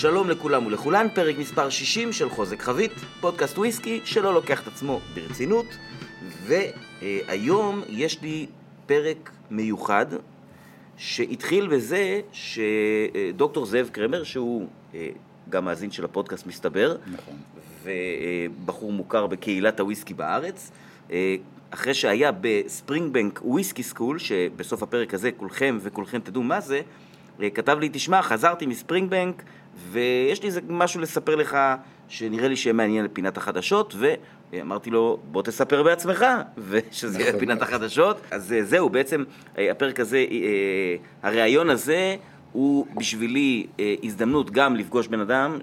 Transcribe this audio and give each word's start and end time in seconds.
שלום 0.00 0.30
לכולם 0.30 0.66
ולכולן, 0.66 1.06
פרק 1.14 1.38
מספר 1.38 1.70
60 1.70 2.12
של 2.12 2.30
חוזק 2.30 2.62
חבית, 2.62 2.92
פודקאסט 3.20 3.58
וויסקי 3.58 4.00
שלא 4.04 4.34
לוקח 4.34 4.62
את 4.62 4.66
עצמו 4.66 5.00
ברצינות, 5.14 5.66
והיום 6.42 7.82
יש 7.88 8.22
לי 8.22 8.46
פרק 8.86 9.30
מיוחד 9.50 10.06
שהתחיל 10.96 11.68
בזה 11.68 12.20
שדוקטור 12.32 13.66
זאב 13.66 13.88
קרמר, 13.92 14.24
שהוא 14.24 14.68
אה, 14.94 15.08
גם 15.48 15.64
מאזין 15.64 15.90
של 15.90 16.04
הפודקאסט 16.04 16.46
מסתבר, 16.46 16.96
נכון. 17.12 17.36
ובחור 17.82 18.92
מוכר 18.92 19.26
בקהילת 19.26 19.80
הוויסקי 19.80 20.14
בארץ, 20.14 20.70
אה, 21.10 21.36
אחרי 21.70 21.94
שהיה 21.94 22.30
ב 22.40 23.12
Springbank 23.12 23.40
Whisky 23.44 23.82
School, 23.82 24.18
שבסוף 24.18 24.82
הפרק 24.82 25.14
הזה 25.14 25.32
כולכם 25.32 25.78
וכולכם 25.82 26.20
תדעו 26.20 26.42
מה 26.42 26.60
זה, 26.60 26.80
אה, 27.42 27.50
כתב 27.50 27.78
לי, 27.80 27.88
תשמע, 27.92 28.22
חזרתי 28.22 28.66
מספרינג 28.66 29.10
בנק, 29.10 29.42
ויש 29.90 30.42
לי 30.42 30.48
איזה 30.48 30.60
משהו 30.68 31.00
לספר 31.00 31.36
לך 31.36 31.56
שנראה 32.10 32.48
לי 32.48 32.56
שיהיה 32.56 32.74
מעניין 32.74 33.04
לפינת 33.04 33.36
החדשות, 33.36 33.94
ואמרתי 34.52 34.90
לו, 34.90 35.18
בוא 35.24 35.42
תספר 35.42 35.82
בעצמך, 35.82 36.26
ושזה 36.68 37.18
יהיה 37.18 37.28
נכון. 37.28 37.40
פינת 37.40 37.62
החדשות. 37.62 38.16
אז 38.30 38.52
אה, 38.52 38.64
זהו, 38.64 38.88
בעצם 38.88 39.24
אה, 39.58 39.70
הפרק 39.70 40.00
הזה, 40.00 40.24
אה, 40.30 40.96
הריאיון 41.22 41.70
הזה, 41.70 42.16
הוא 42.52 42.86
בשבילי 42.96 43.66
הזדמנות 44.02 44.50
גם 44.50 44.76
לפגוש 44.76 45.08
בן 45.08 45.20
אדם 45.20 45.58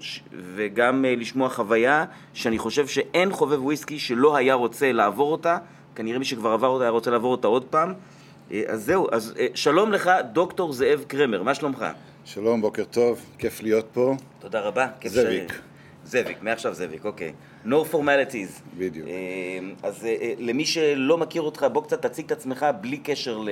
וגם 0.54 1.04
לשמוע 1.08 1.48
חוויה 1.48 2.04
שאני 2.34 2.58
חושב 2.58 2.86
שאין 2.86 3.32
חובב 3.32 3.64
וויסקי 3.64 3.98
שלא 3.98 4.36
היה 4.36 4.54
רוצה 4.54 4.92
לעבור 4.92 5.32
אותה, 5.32 5.58
כנראה 5.94 6.18
מי 6.18 6.24
שכבר 6.24 6.50
עבר 6.50 6.66
אותה 6.66 6.84
היה 6.84 6.90
רוצה 6.90 7.10
לעבור 7.10 7.32
אותה 7.32 7.48
עוד 7.48 7.64
פעם. 7.64 7.92
אז 8.66 8.84
זהו, 8.84 9.06
אז 9.12 9.34
שלום 9.54 9.92
לך, 9.92 10.10
דוקטור 10.32 10.72
זאב 10.72 11.04
קרמר, 11.08 11.42
מה 11.42 11.54
שלומך? 11.54 11.84
שלום, 12.28 12.60
בוקר 12.60 12.84
טוב, 12.84 13.26
כיף 13.38 13.62
להיות 13.62 13.86
פה. 13.92 14.16
תודה 14.38 14.60
רבה. 14.60 14.86
זאביק. 15.06 15.52
ש- 15.52 15.56
זאביק, 16.10 16.42
מעכשיו 16.42 16.74
זאביק, 16.74 17.04
אוקיי. 17.04 17.32
No 17.66 17.74
formalities. 17.92 18.62
בדיוק. 18.78 19.08
אה, 19.08 19.58
אז 19.82 20.04
אה, 20.04 20.16
אה, 20.20 20.34
למי 20.38 20.64
שלא 20.66 21.18
מכיר 21.18 21.42
אותך, 21.42 21.66
בוא 21.72 21.82
קצת 21.82 22.06
תציג 22.06 22.24
את 22.26 22.32
עצמך 22.32 22.66
בלי 22.80 22.98
קשר 22.98 23.38
ל- 23.38 23.48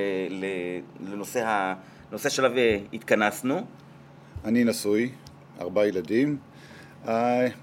לנושא 1.01 1.47
ה- 1.47 1.75
נושא 2.13 2.29
שלו 2.29 2.49
התכנסנו. 2.93 3.61
אני 4.45 4.65
נשוי, 4.65 5.11
ארבעה 5.61 5.87
ילדים. 5.89 6.37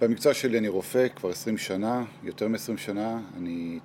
במקצוע 0.02 0.34
שלי 0.34 0.58
אני 0.58 0.68
רופא 0.68 1.08
כבר 1.16 1.30
20 1.30 1.58
שנה, 1.58 2.04
יותר 2.24 2.48
מ-20 2.48 2.58
שנה. 2.78 3.20
אני 3.38 3.80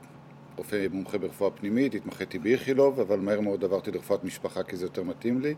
רופא 0.57 0.87
מומחה 0.91 1.19
ברפואה 1.19 1.51
פנימית, 1.51 1.95
התמחיתי 1.95 2.39
באיכילוב, 2.39 3.01
אבל 3.01 3.19
מהר 3.21 3.41
מאוד 3.41 3.65
עברתי 3.65 3.91
לרפואת 3.91 4.25
משפחה 4.25 4.63
כי 4.63 4.77
זה 4.77 4.85
יותר 4.85 5.03
מתאים 5.03 5.41
לי. 5.41 5.55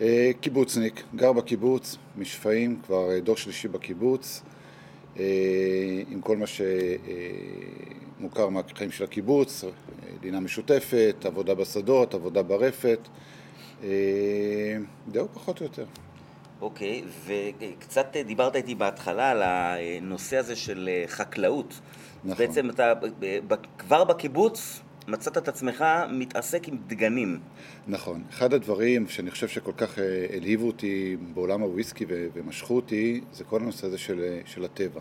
אה, 0.00 0.30
קיבוצניק, 0.40 1.02
גר 1.14 1.32
בקיבוץ, 1.32 1.96
משפעים, 2.16 2.80
כבר 2.86 3.10
אה, 3.10 3.20
דור 3.20 3.36
שלישי 3.36 3.68
בקיבוץ, 3.68 4.42
אה, 5.18 5.24
עם 6.08 6.20
כל 6.20 6.36
מה 6.36 6.44
שמוכר 8.18 8.48
מהחיים 8.48 8.90
של 8.90 9.04
הקיבוץ, 9.04 9.64
לינה 10.22 10.40
משותפת, 10.40 11.16
עבודה 11.24 11.54
בשדות, 11.54 12.14
עבודה 12.14 12.42
ברפת, 12.42 12.98
זהו 15.12 15.28
פחות 15.34 15.60
או 15.60 15.66
יותר. 15.66 15.84
אוקיי, 16.60 17.02
וקצת 17.26 18.16
אה, 18.16 18.22
דיברת 18.22 18.56
איתי 18.56 18.74
בהתחלה 18.74 19.30
על 19.30 19.42
הנושא 19.42 20.36
הזה 20.36 20.56
של 20.56 20.90
חקלאות. 21.06 21.80
נכון. 22.24 22.46
בעצם 22.46 22.70
אתה 22.70 22.92
כבר 23.78 24.04
בקיבוץ 24.04 24.80
מצאת 25.08 25.38
את 25.38 25.48
עצמך 25.48 25.84
מתעסק 26.10 26.68
עם 26.68 26.76
דגנים. 26.86 27.38
נכון. 27.86 28.22
אחד 28.30 28.54
הדברים 28.54 29.08
שאני 29.08 29.30
חושב 29.30 29.48
שכל 29.48 29.72
כך 29.76 29.98
אה, 29.98 30.26
הלהיבו 30.36 30.66
אותי 30.66 31.16
בעולם 31.34 31.62
הוויסקי 31.62 32.04
ומשכו 32.08 32.76
אותי, 32.76 33.20
זה 33.32 33.44
כל 33.44 33.60
הנושא 33.60 33.86
הזה 33.86 33.98
של, 33.98 34.20
אה, 34.20 34.40
של 34.46 34.64
הטבע. 34.64 35.00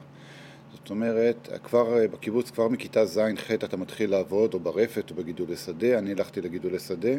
זאת 0.74 0.90
אומרת, 0.90 1.50
כבר 1.64 2.00
אה, 2.00 2.08
בקיבוץ, 2.08 2.52
כבר 2.52 2.68
מכיתה 2.68 3.06
ז'-ח' 3.06 3.52
אתה 3.52 3.78
מתחיל 3.78 4.10
לעבוד, 4.10 4.54
או 4.54 4.60
ברפת 4.60 5.12
או 5.12 5.16
בגידולי 5.16 5.56
שדה, 5.56 5.98
אני 5.98 6.12
הלכתי 6.12 6.42
לגידולי 6.42 6.80
שדה, 6.80 7.14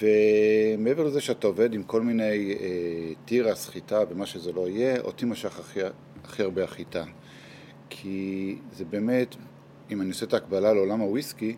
ומעבר 0.00 1.04
לזה 1.04 1.20
שאתה 1.20 1.46
עובד 1.46 1.74
עם 1.74 1.82
כל 1.82 2.02
מיני 2.02 2.54
אה, 2.60 3.12
תירס, 3.24 3.68
חיטה 3.68 4.00
ומה 4.10 4.26
שזה 4.26 4.52
לא 4.52 4.68
יהיה, 4.68 5.00
אותי 5.00 5.24
משך 5.24 5.58
הכי, 5.60 5.80
הכי 6.24 6.42
הרבה 6.42 6.64
החיטה. 6.64 7.04
כי 7.90 8.56
זה 8.72 8.84
באמת, 8.84 9.36
אם 9.90 10.00
אני 10.00 10.08
עושה 10.08 10.26
את 10.26 10.34
ההקבלה 10.34 10.72
לעולם 10.72 11.00
הוויסקי, 11.00 11.56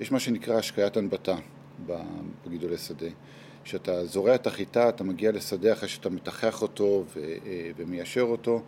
יש 0.00 0.12
מה 0.12 0.20
שנקרא 0.20 0.54
השקיית 0.54 0.96
הנבטה 0.96 1.36
בגידולי 2.46 2.78
שדה. 2.78 3.06
כשאתה 3.64 4.04
זורע 4.04 4.34
את 4.34 4.46
החיטה, 4.46 4.88
אתה 4.88 5.04
מגיע 5.04 5.32
לשדה 5.32 5.72
אחרי 5.72 5.88
שאתה 5.88 6.10
מתחח 6.10 6.62
אותו 6.62 7.04
ו- 7.14 7.20
אה, 7.46 7.70
ומיישר 7.76 8.22
אותו, 8.22 8.62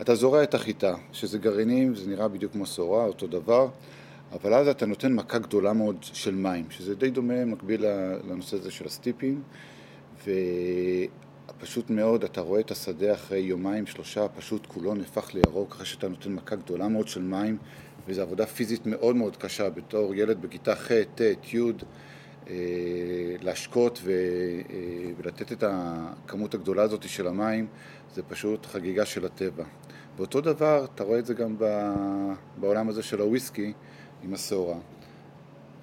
אתה 0.00 0.14
זורע 0.14 0.42
את 0.42 0.54
החיטה, 0.54 0.94
שזה 1.12 1.38
גרעינים, 1.38 1.94
זה 1.94 2.10
נראה 2.10 2.28
בדיוק 2.28 2.52
כמו 2.52 2.66
שעורה, 2.66 3.04
אותו 3.04 3.26
דבר, 3.26 3.68
אבל 4.32 4.54
אז 4.54 4.68
אתה 4.68 4.86
נותן 4.86 5.12
מכה 5.12 5.38
גדולה 5.38 5.72
מאוד 5.72 5.96
של 6.02 6.34
מים, 6.34 6.70
שזה 6.70 6.94
די 6.94 7.10
דומה, 7.10 7.44
מקביל 7.44 7.84
לנושא 8.30 8.56
הזה 8.56 8.70
של 8.70 8.86
הסטיפים, 8.86 9.42
ופשוט 10.24 11.90
מאוד, 11.90 12.24
אתה 12.24 12.40
רואה 12.40 12.60
את 12.60 12.70
השדה 12.70 13.14
אחרי 13.14 13.38
יומיים, 13.38 13.86
שלושה, 13.86 14.28
פשוט 14.28 14.66
כולו 14.66 14.94
נהפך 14.94 15.34
לירוק, 15.34 15.72
אחרי 15.72 15.86
שאתה 15.86 16.08
נותן 16.08 16.32
מכה 16.32 16.56
גדולה 16.56 16.88
מאוד 16.88 17.08
של 17.08 17.22
מים, 17.22 17.58
וזו 18.08 18.22
עבודה 18.22 18.46
פיזית 18.46 18.86
מאוד 18.86 19.16
מאוד 19.16 19.36
קשה, 19.36 19.70
בתור 19.70 20.14
ילד 20.14 20.42
בכיתה 20.42 20.74
ח', 20.74 20.92
ט', 21.14 21.20
י', 21.54 21.58
אה, 22.50 22.54
להשקות 23.42 24.02
אה, 24.06 24.12
ולתת 25.16 25.52
את 25.52 25.64
הכמות 25.66 26.54
הגדולה 26.54 26.82
הזאת 26.82 27.08
של 27.08 27.26
המים, 27.26 27.66
זה 28.14 28.22
פשוט 28.22 28.66
חגיגה 28.66 29.04
של 29.04 29.26
הטבע. 29.26 29.64
ואותו 30.16 30.40
דבר, 30.40 30.86
אתה 30.94 31.04
רואה 31.04 31.18
את 31.18 31.26
זה 31.26 31.34
גם 31.34 31.56
בעולם 32.56 32.88
הזה 32.88 33.02
של 33.02 33.20
הוויסקי 33.20 33.72
עם 34.22 34.34
השעורה. 34.34 34.78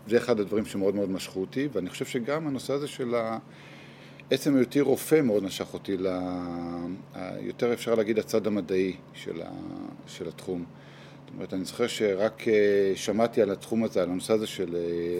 זה 0.07 0.17
אחד 0.17 0.39
הדברים 0.39 0.65
שמאוד 0.65 0.95
מאוד 0.95 1.09
משכו 1.09 1.41
אותי, 1.41 1.67
ואני 1.73 1.89
חושב 1.89 2.05
שגם 2.05 2.47
הנושא 2.47 2.73
הזה 2.73 2.87
של 2.87 3.15
ה... 3.15 3.37
עצם 4.31 4.55
היותי 4.55 4.81
רופא 4.81 5.21
מאוד 5.21 5.43
נשך 5.43 5.73
אותי 5.73 5.97
ל... 5.97 6.07
יותר 7.39 7.73
אפשר 7.73 7.95
להגיד 7.95 8.19
הצד 8.19 8.47
המדעי 8.47 8.95
של, 9.13 9.41
ה... 9.41 9.49
של 10.07 10.27
התחום. 10.27 10.65
זאת 11.25 11.33
אומרת, 11.33 11.53
אני 11.53 11.65
זוכר 11.65 11.87
שרק 11.87 12.47
אה, 12.47 12.91
שמעתי 12.95 13.41
על 13.41 13.51
התחום 13.51 13.83
הזה, 13.83 14.03
על 14.03 14.09
הנושא 14.09 14.33
הזה 14.33 14.47
של 14.47 14.75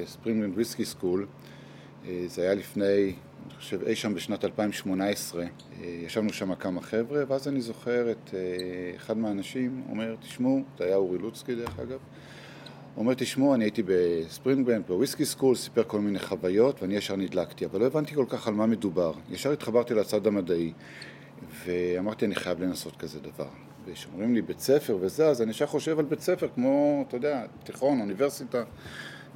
ספרינגלנד 0.05 0.53
וויסקי 0.53 0.85
סקול, 0.85 1.27
זה 2.27 2.41
היה 2.41 2.53
לפני, 2.53 3.13
אני 3.45 3.53
חושב, 3.57 3.83
אי 3.87 3.95
שם 3.95 4.13
בשנת 4.13 4.45
2018, 4.45 5.43
אה, 5.43 5.47
ישבנו 6.05 6.33
שם 6.33 6.55
כמה 6.55 6.81
חבר'ה, 6.81 7.23
ואז 7.27 7.47
אני 7.47 7.61
זוכר 7.61 8.11
את 8.11 8.29
אה, 8.33 8.39
אחד 8.95 9.17
מהאנשים 9.17 9.83
אומר, 9.89 10.15
תשמעו, 10.19 10.63
זה 10.77 10.83
היה 10.85 10.95
אורי 10.95 11.17
לוצקי 11.17 11.55
דרך 11.55 11.79
אגב, 11.79 11.99
אומר, 12.97 13.13
תשמעו, 13.13 13.55
אני 13.55 13.63
הייתי 13.63 13.83
ב 13.85 13.94
Springbank, 13.94 14.87
ב 14.87 14.93
Whisky 14.93 15.25
School, 15.25 15.55
סיפר 15.55 15.83
כל 15.83 15.99
מיני 15.99 16.19
חוויות, 16.19 16.81
ואני 16.81 16.95
ישר 16.95 17.15
נדלקתי, 17.15 17.65
אבל 17.65 17.79
לא 17.79 17.85
הבנתי 17.85 18.15
כל 18.15 18.25
כך 18.29 18.47
על 18.47 18.53
מה 18.53 18.65
מדובר. 18.65 19.13
ישר 19.29 19.51
התחברתי 19.51 19.93
לצד 19.93 20.27
המדעי, 20.27 20.73
ואמרתי, 21.65 22.25
אני 22.25 22.35
חייב 22.35 22.63
לנסות 22.63 22.95
כזה 22.97 23.19
דבר. 23.19 23.49
וכשאומרים 23.87 24.33
לי 24.33 24.41
בית 24.41 24.59
ספר 24.59 24.97
וזה, 25.01 25.27
אז 25.27 25.41
אני 25.41 25.51
ישר 25.51 25.65
חושב 25.65 25.99
על 25.99 26.05
בית 26.05 26.21
ספר, 26.21 26.47
כמו, 26.55 27.05
אתה 27.07 27.17
יודע, 27.17 27.45
תיכון, 27.63 28.01
אוניברסיטה. 28.01 28.63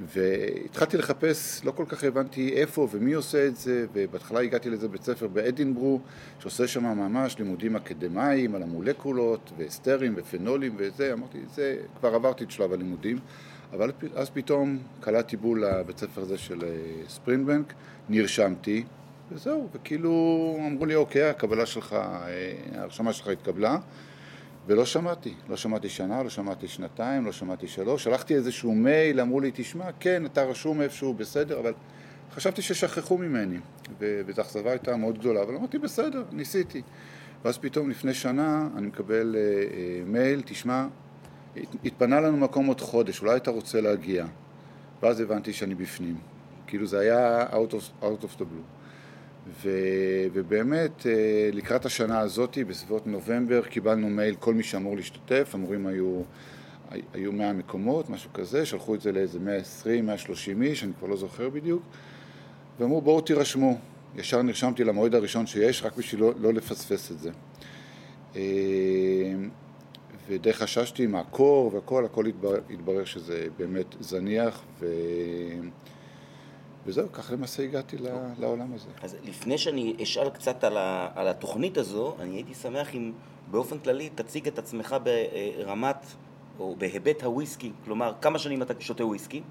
והתחלתי 0.01 0.97
לחפש, 0.97 1.65
לא 1.65 1.71
כל 1.71 1.85
כך 1.87 2.03
הבנתי 2.03 2.53
איפה 2.53 2.87
ומי 2.91 3.13
עושה 3.13 3.47
את 3.47 3.55
זה, 3.55 3.85
ובהתחלה 3.93 4.39
הגעתי 4.39 4.69
לאיזה 4.69 4.87
בית 4.87 5.03
ספר 5.03 5.27
באדינברו, 5.27 5.99
שעושה 6.39 6.67
שם 6.67 6.83
ממש 6.83 7.37
לימודים 7.39 7.75
אקדמיים 7.75 8.55
על 8.55 8.63
המולקולות, 8.63 9.51
ואסטרים 9.57 10.13
ופנולים 10.17 10.75
וזה, 10.77 11.13
אמרתי, 11.13 11.37
זה, 11.53 11.77
כבר 11.99 12.15
עברתי 12.15 12.43
את 12.43 12.51
שלב 12.51 12.73
הלימודים, 12.73 13.19
אבל 13.73 13.91
אז 14.15 14.29
פתאום 14.29 14.77
קלעתי 14.99 15.37
בול 15.37 15.65
לבית 15.65 15.97
ספר 15.97 16.21
הזה 16.21 16.37
של 16.37 16.63
אה, 16.63 16.69
ספרינגבנק, 17.07 17.73
נרשמתי, 18.09 18.83
וזהו, 19.31 19.67
וכאילו 19.73 20.55
אמרו 20.67 20.85
לי, 20.85 20.95
אוקיי, 20.95 21.23
הקבלה 21.23 21.65
שלך, 21.65 21.93
אה, 21.93 22.53
ההרשמה 22.75 23.13
שלך 23.13 23.27
התקבלה. 23.27 23.77
ולא 24.69 24.85
שמעתי, 24.85 25.33
לא 25.49 25.57
שמעתי 25.57 25.89
שנה, 25.89 26.23
לא 26.23 26.29
שמעתי 26.29 26.67
שנתיים, 26.67 27.25
לא 27.25 27.31
שמעתי 27.31 27.67
שלוש, 27.67 28.03
שלחתי 28.03 28.35
איזשהו 28.35 28.75
מייל, 28.75 29.21
אמרו 29.21 29.39
לי, 29.39 29.51
תשמע, 29.53 29.85
כן, 29.99 30.25
אתה 30.25 30.43
רשום 30.43 30.81
איפשהו, 30.81 31.13
בסדר, 31.13 31.59
אבל 31.59 31.73
חשבתי 32.35 32.61
ששכחו 32.61 33.17
ממני, 33.17 33.57
וזו 33.99 34.41
אכזבה 34.41 34.69
הייתה 34.71 34.95
מאוד 34.97 35.17
גדולה, 35.19 35.41
אבל 35.43 35.55
אמרתי, 35.55 35.77
בסדר, 35.77 36.23
ניסיתי. 36.31 36.81
ואז 37.45 37.57
פתאום 37.57 37.89
לפני 37.89 38.13
שנה 38.13 38.67
אני 38.77 38.87
מקבל 38.87 39.35
אה, 39.35 39.41
אה, 39.41 39.65
מייל, 40.05 40.41
תשמע, 40.45 40.87
הת- 41.57 41.75
התפנה 41.85 42.19
לנו 42.21 42.37
מקום 42.37 42.65
עוד 42.67 42.81
חודש, 42.81 43.21
אולי 43.21 43.35
אתה 43.37 43.51
רוצה 43.51 43.81
להגיע. 43.81 44.25
ואז 45.03 45.19
הבנתי 45.19 45.53
שאני 45.53 45.75
בפנים. 45.75 46.17
כאילו 46.67 46.85
זה 46.87 46.99
היה 46.99 47.45
out 47.51 47.71
of, 47.73 48.03
out 48.03 48.23
of 48.23 48.39
the 48.39 48.43
blue. 48.43 48.78
ו, 49.61 49.69
ובאמת, 50.33 51.05
אה, 51.05 51.49
לקראת 51.53 51.85
השנה 51.85 52.19
הזאת, 52.19 52.57
בסביבות 52.67 53.07
נובמבר, 53.07 53.61
קיבלנו 53.61 54.09
מייל, 54.09 54.35
כל 54.35 54.53
מי 54.53 54.63
שאמור 54.63 54.95
להשתתף, 54.95 55.51
אמורים 55.55 55.87
היו, 55.87 56.21
היו 57.13 57.31
100 57.31 57.53
מקומות, 57.53 58.09
משהו 58.09 58.33
כזה, 58.33 58.65
שלחו 58.65 58.95
את 58.95 59.01
זה 59.01 59.11
לאיזה 59.11 59.39
120, 59.39 60.05
130 60.05 60.61
איש, 60.61 60.83
אני 60.83 60.91
כבר 60.99 61.07
לא 61.07 61.17
זוכר 61.17 61.49
בדיוק, 61.49 61.83
ואמרו 62.79 63.01
בואו 63.01 63.21
תירשמו. 63.21 63.77
ישר 64.15 64.41
נרשמתי 64.41 64.83
למועד 64.83 65.15
הראשון 65.15 65.47
שיש, 65.47 65.83
רק 65.83 65.97
בשביל 65.97 66.21
לא, 66.21 66.33
לא 66.39 66.53
לפספס 66.53 67.11
את 67.11 67.19
זה. 67.19 67.31
ודי 70.27 70.53
חששתי 70.53 71.07
מהקור 71.07 71.73
והכל, 71.73 72.05
הכל 72.05 72.25
התברר, 72.25 72.59
התברר 72.69 73.05
שזה 73.05 73.47
באמת 73.57 73.95
זניח, 73.99 74.61
ו... 74.79 74.85
וזהו, 76.89 77.11
כך 77.11 77.31
למעשה 77.31 77.63
הגעתי 77.63 77.97
לעולם 78.39 78.73
הזה. 78.73 78.89
אז 79.01 79.15
לפני 79.23 79.57
שאני 79.57 79.95
אשאל 80.03 80.29
קצת 80.29 80.63
על, 80.63 80.77
ה, 80.77 81.09
על 81.15 81.27
התוכנית 81.27 81.77
הזו, 81.77 82.15
אני 82.19 82.35
הייתי 82.35 82.53
שמח 82.53 82.95
אם 82.95 83.11
באופן 83.51 83.79
כללי 83.79 84.09
תציג 84.15 84.47
את 84.47 84.59
עצמך 84.59 84.95
ברמת, 85.03 86.05
או 86.59 86.75
בהיבט 86.77 87.23
הוויסקי, 87.23 87.71
כלומר, 87.85 88.13
כמה 88.21 88.39
שנים 88.39 88.61
אתה 88.61 88.73
שותה 88.79 89.05
וויסקי? 89.05 89.41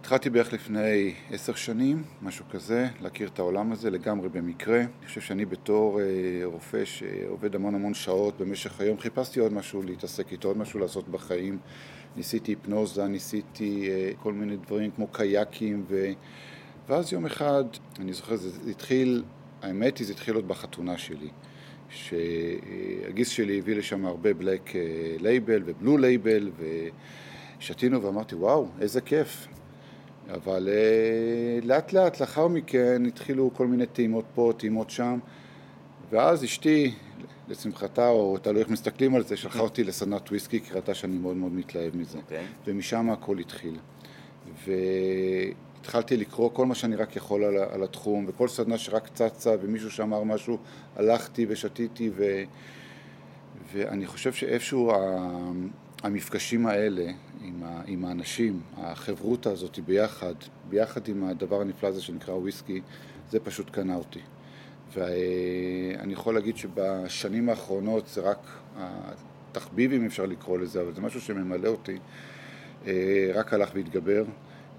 התחלתי 0.00 0.30
בערך 0.30 0.52
לפני 0.52 1.14
עשר 1.30 1.54
שנים, 1.54 2.02
משהו 2.22 2.44
כזה, 2.50 2.88
להכיר 3.00 3.28
את 3.28 3.38
העולם 3.38 3.72
הזה 3.72 3.90
לגמרי 3.90 4.28
במקרה. 4.28 4.78
אני 4.78 5.06
חושב 5.06 5.20
שאני 5.20 5.44
בתור 5.44 6.00
אה, 6.00 6.04
רופא 6.44 6.84
שעובד 6.84 7.54
המון 7.54 7.74
המון 7.74 7.94
שעות 7.94 8.38
במשך 8.38 8.80
היום, 8.80 8.98
חיפשתי 8.98 9.40
עוד 9.40 9.52
משהו 9.52 9.82
להתעסק 9.82 10.32
איתו, 10.32 10.48
עוד 10.48 10.58
משהו 10.58 10.80
לעשות 10.80 11.08
בחיים. 11.08 11.58
ניסיתי 12.16 12.52
היפנוזה, 12.52 13.06
ניסיתי 13.06 13.88
אה, 13.90 14.10
כל 14.22 14.32
מיני 14.32 14.56
דברים 14.56 14.90
כמו 14.90 15.06
קייקים, 15.06 15.84
ו... 15.88 16.06
ואז 16.88 17.12
יום 17.12 17.26
אחד, 17.26 17.64
אני 18.00 18.12
זוכר, 18.12 18.36
זה 18.36 18.70
התחיל, 18.70 19.22
האמת 19.62 19.98
היא, 19.98 20.06
זה 20.06 20.12
התחיל 20.12 20.34
עוד 20.34 20.48
בחתונה 20.48 20.98
שלי. 20.98 21.28
שהגיס 21.88 23.28
שלי 23.28 23.58
הביא 23.58 23.76
לשם 23.76 24.06
הרבה 24.06 24.34
Black 24.34 24.72
Label 25.18 25.62
ו 25.66 25.72
Blue 25.72 25.98
Label 25.98 26.50
ושתינו 27.58 28.02
ואמרתי 28.02 28.34
וואו 28.34 28.68
איזה 28.80 29.00
כיף 29.00 29.48
אבל 30.34 30.68
אה, 30.72 31.58
לאט 31.62 31.92
לאט 31.92 32.20
לאחר 32.20 32.48
מכן 32.48 33.06
התחילו 33.06 33.50
כל 33.54 33.66
מיני 33.66 33.86
טעימות 33.86 34.24
פה, 34.34 34.52
טעימות 34.56 34.90
שם 34.90 35.18
ואז 36.10 36.44
אשתי, 36.44 36.94
לשמחתה, 37.48 38.08
או 38.08 38.38
תלוי 38.38 38.60
איך 38.60 38.68
מסתכלים 38.68 39.14
על 39.14 39.24
זה, 39.24 39.36
שלחה 39.36 39.60
אותי 39.60 39.84
לסדנת 39.84 40.28
וויסקי, 40.28 40.60
כי 40.60 40.74
ראתה 40.74 40.94
שאני 40.94 41.18
מאוד 41.18 41.36
מאוד 41.36 41.52
מתלהב 41.52 41.96
מזה. 41.96 42.18
Okay. 42.18 42.22
אוקיי. 42.22 42.46
ומשם 42.66 43.10
הכל 43.10 43.38
התחיל. 43.38 43.76
והתחלתי 45.86 46.16
לקרוא 46.16 46.50
כל 46.52 46.66
מה 46.66 46.74
שאני 46.74 46.96
רק 46.96 47.16
יכול 47.16 47.44
על, 47.44 47.56
על 47.56 47.82
התחום, 47.82 48.24
וכל 48.28 48.48
סדנה 48.48 48.78
שרק 48.78 49.08
צצה 49.08 49.54
ומישהו 49.60 49.90
שאמר 49.90 50.22
משהו, 50.22 50.58
הלכתי 50.96 51.46
ושתיתי, 51.48 52.10
ו... 52.16 52.42
ואני 53.72 54.06
חושב 54.06 54.32
שאיפשהו 54.32 54.92
המפגשים 56.02 56.66
האלה 56.66 57.12
עם, 57.42 57.62
ה, 57.62 57.82
עם 57.86 58.04
האנשים, 58.04 58.60
החברותה 58.76 59.50
הזאת 59.50 59.78
ביחד, 59.78 60.34
ביחד 60.68 61.08
עם 61.08 61.24
הדבר 61.24 61.60
הנפלא 61.60 61.88
הזה 61.88 62.02
שנקרא 62.02 62.34
וויסקי, 62.34 62.80
זה 63.30 63.40
פשוט 63.40 63.70
קנה 63.70 63.96
אותי. 63.96 64.20
ואני 64.94 66.12
יכול 66.12 66.34
להגיד 66.34 66.56
שבשנים 66.56 67.48
האחרונות 67.48 68.06
זה 68.08 68.20
רק 68.20 68.48
התחביב, 69.50 69.92
אם 69.92 70.06
אפשר 70.06 70.26
לקרוא 70.26 70.58
לזה, 70.58 70.80
אבל 70.80 70.94
זה 70.94 71.00
משהו 71.00 71.20
שממלא 71.20 71.68
אותי, 71.68 71.98
אה, 72.86 73.30
רק 73.34 73.54
הלך 73.54 73.70
והתגבר. 73.74 74.24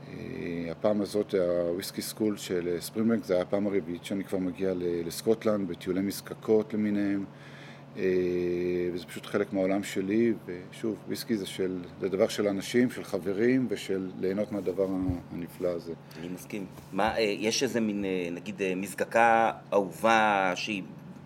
אה, 0.07 0.71
הפעם 0.71 1.01
הזאת, 1.01 1.33
הוויסקי 1.69 2.01
סקול 2.01 2.38
של 2.38 2.77
ספרינגבנק, 2.80 3.24
זה 3.24 3.33
היה 3.33 3.42
הפעם 3.44 3.68
הרביעית 3.68 4.06
שאני 4.06 4.24
כבר 4.24 4.38
מגיע 4.38 4.74
לסקוטלנד, 4.77 5.68
בטיולי 5.68 6.01
מזקקות 6.01 6.74
למיניהם. 6.74 7.25
אה, 7.98 8.04
וזה 8.94 9.06
פשוט 9.06 9.25
חלק 9.25 9.54
מהעולם 9.54 9.83
שלי, 9.83 10.33
ושוב, 10.45 10.95
וויסקי 11.07 11.38
זה, 11.38 11.45
של, 11.45 11.80
זה 12.00 12.09
דבר 12.09 12.27
של 12.27 12.48
אנשים, 12.48 12.89
של 12.89 13.04
חברים, 13.04 13.68
ושל 13.69 14.09
ליהנות 14.19 14.51
מהדבר 14.51 14.88
הנפלא 15.33 15.68
הזה. 15.68 15.94
אני 16.19 16.27
מסכים. 16.27 16.65
מה, 16.94 17.18
אה, 17.18 17.21
יש 17.21 17.63
איזה 17.63 17.80
מין, 17.80 18.06
אה, 18.06 18.30
נגיד, 18.31 18.62
מזקקה 18.75 19.51
אהובה 19.74 20.51
שהיא 20.56 20.83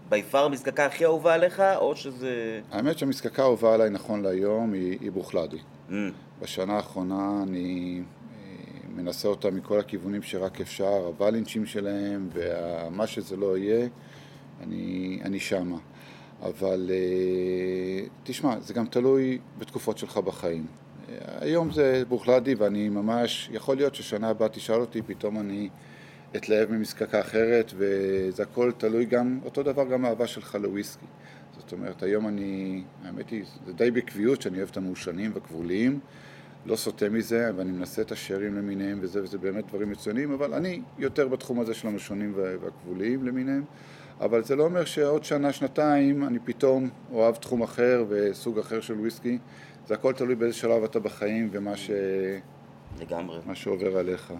ביפר 0.09 0.45
המזקקה 0.45 0.85
הכי 0.85 1.05
אהובה 1.05 1.33
עליך, 1.33 1.59
או 1.75 1.95
שזה... 1.95 2.61
האמת 2.71 2.97
שהמזקקה 2.97 3.41
האהובה 3.41 3.73
עליי 3.73 3.89
נכון 3.89 4.21
להיום 4.21 4.73
היא, 4.73 4.97
היא 5.01 5.11
ברוכלדי. 5.11 5.57
Mm. 5.89 5.93
בשנה 6.41 6.73
האחרונה 6.73 7.43
אני 7.43 8.01
מנסה 8.95 9.27
אותה 9.27 9.51
מכל 9.51 9.79
הכיוונים 9.79 10.21
שרק 10.21 10.61
אפשר, 10.61 10.85
הוואלינצ'ים 10.85 11.65
שלהם, 11.65 12.29
ומה 12.33 13.07
שזה 13.07 13.35
לא 13.35 13.57
יהיה, 13.57 13.87
אני, 14.63 15.19
אני 15.23 15.39
שמה. 15.39 15.77
אבל 16.41 16.91
אה, 16.93 18.07
תשמע, 18.23 18.59
זה 18.59 18.73
גם 18.73 18.85
תלוי 18.85 19.39
בתקופות 19.59 19.97
שלך 19.97 20.17
בחיים. 20.17 20.65
היום 21.39 21.71
זה 21.71 22.03
ברוכלדי 22.09 22.55
ואני 22.55 22.89
ממש, 22.89 23.49
יכול 23.53 23.75
להיות 23.77 23.95
ששנה 23.95 24.29
הבאה 24.29 24.49
תשאל 24.49 24.79
אותי, 24.81 25.01
פתאום 25.01 25.39
אני 25.39 25.69
אתלהב 26.35 26.71
ממזקקה 26.71 27.19
אחרת 27.19 27.73
וזה 27.77 28.43
הכל 28.43 28.71
תלוי 28.77 29.05
גם, 29.05 29.39
אותו 29.45 29.63
דבר 29.63 29.83
גם 29.87 30.05
האהבה 30.05 30.27
שלך 30.27 30.57
לוויסקי. 30.61 31.05
זאת 31.57 31.71
אומרת, 31.71 32.03
היום 32.03 32.27
אני, 32.27 32.83
האמת 33.03 33.29
היא, 33.29 33.43
זה 33.65 33.73
די 33.73 33.91
בקביעות 33.91 34.41
שאני 34.41 34.57
אוהב 34.57 34.69
את 34.69 34.77
המעושנים 34.77 35.31
והכבוליים, 35.33 35.99
לא 36.65 36.75
סוטה 36.75 37.09
מזה, 37.09 37.51
ואני 37.55 37.71
מנסה 37.71 38.01
את 38.01 38.11
השארים 38.11 38.55
למיניהם 38.55 38.99
וזה, 39.01 39.23
וזה 39.23 39.37
באמת 39.37 39.67
דברים 39.67 39.89
מצוינים, 39.89 40.31
אבל 40.31 40.53
אני 40.53 40.81
יותר 40.99 41.27
בתחום 41.27 41.59
הזה 41.59 41.73
של 41.73 41.87
המעושנים 41.87 42.33
והכבוליים 42.35 43.23
למיניהם. 43.23 43.63
אבל 44.21 44.43
זה 44.43 44.55
לא 44.55 44.63
אומר 44.63 44.85
שעוד 44.85 45.23
שנה, 45.23 45.53
שנתיים, 45.53 46.23
אני 46.23 46.39
פתאום 46.39 46.89
אוהב 47.11 47.35
תחום 47.35 47.61
אחר 47.61 48.05
וסוג 48.09 48.59
אחר 48.59 48.81
של 48.81 48.93
וויסקי. 48.93 49.37
זה 49.87 49.93
הכל 49.93 50.13
תלוי 50.13 50.35
באיזה 50.35 50.57
שלב 50.57 50.83
אתה 50.83 50.99
בחיים 50.99 51.49
ומה 51.51 51.77
ש... 51.77 51.91
לגמרי. 52.99 53.39
מה 53.45 53.55
שעובר 53.55 53.97
עליך. 53.97 54.33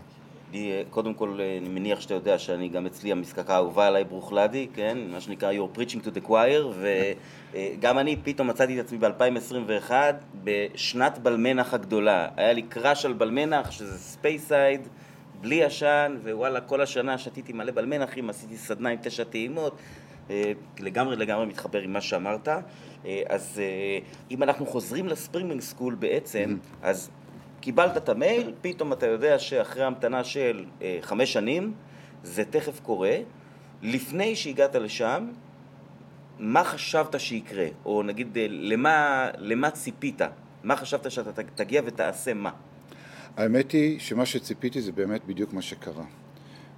קודם 0.89 1.13
כל, 1.13 1.37
אה, 1.39 1.57
אני 1.57 1.69
מניח 1.69 2.01
שאתה 2.01 2.13
יודע 2.13 2.39
שאני 2.39 2.69
גם 2.69 2.85
אצלי 2.85 3.11
המזקקה 3.11 3.53
האהובה 3.53 3.87
עליי 3.87 4.03
Bruichladdich, 4.03 4.67
כן? 4.73 4.97
מה 5.11 5.21
שנקרא 5.21 5.51
You're 5.51 5.77
preaching 5.77 6.05
to 6.05 6.17
the 6.17 6.27
choir, 6.27 6.65
וגם 7.53 7.95
אה, 7.97 8.01
אני 8.01 8.15
פתאום 8.23 8.47
מצאתי 8.47 8.79
את 8.79 8.85
עצמי 8.85 8.97
ב-2021 8.97 9.91
בשנת 10.43 11.17
Balmenach 11.17 11.73
הגדולה. 11.73 12.27
היה 12.37 12.53
לי 12.53 12.61
crush 12.61 13.05
על 13.05 13.13
Balmenach, 13.13 13.71
שזה 13.71 13.97
Speyside. 13.97 14.87
בלי 15.41 15.63
עשן, 15.63 16.17
ווואלה, 16.23 16.61
כל 16.61 16.81
השנה 16.81 17.17
שתיתי 17.17 17.53
מלא 17.53 17.71
בלמנחים, 17.71 18.29
עשיתי 18.29 18.57
סדנה 18.57 18.89
עם 18.89 18.97
תשע 19.01 19.23
טעימות, 19.23 19.75
אה, 20.29 20.51
לגמרי 20.79 21.15
לגמרי 21.15 21.45
מתחבר 21.45 21.79
עם 21.81 21.93
מה 21.93 22.01
שאמרת. 22.01 22.47
אז 23.29 23.61
אם 24.31 24.43
אנחנו 24.43 24.65
חוזרים 24.65 25.07
לספרינגינג 25.07 25.61
סקול 25.61 25.95
בעצם. 25.95 26.57
אז 26.81 27.09
קיבלת 27.61 27.97
את 27.97 28.09
המייל, 28.09 28.53
פתאום 28.61 28.93
אתה 28.93 29.05
יודע 29.05 29.39
שאחרי 29.39 29.83
המתנה 29.83 30.23
של 30.23 30.65
חמש 31.01 31.33
שנים, 31.33 31.73
זה 32.23 32.43
תכף 32.45 32.79
קורה. 32.79 33.17
לפני 33.81 34.35
שהגעת 34.35 34.75
לשם, 34.75 35.27
מה 36.39 36.63
חשבת 36.63 37.19
שיקרה? 37.19 37.67
או 37.85 38.03
נגיד, 38.03 38.37
למה, 38.49 39.27
למה 39.37 39.71
ציפית? 39.71 40.21
מה 40.63 40.75
חשבת 40.75 41.11
שאתה 41.11 41.43
תגיע 41.55 41.81
ותעשה 41.85 42.33
מה? 42.33 42.51
האמת 43.37 43.71
היא 43.71 43.99
שמה 43.99 44.25
שציפיתי 44.25 44.81
זה 44.81 44.91
באמת 44.91 45.25
בדיוק 45.25 45.53
מה 45.53 45.61
שקרה. 45.61 46.03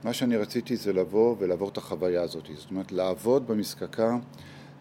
מה 0.04 0.14
שאני 0.14 0.38
רציתי 0.38 0.76
זה 0.76 0.94
לבוא 0.94 1.36
ולעבור 1.40 1.70
את 1.70 1.78
החוויה 1.78 2.22
הזאת. 2.22 2.50
זאת 2.56 2.72
אומרת, 2.72 2.92
לעבוד 2.92 3.48
במזקקה, 3.48 4.18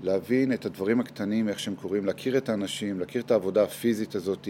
להבין 0.01 0.53
את 0.53 0.67
הדברים 0.67 1.01
הקטנים, 1.01 1.49
איך 1.49 1.59
שהם 1.59 1.75
קורים, 1.75 2.07
להכיר 2.07 2.39
את 2.39 2.49
האנשים, 2.49 3.01
להכיר 3.01 3.23
את 3.23 3.31
העבודה 3.31 3.63
הפיזית 3.63 4.15
הזאת, 4.15 4.49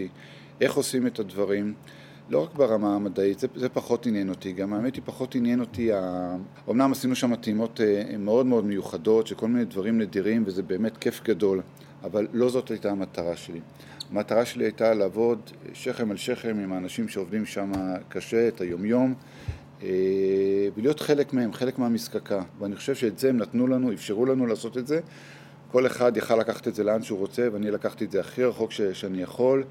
איך 0.61 0.73
עושים 0.73 1.07
את 1.07 1.19
הדברים. 1.19 1.73
לא 2.29 2.43
רק 2.43 2.55
ברמה 2.55 2.95
המדעית, 2.95 3.39
זה, 3.39 3.47
זה 3.55 3.69
פחות 3.69 4.05
עניין 4.05 4.29
אותי, 4.29 4.51
גם 4.51 4.73
האמת 4.73 4.95
היא 4.95 5.03
פחות 5.05 5.35
עניין 5.35 5.59
אותי, 5.59 5.93
ה... 5.93 6.35
אמנם 6.69 6.91
עשינו 6.91 7.15
שם 7.15 7.35
טעימות 7.35 7.81
אה, 7.81 8.17
מאוד 8.17 8.45
מאוד 8.45 8.65
מיוחדות, 8.65 9.27
של 9.27 9.35
כל 9.35 9.47
מיני 9.47 9.65
דברים 9.65 9.97
נדירים, 9.97 10.43
וזה 10.45 10.63
באמת 10.63 10.97
כיף 10.97 11.23
גדול, 11.23 11.61
אבל 12.03 12.27
לא 12.33 12.49
זאת 12.49 12.71
הייתה 12.71 12.91
המטרה 12.91 13.35
שלי. 13.35 13.59
המטרה 14.11 14.45
שלי 14.45 14.63
הייתה 14.63 14.93
לעבוד 14.93 15.39
שכם 15.73 16.11
אל 16.11 16.17
שכם 16.17 16.59
עם 16.63 16.73
האנשים 16.73 17.07
שעובדים 17.07 17.45
שם 17.45 17.71
קשה, 18.09 18.47
את 18.47 18.61
היומיום, 18.61 19.13
אה, 19.83 19.89
ולהיות 20.77 20.99
חלק 20.99 21.33
מהם, 21.33 21.53
חלק 21.53 21.79
מהמזקקה. 21.79 22.41
ואני 22.59 22.75
חושב 22.75 22.95
שאת 22.95 23.19
זה 23.19 23.29
הם 23.29 23.37
נתנו 23.37 23.67
לנו, 23.67 23.93
אפשרו 23.93 24.25
לנו 24.25 24.45
לעשות 24.45 24.77
את 24.77 24.87
זה. 24.87 24.99
כל 25.71 25.85
אחד 25.85 26.17
יכל 26.17 26.35
לקחת 26.35 26.67
את 26.67 26.75
זה 26.75 26.83
לאן 26.83 27.03
שהוא 27.03 27.19
רוצה, 27.19 27.47
ואני 27.53 27.71
לקחתי 27.71 28.05
את 28.05 28.11
זה 28.11 28.19
הכי 28.19 28.43
רחוק 28.43 28.71
ש- 28.71 28.81
שאני 28.81 29.21
יכול. 29.21 29.63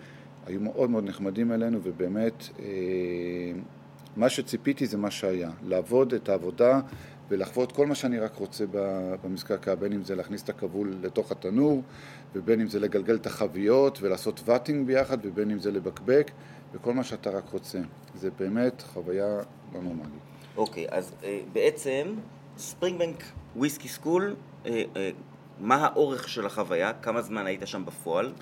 היו 0.47 0.61
מאוד 0.61 0.91
מאוד 0.91 1.05
נחמדים 1.05 1.53
אלינו, 1.53 1.79
ובאמת, 1.83 2.49
אה, 2.59 2.65
מה 4.17 4.29
שציפיתי 4.29 4.87
זה 4.87 4.97
מה 4.97 5.11
שהיה. 5.11 5.51
לעבוד 5.65 6.15
את 6.15 6.29
העבודה 6.29 6.81
ולחוות 7.29 7.73
כל 7.73 7.87
מה 7.87 7.95
שאני 7.95 8.19
רק 8.19 8.37
רוצה 8.37 8.65
במזקקה, 9.23 9.75
בין 9.75 9.93
אם 9.93 10.03
זה 10.03 10.15
להכניס 10.15 10.43
את 10.43 10.49
הכבול 10.49 10.95
לתוך 11.03 11.33
התנור, 11.33 11.83
ובין 12.35 12.61
אם 12.61 12.69
זה 12.69 12.81
לגלגל 12.81 13.15
את 13.15 13.27
החביות 13.27 13.99
ולעשות 14.03 14.43
ואטינג 14.45 14.87
ביחד, 14.87 15.19
ובין 15.23 15.51
אם 15.51 15.59
זה 15.59 15.71
לבקבק, 15.71 16.31
וכל 16.73 16.95
מה 16.95 17.05
שאתה 17.05 17.31
רק 17.31 17.49
רוצה. 17.49 17.79
זה 18.15 18.31
באמת 18.39 18.83
חוויה 18.83 19.41
לא 19.75 19.83
נורמלית. 19.83 20.23
אוקיי, 20.57 20.87
okay, 20.87 20.95
אז 20.95 21.13
uh, 21.21 21.25
בעצם 21.53 22.15
ספרינגבנק 22.57 23.23
וויסקי 23.57 23.89
סקול, 23.89 24.37
uh, 24.65 24.69
מה 25.61 25.77
האורך 25.87 26.29
של 26.29 26.47
החוויה? 26.47 26.93
כמה 26.93 27.23
זמן 27.23 27.47
היית 27.47 27.67
שם 27.67 27.85
בפועל? 27.85 28.33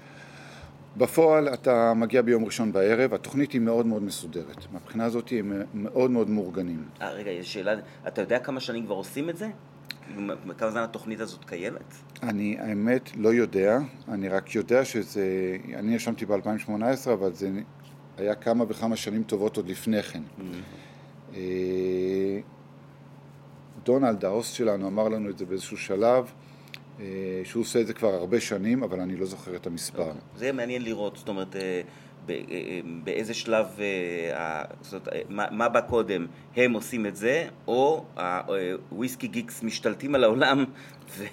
בפועל 0.96 1.54
אתה 1.54 1.94
מגיע 1.94 2.22
ביום 2.22 2.44
ראשון 2.44 2.72
בערב, 2.72 3.14
התוכנית 3.14 3.52
היא 3.52 3.60
מאוד 3.60 3.86
מאוד 3.86 4.02
מסודרת. 4.02 4.72
מהבחינה 4.72 5.04
הזאת 5.04 5.32
הם 5.38 5.52
מאוד 5.74 6.10
מאוד 6.10 6.30
מאורגנים. 6.30 6.84
אה, 7.02 7.10
רגע, 7.10 7.30
יש 7.30 7.52
שאלה, 7.52 7.74
אתה 8.08 8.20
יודע 8.20 8.38
כמה 8.38 8.60
שנים 8.60 8.84
כבר 8.86 8.94
עושים 8.94 9.30
את 9.30 9.36
זה? 9.36 9.48
כמה 10.58 10.70
זמן 10.70 10.82
התוכנית 10.82 11.20
הזאת 11.20 11.44
קיימת? 11.44 11.94
אני 12.22 12.56
האמת 12.58 13.10
לא 13.16 13.28
יודע, 13.28 13.78
אני 14.08 14.28
רק 14.28 14.54
יודע 14.54 14.84
שזה, 14.84 15.56
אני 15.74 15.94
ישבתי 15.94 16.26
ב-2018, 16.26 17.10
אבל 17.12 17.32
זה 17.32 17.50
היה 18.16 18.34
כמה 18.34 18.64
וכמה 18.68 18.96
שנים 18.96 19.22
טובות 19.22 19.56
עוד 19.56 19.68
לפני 19.68 20.02
כן. 20.02 20.22
Mm-hmm. 20.38 21.34
דונלד, 23.84 24.24
ההוסט 24.24 24.54
שלנו, 24.54 24.88
אמר 24.88 25.08
לנו 25.08 25.30
את 25.30 25.38
זה 25.38 25.46
באיזשהו 25.46 25.76
שלב, 25.76 26.24
אה, 26.24 26.49
שהוא 27.44 27.60
עושה 27.60 27.80
את 27.80 27.86
זה 27.86 27.92
כבר 27.92 28.14
הרבה 28.14 28.40
שנים, 28.40 28.82
אבל 28.82 29.00
אני 29.00 29.16
לא 29.16 29.26
זוכר 29.26 29.56
את 29.56 29.66
המספר. 29.66 30.02
אוקיי. 30.02 30.20
זה 30.36 30.44
יהיה 30.44 30.52
מעניין 30.52 30.82
לראות, 30.82 31.16
זאת 31.16 31.28
אומרת, 31.28 31.56
אה, 31.56 31.80
באיזה 33.04 33.34
שלב, 33.34 33.66
זאת 34.80 35.08
אומרת, 35.08 35.26
מה, 35.28 35.46
מה 35.50 35.68
בא 35.68 35.80
קודם, 35.80 36.26
הם 36.56 36.72
עושים 36.72 37.06
את 37.06 37.16
זה, 37.16 37.48
או 37.66 38.04
הוויסקי 38.90 39.28
גיקס 39.28 39.62
משתלטים 39.62 40.14
על 40.14 40.24
העולם 40.24 40.64
ו, 41.16 41.24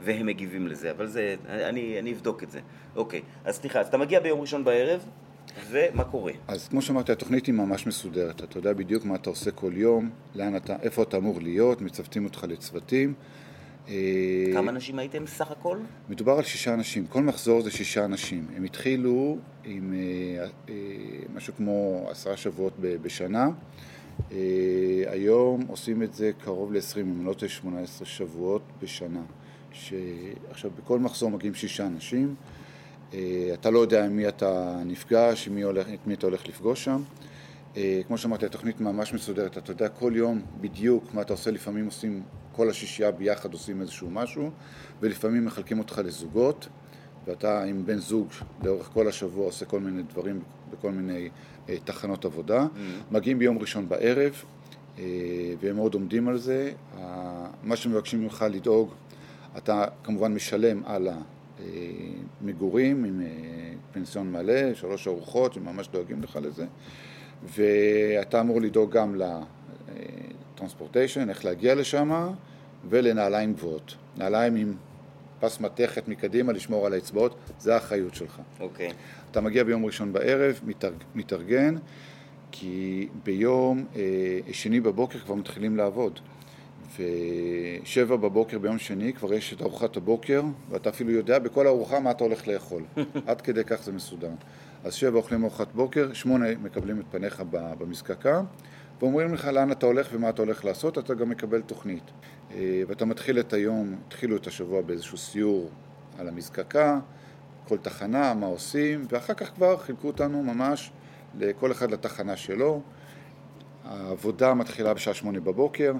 והם 0.00 0.26
מגיבים 0.26 0.66
לזה, 0.66 0.90
אבל 0.90 1.06
זה, 1.06 1.36
אני, 1.48 1.98
אני 1.98 2.12
אבדוק 2.12 2.42
את 2.42 2.50
זה. 2.50 2.60
אוקיי, 2.96 3.22
אז 3.44 3.56
סליחה, 3.56 3.80
אז 3.80 3.86
אתה 3.86 3.98
מגיע 3.98 4.20
ביום 4.20 4.40
ראשון 4.40 4.64
בערב, 4.64 5.04
ומה 5.70 6.04
קורה? 6.04 6.32
אז 6.48 6.68
כמו 6.68 6.82
שאמרתי, 6.82 7.12
התוכנית 7.12 7.46
היא 7.46 7.54
ממש 7.54 7.86
מסודרת. 7.86 8.44
אתה 8.44 8.58
יודע 8.58 8.72
בדיוק 8.72 9.04
מה 9.04 9.14
אתה 9.14 9.30
עושה 9.30 9.50
כל 9.50 9.72
יום, 9.74 10.10
לאן 10.34 10.56
אתה, 10.56 10.76
איפה 10.82 11.02
אתה 11.02 11.16
אמור 11.16 11.40
להיות, 11.40 11.80
מצוותים 11.80 12.24
אותך 12.24 12.44
לצוותים. 12.48 13.14
אה, 13.88 14.50
כמה 14.52 14.70
אנשים 14.70 14.98
הייתם 14.98 15.26
סך 15.26 15.50
הכל? 15.50 15.78
מדובר 16.08 16.32
על 16.32 16.42
שישה 16.42 16.74
אנשים, 16.74 17.06
כל 17.06 17.22
מחזור 17.22 17.62
זה 17.62 17.70
שישה 17.70 18.04
אנשים. 18.04 18.46
הם 18.56 18.64
התחילו 18.64 19.36
עם 19.64 19.94
אה, 19.94 20.46
אה, 20.68 20.74
משהו 21.34 21.54
כמו 21.56 22.06
עשרה 22.10 22.36
שבועות 22.36 22.72
בשנה. 22.78 23.48
היום 25.06 25.60
עושים 25.68 26.02
את 26.02 26.14
זה 26.14 26.30
קרוב 26.44 26.72
ל-20, 26.72 27.00
אם 27.00 27.26
לא 27.26 27.32
טועה 27.32 27.50
18 27.50 28.06
שבועות 28.06 28.62
בשנה. 28.82 29.22
ש... 29.72 29.92
עכשיו, 30.50 30.70
בכל 30.78 30.98
מחזור 30.98 31.30
מגיעים 31.30 31.54
שישה 31.54 31.86
אנשים. 31.86 32.34
אתה 33.54 33.70
לא 33.70 33.78
יודע 33.78 34.04
עם 34.04 34.16
מי 34.16 34.28
אתה 34.28 34.82
נפגש, 34.86 35.48
מי 35.48 35.62
הולך, 35.62 35.86
את 35.88 36.06
מי 36.06 36.14
אתה 36.14 36.26
הולך 36.26 36.48
לפגוש 36.48 36.84
שם. 36.84 37.02
כמו 38.06 38.18
שאמרתי, 38.18 38.46
התוכנית 38.46 38.80
ממש 38.80 39.14
מסודרת. 39.14 39.58
אתה 39.58 39.72
יודע 39.72 39.88
כל 39.88 40.12
יום 40.16 40.42
בדיוק 40.60 41.14
מה 41.14 41.22
אתה 41.22 41.32
עושה, 41.32 41.50
לפעמים 41.50 41.86
עושים 41.86 42.22
כל 42.56 42.70
השישייה 42.70 43.10
ביחד 43.10 43.52
עושים 43.52 43.80
איזשהו 43.80 44.10
משהו, 44.10 44.50
ולפעמים 45.00 45.44
מחלקים 45.44 45.78
אותך 45.78 46.00
לזוגות, 46.04 46.68
ואתה 47.26 47.64
עם 47.64 47.86
בן 47.86 47.98
זוג 47.98 48.28
לאורך 48.62 48.86
כל 48.86 49.08
השבוע 49.08 49.46
עושה 49.46 49.64
כל 49.66 49.80
מיני 49.80 50.02
דברים 50.02 50.40
בכל 50.70 50.90
מיני 50.90 51.28
אה, 51.68 51.76
תחנות 51.84 52.24
עבודה. 52.24 52.62
Mm-hmm. 52.62 53.14
מגיעים 53.14 53.38
ביום 53.38 53.58
ראשון 53.58 53.88
בערב, 53.88 54.32
אה, 54.98 55.04
והם 55.60 55.76
מאוד 55.76 55.94
עומדים 55.94 56.28
על 56.28 56.38
זה. 56.38 56.72
מה 57.62 57.76
שמבקשים 57.76 58.22
ממך 58.22 58.44
לדאוג, 58.50 58.90
אתה 59.56 59.84
כמובן 60.04 60.34
משלם 60.34 60.82
על 60.84 61.08
המגורים 62.40 63.04
עם 63.04 63.20
אה, 63.20 63.26
פנסיון 63.92 64.32
מלא, 64.32 64.74
שלוש 64.74 65.08
ארוחות, 65.08 65.56
הם 65.56 65.64
ממש 65.64 65.88
דואגים 65.88 66.22
לך 66.22 66.38
לזה. 66.42 66.66
ואתה 67.44 68.40
אמור 68.40 68.60
לדאוג 68.60 68.90
גם 68.90 69.14
טרנספורטיישן, 70.54 71.30
איך 71.30 71.44
להגיע 71.44 71.74
לשם, 71.74 72.32
ולנעליים 72.88 73.54
גבוהות. 73.54 73.94
נעליים 74.16 74.56
עם 74.56 74.74
פס 75.40 75.60
מתכת 75.60 76.08
מקדימה, 76.08 76.52
לשמור 76.52 76.86
על 76.86 76.92
האצבעות, 76.92 77.36
זה 77.58 77.74
האחריות 77.74 78.14
שלך. 78.14 78.40
אוקיי. 78.60 78.88
Okay. 78.88 78.92
אתה 79.30 79.40
מגיע 79.40 79.64
ביום 79.64 79.84
ראשון 79.84 80.12
בערב, 80.12 80.60
מתארג, 80.64 81.04
מתארגן, 81.14 81.74
כי 82.50 83.08
ביום 83.24 83.84
אה, 83.96 84.02
שני 84.52 84.80
בבוקר 84.80 85.18
כבר 85.18 85.34
מתחילים 85.34 85.76
לעבוד. 85.76 86.20
ושבע 86.98 88.16
בבוקר 88.16 88.58
ביום 88.58 88.78
שני 88.78 89.12
כבר 89.12 89.34
יש 89.34 89.52
את 89.52 89.62
ארוחת 89.62 89.96
הבוקר, 89.96 90.42
ואתה 90.70 90.88
אפילו 90.88 91.10
יודע 91.10 91.38
בכל 91.38 91.66
ארוחה 91.66 92.00
מה 92.00 92.10
אתה 92.10 92.24
הולך 92.24 92.48
לאכול. 92.48 92.82
עד 93.26 93.40
כדי 93.40 93.64
כך 93.64 93.82
זה 93.82 93.92
מסודר. 93.92 94.30
אז 94.84 94.94
שבע 94.94 95.16
אוכלים 95.16 95.42
ארוחת 95.42 95.72
בוקר, 95.74 96.12
שמונה 96.12 96.46
מקבלים 96.62 97.00
את 97.00 97.04
פניך 97.10 97.42
במזקקה, 97.50 98.42
ואומרים 99.00 99.34
לך 99.34 99.44
לאן 99.44 99.72
אתה 99.72 99.86
הולך 99.86 100.08
ומה 100.12 100.28
אתה 100.28 100.42
הולך 100.42 100.64
לעשות, 100.64 100.98
אתה 100.98 101.14
גם 101.14 101.28
מקבל 101.28 101.62
תוכנית. 101.62 102.10
אה, 102.50 102.82
ואתה 102.88 103.04
מתחיל 103.04 103.40
את 103.40 103.52
היום, 103.52 103.96
התחילו 104.06 104.36
את 104.36 104.46
השבוע 104.46 104.82
באיזשהו 104.82 105.18
סיור 105.18 105.70
על 106.18 106.28
המזקקה, 106.28 107.00
כל 107.68 107.76
תחנה, 107.76 108.34
מה 108.34 108.46
עושים, 108.46 109.06
ואחר 109.08 109.34
כך 109.34 109.54
כבר 109.54 109.76
חילקו 109.76 110.06
אותנו 110.06 110.42
ממש 110.42 110.90
לכל 111.38 111.72
אחד 111.72 111.90
לתחנה 111.90 112.36
שלו. 112.36 112.80
העבודה 113.84 114.54
מתחילה 114.54 114.94
בשעה 114.94 115.14
שמונה 115.14 115.40
בבוקר, 115.40 115.92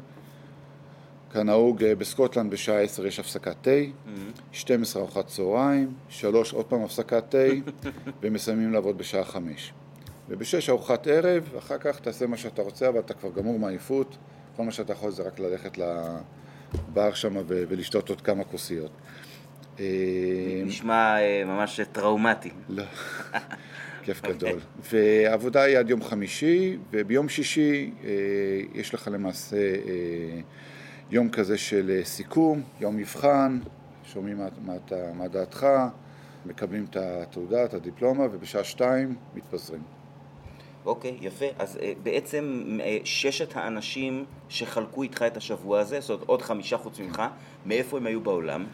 כנהוג 1.32 1.84
אה, 1.84 1.94
בסקוטלנד 1.94 2.50
בשעה 2.50 2.80
עשר 2.80 3.06
יש 3.06 3.18
הפסקת 3.18 3.56
תה, 3.62 3.70
mm-hmm. 3.70 4.40
12 4.52 5.02
ארוחת 5.02 5.26
צהריים, 5.26 5.94
שלוש 6.08 6.52
עוד 6.52 6.66
פעם 6.66 6.82
הפסקת 6.82 7.24
תה, 7.28 7.38
ומסיימים 8.22 8.72
לעבוד 8.72 8.98
בשעה 8.98 9.24
חמש. 9.24 9.72
ובשש 10.28 10.70
ארוחת 10.70 11.06
ערב, 11.06 11.54
אחר 11.58 11.78
כך 11.78 12.00
תעשה 12.00 12.26
מה 12.26 12.36
שאתה 12.36 12.62
רוצה, 12.62 12.88
אבל 12.88 12.98
אתה 12.98 13.14
כבר 13.14 13.30
גמור 13.30 13.58
מעייפות, 13.58 14.16
כל 14.56 14.62
מה 14.62 14.72
שאתה 14.72 14.92
יכול 14.92 15.10
זה 15.10 15.22
רק 15.22 15.38
ללכת 15.38 15.78
לבר 15.78 17.14
שם 17.14 17.36
ולשתות 17.46 18.08
עוד 18.08 18.20
כמה 18.20 18.44
כוסיות. 18.44 18.90
אה, 19.80 19.84
נשמע 20.64 21.20
אה, 21.20 21.42
ממש 21.46 21.80
טראומטי. 21.92 22.50
לא, 22.68 22.84
כיף 24.04 24.22
גדול. 24.22 24.60
ועבודה 24.92 25.62
היא 25.62 25.78
עד 25.78 25.90
יום 25.90 26.02
חמישי, 26.02 26.76
וביום 26.90 27.28
שישי 27.28 27.90
אה, 28.04 28.10
יש 28.74 28.94
לך 28.94 29.08
למעשה 29.12 29.56
יום 31.10 31.30
כזה 31.30 31.58
של 31.58 32.00
סיכום, 32.04 32.62
יום 32.80 32.96
מבחן, 32.96 33.58
שומעים 34.04 34.38
מה, 34.38 34.48
מה, 34.64 34.74
מה 35.14 35.28
דעתך, 35.28 35.66
מקבלים 36.46 36.84
את 36.90 36.96
התעודה, 36.96 37.64
את 37.64 37.74
הדיפלומה, 37.74 38.24
ובשעה 38.32 38.64
שתיים 38.64 39.14
מתפזרים. 39.34 39.82
אוקיי, 40.86 41.16
יפה. 41.20 41.44
אז 41.58 41.78
אה, 41.82 41.92
בעצם 42.02 42.78
אה, 42.82 42.98
ששת 43.04 43.56
האנשים 43.56 44.24
שחלקו 44.48 45.02
איתך 45.02 45.24
את 45.26 45.36
השבוע 45.36 45.80
הזה, 45.80 46.00
זאת 46.00 46.10
אומרת 46.10 46.28
עוד 46.28 46.42
חמישה 46.42 46.78
חוץ 46.78 47.00
ממך, 47.00 47.22
מאיפה 47.66 47.96
הם 47.96 48.06
היו 48.06 48.20
בעולם? 48.20 48.64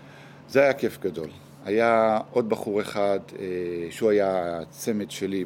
זה 0.49 0.63
היה 0.63 0.73
כיף 0.73 0.99
גדול. 1.01 1.29
היה 1.65 2.19
עוד 2.31 2.49
בחור 2.49 2.81
אחד 2.81 3.21
אה, 3.39 3.45
שהוא 3.91 4.11
היה 4.11 4.61
הצמד 4.61 5.11
שלי 5.11 5.45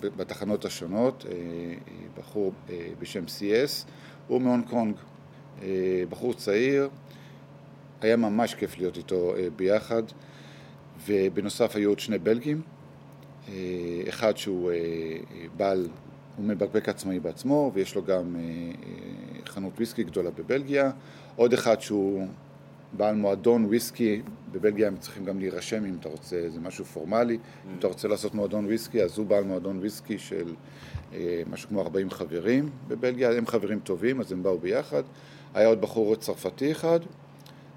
בתחנות 0.00 0.64
השונות, 0.64 1.24
בחור 2.18 2.52
בשם 2.98 3.24
CS, 3.24 3.88
הוא 4.28 4.40
מהונג 4.40 4.68
קונג, 4.68 4.96
בחור 6.08 6.34
צעיר, 6.34 6.88
היה 8.00 8.16
ממש 8.16 8.54
כיף 8.54 8.78
להיות 8.78 8.96
איתו 8.96 9.34
ביחד, 9.56 10.02
ובנוסף 11.06 11.76
היו 11.76 11.88
עוד 11.88 11.98
שני 11.98 12.18
בלגים, 12.18 12.56
אה, 12.56 12.75
אחד 14.08 14.36
שהוא 14.36 14.70
אה, 14.70 14.76
בעל, 15.56 15.88
הוא 16.36 16.44
מבקבק 16.44 16.88
עצמאי 16.88 17.20
בעצמו 17.20 17.70
ויש 17.74 17.94
לו 17.94 18.04
גם 18.04 18.36
אה, 18.36 18.42
חנות 19.46 19.72
וויסקי 19.76 20.04
גדולה 20.04 20.30
בבלגיה, 20.30 20.90
עוד 21.36 21.52
אחד 21.52 21.80
שהוא 21.80 22.26
בעל 22.92 23.14
מועדון 23.14 23.64
וויסקי, 23.64 24.22
בבלגיה 24.52 24.88
הם 24.88 24.96
צריכים 24.96 25.24
גם 25.24 25.38
להירשם 25.38 25.84
אם 25.84 25.96
אתה 26.00 26.08
רוצה, 26.08 26.48
זה 26.48 26.60
משהו 26.60 26.84
פורמלי, 26.84 27.34
mm. 27.34 27.68
אם 27.70 27.78
אתה 27.78 27.86
רוצה 27.86 28.08
לעשות 28.08 28.34
מועדון 28.34 28.64
וויסקי 28.64 29.02
אז 29.02 29.18
הוא 29.18 29.26
בעל 29.26 29.44
מועדון 29.44 29.78
וויסקי 29.78 30.18
של 30.18 30.54
משהו 31.50 31.68
כמו 31.68 31.80
40 31.80 32.10
חברים 32.10 32.70
בבלגיה, 32.88 33.32
הם 33.32 33.46
חברים 33.46 33.80
טובים 33.80 34.20
אז 34.20 34.32
הם 34.32 34.42
באו 34.42 34.58
ביחד, 34.58 35.02
היה 35.54 35.68
עוד 35.68 35.80
בחור 35.80 36.16
צרפתי 36.16 36.72
אחד 36.72 37.00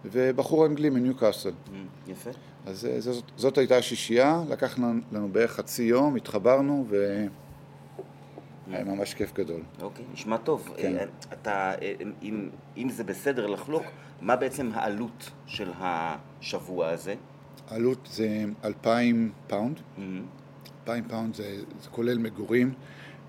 ובחור 0.06 0.66
אנגלי 0.66 0.90
מניו 0.90 1.18
קאסל. 1.18 1.50
Mm, 1.50 2.12
יפה. 2.12 2.30
אז 2.66 2.86
אה, 2.86 3.02
זאת, 3.02 3.24
זאת 3.38 3.58
הייתה 3.58 3.78
השישייה, 3.78 4.44
לקח 4.50 4.80
לנו 5.12 5.30
בערך 5.32 5.52
חצי 5.52 5.84
יום, 5.84 6.16
התחברנו 6.16 6.86
והיה 6.90 8.84
ממש 8.84 9.14
כיף 9.14 9.34
גדול. 9.34 9.62
אוקיי, 9.82 10.06
נשמע 10.14 10.38
טוב. 10.38 10.70
כן. 10.78 10.96
אה, 10.96 11.04
אתה, 11.34 11.74
אה, 11.82 11.94
אם, 12.22 12.50
אם 12.78 12.90
זה 12.90 13.04
בסדר 13.04 13.48
לחלוק, 13.48 13.84
מה 14.22 14.36
בעצם 14.36 14.70
העלות 14.74 15.32
של 15.46 15.72
השבוע 15.80 16.90
הזה? 16.90 17.16
העלות 17.68 18.10
זה 18.12 18.44
אלפיים 18.64 19.32
pound. 19.48 19.78
Mm-hmm. 19.78 20.02
אלפיים 20.80 21.04
pound 21.08 21.36
זה, 21.36 21.62
זה 21.82 21.90
כולל 21.90 22.18
מגורים. 22.18 22.74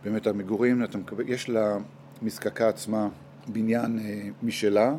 באמת 0.04 0.26
המגורים, 0.26 0.84
אתה 0.84 0.98
מקבל, 0.98 1.28
יש 1.28 1.50
למזקקה 1.50 2.68
עצמה 2.68 3.08
בניין 3.46 3.98
משלה, 4.42 4.94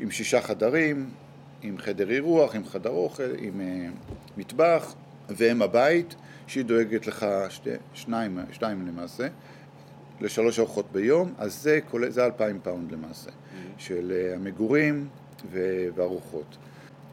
עם 0.00 0.10
שישה 0.10 0.40
חדרים, 0.40 1.10
עם 1.62 1.78
חדר 1.78 2.10
אירוח, 2.10 2.54
עם 2.54 2.64
חדר 2.64 2.90
אוכל, 2.90 3.30
עם 3.38 3.60
uh, 3.60 4.14
מטבח, 4.36 4.94
והם 5.28 5.62
הבית, 5.62 6.14
שהיא 6.46 6.64
דואגת 6.64 7.06
לך 7.06 7.26
שתי, 7.48 7.70
שניים, 7.94 8.38
שתיים 8.52 8.86
למעשה, 8.86 9.28
לשלוש 10.20 10.58
ארוחות 10.58 10.92
ביום, 10.92 11.34
אז 11.38 11.54
זה, 11.54 11.80
כולל, 11.90 12.10
זה 12.10 12.24
אלפיים 12.24 12.60
pound 12.62 12.92
למעשה, 12.92 13.30
mm-hmm. 13.30 13.78
של 13.78 14.12
uh, 14.12 14.36
המגורים 14.36 15.08
וארוחות. 15.94 16.56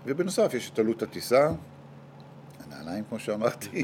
ובנוסף 0.06 0.54
יש 0.54 0.70
את 0.70 0.80
עלות 0.80 1.04
הטיסה, 1.04 1.50
הנעליים 2.66 3.04
כמו 3.10 3.20
שאמרתי, 3.20 3.84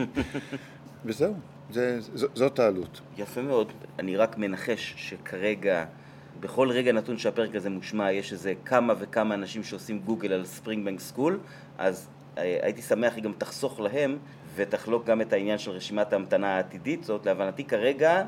וזהו, 1.06 1.34
זה, 1.72 2.02
ז, 2.02 2.26
זאת 2.36 2.60
העלות. 2.60 3.02
יפה 3.18 3.42
מאוד. 3.42 3.72
אני 4.00 4.18
רק 4.18 4.38
מנחש 4.38 4.94
שכרגע 4.98 5.86
בכל 6.40 6.70
רגע 6.72 6.92
נתון 6.92 7.18
שהפרק 7.18 7.56
הזה 7.56 7.70
מושמע 7.70 8.12
יש 8.12 8.34
איזה 8.34 8.54
כמה 8.66 8.94
וכמה 9.00 9.36
אנשים 9.36 9.64
שעושים 9.64 10.00
גוגל 10.00 10.34
על 10.34 10.46
Springbank 10.46 11.00
School, 11.00 11.40
אז 11.78 12.08
אה, 12.38 12.60
הייתי 12.62 12.82
שמח 12.82 13.16
היא 13.16 13.24
גם 13.24 13.34
תחסוך 13.38 13.80
להם 13.80 14.18
ותחלוק 14.56 15.06
גם 15.06 15.22
את 15.22 15.34
העניין 15.34 15.58
של 15.58 15.72
רשימת 15.72 16.14
ההמתנה 16.14 16.56
העתידית, 16.56 17.04
זאת 17.04 17.26
להבנתי 17.26 17.64
כרגע 17.64 18.24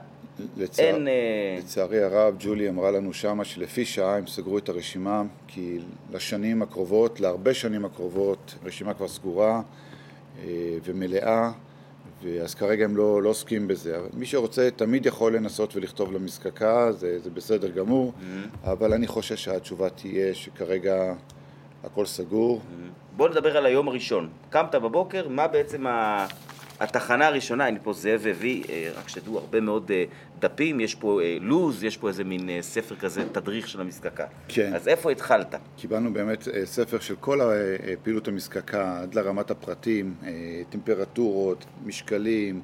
לצע... 0.58 0.84
אין... 0.84 1.08
אה, 1.08 1.14
לצערי 1.60 2.04
הרב, 2.04 2.36
ג'ולי 2.40 2.70
אמרה 2.70 2.92
לנו 2.92 3.14
שמה 3.14 3.46
שלפי 3.46 3.86
שעה 3.86 4.18
הם 4.18 4.28
סגרו 4.28 4.58
את 4.58 4.70
הרשימה, 4.70 5.24
כי 5.48 5.80
לשנים 6.12 6.62
הקרובות, 6.62 7.20
להרבה 7.20 7.54
שנים 7.54 7.86
הקרובות, 7.86 8.56
רשימה 8.64 8.94
כבר 8.94 9.08
סגורה 9.08 9.62
אה, 10.44 10.78
ומלאה, 10.84 11.52
אז 12.44 12.56
כרגע 12.56 12.86
הם 12.86 12.98
לא, 12.98 13.24
לא 13.24 13.30
עוסקים 13.30 13.68
בזה. 13.68 13.98
מי 14.14 14.26
שרוצה 14.26 14.70
תמיד 14.76 15.06
יכול 15.06 15.36
לנסות 15.36 15.76
ולכתוב 15.76 16.14
למזקקה, 16.14 16.92
זה, 16.92 17.20
זה 17.20 17.30
בסדר 17.30 17.70
גמור, 17.70 18.12
mm-hmm. 18.12 18.68
אבל 18.72 18.94
אני 18.94 19.08
חושב 19.08 19.36
שהתשובה 19.36 19.90
תהיה 19.90 20.34
שכרגע 20.34 21.14
הכל 21.84 22.06
סגור. 22.06 22.58
Mm-hmm. 22.60 23.16
בוא 23.18 23.30
נדבר 23.30 23.58
על 23.58 23.66
היום 23.66 23.88
הראשון. 23.88 24.30
קמת 24.50 24.76
בבוקר, 24.76 25.28
מה 25.28 25.48
בעצם 25.48 25.88
ה... 25.88 26.26
התחנה 26.84 27.28
הראשונה, 27.28 27.68
אני 27.68 27.80
פה 27.84 27.94
זאב 27.94 28.28
הביא, 28.28 28.64
אה, 28.70 28.90
רק 28.96 29.10
שתדעו, 29.10 29.38
הרבה 29.38 29.60
מאוד 29.62 29.92
אה, 29.92 30.04
דפים, 30.40 30.80
יש 30.80 30.96
פה 30.96 31.22
אה, 31.22 31.38
לוז, 31.42 31.84
יש 31.84 31.98
פה 31.98 32.08
איזה 32.08 32.24
מין 32.24 32.50
ספר 32.62 32.96
כזה, 32.96 33.24
תדריך 33.32 33.68
של 33.68 33.82
המזקקה. 33.82 34.26
כן. 34.48 34.72
אז 34.76 34.88
איפה 34.88 35.12
התחלת? 35.12 35.56
קיבלנו 35.78 36.14
באמת 36.14 36.48
ספר 36.64 37.00
של 37.00 37.16
כל 37.16 37.40
הפעילות 37.94 38.28
המזקקה, 38.28 39.02
עד 39.02 39.16
לרמת 39.16 39.52
הפרטים, 39.52 40.14
טמפרטורות, 40.70 41.66
משקלים, 41.86 42.62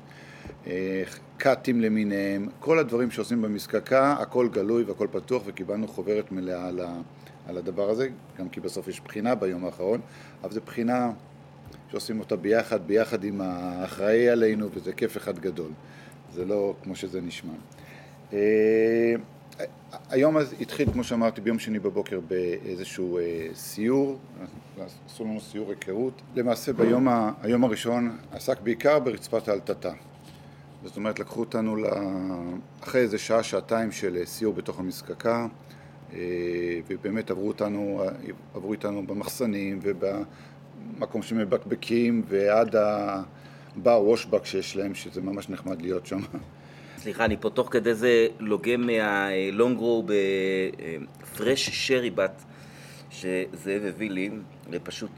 קאטים 1.38 1.81
למיניהם, 1.81 2.47
כל 2.59 2.79
הדברים 2.79 3.11
שעושים 3.11 3.41
במזקקה, 3.41 4.11
הכל 4.19 4.47
גלוי 4.51 4.83
והכל 4.83 5.07
פתוח, 5.11 5.43
וקיבלנו 5.45 5.88
חוברת 5.88 6.31
מלאה 6.31 6.67
על, 6.67 6.79
על 7.47 7.57
הדבר 7.57 7.89
הזה, 7.89 8.07
גם 8.39 8.49
כי 8.49 8.59
בסוף 8.59 8.88
יש 8.88 9.01
בחינה 9.01 9.35
ביום 9.35 9.65
האחרון, 9.65 10.01
אבל 10.43 10.51
זו 10.51 10.61
בחינה 10.65 11.11
שעושים 11.91 12.19
אותה 12.19 12.36
ביחד, 12.36 12.88
ביחד 12.88 13.24
עם 13.24 13.41
האחראי 13.41 14.29
עלינו, 14.29 14.69
וזה 14.74 14.93
כיף 14.93 15.17
אחד 15.17 15.39
גדול. 15.39 15.72
זה 16.34 16.46
לא 16.46 16.74
כמו 16.84 16.96
שזה 16.96 17.22
נשמע. 17.22 17.53
אה, 18.34 19.15
היום 20.10 20.38
אז 20.38 20.55
התחיל, 20.62 20.91
כמו 20.91 21.03
שאמרתי, 21.03 21.41
ביום 21.41 21.60
שני 21.60 21.79
בבוקר 21.79 22.19
באיזשהו 22.19 23.17
אה, 23.17 23.48
סיור, 23.53 24.17
עשו 25.08 25.24
לנו 25.24 25.41
סיור 25.41 25.69
היכרות. 25.69 26.22
למעשה 26.36 26.74
ביום 26.74 27.08
ה, 27.08 27.31
היום 27.41 27.63
הראשון 27.63 28.17
עסק 28.31 28.62
בעיקר 28.62 29.00
ברצפת 29.00 29.48
האלטטה. 29.48 29.93
זאת 30.84 30.98
אומרת, 30.98 31.19
לקחו 31.19 31.39
אותנו 31.39 31.77
אחרי 32.84 33.01
איזה 33.01 33.17
שעה, 33.17 33.43
שעתיים 33.43 33.91
של 33.91 34.17
אה, 34.17 34.25
סיור 34.25 34.53
בתוך 34.53 34.79
המזקקה, 34.79 35.48
ובאמת 36.88 37.31
עברו 37.31 37.48
אותנו, 37.48 38.03
עברו 38.55 38.74
איתנו 38.74 39.08
במחסנים. 39.08 39.79
מקום 41.00 41.21
שמבקבקים 41.21 42.24
ועד 42.27 42.75
הבר 42.75 44.01
וושבק 44.03 44.45
שיש 44.45 44.75
להם, 44.75 44.95
שזה 44.95 45.21
ממש 45.21 45.50
נחמד 45.50 45.81
להיות 45.81 46.05
שם. 46.05 46.19
סליחה, 46.98 47.25
אני 47.25 47.38
פה 47.38 47.50
תוך 47.50 47.67
כדי 47.71 47.93
זה 47.93 48.27
לוגם 48.39 48.88
מהלונגרו 48.88 50.05
בפרש 50.05 51.69
שרי 51.69 52.09
בת 52.09 52.43
שזאב 53.09 53.81
הביא 53.88 54.09
לי, 54.09 54.29
זה 54.71 54.79
פשוט 54.79 55.12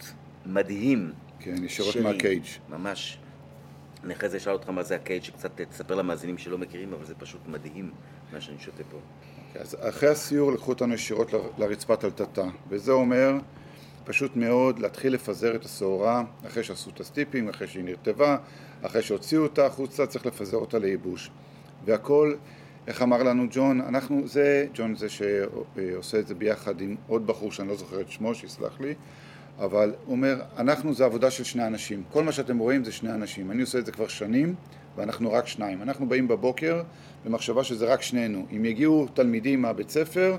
מדהים. 0.46 1.12
כן, 1.40 1.64
ישירות 1.64 1.96
מהקייג'. 1.96 2.44
ממש. 2.70 3.18
אני 4.04 4.14
אחרי 4.14 4.30
זה 4.30 4.38
אשאל 4.38 4.54
אותך 4.54 4.70
מה 4.70 4.84
זה 4.84 4.96
הקייג', 4.96 5.24
שקצת 5.24 5.62
תספר 5.62 5.96
למאזינים 5.96 6.38
שלא 6.38 6.58
מכירים, 6.58 6.94
אבל 6.94 7.06
זה 7.06 7.16
פשוט 7.16 7.42
מדהים 7.48 7.92
מה 8.34 8.42
שאני 8.42 8.58
שותה 8.60 8.84
פה. 8.92 8.98
אוקיי, 9.48 9.62
אז 9.62 9.76
אחרי 9.80 10.10
הסיור 10.10 10.52
לקחו 10.52 10.72
אותנו 10.72 10.94
ישירות 10.94 11.32
לרצפת 11.58 12.06
אלטטה, 12.06 12.46
וזה 12.70 12.92
אומר 12.92 13.34
פשוט 14.04 14.36
מאוד 14.36 14.80
להתחיל 14.80 15.14
לפזר 15.14 15.56
את 15.56 15.66
השעורה 15.66 16.24
אחרי 16.48 16.64
שעשו 16.64 16.90
את 16.90 17.00
הסטיפים, 17.00 17.50
אחרי 17.50 17.68
שהיא 17.68 17.84
נרטבה, 17.84 18.38
אחרי 18.82 19.02
שהוציאו 19.02 19.44
אותה 19.44 19.66
החוצה, 19.66 20.08
צריך 20.08 20.26
לפזר 20.26 20.58
אותה 20.58 20.80
לייבוש. 20.80 21.32
והכל, 21.86 22.36
איך 22.88 23.02
אמר 23.02 23.24
לנו 23.24 23.46
ג'ון, 23.52 23.82
אנחנו, 23.82 24.28
זה, 24.28 24.68
ג'ון 24.74 24.96
זה 24.96 25.08
שעושה 25.10 26.20
את 26.20 26.28
זה 26.28 26.36
ביחד 26.36 26.82
עם 26.82 26.96
עוד 27.08 27.28
בחור 27.28 27.52
שאני 27.52 27.68
לא 27.68 27.76
זוכר 27.76 28.02
את 28.02 28.12
שמו, 28.12 28.36
שיסלח 28.36 28.80
לי, 28.80 28.94
אבל 29.60 29.94
הוא 30.06 30.12
אומר, 30.12 30.42
אנחנו 30.58 30.94
זה 30.94 31.06
עבודה 31.06 31.32
של 31.32 31.44
שני 31.44 31.68
אנשים. 31.68 32.04
כל 32.12 32.24
מה 32.24 32.32
שאתם 32.32 32.58
רואים 32.58 32.84
זה 32.84 32.92
שני 32.92 33.14
אנשים. 33.14 33.52
אני 33.52 33.62
עושה 33.62 33.80
את 33.80 33.86
זה 33.86 33.92
כבר 33.92 34.08
שנים, 34.08 34.56
ואנחנו 34.96 35.32
רק 35.32 35.48
שניים. 35.48 35.82
אנחנו 35.82 36.10
באים 36.10 36.28
בבוקר 36.28 36.84
במחשבה 37.26 37.64
שזה 37.64 37.86
רק 37.86 38.02
שנינו. 38.02 38.46
אם 38.56 38.66
יגיעו 38.66 39.08
תלמידים 39.14 39.62
מהבית 39.62 39.90
ספר, 39.90 40.38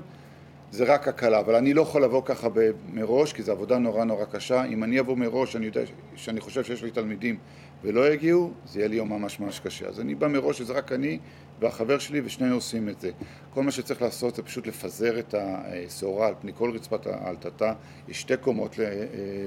זה 0.73 0.83
רק 0.83 1.07
הקלה, 1.07 1.39
אבל 1.39 1.55
אני 1.55 1.73
לא 1.73 1.81
יכול 1.81 2.03
לבוא 2.03 2.21
ככה 2.25 2.47
מראש, 2.93 3.33
כי 3.33 3.43
זו 3.43 3.51
עבודה 3.51 3.77
נורא 3.77 4.03
נורא 4.03 4.25
קשה. 4.25 4.63
אם 4.63 4.83
אני 4.83 4.99
אבוא 4.99 5.17
מראש, 5.17 5.55
אני 5.55 5.65
יודע 5.65 5.81
שאני 6.15 6.39
חושב 6.39 6.63
שיש 6.63 6.83
לי 6.83 6.91
תלמידים 6.91 7.37
ולא 7.83 8.13
יגיעו, 8.13 8.51
זה 8.65 8.79
יהיה 8.79 8.87
לי 8.87 8.95
יום 8.95 9.09
ממש 9.09 9.39
ממש 9.39 9.59
קשה. 9.59 9.87
אז 9.87 9.99
אני 9.99 10.15
בא 10.15 10.27
מראש 10.27 10.57
שזה 10.57 10.73
רק 10.73 10.91
אני 10.91 11.19
והחבר 11.59 11.99
שלי 11.99 12.21
ושנינו 12.25 12.55
עושים 12.55 12.89
את 12.89 12.99
זה. 12.99 13.11
כל 13.53 13.63
מה 13.63 13.71
שצריך 13.71 14.01
לעשות 14.01 14.35
זה 14.35 14.43
פשוט 14.43 14.67
לפזר 14.67 15.19
את 15.19 15.35
השעורה 15.37 16.27
על 16.27 16.33
פני 16.41 16.51
כל 16.55 16.71
רצפת 16.75 17.07
האלטטה. 17.07 17.73
יש 18.07 18.21
שתי 18.21 18.37
קומות 18.37 18.75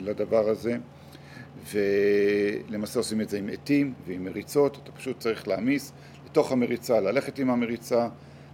לדבר 0.00 0.48
הזה, 0.48 0.76
ולמעשה 1.72 3.00
עושים 3.00 3.20
את 3.20 3.28
זה 3.28 3.38
עם 3.38 3.48
עטים 3.48 3.94
ועם 4.06 4.24
מריצות. 4.24 4.78
אתה 4.82 4.92
פשוט 4.92 5.18
צריך 5.18 5.48
להעמיס 5.48 5.92
לתוך 6.26 6.52
המריצה, 6.52 7.00
ללכת 7.00 7.38
עם 7.38 7.50
המריצה. 7.50 8.08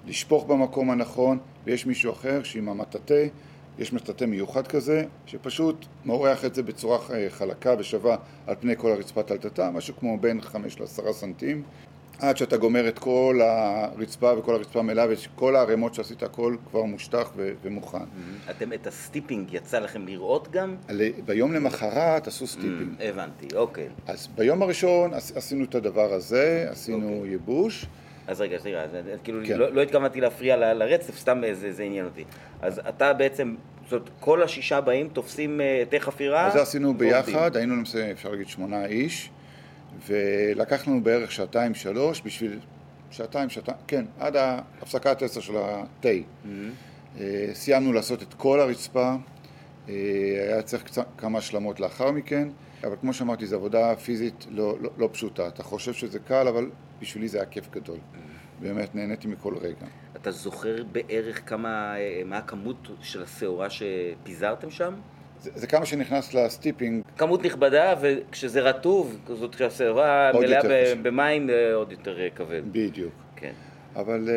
לשפוך 0.06 0.44
במקום 0.44 0.90
הנכון, 0.90 1.38
ויש 1.64 1.86
מישהו 1.86 2.12
אחר 2.12 2.42
שעם 2.42 2.68
המטאטה, 2.68 3.14
יש 3.78 3.92
מטאטה 3.92 4.26
מיוחד 4.26 4.66
כזה, 4.66 5.04
שפשוט 5.26 5.86
מורח 6.04 6.44
את 6.44 6.54
זה 6.54 6.62
בצורה 6.62 6.98
חלקה 7.28 7.74
ושווה 7.78 8.16
על 8.46 8.54
פני 8.60 8.76
כל 8.76 8.90
הרצפת 8.90 9.32
אלטטה, 9.32 9.70
משהו 9.70 9.94
כמו 9.96 10.18
בין 10.18 10.40
5 10.40 10.80
ל-10 10.80 11.12
סנטים, 11.12 11.62
עד 12.22 12.36
שאתה 12.36 12.56
גומר 12.56 12.88
את 12.88 12.98
כל 12.98 13.40
הרצפה 13.42 14.32
וכל 14.38 14.54
הרצפה 14.54 14.82
מלאה 14.82 15.06
וכל 15.08 15.56
הערימות 15.56 15.94
שעשית 15.94 16.22
הכל 16.22 16.56
כבר 16.70 16.82
משוטח 16.82 17.30
ו- 17.36 17.52
ומוכן. 17.62 17.98
Mm-hmm. 17.98 18.50
אתם 18.50 18.72
את 18.72 18.86
ה 18.86 18.94
steeping 18.94 19.54
יצא 19.54 19.78
לכם 19.78 20.06
לראות 20.06 20.50
גם? 20.50 20.76
ביום 21.24 21.52
למחרת 21.52 22.26
עשו 22.26 22.46
steeping. 22.46 23.00
Mm, 23.00 23.02
הבנתי, 23.02 23.46
אוקיי. 23.56 23.88
אז 24.06 24.28
ביום 24.34 24.62
הראשון 24.62 25.14
עשינו 25.14 25.64
את 25.64 25.74
הדבר 25.74 26.12
הזה, 26.12 26.66
עשינו 26.70 27.16
אוקיי. 27.16 27.30
ייבוש. 27.30 27.86
אז 28.26 28.40
רגע, 28.40 28.58
סליחה, 28.58 28.78
כאילו 29.24 29.40
כן. 29.46 29.58
לא, 29.58 29.72
לא 29.72 29.82
התכוונתי 29.82 30.20
להפריע 30.20 30.56
ל, 30.56 30.72
לרצף, 30.72 31.18
סתם 31.18 31.42
זה, 31.52 31.72
זה 31.72 31.82
עניין 31.82 32.04
אותי. 32.04 32.24
אז 32.62 32.80
אתה 32.88 33.12
בעצם, 33.12 33.54
זאת 33.90 34.10
כל 34.20 34.42
השישה 34.42 34.80
באים 34.80 35.08
תופסים 35.08 35.60
אתי 35.82 35.96
אה, 35.96 36.00
חפירה? 36.00 36.46
אז 36.46 36.52
זה 36.52 36.62
עשינו 36.62 36.94
ביחד, 36.94 37.56
היינו 37.56 37.74
למעשה, 37.74 38.10
אפשר 38.10 38.30
להגיד, 38.30 38.48
שמונה 38.48 38.86
איש, 38.86 39.30
ולקחנו 40.06 41.02
בערך 41.02 41.32
שעתיים 41.32 41.74
שלוש 41.74 42.22
בשביל, 42.24 42.58
שעתיים, 43.10 43.50
שעתיים, 43.50 43.78
כן, 43.86 44.04
עד 44.18 44.36
הפסקת 44.36 45.22
עשר 45.22 45.40
של 45.40 45.54
התה. 45.56 46.08
Mm-hmm. 46.08 47.18
סיימנו 47.52 47.92
לעשות 47.92 48.22
את 48.22 48.34
כל 48.34 48.60
הרצפה, 48.60 49.14
אה, 49.88 49.94
היה 50.48 50.62
צריך 50.62 50.82
קצת, 50.82 51.06
כמה 51.18 51.38
השלמות 51.38 51.80
לאחר 51.80 52.10
מכן, 52.10 52.48
אבל 52.84 52.96
כמו 53.00 53.12
שאמרתי, 53.12 53.46
זו 53.46 53.56
עבודה 53.56 53.96
פיזית 53.96 54.46
לא, 54.50 54.76
לא, 54.80 54.90
לא 54.98 55.08
פשוטה. 55.12 55.48
אתה 55.48 55.62
חושב 55.62 55.92
שזה 55.92 56.18
קל, 56.18 56.48
אבל 56.48 56.70
בשבילי 57.02 57.28
זה 57.28 57.38
היה 57.38 57.46
כיף 57.46 57.70
גדול. 57.70 57.98
באמת 58.60 58.94
נהניתי 58.94 59.28
מכל 59.28 59.54
רגע. 59.60 59.86
אתה 60.16 60.30
זוכר 60.30 60.76
בערך 60.92 61.48
כמה, 61.48 61.96
אה, 61.98 62.22
מה 62.24 62.38
הכמות 62.38 62.88
של 63.00 63.22
השעורה 63.22 63.66
שפיזרתם 63.70 64.70
שם? 64.70 64.94
זה, 65.40 65.50
זה 65.54 65.66
כמה 65.66 65.86
שנכנס 65.86 66.34
לסטיפינג. 66.34 67.04
כמות 67.16 67.44
נכבדה, 67.44 67.94
וכשזה 68.00 68.60
רטוב, 68.60 69.18
זאת 69.26 69.54
שהשעורה 69.58 70.30
מלאה 70.34 70.94
במים 71.02 71.50
אה, 71.50 71.74
עוד 71.74 71.92
יותר 71.92 72.20
אה, 72.20 72.28
כבד. 72.30 72.62
בדיוק. 72.72 73.12
כן. 73.36 73.52
אבל 73.96 74.28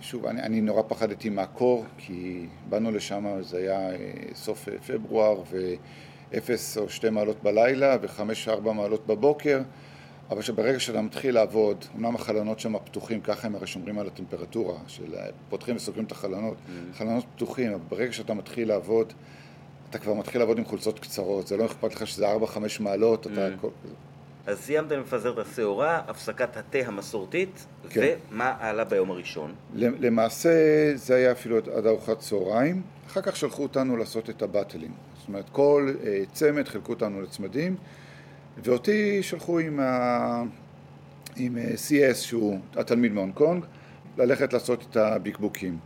שוב, 0.00 0.26
אני, 0.26 0.42
אני 0.42 0.60
נורא 0.60 0.82
פחדתי 0.88 1.28
מהקור, 1.28 1.84
כי 1.98 2.46
באנו 2.68 2.90
לשם, 2.90 3.42
זה 3.42 3.58
היה 3.58 3.90
סוף 4.34 4.68
פברואר, 4.86 5.42
ואפס 6.32 6.78
או 6.78 6.88
שתי 6.88 7.10
מעלות 7.10 7.42
בלילה, 7.42 7.96
וחמש 8.02 8.48
ארבע 8.48 8.72
מעלות 8.72 9.06
בבוקר. 9.06 9.60
אבל 10.30 10.42
שברגע 10.42 10.80
שאתה 10.80 11.00
מתחיל 11.00 11.34
לעבוד, 11.34 11.84
אמנם 11.96 12.14
החלונות 12.14 12.60
שם 12.60 12.78
פתוחים, 12.84 13.20
ככה 13.20 13.46
הם 13.46 13.54
הרי 13.54 13.66
שומרים 13.66 13.98
על 13.98 14.06
הטמפרטורה, 14.06 14.78
של 14.86 15.14
פותחים 15.48 15.76
וסוגרים 15.76 16.04
את 16.04 16.12
החלונות, 16.12 16.56
mm. 16.56 16.96
חלונות 16.98 17.24
פתוחים, 17.36 17.72
אבל 17.72 17.82
ברגע 17.88 18.12
שאתה 18.12 18.34
מתחיל 18.34 18.68
לעבוד, 18.68 19.12
אתה 19.90 19.98
כבר 19.98 20.14
מתחיל 20.14 20.40
לעבוד 20.40 20.58
עם 20.58 20.64
חולצות 20.64 20.98
קצרות, 20.98 21.46
זה 21.46 21.56
לא 21.56 21.66
אכפת 21.66 21.94
לך 21.94 22.06
שזה 22.06 22.34
4-5 22.34 22.58
מעלות. 22.80 23.26
אתה... 23.26 23.48
כל... 23.60 23.68
אז 24.46 24.58
סיימתם 24.58 25.00
לפזר 25.00 25.40
את 25.40 25.46
השעורה, 25.46 26.02
הפסקת 26.08 26.56
התה 26.56 26.78
המסורתית, 26.86 27.66
כן. 27.90 28.14
ומה 28.30 28.56
עלה 28.60 28.84
ביום 28.84 29.10
הראשון? 29.10 29.54
למעשה 29.74 30.50
זה 30.94 31.14
היה 31.14 31.32
אפילו 31.32 31.56
עד 31.56 31.86
ארוחת 31.86 32.18
צהריים, 32.18 32.82
אחר 33.06 33.20
כך 33.20 33.36
שלחו 33.36 33.62
אותנו 33.62 33.96
לעשות 33.96 34.30
את 34.30 34.42
הבטלים. 34.42 34.92
זאת 35.18 35.28
אומרת, 35.28 35.50
כל 35.52 35.92
uh, 36.00 36.06
צמד 36.32 36.68
חילקו 36.68 36.92
אותנו 36.92 37.22
לצמדים, 37.22 37.76
ואותי 38.64 39.22
שלחו 39.22 39.58
עם, 39.58 39.80
ה... 39.80 40.42
עם 41.36 41.58
אה, 41.58 41.64
CS, 41.74 42.14
שהוא 42.14 42.58
התלמיד 42.76 43.12
מהונג 43.12 43.34
קונג, 43.34 43.64
ללכת 44.18 44.52
לעשות 44.52 44.86
את 44.90 44.96
הבקבוקים. 44.96 45.78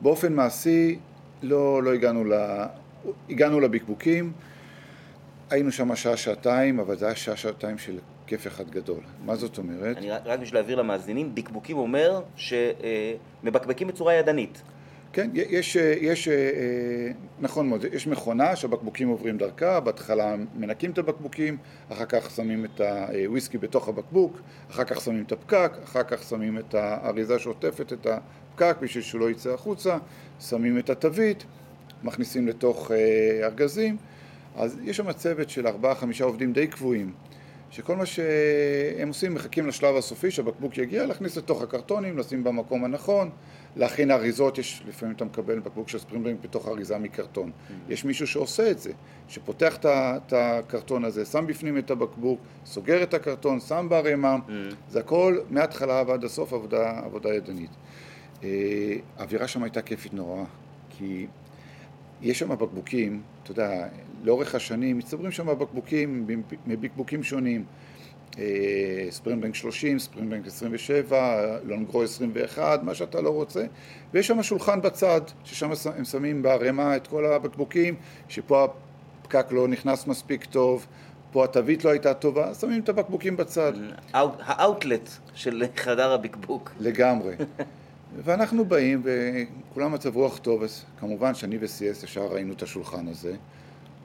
באופן 0.00 0.32
מעשי 0.32 0.98
לא, 1.42 1.82
לא 1.82 1.92
הגענו, 1.92 2.24
ל... 2.24 2.32
הגענו 3.30 3.60
לבקבוקים, 3.60 4.32
היינו 5.50 5.72
שם 5.72 5.96
שעה-שעתיים, 5.96 6.80
אבל 6.80 6.96
זה 6.96 7.06
היה 7.06 7.14
שעה-שעתיים 7.14 7.78
של 7.78 7.98
כיף 8.26 8.46
אחד 8.46 8.70
גדול. 8.70 9.00
מה 9.24 9.36
זאת 9.36 9.58
אומרת? 9.58 9.96
אני 9.96 10.10
רק 10.10 10.40
בשביל 10.40 10.60
להעביר 10.60 10.76
למאזינים, 10.76 11.34
בקבוקים 11.34 11.76
אומר 11.76 12.22
שמבקבקים 12.36 13.88
בצורה 13.88 14.14
ידנית. 14.14 14.62
כן, 15.14 15.30
יש, 15.34 15.76
יש, 15.76 16.28
נכון 17.40 17.68
מאוד, 17.68 17.84
יש 17.92 18.06
מכונה 18.06 18.56
שהבקבוקים 18.56 19.08
עוברים 19.08 19.38
דרכה, 19.38 19.80
בהתחלה 19.80 20.34
מנקים 20.54 20.90
את 20.90 20.98
הבקבוקים, 20.98 21.56
אחר 21.88 22.04
כך 22.04 22.30
שמים 22.30 22.64
את 22.64 22.80
הוויסקי 22.80 23.58
בתוך 23.58 23.88
הבקבוק, 23.88 24.40
אחר 24.70 24.84
כך 24.84 25.00
שמים 25.00 25.24
את 25.26 25.32
הפקק, 25.32 25.72
אחר 25.84 26.02
כך 26.02 26.22
שמים 26.22 26.58
את 26.58 26.74
האריזה 26.74 27.38
שעוטפת 27.38 27.92
את 27.92 28.06
הפקק 28.06 28.76
בשביל 28.80 29.04
שהוא 29.04 29.20
לא 29.20 29.30
יצא 29.30 29.50
החוצה, 29.50 29.98
שמים 30.40 30.78
את 30.78 30.90
התווית, 30.90 31.44
מכניסים 32.02 32.48
לתוך 32.48 32.90
ארגזים, 33.42 33.96
אז 34.56 34.78
יש 34.84 34.96
שם 34.96 35.12
צוות 35.12 35.50
של 35.50 35.66
ארבעה-חמישה 35.66 36.24
עובדים 36.24 36.52
די 36.52 36.66
קבועים. 36.66 37.12
שכל 37.70 37.96
מה 37.96 38.06
שהם 38.06 39.08
עושים, 39.08 39.34
מחכים 39.34 39.66
לשלב 39.66 39.96
הסופי 39.96 40.30
שהבקבוק 40.30 40.78
יגיע, 40.78 41.06
להכניס 41.06 41.36
לתוך 41.36 41.62
הקרטונים, 41.62 42.18
לשים 42.18 42.44
במקום 42.44 42.84
הנכון, 42.84 43.30
להכין 43.76 44.10
אריזות, 44.10 44.58
יש, 44.58 44.82
לפעמים 44.88 45.14
אתה 45.14 45.24
מקבל 45.24 45.58
בקבוק 45.58 45.88
של 45.88 45.98
Springbank 45.98 46.38
בתוך 46.42 46.68
אריזה 46.68 46.98
מקרטון. 46.98 47.50
Mm-hmm. 47.50 47.92
יש 47.92 48.04
מישהו 48.04 48.26
שעושה 48.26 48.70
את 48.70 48.78
זה, 48.78 48.92
שפותח 49.28 49.76
את 49.84 50.32
הקרטון 50.32 51.04
הזה, 51.04 51.24
שם 51.24 51.46
בפנים 51.46 51.78
את 51.78 51.90
הבקבוק, 51.90 52.40
סוגר 52.66 53.02
את 53.02 53.14
הקרטון, 53.14 53.60
שם 53.60 53.86
בערימה, 53.90 54.36
mm-hmm. 54.36 54.74
זה 54.88 55.00
הכל 55.00 55.38
מההתחלה 55.50 56.02
ועד 56.06 56.24
הסוף 56.24 56.52
עבודה, 56.52 57.00
עבודה 57.04 57.34
ידנית. 57.34 57.70
אה, 58.44 58.48
האווירה 59.16 59.48
שם 59.48 59.62
הייתה 59.62 59.82
כיפית 59.82 60.14
נורא, 60.14 60.44
כי 60.90 61.26
יש 62.22 62.38
שם 62.38 62.48
בקבוקים, 62.48 63.22
אתה 63.42 63.50
יודע, 63.50 63.88
לאורך 64.22 64.54
השנים 64.54 64.98
מצטברים 64.98 65.30
שם 65.30 65.46
בקבוקים 65.46 66.26
מבקבוקים 66.66 67.22
שונים. 67.22 67.64
ספרינבנק 69.10 69.54
30, 69.54 69.98
ספרינבנק 69.98 70.46
27, 70.46 71.58
לונגרו 71.64 72.02
21, 72.02 72.82
מה 72.82 72.94
שאתה 72.94 73.20
לא 73.20 73.30
רוצה, 73.30 73.64
ויש 74.14 74.26
שם 74.26 74.42
שולחן 74.42 74.80
בצד, 74.80 75.20
ששם 75.44 75.70
הם 75.96 76.04
שמים 76.04 76.42
בערימה 76.42 76.96
את 76.96 77.06
כל 77.06 77.26
הבקבוקים, 77.26 77.94
שפה 78.28 78.66
הפקק 79.20 79.46
לא 79.50 79.68
נכנס 79.68 80.06
מספיק 80.06 80.44
טוב, 80.44 80.86
פה 81.32 81.44
התווית 81.44 81.84
לא 81.84 81.90
הייתה 81.90 82.14
טובה, 82.14 82.54
שמים 82.54 82.80
את 82.80 82.88
הבקבוקים 82.88 83.36
בצד. 83.36 83.72
האאוטלט 84.12 85.08
של 85.34 85.64
חדר 85.76 86.12
הבקבוק. 86.12 86.70
לגמרי. 86.80 87.34
ואנחנו 88.24 88.64
באים, 88.64 89.02
וכולם 89.04 89.92
מצב 89.92 90.16
רוח 90.16 90.38
טוב, 90.38 90.62
אז 90.62 90.84
כמובן 91.00 91.34
שאני 91.34 91.58
ו-CS 91.58 92.04
ישר 92.04 92.26
ראינו 92.26 92.52
את 92.52 92.62
השולחן 92.62 93.08
הזה. 93.08 93.34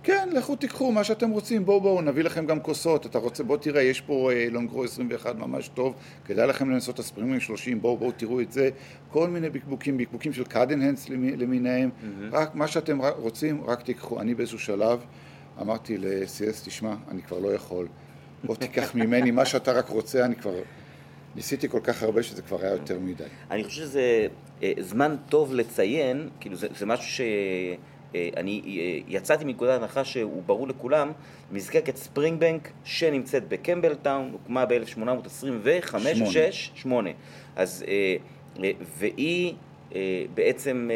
כן, 0.03 0.29
לכו 0.33 0.55
תיקחו 0.55 0.91
מה 0.91 1.03
שאתם 1.03 1.29
רוצים, 1.29 1.65
בואו 1.65 1.81
בואו, 1.81 2.01
נביא 2.01 2.23
לכם 2.23 2.45
גם 2.45 2.59
כוסות, 2.59 3.05
אתה 3.05 3.17
רוצה, 3.17 3.43
בוא 3.43 3.57
תראה, 3.57 3.81
יש 3.81 4.01
פה 4.01 4.31
אה, 4.31 4.47
לונגרו 4.51 4.83
21 4.83 5.35
ממש 5.35 5.67
טוב, 5.67 5.95
כדאי 6.25 6.47
לכם 6.47 6.69
לנסות 6.69 6.95
את 6.95 6.99
הספרימים 6.99 7.39
30, 7.39 7.81
בואו 7.81 7.97
בואו 7.97 8.11
תראו 8.11 8.41
את 8.41 8.51
זה, 8.51 8.69
כל 9.11 9.29
מיני 9.29 9.49
בקבוקים, 9.49 9.97
בקבוקים 9.97 10.33
של 10.33 10.43
קאדנהנס 10.43 11.09
למיניהם, 11.09 11.89
mm-hmm. 11.89 12.05
רק 12.31 12.55
מה 12.55 12.67
שאתם 12.67 12.99
רוצים, 13.17 13.63
רק 13.65 13.81
תיקחו. 13.81 14.21
אני 14.21 14.35
באיזשהו 14.35 14.59
שלב 14.59 14.99
אמרתי 15.61 15.97
ל-CS, 15.97 16.65
תשמע, 16.65 16.95
אני 17.11 17.21
כבר 17.21 17.39
לא 17.39 17.53
יכול, 17.53 17.87
בוא 18.43 18.55
תיקח 18.55 18.95
ממני 18.95 19.31
מה 19.31 19.45
שאתה 19.45 19.71
רק 19.71 19.89
רוצה, 19.89 20.25
אני 20.25 20.35
כבר... 20.35 20.53
ניסיתי 21.35 21.69
כל 21.69 21.79
כך 21.83 22.03
הרבה 22.03 22.23
שזה 22.23 22.41
כבר 22.41 22.61
היה 22.61 22.71
יותר 22.71 22.99
מדי. 22.99 23.23
אני 23.51 23.63
חושב 23.63 23.81
שזה 23.81 24.27
אה, 24.63 24.71
זמן 24.79 25.15
טוב 25.29 25.53
לציין, 25.53 26.29
כאילו 26.39 26.55
זה, 26.55 26.67
זה 26.77 26.85
משהו 26.85 27.05
ש... 27.05 27.21
אה, 28.15 28.29
אני 28.37 28.61
אה, 28.65 28.99
יצאתי 29.07 29.45
מנקודת 29.45 29.81
הנחה 29.81 30.03
שהוא 30.03 30.43
ברור 30.45 30.67
לכולם, 30.67 31.11
מזקקת 31.51 31.95
ספרינג 31.95 32.39
בנק 32.39 32.69
שנמצאת 32.83 33.47
בקמבלטאון, 33.47 34.29
הוקמה 34.31 34.65
ב-1825 34.65 35.95
או 36.21 36.31
6? 36.31 36.71
8. 36.75 37.09
אז, 37.55 37.85
והיא 38.97 39.53
בעצם 40.33 40.89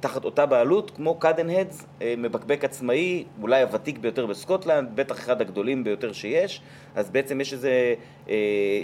תחת 0.00 0.24
אותה 0.24 0.46
בעלות, 0.46 0.90
כמו 0.90 1.14
Cadenhead's, 1.14 1.86
מבקבק 2.18 2.64
עצמאי, 2.64 3.24
אולי 3.42 3.62
הוותיק 3.62 3.98
ביותר 3.98 4.26
בסקוטלנד, 4.26 4.88
בטח 4.94 5.18
אחד 5.18 5.40
הגדולים 5.40 5.84
ביותר 5.84 6.12
שיש, 6.12 6.60
אז 6.94 7.10
בעצם 7.10 7.40
יש 7.40 7.52
איזה 7.52 7.94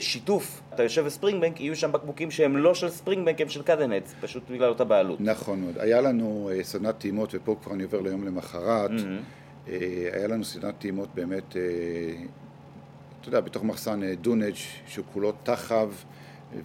שיתוף, 0.01 0.62
אתה 0.75 0.83
יושב 0.83 1.05
ב 1.04 1.40
Springbank, 1.40 1.61
יהיו 1.61 1.77
שם 1.77 1.92
בקבוקים 1.92 2.31
שהם 2.31 2.57
לא 2.57 2.75
של 2.75 2.88
Springbank, 2.88 3.40
הם 3.40 3.49
של 3.49 3.62
Cadenhead's, 3.62 4.14
פשוט 4.20 4.42
בגלל 4.51 4.68
אותה 4.68 4.85
בעלות. 4.85 5.20
נכון 5.20 5.61
מאוד. 5.61 5.79
היה 5.79 6.01
לנו 6.01 6.51
סדנת 6.62 6.99
טעימות, 6.99 7.31
ופה 7.35 7.57
כבר 7.62 7.75
אני 7.75 7.83
עובר 7.83 8.01
ליום 8.01 8.25
למחרת, 8.25 8.90
mm-hmm. 8.90 9.70
היה 10.12 10.27
לנו 10.29 10.44
סדנת 10.44 10.75
טעימות 10.79 11.09
באמת, 11.14 11.57
אתה 13.20 13.29
יודע, 13.29 13.40
בתוך 13.40 13.64
מחסן 13.64 14.14
dunnage 14.14 14.54
שהוא 14.87 15.05
כולו 15.12 15.33
טחב. 15.42 15.90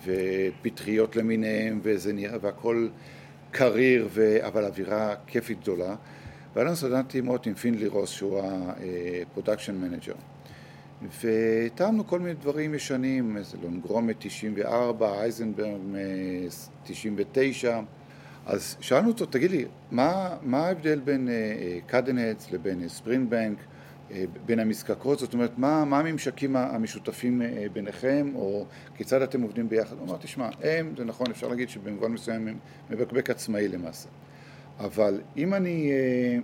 ופטריות 0.06 1.16
למיניהם, 1.16 1.80
וזה 1.84 2.14
נראה, 2.14 2.38
והכל 2.42 2.88
קריר, 3.52 4.08
ו... 4.12 4.38
אבל 4.48 4.66
אווירה 4.66 5.16
כיפית 5.28 5.60
גדולה. 5.62 5.96
לנו 6.56 6.76
סדנת 6.76 7.10
טעימות 7.10 7.46
עם 7.46 7.54
פינדלי 7.54 7.88
רוס, 7.88 8.10
שהוא 8.10 8.42
ה 9.22 9.27
production 9.27 9.76
manager. 9.76 10.14
וטעמנו 11.22 12.08
כל 12.08 12.20
מיני 12.20 12.34
דברים 12.34 12.74
ישנים, 12.74 13.38
איזה 13.38 13.58
Longrow 13.64 14.16
מ-94, 14.20 15.22
Hazelburn 15.22 15.80
99. 16.84 17.80
אז 18.46 18.78
שאלנו 18.80 19.08
אותו, 19.08 19.26
תגיד 19.26 19.52
לי, 19.52 19.66
מה, 19.92 20.38
מה 20.42 20.66
ההבדל 20.68 21.00
בין 21.00 21.30
Cadenhead's 21.88 22.48
uh, 22.48 22.54
לבין 22.54 22.88
Springbank? 22.88 23.58
אה, 24.12 24.24
בין 24.46 24.60
המזקקות, 24.60 25.20
זאת 25.20 25.34
אומרת, 25.34 25.58
מה, 25.58 25.86
מה 25.86 26.00
הממשקים 26.00 26.56
המשותפים 26.56 27.42
אה, 27.42 27.66
ביניכם, 27.74 28.32
או 28.36 28.66
כיצד 28.96 29.22
אתם 29.22 29.42
עובדים 29.42 29.70
ביחד? 29.70 29.96
הוא 30.00 30.08
אמר, 30.08 30.18
תשמע, 30.18 30.50
הם, 30.64 30.94
זה 30.98 31.06
נכון, 31.06 31.28
אפשר 31.32 31.48
להגיד 31.48 31.70
שבמובן 31.70 32.12
מסוים 32.12 32.48
הם 32.48 32.58
מבקבק 32.90 33.30
עצמאי 33.30 33.68
למעשה. 33.68 34.10
אבל 34.80 35.22
אם 35.38 35.54
אני 35.54 35.92
אה, 35.92 36.40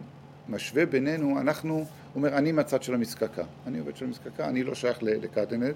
משווה 0.49 0.86
בינינו, 0.86 1.39
אנחנו, 1.39 1.73
הוא 1.75 1.86
אומר, 2.15 2.38
אני 2.38 2.51
מהצד 2.51 2.84
של 2.84 2.93
המזקקה. 2.93 3.43
אני 3.67 3.80
עובד 3.80 3.95
של 3.95 4.06
המזקקה, 4.06 4.49
אני 4.49 4.63
לא 4.63 4.75
שייך 4.75 5.04
לקדנט, 5.04 5.75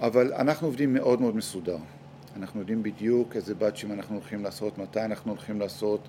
אבל 0.00 0.32
אנחנו 0.32 0.66
עובדים 0.66 0.94
מאוד 0.94 1.20
מאוד 1.20 1.36
מסודר. 1.36 1.78
אנחנו 2.36 2.60
יודעים 2.60 2.82
בדיוק 2.82 3.36
איזה 3.36 3.54
באצ'ים 3.54 3.92
אנחנו 3.92 4.14
הולכים 4.14 4.44
לעשות, 4.44 4.78
מתי 4.78 5.04
אנחנו 5.04 5.30
הולכים 5.30 5.60
לעשות. 5.60 6.08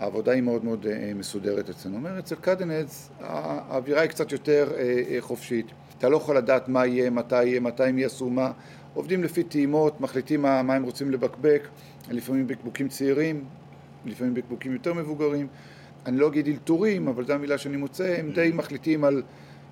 העבודה 0.00 0.32
היא 0.32 0.42
מאוד 0.42 0.64
מאוד 0.64 0.86
אה, 0.86 1.12
מסודרת 1.14 1.70
אצלנו. 1.70 1.96
אומר, 1.96 2.18
אצל 2.18 2.34
קדנדס 2.34 3.10
האווירה 3.20 4.00
היא 4.00 4.10
קצת 4.10 4.32
יותר 4.32 4.72
אה, 4.76 5.02
אה, 5.10 5.16
חופשית. 5.20 5.66
אתה 5.98 6.08
לא 6.08 6.16
יכול 6.16 6.36
לדעת 6.36 6.68
מה 6.68 6.86
יהיה, 6.86 7.10
מתי 7.10 7.44
יהיה, 7.44 7.60
מתי 7.60 7.84
הם 7.84 7.98
יעשו 7.98 8.30
מה. 8.30 8.52
עובדים 8.94 9.24
לפי 9.24 9.42
טעימות, 9.42 10.00
מחליטים 10.00 10.42
מה, 10.42 10.62
מה 10.62 10.74
הם 10.74 10.82
רוצים 10.82 11.10
לבקבק, 11.10 11.68
לפעמים 12.10 12.46
בקבוקים 12.46 12.88
צעירים, 12.88 13.44
לפעמים 14.04 14.34
בקבוקים 14.34 14.72
יותר 14.72 14.94
מבוגרים. 14.94 15.46
אני 16.06 16.16
לא 16.16 16.28
אגיד 16.28 16.46
אלתורים, 16.46 17.08
אבל 17.08 17.24
זו 17.24 17.32
המילה 17.32 17.58
שאני 17.58 17.76
מוצא, 17.76 18.16
הם 18.18 18.30
די 18.30 18.50
מחליטים 18.54 19.04
על 19.04 19.22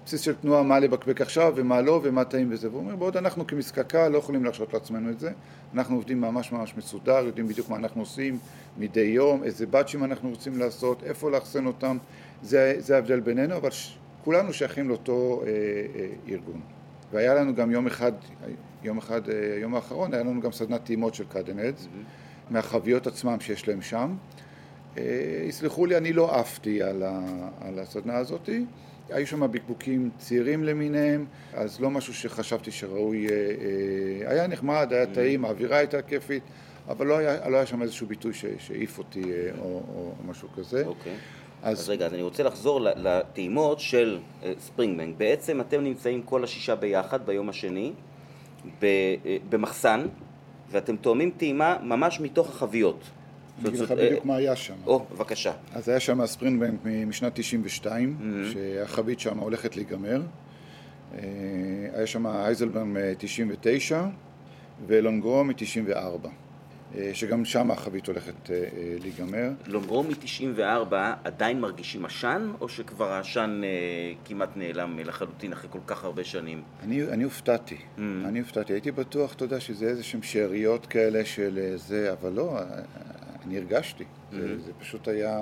בסיס 0.04 0.20
של 0.20 0.34
תנועה 0.34 0.62
מה 0.62 0.78
לבקבק 0.78 1.20
עכשיו 1.20 1.52
ומה 1.56 1.80
לא 1.80 2.00
ומה 2.02 2.24
טעים 2.24 2.48
וזה. 2.50 2.68
והוא 2.68 2.80
אומר, 2.80 2.96
בעוד 2.96 3.16
אנחנו 3.16 3.46
כמזקקה 3.46 4.08
לא 4.08 4.18
יכולים 4.18 4.44
להרשות 4.44 4.74
לעצמנו 4.74 5.10
את 5.10 5.20
זה. 5.20 5.30
אנחנו 5.74 5.96
עובדים 5.96 6.20
ממש 6.20 6.52
ממש 6.52 6.74
מסודר, 6.76 7.24
יודעים 7.26 7.48
בדיוק 7.48 7.68
מה 7.68 7.76
אנחנו 7.76 8.02
עושים 8.02 8.38
מדי 8.78 9.00
יום, 9.00 9.44
איזה 9.44 9.66
באצ'ים 9.66 10.04
אנחנו 10.04 10.30
רוצים 10.30 10.58
לעשות, 10.58 11.02
איפה 11.04 11.30
לאחסן 11.30 11.66
אותם. 11.66 11.96
זה, 12.42 12.74
זה 12.78 12.94
ההבדל 12.94 13.20
בינינו, 13.20 13.56
אבל 13.56 13.70
ש... 13.70 13.98
כולנו 14.24 14.52
שייכים 14.52 14.88
לאותו 14.88 15.42
אה, 15.46 15.50
אה, 16.00 16.06
ארגון. 16.28 16.60
והיה 17.12 17.34
לנו 17.34 17.54
גם 17.54 17.70
יום 17.70 17.86
אחד, 17.86 18.12
יום 18.82 18.98
אחד, 18.98 19.28
אה, 19.28 19.34
יום 19.60 19.74
האחרון, 19.74 20.14
היה 20.14 20.22
לנו 20.22 20.40
גם 20.40 20.52
סדנת 20.52 20.84
טעימות 20.84 21.14
של 21.14 21.24
קאדנדס, 21.28 21.84
mm-hmm. 21.84 22.50
מהחביות 22.52 23.06
עצמם 23.06 23.40
שיש 23.40 23.68
להם 23.68 23.82
שם. 23.82 24.16
אה, 24.98 25.02
יסלחו 25.48 25.86
לי, 25.86 25.96
אני 25.96 26.12
לא 26.12 26.34
עפתי 26.34 26.82
על, 26.82 27.02
ה, 27.02 27.20
על 27.60 27.78
הסדנה 27.78 28.16
הזאתי. 28.16 28.64
היו 29.14 29.27
שם 29.27 29.53
בקבוקים 29.53 30.11
צעירים 30.18 30.64
למיניהם, 30.64 31.27
אז 31.53 31.81
לא 31.81 31.90
משהו 31.90 32.14
שחשבתי 32.14 32.70
שראוי, 32.70 33.27
אה, 33.27 33.33
אה, 33.33 34.31
היה 34.31 34.46
נחמד, 34.46 34.88
היה 34.90 35.07
טעים, 35.07 35.44
האווירה 35.44 35.77
הייתה 35.77 36.03
כיפית, 36.03 36.42
אבל 36.88 37.07
לא 37.07 37.18
היה, 37.18 37.48
לא 37.48 37.57
היה 37.57 37.66
שם 37.66 37.83
איזשהו 37.83 38.07
ביטוי 38.07 38.33
שהעיף 38.59 38.98
אותי 38.98 39.22
אה, 39.22 39.50
או, 39.59 39.83
או 39.94 40.12
משהו 40.27 40.48
כזה. 40.57 40.87
אוקיי. 40.87 41.12
אז... 41.62 41.81
אז 41.81 41.88
רגע, 41.88 42.07
אז 42.07 42.14
אני 42.14 42.22
רוצה 42.22 42.42
לחזור 42.42 42.81
לטעימות 42.81 43.81
של 43.81 44.18
ספרינגבנק. 44.59 45.16
בעצם 45.16 45.61
אתם 45.61 45.85
נמצאים 45.85 46.22
כל 46.22 46.44
השישה 46.44 46.74
ביחד 46.74 47.27
ביום 47.27 47.48
השני 47.48 47.92
במחסן, 49.48 50.07
ואתם 50.70 50.96
תואמים 50.96 51.31
טעימה 51.37 51.77
ממש 51.83 52.20
מתוך 52.20 52.48
החביות. 52.48 53.00
אני 53.60 53.68
אגיד 53.68 53.80
לך 53.80 53.90
בדיוק 53.90 54.24
מה 54.24 54.36
היה 54.36 54.56
שם. 54.56 54.74
או, 54.86 55.04
בבקשה. 55.12 55.52
אז 55.72 55.88
היה 55.88 56.00
שם 56.00 56.26
ספרינטבנק 56.26 56.80
משנת 57.06 57.32
92, 57.34 58.16
mm-hmm. 58.20 58.52
שהחבית 58.52 59.20
שם 59.20 59.38
הולכת 59.38 59.76
להיגמר. 59.76 60.22
אה, 61.14 61.20
היה 61.94 62.06
שם 62.06 62.26
אייזלברג 62.26 62.84
מ-99 62.84 63.94
ו 64.87 64.94
Longrow 64.94 65.44
מ-94. 65.44 66.28
אה, 66.96 67.10
שגם 67.14 67.44
שם 67.44 67.70
החבית 67.70 68.06
הולכת 68.06 68.50
אה, 68.50 68.56
אה, 68.56 68.96
להיגמר. 69.00 69.50
Longrow 69.66 70.02
מ-94 70.02 70.94
עדיין 71.24 71.60
מרגישים 71.60 72.04
עשן, 72.04 72.52
או 72.60 72.68
שכבר 72.68 73.12
העשן 73.12 73.60
כמעט 74.24 74.48
נעלם 74.56 74.98
לחלוטין 74.98 75.52
אחרי 75.52 75.70
כל 75.70 75.78
כך 75.86 76.04
הרבה 76.04 76.24
שנים? 76.24 76.62
אני, 76.82 77.02
אני 77.02 77.24
הופתעתי, 77.24 77.76
mm. 77.76 78.00
אני 78.24 78.38
הופתעתי. 78.38 78.72
הייתי 78.72 78.90
בטוח, 78.90 79.34
אתה 79.34 79.44
יודע, 79.44 79.60
שזה 79.60 79.86
איזה 79.86 80.02
שהם 80.02 80.22
שאריות 80.22 80.86
כאלה 80.86 81.24
של 81.24 81.72
זה, 81.76 82.12
אבל 82.12 82.32
לא, 82.32 82.58
אני 83.46 83.59
הרגשתי. 83.59 84.04
Mm-hmm. 84.04 84.35
זה, 84.37 84.59
זה 84.59 84.72
פשוט 84.80 85.09
היה, 85.09 85.38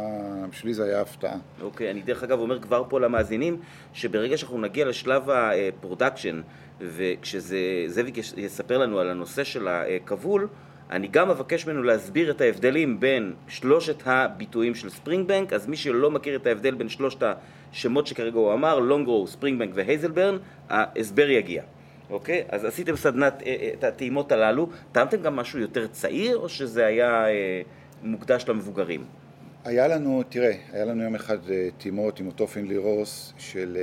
בשבילי 0.50 0.74
זה 0.74 0.84
היה 0.84 1.00
הפתעה. 1.00 1.36
אוקיי, 1.60 1.88
okay, 1.88 1.90
אני 1.90 2.02
דרך 2.02 2.22
אגב 2.22 2.38
אומר 2.38 2.60
כבר 2.60 2.84
פה 2.88 3.00
למאזינים, 3.00 3.56
שברגע 3.92 4.36
שאנחנו 4.36 4.60
נגיע 4.60 4.84
לשלב 4.84 5.30
ה 5.30 5.39
production, 5.39 6.40
וכשזאביק 6.80 8.18
יספר 8.36 8.78
לנו 8.78 8.98
על 8.98 9.10
הנושא 9.10 9.44
של 9.44 9.68
הכבול, 9.68 10.48
אני 10.90 11.08
גם 11.08 11.30
אבקש 11.30 11.66
ממנו 11.66 11.82
להסביר 11.82 12.30
את 12.30 12.40
ההבדלים 12.40 13.00
בין 13.00 13.32
שלושת 13.48 14.02
הביטויים 14.06 14.74
של 14.74 14.90
ספרינגבנק, 14.90 15.52
אז 15.52 15.66
מי 15.66 15.76
שלא 15.76 16.10
מכיר 16.10 16.36
את 16.36 16.46
ההבדל 16.46 16.74
בין 16.74 16.88
שלושת 16.88 17.22
השמות 17.72 18.06
שכרגע 18.06 18.38
הוא 18.38 18.52
אמר, 18.52 18.78
לונגרו, 18.78 19.26
ספרינגבנק 19.26 19.70
והייזלברן, 19.74 20.36
ההסבר 20.68 21.30
יגיע. 21.30 21.62
אוקיי? 22.10 22.44
אז 22.48 22.64
עשיתם 22.64 22.96
סדנת, 22.96 23.42
אה, 23.46 23.56
אה, 23.60 23.70
את 23.74 23.84
הטעימות 23.84 24.32
הללו, 24.32 24.68
טעמתם 24.92 25.22
גם 25.22 25.36
משהו 25.36 25.58
יותר 25.58 25.86
צעיר, 25.86 26.36
או 26.36 26.48
שזה 26.48 26.86
היה 26.86 27.28
אה, 27.28 27.62
מוקדש 28.02 28.44
למבוגרים? 28.48 29.04
היה 29.64 29.88
לנו, 29.88 30.22
תראה, 30.28 30.52
היה 30.72 30.84
לנו 30.84 31.02
יום 31.02 31.14
אחד 31.14 31.38
טעימות 31.78 32.20
עם 32.20 32.26
אותו 32.26 32.46
פינלי 32.46 32.76
רוס 32.76 33.32
של 33.38 33.76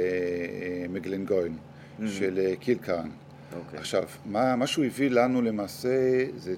מגלנגוין, 0.89 1.57
mm-hmm. 1.57 2.07
של 2.07 2.53
קילקרן. 2.59 3.09
Okay. 3.09 3.55
אוקיי. 3.55 3.79
עכשיו, 3.79 4.03
מה, 4.25 4.55
מה 4.55 4.67
שהוא 4.67 4.85
הביא 4.85 5.09
לנו 5.09 5.41
למעשה 5.41 5.89
זה 6.35 6.55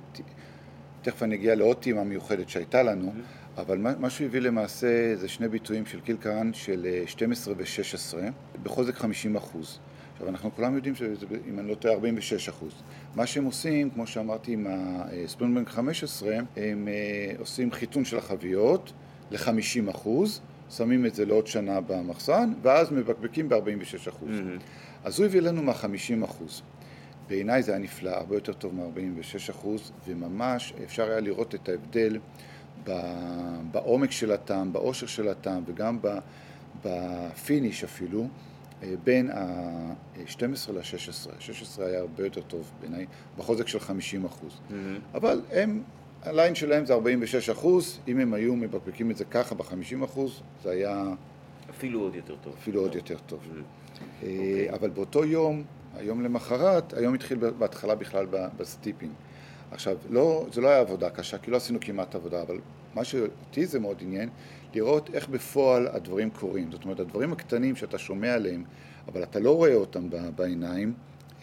תכף 1.02 1.24
אני 1.24 1.36
אגיע 1.36 1.56
לעוד 1.56 1.78
טעימה 1.78 2.04
מיוחדת 2.04 2.50
שהייתה 2.50 2.84
לנו, 2.84 3.08
mm-hmm. 3.08 3.62
אבל 3.62 3.78
מה 3.78 4.10
שהוא 4.10 4.26
הביא 4.26 4.40
למעשה 4.40 5.16
זה 5.16 5.28
שני 5.28 5.48
ביטויים 5.48 5.86
של 5.86 6.00
קילקרן 6.00 6.54
של 6.54 6.88
12 7.06 7.54
אה, 7.54 7.60
ו-16, 7.60 8.18
בחוזק 8.64 8.96
50 8.96 9.36
אחוז. 9.36 9.80
עכשיו, 10.22 10.34
אנחנו 10.34 10.56
כולם 10.56 10.76
יודעים 10.76 10.96
שזה, 10.96 11.26
אם 11.50 11.60
אני 11.60 11.70
לא 11.70 11.76
טועה, 11.76 11.94
46 11.94 12.50
אחוז. 12.50 12.74
מה 13.16 13.26
שהם 13.26 13.46
עושים, 13.46 13.90
כמו 13.90 14.08
שאמרתי 14.08 14.54
עם 14.54 14.68
הספונבנק 14.70 15.70
15, 15.70 16.36
הם 16.58 16.88
אה, 16.88 17.34
עושים 17.40 17.72
חיתון 17.72 18.06
של 18.06 18.18
החביות 18.18 18.94
ל-50 19.32 19.92
אחוז, 19.92 20.42
שמים 20.70 21.06
את 21.06 21.16
זה 21.16 21.26
לעוד 21.26 21.48
שנה 21.48 21.82
במחסן, 21.82 22.54
ואז 22.62 22.92
מבקבקים 22.92 23.50
ב-46 23.50 24.10
אחוז. 24.10 24.30
Mm-hmm. 24.30 24.62
אז 25.04 25.20
הוא 25.20 25.26
הביא 25.26 25.42
לנו 25.42 25.64
מה-50 25.64 26.26
אחוז. 26.26 26.62
בעיניי 27.28 27.64
זה 27.64 27.72
היה 27.72 27.82
נפלא, 27.82 28.10
הרבה 28.10 28.36
יותר 28.36 28.54
טוב 28.54 28.76
מ-46 28.76 29.68
וממש 30.08 30.74
אפשר 30.84 31.10
היה 31.10 31.20
לראות 31.20 31.56
את 31.56 31.70
ההבדל 31.70 32.18
בעומק 33.72 34.12
של 34.12 34.32
הטעם, 34.32 34.74
בעושר 34.74 35.08
של 35.08 35.28
הטעם 35.28 35.64
וגם 35.66 36.00
ב 36.84 36.98
finish 36.98 37.84
אפילו, 37.84 38.22
אה, 38.22 38.28
בין 39.04 39.30
ה-12 39.30 40.72
ל-16. 40.72 41.32
ה-16 41.32 41.84
היה 41.84 42.00
הרבה 42.00 42.24
יותר 42.24 42.42
טוב 42.42 42.72
בעיניי, 42.80 43.06
בחוזק 43.38 43.68
של 43.68 43.80
50 43.80 44.26
Mm-hmm. 44.26 44.74
אבל 45.14 45.42
הם, 45.52 45.84
ה 46.24 46.30
line 46.30 46.56
שלהם 46.56 46.86
זה 46.86 46.94
46 46.94 47.50
אם 48.08 48.20
הם 48.20 48.34
היו 48.34 48.56
מבקבקים 48.56 49.12
את 49.12 49.18
זה 49.18 49.26
ככה 49.26 49.56
ב-50 49.56 50.04
זה 50.64 50.72
היה... 50.72 51.06
אפילו 51.70 52.00
עוד 52.00 52.16
יותר 52.16 52.36
טוב. 52.44 52.54
אפילו 52.60 52.82
עוד 52.82 52.96
יותר 52.96 53.18
טוב. 53.26 53.40
Mm-hmm. 53.40 54.24
Okay. 54.24 54.76
אבל 54.76 54.90
באותו 54.90 55.26
יום 55.26 55.64
היום 55.98 56.22
למחרת, 56.22 56.94
היום 56.94 57.14
התחיל 57.14 57.38
בהתחלה 57.38 57.96
בכלל 57.96 58.26
ב 58.58 58.63
steeping. 58.63 59.12
עכשיו, 59.72 59.98
לא, 60.10 60.46
זה 60.52 60.62
לא 60.62 60.68
היה 60.68 60.80
עבודה 60.80 61.10
קשה, 61.10 61.38
כי 61.38 61.52
לא 61.52 61.58
עשינו 61.58 61.80
כמעט 61.82 62.16
עבודה, 62.16 62.42
אבל 62.42 62.60
מה 62.96 63.04
שאותי 63.04 63.66
זה 63.66 63.80
מאוד 63.80 63.98
עניין, 64.02 64.30
לראות 64.76 65.10
איך 65.14 65.30
בפועל 65.30 65.88
הדברים 65.88 66.30
קורים. 66.30 66.72
זאת 66.72 66.84
אומרת, 66.84 67.00
הדברים 67.00 67.34
הקטנים 67.34 67.76
שאתה 67.76 67.98
שומע 67.98 68.34
עליהם, 68.34 68.64
אבל 69.08 69.24
אתה 69.24 69.40
לא 69.40 69.56
רואה 69.56 69.74
אותם 69.74 70.10
בעיניים, 70.36 70.94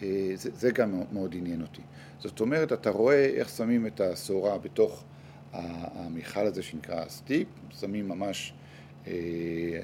אה, 0.01 0.31
זה, 0.35 0.49
זה 0.53 0.71
גם 0.71 1.01
מאוד 1.11 1.35
עניין 1.37 1.61
אותי. 1.61 1.81
זאת 2.19 2.39
אומרת, 2.39 2.73
אתה 2.73 2.89
רואה 2.89 3.25
איך 3.25 3.49
שמים 3.49 3.87
את 3.87 4.01
הסעורה 4.01 4.57
בתוך 4.57 5.03
המיכל 5.53 6.45
הזה 6.45 6.63
שנקרא 6.63 7.09
סטיפ, 7.09 7.47
שמים 7.79 8.09
ממש, 8.09 8.53
אה, 9.07 9.13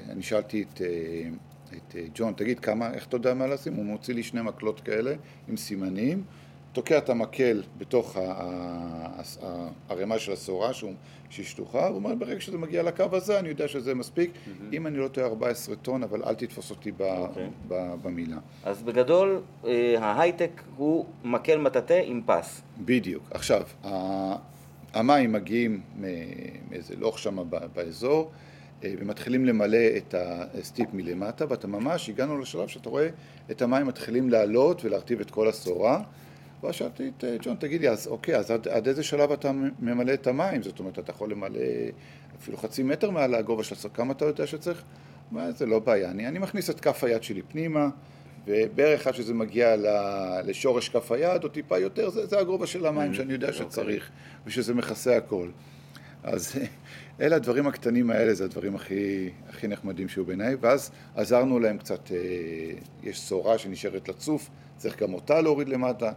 אני 0.08 0.22
שאלתי 0.22 0.62
את... 0.62 0.80
אה, 0.80 1.28
את 1.72 1.96
ג'ון, 2.14 2.32
תגיד 2.36 2.60
כמה, 2.60 2.94
איך 2.94 3.06
אתה 3.06 3.16
יודע 3.16 3.34
מה 3.34 3.46
לשים? 3.46 3.74
הוא 3.74 3.84
מוציא 3.84 4.14
לי 4.14 4.22
שני 4.22 4.42
מקלות 4.42 4.80
כאלה 4.80 5.14
עם 5.48 5.56
סימנים, 5.56 6.24
תוקע 6.76 6.98
את 6.98 7.08
המקל 7.08 7.62
בתוך 7.78 8.16
הערימה 9.88 10.18
של 10.18 10.32
הסורה 10.32 10.72
שהיא 10.74 11.46
שטוחה, 11.46 11.86
הוא 11.86 11.96
אומר 11.96 12.14
ברגע 12.14 12.40
שזה 12.40 12.58
מגיע 12.58 12.82
לקו 12.82 13.04
הזה 13.12 13.38
אני 13.38 13.48
יודע 13.48 13.68
שזה 13.68 13.94
מספיק, 13.94 14.30
mm-hmm. 14.30 14.74
אם 14.74 14.86
אני 14.86 14.98
לא 14.98 15.08
טועה 15.08 15.26
14 15.26 15.76
טון, 15.76 16.02
אבל 16.02 16.22
אל 16.22 16.34
תתפוס 16.34 16.70
אותי 16.70 16.92
ב, 16.92 17.00
okay. 17.00 17.04
אוקיי. 17.04 17.48
ב, 17.68 17.74
במילה. 18.02 18.36
אז 18.64 18.82
בגדול 18.82 19.40
אה, 19.66 19.94
ההייטק 20.00 20.62
הוא 20.76 21.06
מקל 21.24 21.58
מטאטא 21.58 22.02
עם 22.04 22.22
פס. 22.26 22.62
בדיוק. 22.78 23.22
עכשיו, 23.30 23.62
המים 24.94 25.32
מגיעים 25.32 25.80
מאיזה 26.70 26.96
לוח 26.96 27.18
שם 27.18 27.38
באזור, 27.74 28.30
אה, 28.84 28.94
ומתחילים 28.98 29.44
למלא 29.44 29.96
את 29.96 30.14
הסטיפ 30.18 30.88
מלמטה, 30.92 31.44
ואתה 31.48 31.66
ממש, 31.66 32.08
הגענו 32.08 32.38
לשלב 32.38 32.68
שאתה 32.68 32.88
רואה 32.88 33.08
את 33.50 33.62
המים 33.62 33.86
מתחילים 33.86 34.30
לעלות 34.30 34.84
ולהרטיב 34.84 35.20
את 35.20 35.30
כל 35.30 35.48
הסורה. 35.48 36.02
ואז 36.62 36.74
שאלתי 36.74 37.10
את 37.18 37.24
אה, 37.24 37.36
ג'ון, 37.42 37.56
תגיד 37.58 37.80
לי, 37.80 37.88
אז 37.88 38.06
אוקיי, 38.06 38.36
אז 38.36 38.50
עד, 38.50 38.68
עד 38.68 38.88
איזה 38.88 39.02
שלב 39.02 39.32
אתה 39.32 39.52
ממלא 39.80 40.14
את 40.14 40.26
המים? 40.26 40.62
זאת 40.62 40.78
אומרת, 40.78 40.98
אתה 40.98 41.10
יכול 41.10 41.30
למלא 41.30 41.60
אפילו 42.40 42.56
חצי 42.56 42.82
מטר 42.82 43.10
מעל 43.10 43.34
הגובה 43.34 43.64
של 43.64 43.74
הסורה, 43.74 43.94
כמה 43.94 44.12
אתה 44.12 44.24
יודע 44.24 44.46
שצריך? 44.46 44.82
זה 45.48 45.66
לא 45.66 45.78
בעיה, 45.78 46.10
אני, 46.10 46.28
אני 46.28 46.38
מכניס 46.38 46.70
את 46.70 46.80
כף 46.80 47.04
היד 47.04 47.22
שלי 47.22 47.42
פנימה, 47.42 47.88
ובערך 48.46 49.06
עד 49.06 49.14
שזה 49.14 49.34
מגיע 49.34 49.74
לשורש 50.44 50.88
כף 50.88 51.12
היד, 51.12 51.44
או 51.44 51.48
טיפה 51.48 51.78
יותר, 51.78 52.10
זה, 52.10 52.26
זה 52.26 52.38
הגובה 52.38 52.66
של 52.66 52.86
המים 52.86 53.12
mm-hmm. 53.12 53.16
שאני 53.16 53.32
יודע 53.32 53.48
אוקיי. 53.48 53.66
שצריך, 53.66 54.10
ושזה 54.46 54.74
מכסה 54.74 55.16
הכל. 55.16 55.48
אז 56.22 56.56
אלה 57.20 57.36
הדברים 57.36 57.66
הקטנים 57.66 58.10
האלה, 58.10 58.34
זה 58.34 58.44
הדברים 58.44 58.74
הכי, 58.74 59.30
הכי 59.48 59.68
נחמדים 59.68 60.08
שהיו 60.08 60.24
בעיניי, 60.24 60.56
ואז 60.60 60.90
עזרנו 61.14 61.58
להם 61.58 61.78
קצת, 61.78 62.12
אה, 62.12 62.16
יש 63.02 63.20
סורה 63.20 63.58
שנשארת 63.58 64.08
לצוף, 64.08 64.50
צריך 64.76 65.02
גם 65.02 65.14
אותה 65.14 65.40
להוריד 65.40 65.68
למטה, 65.68 66.12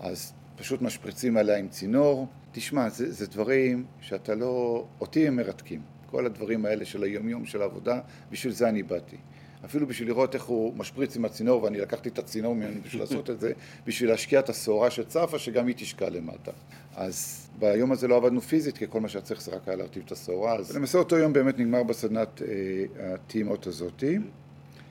אז 0.00 0.32
פשוט 0.56 0.82
משפריצים 0.82 1.36
עליה 1.36 1.56
עם 1.56 1.68
צינור. 1.68 2.26
תשמע, 2.52 2.88
זה, 2.88 3.12
זה 3.12 3.26
דברים 3.26 3.84
שאתה 4.00 4.34
לא... 4.34 4.84
אותי 5.00 5.26
הם 5.26 5.36
מרתקים. 5.36 5.80
כל 6.10 6.26
הדברים 6.26 6.66
האלה 6.66 6.84
של 6.84 7.02
היום-יום 7.02 7.46
של 7.46 7.62
העבודה, 7.62 8.00
בשביל 8.30 8.52
זה 8.52 8.68
אני 8.68 8.82
באתי. 8.82 9.16
אפילו 9.64 9.86
בשביל 9.86 10.08
לראות 10.08 10.34
איך 10.34 10.44
הוא 10.44 10.74
משפריץ 10.76 11.16
עם 11.16 11.24
הצינור, 11.24 11.62
ואני 11.62 11.78
לקחתי 11.78 12.08
את 12.08 12.18
הצינור 12.18 12.54
ממנו 12.54 12.80
בשביל 12.84 13.02
לעשות 13.02 13.30
את 13.30 13.40
זה, 13.40 13.52
בשביל 13.86 14.10
להשקיע 14.10 14.40
את 14.40 14.48
השעורה 14.48 14.90
של 14.90 15.04
צפה, 15.04 15.38
שגם 15.38 15.66
היא 15.66 15.74
תשקע 15.78 16.10
למטה. 16.10 16.50
אז 16.96 17.48
ביום 17.58 17.92
הזה 17.92 18.08
לא 18.08 18.16
עבדנו 18.16 18.40
פיזית, 18.40 18.78
כי 18.78 18.84
כל 18.88 19.00
מה 19.00 19.08
שהיה 19.08 19.24
צריך 19.24 19.42
זה 19.42 19.50
רק 19.50 19.68
היה 19.68 19.76
להרטיב 19.76 20.02
את 20.06 20.12
השעורה. 20.12 20.56
אז 20.56 20.76
למעשה 20.76 20.98
אותו 20.98 21.16
יום 21.16 21.32
באמת 21.32 21.58
נגמר 21.58 21.82
בסדנת 21.82 22.42
אה, 22.42 23.14
הטעימות 23.14 23.66
הזאתי. 23.66 24.18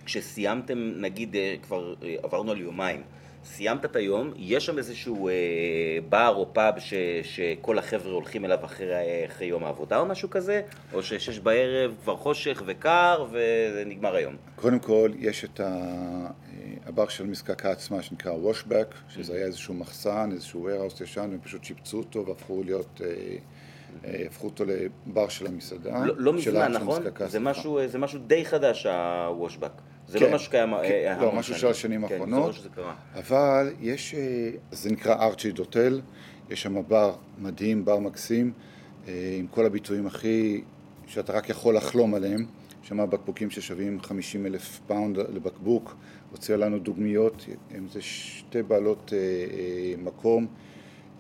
כשסיימתם, 0.06 0.78
נגיד, 0.78 1.36
אה, 1.36 1.56
כבר 1.64 1.94
אה, 2.04 2.16
עברנו 2.24 2.52
על 2.52 2.62
יומיים, 2.62 3.02
סיימת 3.46 3.86
את 3.86 3.96
היום, 3.96 4.34
יש 4.36 4.66
שם 4.66 4.78
איזשהו 4.78 5.30
אה, 5.30 5.34
בר 6.10 6.34
או 6.36 6.54
פאב 6.54 6.80
ש, 6.80 6.94
שכל 7.24 7.78
החבר'ה 7.78 8.14
הולכים 8.14 8.46
אליו 8.46 8.66
אחרי, 8.66 9.26
אחרי 9.28 9.48
יום 9.48 9.64
העבודה 9.64 10.00
או 10.00 10.06
משהו 10.06 10.30
כזה? 10.30 10.62
או 10.94 11.04
ששש 11.04 11.40
בערב 11.40 11.96
כבר 12.04 12.16
חושך 12.16 12.64
וקר 12.66 13.26
ונגמר 13.32 14.16
היום? 14.16 14.36
קודם 14.56 14.80
כל, 14.80 15.12
יש 15.20 15.46
את 15.46 15.60
ה, 15.60 15.64
אה, 15.64 16.30
הבר 16.86 17.08
של 17.08 17.26
מזקקה 17.26 17.72
עצמה 17.72 18.02
שנקרא 18.02 18.32
וושבק, 18.32 18.96
שזה 19.10 19.34
היה 19.36 19.46
איזשהו 19.46 19.74
מחסן, 19.74 20.30
איזשהו 20.32 20.70
warehouse 20.70 21.04
ישן, 21.04 21.28
והם 21.30 21.40
פשוט 21.44 21.64
שיפצו 21.64 21.98
אותו 21.98 22.26
והפכו 22.26 22.64
להיות... 22.66 23.02
אה, 23.04 23.36
אה, 24.06 24.24
הפכו 24.26 24.48
אותו 24.48 24.64
לבר 24.66 25.28
של 25.28 25.48
המסעדה. 25.48 26.06
לא, 26.06 26.14
לא 26.18 26.34
מזמן, 26.34 26.72
נכון? 26.72 27.04
זה 27.28 27.40
משהו, 27.40 27.80
זה 27.88 27.98
משהו 27.98 28.20
די 28.20 28.46
חדש, 28.46 28.86
הוושבק. 28.86 29.72
זה 30.08 30.20
לא 30.20 30.26
כן, 30.26 30.32
לא 30.32 30.36
משהו 30.36 30.46
שקיים 30.46 30.70
כן, 30.70 31.16
אה, 31.18 31.22
לא, 31.22 31.32
משהו 31.32 31.56
של 31.56 31.68
השנים 31.68 32.08
כן, 32.08 32.14
האחרונות. 32.14 32.56
כן, 32.76 32.82
אבל 33.16 33.74
יש, 33.82 34.16
אה, 34.16 34.50
זה 34.72 34.92
נקרא 34.92 35.26
Ardshiel 35.26 35.52
Hotel, 35.52 36.02
יש 36.50 36.62
שם 36.62 36.88
בר 36.88 37.16
מדהים, 37.38 37.86
בר 37.86 38.00
מקסים, 38.00 38.52
אה, 39.08 39.36
עם 39.40 39.48
כל 39.48 39.66
הביטויים 39.66 40.08
הכי, 40.08 40.62
שאתה 41.08 41.34
רק 41.34 41.50
יכול 41.50 41.76
לחלום 41.76 42.14
עליהם. 42.14 42.46
שם 42.84 43.10
בקבוקים 43.10 43.50
ששווים 43.50 44.02
50 44.02 44.46
אלף 44.46 44.80
פאונד 44.88 45.18
לבקבוק, 45.18 45.96
הוציאו 46.32 46.58
לנו 46.58 46.80
דוגמיות, 46.80 47.46
הם 47.72 47.88
זה 47.92 48.02
שתי 48.02 48.64
בעלות 48.64 49.14
אה, 49.14 49.18
אה, 49.18 49.94
מקום, 49.98 50.48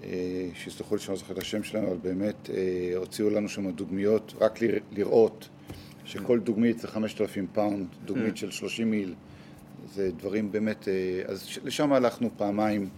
אה, 0.04 0.10
שיסלחו 0.54 0.96
לי 0.96 1.02
שאני 1.02 1.14
לא 1.14 1.20
זוכר 1.20 1.34
את 1.34 1.38
השם 1.38 1.64
שלהם, 1.64 1.86
אבל 1.86 1.98
באמת 1.98 2.50
אה, 2.50 2.98
הוציאו 2.98 3.30
לנו 3.30 3.50
שם 3.50 3.72
דוגמיות 3.72 4.34
רק 4.42 4.60
לראות 4.92 5.50
שכל 6.06 6.40
דוגמית 6.40 6.80
זה 6.80 6.88
5,000 6.88 7.48
פאונד, 7.54 7.88
דוגמית. 8.06 8.38
של 8.38 8.52
30 8.52 8.92
מיל, 8.92 9.14
זה 9.94 10.12
דברים 10.12 10.52
באמת, 10.52 10.88
אה, 10.88 11.22
אז 11.26 11.50
לשם 11.64 11.94
הלכנו 11.94 12.30
פעמיים 12.38 12.90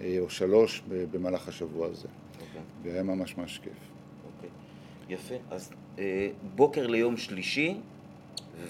אה, 0.00 0.16
או 0.18 0.30
שלוש 0.30 0.82
במהלך 0.88 1.48
השבוע 1.48 1.86
הזה. 1.86 2.08
Okay. 2.08 2.54
כן. 2.54 2.60
והיה 2.82 3.02
ממש 3.02 3.36
ממש 3.36 3.60
כיף. 3.62 3.72
אוקיי. 4.36 4.50
יפה. 5.08 5.34
אז 5.50 5.70
אה, 5.98 6.28
בוקר 6.56 6.86
ליום 6.86 7.16
שלישי, 7.16 7.76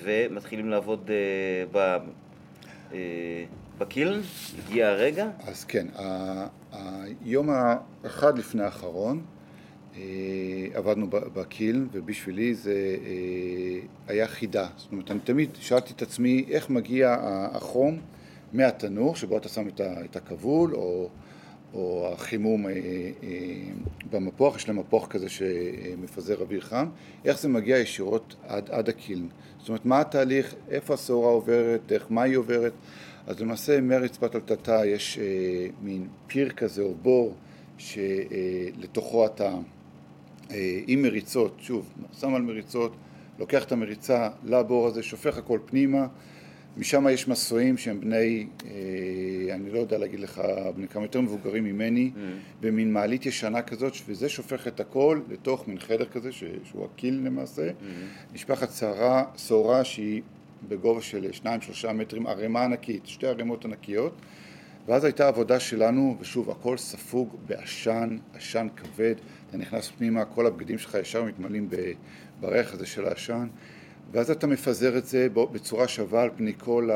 ומתחילים 0.03 0.69
לעבוד 0.69 1.11
אה, 1.11 1.65
ב, 1.73 1.99
אה, 2.93 3.45
בקילן, 3.79 4.21
הגיע 4.59 4.89
הרגע. 4.89 5.29
אז 5.47 5.65
כן, 5.65 5.87
היום 7.25 7.51
האחד 7.51 8.39
לפני 8.39 8.63
האחרון 8.63 9.23
עבדנו 10.75 11.07
ב- 11.11 11.17
בקילן, 11.17 11.87
ובשבילי 11.93 12.55
זה 12.55 12.97
אה, 13.05 13.81
היה 14.07 14.27
חידה. 14.27 14.69
זאת 14.77 14.93
אומרת, 14.93 15.11
אני 15.11 15.21
תמיד 15.21 15.51
שאלתי 15.61 15.93
את 15.93 16.03
עצמי 16.03 16.45
איך 16.49 16.71
מגיע 16.71 17.17
החום 17.53 17.99
מהתנור, 18.53 19.17
שבו 19.17 19.37
אתה 19.39 19.49
שם 19.49 19.69
את 19.81 20.17
הכבול, 20.17 20.75
או, 20.75 21.09
או 21.75 22.11
החימום 22.13 22.67
אה, 22.67 22.73
אה, 22.73 23.29
במפוח, 24.11 24.57
יש 24.57 24.69
להם 24.69 24.79
מפוח 24.79 25.07
כזה 25.07 25.29
שמפזר 25.29 26.41
אוויר 26.41 26.61
חם, 26.61 26.87
איך 27.25 27.41
זה 27.41 27.49
מגיע 27.49 27.79
ישירות 27.79 28.37
עד, 28.49 28.71
עד 28.71 28.89
הקילן. 28.89 29.27
זאת 29.59 29.69
אומרת, 29.69 29.87
מה 29.87 30.01
התהליך, 30.01 30.55
איפה 30.69 30.95
השעורה 30.95 31.31
עוברת, 31.31 31.81
דרך 31.87 32.07
מה 32.11 32.23
היא 32.23 32.37
עוברת. 32.37 32.73
אז 33.27 33.41
למעשה 33.41 33.81
מהרצפת 33.81 34.35
אלטטה 34.35 34.87
יש 34.87 35.19
אה, 35.19 35.25
מין 35.83 36.09
פיר 36.27 36.51
כזה 36.51 36.83
או 36.83 36.95
בור 37.03 37.35
שלתוכו 37.79 39.27
אתה 39.27 39.49
אה, 39.49 39.59
עם 40.87 41.03
מריצות, 41.03 41.57
שוב, 41.61 41.93
שם 42.21 42.35
על 42.35 42.43
מריצות, 42.43 42.93
לוקח 43.39 43.65
את 43.65 43.73
המריצה 43.73 44.29
לבור 44.45 44.87
הזה, 44.87 45.03
שופך 45.03 45.39
הכל 45.39 45.59
פנימה, 45.67 46.07
משם 46.77 47.07
יש 47.11 47.29
מסועים 47.29 47.77
שהם 47.77 48.01
בני, 48.01 48.47
אה, 48.65 49.55
אני 49.55 49.71
לא 49.71 49.79
יודע 49.79 49.99
להגיד 49.99 50.21
לך, 50.21 50.43
בני 50.77 50.89
כמה 50.89 51.05
יותר 51.05 51.21
מבוגרים 51.21 51.65
ממני, 51.65 52.11
במין 52.61 52.93
מעלית 52.93 53.27
ישנה 53.27 53.63
כזאת, 53.63 53.93
וזה 54.09 54.29
שופך 54.29 54.69
את 54.69 54.81
הכל 54.81 55.21
לתוך 55.29 55.69
מין 55.69 55.79
חדר 55.79 56.05
כזה, 56.05 56.33
ש- 56.33 56.45
שהוא 56.65 56.85
הקיל 56.85 57.21
למעשה, 57.25 57.71
נשפחת 58.35 58.71
שערה, 58.73 59.25
שעורה 59.37 59.85
שהיא 59.85 60.23
בגובה 60.69 61.03
של 61.03 61.31
2-3 61.33 61.47
מטרים, 61.93 62.27
ערימה 62.27 62.65
ענקית, 62.65 63.07
שתי 63.07 63.27
ערימות 63.27 63.65
ענקיות, 63.65 64.13
ואז 64.87 65.05
הייתה 65.05 65.29
עבודה 65.29 65.61
שלנו, 65.61 66.17
ושוב, 66.21 66.51
הכל 66.51 66.77
ספוג 66.77 67.37
בעשן, 67.47 68.19
עשן 68.35 68.67
כבד, 68.77 69.15
אתה 69.51 69.59
נכנס 69.59 69.91
פנימה, 69.91 70.25
כל 70.25 70.47
הבגדים 70.47 70.79
שלך 70.79 70.95
ישר 70.95 71.25
מתמלאים 71.25 71.69
בריח 72.41 72.75
הזה 72.75 72.87
של 72.87 73.09
העשן, 73.09 73.49
ואז 74.13 74.31
אתה 74.31 74.47
מפזר 74.47 74.99
את 74.99 75.07
זה 75.07 75.29
בצורה 75.53 75.89
שווה 75.89 76.23
על 76.23 76.31
פני 76.37 76.53
כל 76.59 76.91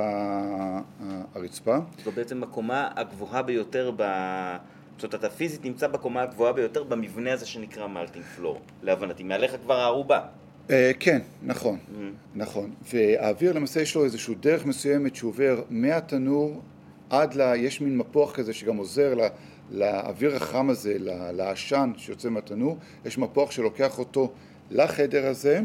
הרצפה. 1.34 1.78
זו 2.04 2.12
בעצם 2.12 2.42
הקומה 2.42 2.90
הגבוהה 2.96 3.42
ביותר 3.42 3.90
ב... 3.96 4.02
זאת 4.98 5.02
אומרת, 5.04 5.14
אתה 5.14 5.30
פיזית 5.30 5.64
נמצא 5.64 5.86
בקומה 5.86 6.22
הגבוהה 6.22 6.52
ביותר 6.52 6.84
במבנה 6.84 7.32
הזה 7.32 7.46
שנקרא 7.46 7.86
מלטינג 7.86 8.24
פלור, 8.36 8.60
להבנתי. 8.82 9.22
מעליך 9.22 9.56
כבר 9.62 9.74
הערובה. 9.80 10.20
אה, 10.70 10.90
כן, 11.00 11.20
נכון, 11.42 11.78
נכון. 12.34 12.70
והאוויר 12.92 13.52
למעשה 13.52 13.80
יש 13.80 13.94
לו 13.94 14.04
איזושהי 14.04 14.34
דרך 14.34 14.66
מסוימת 14.66 15.16
שהוא 15.16 15.30
עובר 15.30 15.62
מהתנור 15.70 16.62
עד 17.10 17.34
ל... 17.34 17.54
יש 17.56 17.80
מין 17.80 17.98
מפוח 17.98 18.32
כזה 18.34 18.52
שגם 18.52 18.76
עוזר 18.76 19.14
ל... 19.14 19.20
לאוויר 19.70 20.36
החם 20.36 20.70
הזה, 20.70 20.96
לעשן 21.32 21.92
שיוצא 21.96 22.28
מהתנור, 22.28 22.78
יש 23.04 23.18
מפוח 23.18 23.50
שלוקח 23.50 23.98
אותו 23.98 24.32
לחדר 24.70 25.26
הזה 25.26 25.60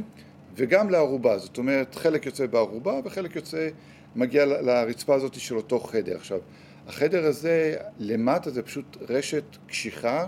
וגם 0.55 0.89
לערובה, 0.89 1.37
זאת 1.37 1.57
אומרת 1.57 1.95
חלק 1.95 2.25
יוצא 2.25 2.45
בערובה 2.45 2.99
וחלק 3.05 3.35
יוצא, 3.35 3.69
מגיע 4.15 4.45
לרצפה 4.45 5.15
הזאת 5.15 5.33
של 5.33 5.55
אותו 5.55 5.79
חדר. 5.79 6.15
עכשיו, 6.15 6.39
החדר 6.87 7.25
הזה 7.25 7.75
למטה 7.99 8.49
זה 8.49 8.61
פשוט 8.61 8.97
רשת 9.09 9.43
קשיחה 9.67 10.25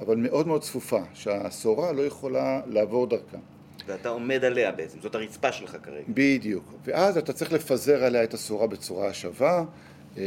אבל 0.00 0.16
מאוד 0.16 0.46
מאוד 0.46 0.62
צפופה, 0.62 1.00
שהשעורה 1.14 1.92
לא 1.92 2.02
יכולה 2.02 2.60
לעבור 2.66 3.06
דרכה. 3.06 3.38
ואתה 3.86 4.08
עומד 4.08 4.44
עליה 4.44 4.72
בעצם, 4.72 4.98
זאת 5.00 5.14
הרצפה 5.14 5.52
שלך 5.52 5.76
כרגע. 5.82 6.02
בדיוק. 6.08 6.64
ואז 6.84 7.18
אתה 7.18 7.32
צריך 7.32 7.52
לפזר 7.52 8.04
עליה 8.04 8.24
את 8.24 8.34
השעורה 8.34 8.66
בצורה 8.66 9.12
שווה. 9.12 9.64
אה, 10.18 10.22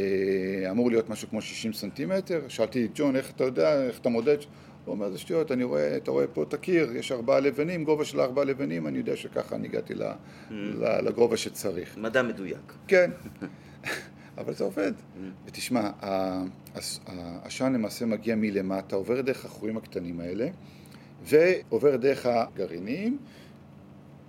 אמור 0.70 0.90
להיות 0.90 1.08
משהו 1.08 1.28
כמו 1.28 1.42
60 1.42 1.72
סנטימטר. 1.72 2.40
שאלתי 2.48 2.84
את 2.84 2.90
ג'ון, 2.94 3.16
איך 3.16 3.30
אתה 3.30 3.44
יודע, 3.44 3.82
איך 3.86 3.98
אתה 3.98 4.08
מודד? 4.08 4.36
הוא 4.84 4.92
אומר, 4.94 5.10
זה 5.10 5.18
שטויות, 5.18 5.52
אני 5.52 5.64
רואה, 5.64 5.96
אתה 5.96 6.10
רואה 6.10 6.26
פה 6.26 6.42
את 6.42 6.54
הקיר, 6.54 6.96
יש 6.96 7.12
ארבעה 7.12 7.40
לבנים, 7.40 7.84
גובה 7.84 8.04
של 8.04 8.20
ארבעה 8.20 8.44
לבנים, 8.44 8.86
אני 8.86 8.98
יודע 8.98 9.16
שככה 9.16 9.56
אני 9.56 9.68
הגעתי 9.68 9.94
ל- 9.94 10.02
ל- 10.50 11.00
לגובה 11.08 11.36
שצריך. 11.36 11.98
מדע 11.98 12.22
מדויק. 12.22 12.72
כן, 12.88 13.10
אבל 14.38 14.52
זה 14.54 14.64
עובד. 14.64 14.92
ותשמע, 15.46 15.80
ה- 16.02 16.44
הס- 16.74 17.00
העשן 17.06 17.72
למעשה 17.72 18.06
מגיע 18.06 18.34
מלמטה, 18.36 18.96
עובר 18.96 19.20
דרך 19.20 19.44
החורים 19.44 19.76
הקטנים 19.76 20.20
האלה, 20.20 20.48
ועובר 21.24 21.96
דרך 21.96 22.26
הגרעינים, 22.26 23.18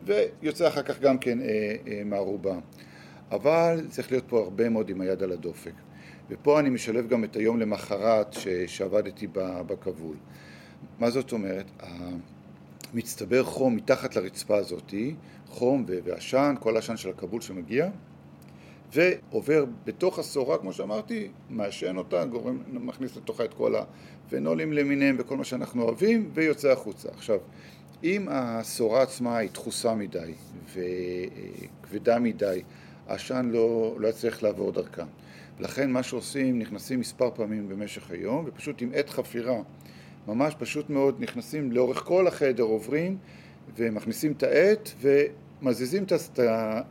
ויוצא 0.06 0.67
אחר 0.67 0.82
כך 0.84 1.00
גם 1.00 1.17
כן 1.17 1.41
אה, 1.41 1.45
אה, 1.88 2.02
מהערובה. 2.06 2.56
אבל 3.32 3.86
צריך 3.89 4.12
להיות 4.12 4.24
פה 4.28 4.39
הרבה 4.39 4.70
מאוד 4.70 4.89
עם 4.89 5.02
היד 5.02 5.24
על 5.24 5.32
הדופק. 5.32 5.74
ופה 6.30 6.60
אני 6.60 6.70
משלב 6.70 7.08
גם 7.08 7.24
את 7.24 7.36
היום 7.36 7.60
למחרת 7.60 8.34
ש- 8.34 8.48
שעבדתי 8.67 9.28
בכבול. 9.67 10.15
מה 11.00 11.10
זאת 11.10 11.32
אומרת? 11.32 11.65
מצטבר 12.94 13.44
חום 13.44 13.76
מתחת 13.76 14.15
לרצפה 14.15 14.58
הזאתי, 14.58 15.15
חום 15.48 15.86
ועשן, 16.04 16.56
כל 16.60 16.76
העשן 16.76 16.98
של 16.98 17.10
הכבול 17.10 17.41
שמגיע, 17.41 17.89
ועובר 18.94 19.65
בתוך 19.84 20.20
השעורה, 20.20 20.58
כמו 20.58 20.74
שאמרתי, 20.74 21.28
מעשן 21.50 21.98
אותה, 21.98 22.26
גורם, 22.26 22.63
מכניס 22.67 23.17
לתוכה 23.17 23.46
את 23.46 23.54
כל 23.54 23.76
הפנולים 23.76 24.74
למיניהם 24.74 25.15
וכל 25.20 25.38
מה 25.38 25.44
שאנחנו 25.44 25.84
אוהבים, 25.84 26.30
ויוצא 26.34 26.72
החוצה. 26.72 27.10
עכשיו, 27.10 27.39
אם 28.04 28.28
השעורה 28.32 29.02
עצמה 29.02 29.38
היא 29.38 29.50
דחוסה 29.54 29.96
מדי 29.96 30.34
וכבדה 30.74 32.20
מדי, 32.20 32.62
העשן 33.08 33.50
לא, 33.52 33.96
לא 34.00 34.08
יצליח 34.08 34.44
לעבור 34.44 34.72
דרכה. 34.72 35.04
לכן 35.60 35.92
מה 35.92 36.04
שעושים, 36.04 36.60
נכנסים 36.60 37.00
מספר 37.00 37.30
פעמים 37.36 37.70
במשך 37.70 38.12
היום, 38.12 38.46
ופשוט 38.48 38.82
עם 38.82 38.92
עת 38.94 39.10
חפירה, 39.10 39.62
ממש 40.28 40.56
פשוט 40.60 40.90
מאוד, 40.90 41.16
נכנסים 41.20 41.72
לאורך 41.72 41.98
כל 41.98 42.28
החדר, 42.28 42.64
עוברים 42.64 43.18
ומכניסים 43.78 44.32
את 44.32 44.44
העט 44.44 44.90
ומזיזים 45.02 46.04
את 46.04 46.40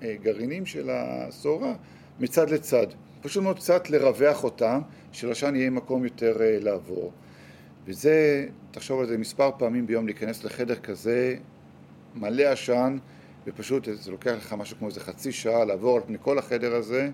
הגרעינים 0.03 0.66
של 0.66 0.90
השעורה 0.90 1.75
מצד 2.20 2.51
לצד. 2.51 2.87
פשוט 3.20 3.42
מאוד 3.42 3.57
קצת 3.57 3.90
לרווח 3.90 4.44
אותם, 4.44 4.81
שלעשן 5.12 5.55
יהיה 5.57 5.70
מקום 5.70 6.05
יותר 6.05 6.37
לעבור. 6.40 7.12
וזה, 7.85 8.46
תחשוב 8.70 9.01
על 9.01 9.07
זה 9.07 9.18
מספר 9.18 9.51
פעמים 9.59 9.87
ביום, 9.87 10.07
להיכנס 10.07 10.44
לחדר 10.44 10.75
כזה 10.75 11.37
מלא 12.14 12.42
עשן, 12.42 12.96
ופשוט 13.46 13.88
זה 13.92 14.11
לוקח 14.11 14.35
לך 14.37 14.53
משהו 14.53 14.76
כמו 14.79 14.88
איזה 14.88 15.00
חצי 15.00 15.33
שעה 15.33 15.64
לעבור 15.64 15.96
על 15.96 16.03
פני 16.07 16.18
כל 16.20 16.38
החדר 16.38 16.74
הזה 16.74 17.11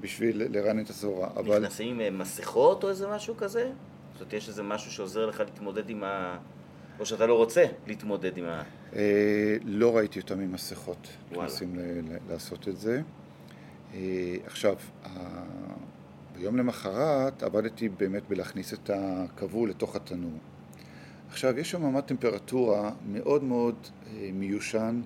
בשביל 0.00 0.42
לרענן 0.58 0.84
את 0.84 0.90
השעורה. 0.90 1.28
אבל... 1.36 1.58
נכנסים 1.58 2.00
עם 2.00 2.18
מסכות 2.18 2.84
או 2.84 2.88
איזה 2.88 3.08
משהו 3.08 3.36
כזה? 3.36 3.72
זאת 4.12 4.20
אומרת, 4.20 4.32
יש 4.32 4.48
איזה 4.48 4.62
משהו 4.62 4.92
שעוזר 4.92 5.26
לך 5.26 5.40
להתמודד 5.40 5.90
עם 5.90 6.04
ה... 6.04 6.38
או 7.00 7.06
שאתה 7.06 7.26
לא 7.26 7.34
רוצה 7.34 7.64
להתמודד 7.86 8.36
עם 8.36 8.44
ה... 8.44 8.62
אה, 8.96 9.56
לא 9.64 9.96
ראיתי 9.96 10.20
אותם 10.20 10.40
עם 10.40 10.52
מסכות, 10.52 11.08
נכנסים 11.30 11.78
לעשות 12.28 12.68
את 12.68 12.78
זה. 12.78 13.02
אה, 13.94 14.36
עכשיו, 14.46 14.76
ביום 16.36 16.56
למחרת 16.56 17.42
עבדתי 17.42 17.88
באמת 17.88 18.22
בלהכניס 18.28 18.74
את 18.74 18.90
הכבול 18.94 19.70
לתוך 19.70 19.96
התנור. 19.96 20.38
עכשיו, 21.28 21.58
יש 21.58 21.70
שם 21.70 21.82
ממש 21.82 22.02
טמפרטורה 22.06 22.90
מאוד 23.06 23.44
מאוד 23.44 23.74
אה, 24.06 24.30
מיושן. 24.32 25.00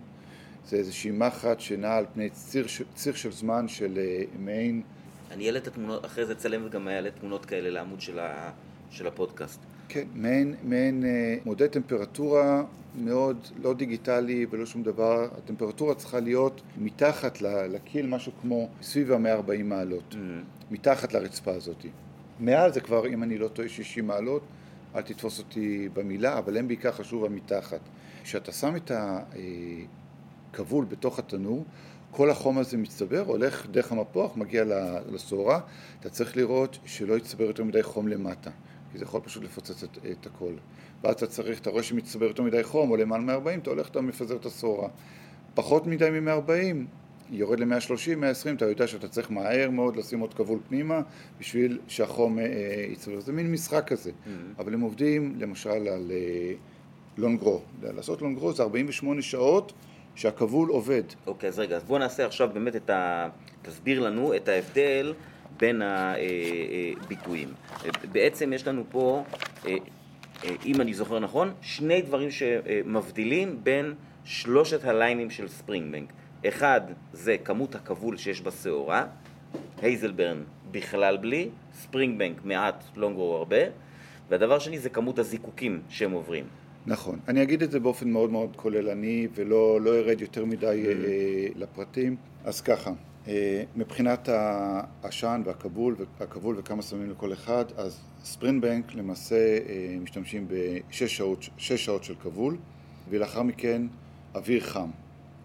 זה 0.66 0.76
איזושהי 0.76 1.10
מחט 1.10 1.60
שנעה 1.60 1.96
על 1.96 2.04
פני 2.14 2.30
ציר, 2.30 2.66
ציר 2.94 3.14
של 3.14 3.32
זמן 3.32 3.68
של 3.68 3.98
אה, 3.98 4.22
מעין... 4.38 4.82
אני 5.30 5.46
אעלה 5.46 5.58
את 5.58 5.66
התמונות, 5.66 6.04
אחרי 6.04 6.26
זה 6.26 6.34
צלם 6.34 6.66
וגם 6.66 6.88
אעלה 6.88 7.10
תמונות 7.10 7.44
כאלה 7.44 7.70
לעמוד 7.70 8.00
של, 8.00 8.18
ה, 8.18 8.50
של 8.90 9.06
הפודקאסט. 9.06 9.60
כן, 9.88 10.06
מעין, 10.14 10.54
מעין 10.62 11.04
אה, 11.04 11.36
מודד 11.44 11.66
טמפרטורה 11.66 12.64
מאוד 12.98 13.46
לא 13.62 13.74
דיגיטלי 13.74 14.46
ולא 14.50 14.66
שום 14.66 14.82
דבר. 14.82 15.28
הטמפרטורה 15.38 15.94
צריכה 15.94 16.20
להיות 16.20 16.60
מתחת 16.78 17.40
לקיל, 17.42 18.06
משהו 18.06 18.32
כמו 18.40 18.68
סביב 18.82 19.12
ה-140 19.12 19.62
מעלות. 19.64 20.12
Mm-hmm. 20.12 20.74
מתחת 20.74 21.12
לרצפה 21.12 21.54
הזאת. 21.54 21.86
מעל 22.40 22.72
זה 22.72 22.80
כבר, 22.80 23.06
אם 23.06 23.22
אני 23.22 23.38
לא 23.38 23.48
טועה, 23.48 23.68
60 23.68 24.06
מעלות. 24.06 24.42
אל 24.94 25.02
תתפוס 25.02 25.38
אותי 25.38 25.88
במילה, 25.92 26.38
אבל 26.38 26.56
הם 26.56 26.68
בעיקר 26.68 26.92
חשוב 26.92 27.24
המתחת. 27.24 27.80
כשאתה 28.24 28.52
שם 28.52 28.76
את 28.76 28.90
הכבול 30.56 30.84
בתוך 30.84 31.18
התנור, 31.18 31.64
כל 32.10 32.30
החום 32.30 32.58
הזה 32.58 32.76
מצטבר, 32.76 33.24
הולך 33.26 33.66
דרך 33.70 33.92
המפוח, 33.92 34.36
מגיע 34.36 34.64
לשעורה, 35.12 35.60
אתה 36.00 36.08
צריך 36.08 36.36
לראות 36.36 36.78
שלא 36.84 37.14
יצטבר 37.16 37.44
יותר 37.44 37.64
מדי 37.64 37.82
חום 37.82 38.08
למטה, 38.08 38.50
כי 38.92 38.98
זה 38.98 39.04
יכול 39.04 39.20
פשוט 39.20 39.44
לפוצץ 39.44 39.84
את, 39.84 39.98
את 40.10 40.26
הכל. 40.26 40.52
ואז 41.02 41.14
אתה 41.14 41.26
צריך, 41.26 41.60
אתה 41.60 41.70
רואה 41.70 41.82
שמצטבר 41.82 42.26
יותר 42.26 42.42
מדי 42.42 42.62
חום, 42.62 42.90
או 42.90 42.96
למעלה 42.96 43.22
מ-40, 43.22 43.58
אתה 43.62 43.70
הולך, 43.70 43.88
אתה 43.88 44.00
מפזר 44.00 44.36
את 44.36 44.46
השעורה. 44.46 44.88
פחות 45.54 45.86
מדי 45.86 46.20
מ-140, 46.20 46.76
יורד 47.30 47.60
ל-130, 47.60 48.16
120, 48.16 48.56
אתה 48.56 48.64
יודע 48.64 48.86
שאתה 48.86 49.08
צריך 49.08 49.30
מהר 49.30 49.70
מאוד 49.70 49.96
לשים 49.96 50.20
עוד 50.20 50.34
כבול 50.34 50.58
פנימה 50.68 51.00
בשביל 51.40 51.78
שהחום 51.88 52.38
יצטבר. 52.92 53.20
זה 53.20 53.32
מין 53.32 53.52
משחק 53.52 53.84
כזה. 53.86 54.10
Mm-hmm. 54.10 54.60
אבל 54.60 54.74
הם 54.74 54.80
עובדים 54.80 55.34
למשל 55.38 55.70
על 55.88 56.12
לונגרו. 57.18 57.60
לעשות 57.82 58.22
לונגרו 58.22 58.52
זה 58.52 58.62
48 58.62 59.22
שעות 59.22 59.72
שהכבול 60.16 60.68
עובד. 60.68 61.02
אוקיי, 61.26 61.48
אז 61.48 61.58
רגע, 61.58 61.76
אז 61.76 61.84
בואו 61.84 61.98
נעשה 61.98 62.26
עכשיו 62.26 62.50
באמת 62.52 62.76
את 62.76 62.90
ה... 62.90 63.28
תסביר 63.62 64.00
לנו 64.00 64.36
את 64.36 64.48
ההבדל 64.48 65.14
בין 65.56 65.82
הביטויים. 65.84 67.48
בעצם 68.12 68.52
יש 68.52 68.66
לנו 68.66 68.84
פה, 68.90 69.24
אם 70.64 70.80
אני 70.80 70.94
זוכר 70.94 71.18
נכון, 71.18 71.52
שני 71.62 72.02
דברים 72.02 72.30
שמבדילים 72.30 73.60
בין 73.62 73.94
שלושת 74.24 74.84
הליינים 74.84 75.30
של 75.30 75.48
ספרינגבנק. 75.48 76.12
אחד 76.48 76.80
זה 77.12 77.36
כמות 77.44 77.74
הכבול 77.74 78.16
שיש 78.16 78.42
בשעורה, 78.42 79.06
הייזלברן 79.82 80.42
בכלל 80.70 81.16
בלי, 81.16 81.48
ספרינגבנק 81.74 82.44
מעט, 82.44 82.84
לונגרו 82.96 83.36
הרבה, 83.36 83.56
והדבר 84.28 84.58
שני 84.58 84.78
זה 84.78 84.90
כמות 84.90 85.18
הזיקוקים 85.18 85.82
שהם 85.88 86.12
עוברים. 86.12 86.44
נכון. 86.86 87.18
אני 87.28 87.42
אגיד 87.42 87.62
את 87.62 87.70
זה 87.70 87.80
באופן 87.80 88.10
מאוד 88.10 88.30
מאוד 88.30 88.56
כוללני 88.56 89.28
ולא 89.34 89.80
לא 89.80 89.94
ארד 89.94 90.20
יותר 90.20 90.44
מדי 90.44 90.84
mm-hmm. 90.84 91.58
לפרטים. 91.58 92.16
אז 92.44 92.60
ככה, 92.60 92.92
אה, 93.28 93.62
מבחינת 93.76 94.28
העשן 94.28 95.42
והכבול, 95.44 95.96
הכבול 96.20 96.54
וכמה 96.58 96.82
שמים 96.82 97.10
לכל 97.10 97.32
אחד, 97.32 97.64
אז 97.76 98.00
ספרינבנק 98.24 98.94
למעשה 98.94 99.36
אה, 99.36 99.96
משתמשים 100.00 100.46
בשש 100.48 101.16
שעות, 101.16 101.48
שעות 101.58 102.04
של 102.04 102.14
כבול, 102.14 102.56
ולאחר 103.10 103.42
מכן 103.42 103.82
אוויר 104.34 104.60
חם. 104.60 104.88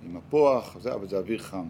עם 0.06 0.18
הפוח, 0.18 0.78
זה, 0.80 0.94
אבל 0.94 1.08
זה 1.08 1.18
אוויר 1.18 1.40
חם. 1.40 1.66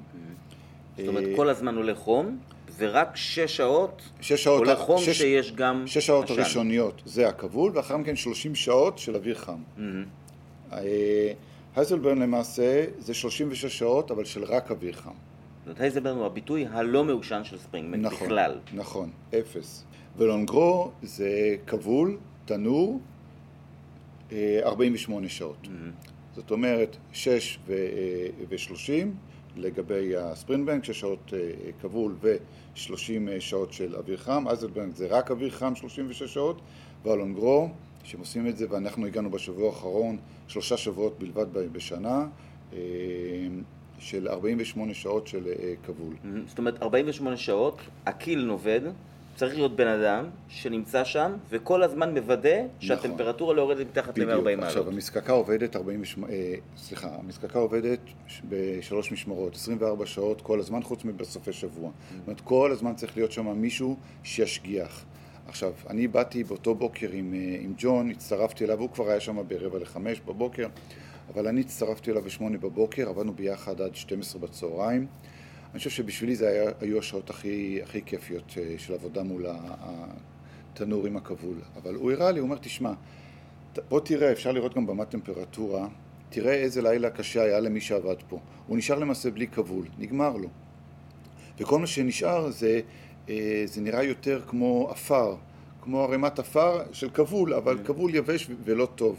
זאת 0.98 1.08
אומרת, 1.08 1.24
כל 1.36 1.50
הזמן 1.50 1.76
עולה 1.76 1.96
חום, 1.96 2.40
ורק 2.78 3.16
שש 3.16 3.58
שעות, 3.58 4.02
שש 4.22 4.44
שעות 4.44 4.60
עולה 4.60 4.76
חום 4.76 5.02
שש, 5.02 5.18
שיש 5.18 5.52
גם 5.52 5.84
שש 5.88 6.06
שעות 6.08 6.26
עשן. 6.26 6.40
ראשוניות, 6.40 7.02
זה 7.06 7.28
הכבול, 7.28 7.72
ואחר 7.76 7.98
מכן 7.98 8.16
שלושים 8.16 8.56
שעות 8.56 8.98
של 8.98 9.16
אוויר 9.16 9.36
חם. 9.36 9.60
Mm-hmm. 9.78 10.72
הייזלברן 11.76 12.18
למעשה 12.18 12.86
זה 13.00 13.14
שלושים 13.14 13.48
ושש 13.52 13.80
שעות, 13.80 14.12
אבל 14.12 14.26
של 14.26 14.44
רק 14.44 14.72
אוויר 14.72 14.94
חם. 14.94 15.10
זאת 15.10 15.66
אומרת, 15.66 15.82
הייזלברן 15.82 16.18
הוא 16.18 16.26
הביטוי 16.26 16.66
הלא 16.72 17.04
מעושן 17.04 17.42
של 17.44 17.58
ספרינגמן 17.58 18.02
נכון, 18.02 18.28
בכלל. 18.28 18.60
נכון, 18.74 19.10
אפס. 19.40 19.84
ולונגרו 20.18 20.92
זה 21.04 21.56
כבול, 21.68 22.18
תנור, 22.46 23.00
48 24.64 25.30
שעות. 25.30 25.58
Mm-hmm. 25.64 26.36
זאת 26.36 26.52
אומרת, 26.52 26.98
6 27.14 27.60
ו-30 27.68 28.92
לגבי 29.58 30.18
הספרינטבנק, 30.18 30.84
6 30.84 31.00
שעות 31.00 31.34
כבול 31.82 32.16
ו-30 32.22 32.80
שעות 33.40 33.74
של 33.74 33.96
אוויר 33.96 34.18
חם, 34.18 34.48
אזלבנק 34.48 34.96
זה 34.96 35.08
רק 35.08 35.32
אוויר 35.32 35.50
חם 35.50 35.76
36 35.76 36.24
שעות, 36.24 36.62
ואלונגרו, 37.04 37.70
שהם 38.04 38.20
עושים 38.20 38.48
את 38.48 38.58
זה, 38.58 38.66
ואנחנו 38.70 39.06
הגענו 39.06 39.30
בשבוע 39.30 39.70
האחרון, 39.70 40.18
שלושה 40.48 40.78
שבועות 40.78 41.20
בלבד 41.20 41.74
בשנה, 41.74 42.28
של 44.00 44.28
48 44.28 44.94
שעות 44.94 45.28
של 45.28 45.44
כבול. 45.86 46.14
זאת 46.48 46.58
אומרת, 46.58 46.84
48 46.84 47.38
שעות, 47.38 47.78
הקיל 48.06 48.46
נובד, 48.46 48.82
צריך 49.36 49.54
להיות 49.54 49.76
בן 49.76 49.88
אדם 49.88 50.26
שנמצא 50.48 51.04
שם 51.04 51.32
וכל 51.50 51.84
הזמן 51.84 52.14
מוודא 52.14 52.58
שהטמפרטורה 52.80 53.54
לא 53.54 53.62
יורדת 53.62 53.88
מתחת 53.88 54.18
ל-140 54.18 54.26
מעלות. 54.44 54.64
עכשיו, 54.64 54.88
המזקקה 54.88 55.34
עובדת 55.34 55.76
40, 55.76 56.04
אה, 56.30 56.54
סליחה, 56.78 57.10
המזקקה 57.20 57.60
עובדת 57.60 58.00
בשלוש 58.50 59.12
משמרות, 59.12 59.56
24 59.56 60.06
שעות 60.06 60.42
כל 60.42 60.60
הזמן, 60.60 60.84
חוץ 60.84 61.06
מבסופי 61.06 61.54
שבוע. 61.54 61.90
Mm. 61.90 62.14
זאת 62.18 62.28
אומרת, 62.28 62.42
כל 62.42 62.72
הזמן 62.72 62.96
צריך 62.96 63.18
להיות 63.18 63.32
שם 63.32 63.48
מישהו 63.48 63.98
שישגיח. 64.24 65.06
עכשיו, 65.48 65.74
אני 65.90 66.08
באתי 66.08 66.44
באותו 66.44 66.76
בוקר 66.76 67.10
עם, 67.12 67.34
אה, 67.34 67.58
עם 67.62 67.74
ג'ון, 67.78 68.10
הצטרפתי 68.10 68.66
אליו, 68.66 68.80
הוא 68.80 68.90
כבר 68.90 69.10
היה 69.10 69.20
שם 69.20 69.38
ברבע 69.48 69.80
לחמש 69.80 70.22
בבוקר, 70.28 70.68
אבל 71.34 71.48
אני 71.48 71.62
הצטרפתי 71.62 72.12
אליו 72.12 72.22
בשמונה 72.22 72.58
בבוקר, 72.58 73.10
עבדנו 73.10 73.34
ביחד 73.34 73.82
עד 73.82 73.96
12 73.96 74.42
בצהריים. 74.42 75.08
אני 75.72 75.78
חושב 75.78 75.90
שבשבילי 75.90 76.36
זה 76.36 76.50
היה, 76.50 76.72
היו 76.82 77.00
השעות 77.00 77.30
הכי, 77.30 77.80
הכי 77.84 78.02
כיפיות 78.06 78.54
אה, 78.58 78.76
של 78.78 78.94
עבודה 78.94 79.24
מול 79.24 79.46
התנור 79.50 81.08
עם 81.08 81.18
הכבול. 81.18 81.56
אבל 81.76 81.96
הוא 81.96 82.12
הראה 82.12 82.32
לי, 82.32 82.40
הוא 82.40 82.46
אומר, 82.46 82.58
תשמע, 82.62 82.94
בוא 83.90 84.00
תראה, 84.00 84.32
אפשר 84.32 84.52
לראות 84.52 84.76
גם 84.76 84.88
במת 84.88 85.10
טמפרטורה, 85.10 85.88
תראה 86.30 86.54
איזה 86.54 86.82
לילה 86.82 87.10
קשה 87.10 87.44
היה 87.44 87.60
למי 87.60 87.82
שעבד 87.82 88.16
פה. 88.30 88.40
הוא 88.68 88.78
נשאר 88.78 89.00
למעשה 89.00 89.32
בלי 89.32 89.48
כבול, 89.48 89.86
נגמר 89.98 90.38
לו. 90.38 90.50
וכל 91.60 91.80
מה 91.80 91.88
שנשאר 91.88 92.50
זה, 92.50 92.82
אה, 93.30 93.64
זה 93.66 93.82
נראה 93.82 94.04
יותר 94.04 94.42
כמו 94.48 94.88
עפר, 94.92 95.36
כמו 95.82 96.04
ערימת 96.04 96.40
עפר 96.40 96.82
של 96.92 97.10
כבול, 97.10 97.54
אבל 97.54 97.78
כן. 97.78 97.84
כבול 97.84 98.16
יבש 98.16 98.48
ולא 98.64 98.88
טוב. 98.96 99.16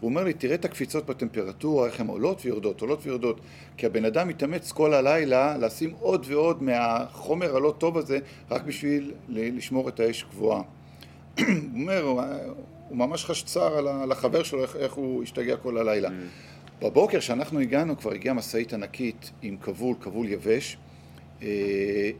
הוא 0.00 0.08
אומר 0.08 0.24
לי, 0.24 0.32
תראה 0.32 0.54
את 0.54 0.64
הקפיצות 0.64 1.06
בטמפרטורה, 1.06 1.86
איך 1.86 2.00
הן 2.00 2.06
עולות 2.06 2.44
ויורדות, 2.44 2.80
עולות 2.80 3.06
ויורדות. 3.06 3.40
כי 3.76 3.86
הבן 3.86 4.04
אדם 4.04 4.28
מתאמץ 4.28 4.72
כל 4.72 4.94
הלילה 4.94 5.56
לשים 5.56 5.90
עוד 6.00 6.26
ועוד 6.28 6.62
מהחומר 6.62 7.56
הלא 7.56 7.74
טוב 7.78 7.98
הזה, 7.98 8.18
רק 8.50 8.62
בשביל 8.62 9.12
לשמור 9.28 9.88
את 9.88 10.00
האש 10.00 10.24
גבוהה. 10.30 10.62
הוא 11.38 11.46
אומר, 11.74 12.02
הוא, 12.02 12.22
הוא 12.88 12.98
ממש 12.98 13.24
חש 13.24 13.42
צער 13.42 13.88
על 14.02 14.12
החבר 14.12 14.42
שלו, 14.42 14.62
איך, 14.62 14.76
איך 14.76 14.92
הוא 14.92 15.22
השתגע 15.22 15.56
כל 15.56 15.78
הלילה. 15.78 16.08
Mm. 16.08 16.84
בבוקר, 16.84 17.18
כשאנחנו 17.18 17.60
הגענו, 17.60 17.98
כבר 17.98 18.12
הגיעה 18.12 18.34
משאית 18.34 18.72
ענקית 18.72 19.30
עם 19.42 19.56
כבול, 19.56 19.96
כבול 20.00 20.28
יבש, 20.28 20.76
אה, 21.42 22.10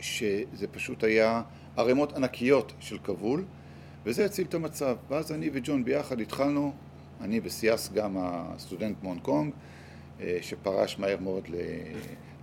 שזה 0.00 0.66
פשוט 0.70 1.04
היה 1.04 1.42
ערימות 1.76 2.12
ענקיות 2.12 2.72
של 2.80 2.98
כבול, 3.04 3.44
וזה 4.06 4.24
הציל 4.24 4.46
את 4.46 4.54
המצב. 4.54 4.96
ואז 5.08 5.32
אני 5.32 5.50
וג'ון 5.52 5.84
ביחד 5.84 6.20
התחלנו 6.20 6.72
אני 7.20 7.40
וסיאס 7.44 7.92
גם 7.92 8.16
הסטודנט 8.18 8.96
מהונג 9.02 9.20
קונג, 9.20 9.52
אה, 10.20 10.38
שפרש 10.40 10.98
מהר 10.98 11.16
מאוד 11.20 11.44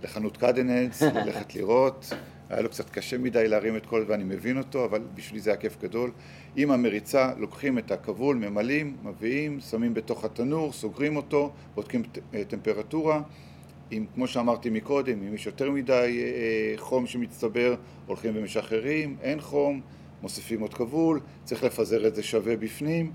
לחנות 0.02 0.36
קדנלס, 0.36 1.02
ללכת 1.24 1.54
לראות. 1.54 2.12
היה 2.50 2.60
לו 2.60 2.68
קצת 2.68 2.90
קשה 2.90 3.18
מדי 3.18 3.48
להרים 3.48 3.76
את 3.76 3.86
כל 3.86 4.04
זה 4.06 4.12
ואני 4.12 4.24
מבין 4.24 4.58
אותו, 4.58 4.84
אבל 4.84 5.02
בשבילי 5.14 5.40
זה 5.40 5.50
היה 5.50 5.56
כיף 5.56 5.82
גדול. 5.82 6.10
עם 6.56 6.70
המריצה 6.70 7.32
לוקחים 7.38 7.78
את 7.78 7.90
הכבול, 7.90 8.36
ממלאים, 8.36 8.96
מביאים, 9.04 9.60
שמים 9.60 9.94
בתוך 9.94 10.24
התנור, 10.24 10.72
סוגרים 10.72 11.16
אותו, 11.16 11.52
בודקים 11.74 12.02
אה, 12.34 12.44
טמפרטורה. 12.44 13.20
אם, 13.92 14.04
כמו 14.14 14.26
שאמרתי 14.26 14.70
מקודם, 14.70 15.22
אם 15.22 15.34
יש 15.34 15.46
יותר 15.46 15.70
מדי 15.70 16.20
אה, 16.22 16.78
חום 16.78 17.06
שמצטבר, 17.06 17.74
הולכים 18.06 18.32
ומשחררים, 18.34 19.16
אין 19.22 19.40
חום, 19.40 19.80
מוסיפים 20.22 20.60
עוד 20.60 20.74
כבול, 20.74 21.20
צריך 21.44 21.64
לפזר 21.64 22.06
את 22.06 22.14
זה 22.14 22.22
שווה 22.22 22.56
בפנים. 22.56 23.12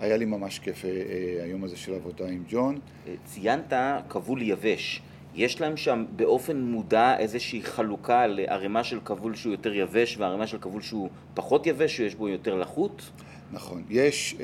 היה 0.00 0.16
לי 0.16 0.24
ממש 0.24 0.58
כיף 0.58 0.84
אה, 0.84 0.90
אה, 0.90 1.44
היום 1.44 1.64
הזה 1.64 1.76
של 1.76 1.94
עבודה 1.94 2.28
עם 2.28 2.44
ג'ון. 2.48 2.78
אה, 3.06 3.14
ציינת 3.24 3.72
כבול 4.08 4.42
יבש. 4.42 5.02
יש 5.34 5.60
להם 5.60 5.76
שם 5.76 6.04
באופן 6.16 6.60
מודע 6.60 7.18
איזושהי 7.18 7.62
חלוקה 7.62 8.26
לערימה 8.26 8.84
של 8.84 9.00
כבול 9.04 9.34
שהוא 9.34 9.52
יותר 9.52 9.74
יבש 9.74 10.18
וערימה 10.18 10.46
של 10.46 10.58
כבול 10.58 10.82
שהוא 10.82 11.08
פחות 11.34 11.66
יבש, 11.66 11.96
שיש 11.96 12.14
בו 12.14 12.28
יותר 12.28 12.54
לחות? 12.54 13.10
נכון. 13.52 13.82
יש, 13.90 14.36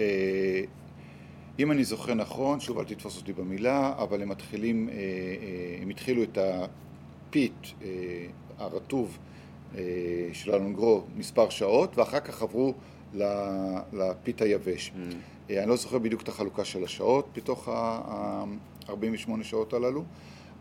אם 1.58 1.70
אני 1.70 1.84
זוכר 1.84 2.14
נכון, 2.14 2.60
שוב 2.60 2.78
אל 2.78 2.84
תתפוס 2.84 3.16
אותי 3.16 3.32
במילה, 3.32 3.92
אבל 3.98 4.22
הם 4.22 4.28
מתחילים, 4.28 4.88
הם 5.82 5.88
התחילו 5.88 6.22
את 6.22 6.38
הפיט 6.38 7.66
הרטוב 8.58 9.18
של 10.32 10.54
אלונגרו 10.54 11.02
מספר 11.16 11.48
שעות, 11.48 11.98
ואחר 11.98 12.20
כך 12.20 12.42
עברו 12.42 12.74
לפיט 13.92 14.42
היבש. 14.42 14.92
Mm. 14.94 15.14
אה, 15.50 15.62
אני 15.62 15.68
לא 15.68 15.76
זוכר 15.76 15.98
בדיוק 15.98 16.22
את 16.22 16.28
החלוקה 16.28 16.64
של 16.64 16.84
השעות 16.84 17.28
בתוך 17.36 17.68
ה-48 17.68 19.42
שעות 19.42 19.72
הללו, 19.72 20.04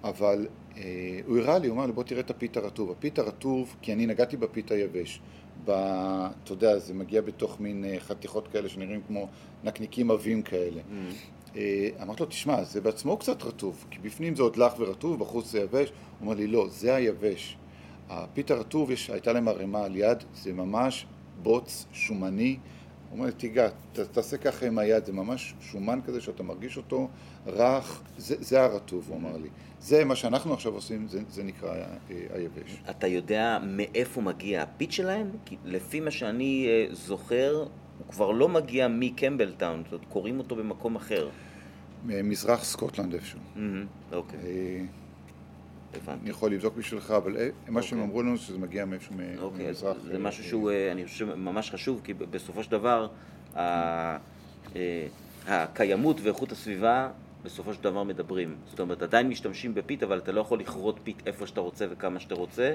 אבל 0.04 0.48
אה, 0.78 1.20
הוא 1.28 1.38
הראה 1.38 1.60
לי, 1.60 1.68
הוא 1.68 1.76
אמר 1.76 1.86
לי 1.86 1.92
בוא 1.92 2.04
תראה 2.04 2.20
את 2.20 2.30
הפיתה 2.30 2.60
הרטוב. 2.60 2.92
הפיתה 2.92 3.22
הרטוב, 3.22 3.76
כי 3.82 3.94
אני 3.94 4.06
נגעתי 4.06 4.38
בפיתה 4.38 4.74
היבש. 4.74 5.22
ב, 5.66 5.72
אתה 6.44 6.54
יודע, 6.54 6.80
זה 6.80 6.94
מגיע 6.94 7.22
בתוך 7.22 7.60
מין 7.60 7.86
אה, 7.86 8.00
חתיכות 8.00 8.48
כאלה 8.48 8.70
שנראים 8.70 9.02
כמו 9.08 9.28
נקניקים 9.64 10.12
עבים 10.12 10.42
כאלה. 10.42 10.82
Mm. 10.82 11.56
אמרתי 12.02 12.24
לו, 12.24 12.30
תשמע, 12.30 12.64
זה 12.64 12.82
בעצמו 12.82 13.18
קצת 13.18 13.44
רטוב, 13.44 13.86
כי 13.92 14.00
בפנים 14.00 14.36
זה 14.36 14.44
עוד 14.44 14.58
לח 14.58 14.74
ורטוב, 14.80 15.20
בחוץ 15.20 15.52
זה 15.52 15.60
יבש. 15.60 15.90
הוא 15.90 16.28
אמר 16.28 16.34
לי, 16.34 16.48
לא, 16.48 16.68
זה 16.70 16.96
היבש. 16.96 17.58
ה 18.10 18.19
peat 18.19 18.54
הרטוב, 18.54 18.90
הייתה 19.10 19.34
להם 19.34 19.48
ערימה 19.48 19.84
על 19.84 19.96
יד, 19.96 20.18
זה 20.36 20.54
ממש 20.54 21.06
בוץ 21.44 21.86
שומני. 21.92 22.58
אומר, 23.14 23.32
תיגע, 23.32 23.70
ת, 23.70 24.00
תעשה 24.00 24.38
ככה 24.38 24.66
עם 24.66 24.78
היד, 24.78 25.06
זה 25.06 25.14
ממש 25.14 25.54
שומן 25.62 26.00
כזה 26.06 26.22
שאתה 26.22 26.44
מרגיש 26.44 26.78
אותו 26.78 27.10
רך, 27.48 28.02
זה, 28.18 28.36
זה 28.40 28.62
הרטוב, 28.62 29.06
הוא 29.08 29.18
אמר 29.18 29.38
לי. 29.38 29.50
זה 29.80 30.06
מה 30.06 30.16
שאנחנו 30.16 30.54
עכשיו 30.54 30.74
עושים, 30.74 31.08
זה, 31.08 31.22
זה 31.30 31.44
נקרא 31.44 31.76
אה, 31.76 31.86
היבש. 32.34 32.82
אתה 32.90 33.08
יודע 33.08 33.60
מאיפה 33.64 34.22
מגיע 34.22 34.62
ה 34.62 34.68
peat 34.68 34.92
שלהם? 34.92 35.32
כי 35.46 35.56
לפי 35.66 36.00
מה 36.00 36.12
שאני 36.12 36.68
אה, 36.68 36.96
זוכר, 36.96 37.66
הוא 37.98 38.08
כבר 38.08 38.32
לא 38.32 38.50
מגיע 38.50 38.88
מ 38.88 38.95
Campbeltown, 38.95 39.84
זאת 39.84 39.94
אומרת, 39.94 40.08
כורים 40.10 40.40
אותו 40.40 40.56
במקום 40.56 40.96
אחר. 40.96 41.30
מזרח 42.06 42.64
סקוטלנד 42.64 43.14
איפשהו. 43.14 43.40
אוקיי. 44.12 44.88
הבנתי. 45.96 46.20
אני 46.22 46.30
יכול 46.30 46.52
לבדוק 46.52 46.76
בשבילך, 46.76 47.12
אבל 47.12 47.38
אה, 47.38 47.50
מה 47.70 47.82
שהם 47.82 47.98
אוקיי. 48.00 48.10
אמרו 48.10 48.22
לנו 48.24 48.38
שזה 48.38 48.58
מגיע 48.58 48.86
מאיפשהו 48.86 49.16
מ- 49.16 49.40
אוקיי. 49.40 49.74
זה 49.74 49.88
אה, 50.14 50.18
משהו 50.20 50.44
אה, 50.44 50.48
שהוא, 50.50 50.72
אני 50.92 51.06
חושב, 51.06 51.36
ממש 51.36 51.72
חשוב, 51.72 52.02
כי 52.04 52.14
בסופו 52.14 52.64
של 52.64 52.72
דבר, 52.72 53.08
הקיימות 55.48 56.18
ואיכות 56.22 56.52
הסביבה 56.52 57.10
בסופו 57.44 57.74
של 57.74 57.84
דבר 57.84 58.04
מדברים. 58.04 58.56
זאת 58.70 58.80
אומרת, 58.80 59.02
עדיין 59.02 59.30
משתמשים 59.30 59.74
ב 59.74 59.79
peat, 59.79 60.04
אבל 60.04 60.18
אתה 60.18 60.32
לא 60.32 60.42
יכול 60.42 60.60
לכרות 60.60 61.00
peat 61.04 61.28
איפה 61.28 61.48
שאתה 61.48 61.62
רוצה 61.62 61.86
וכמה 61.90 62.20
שאתה 62.20 62.36
רוצה, 62.36 62.74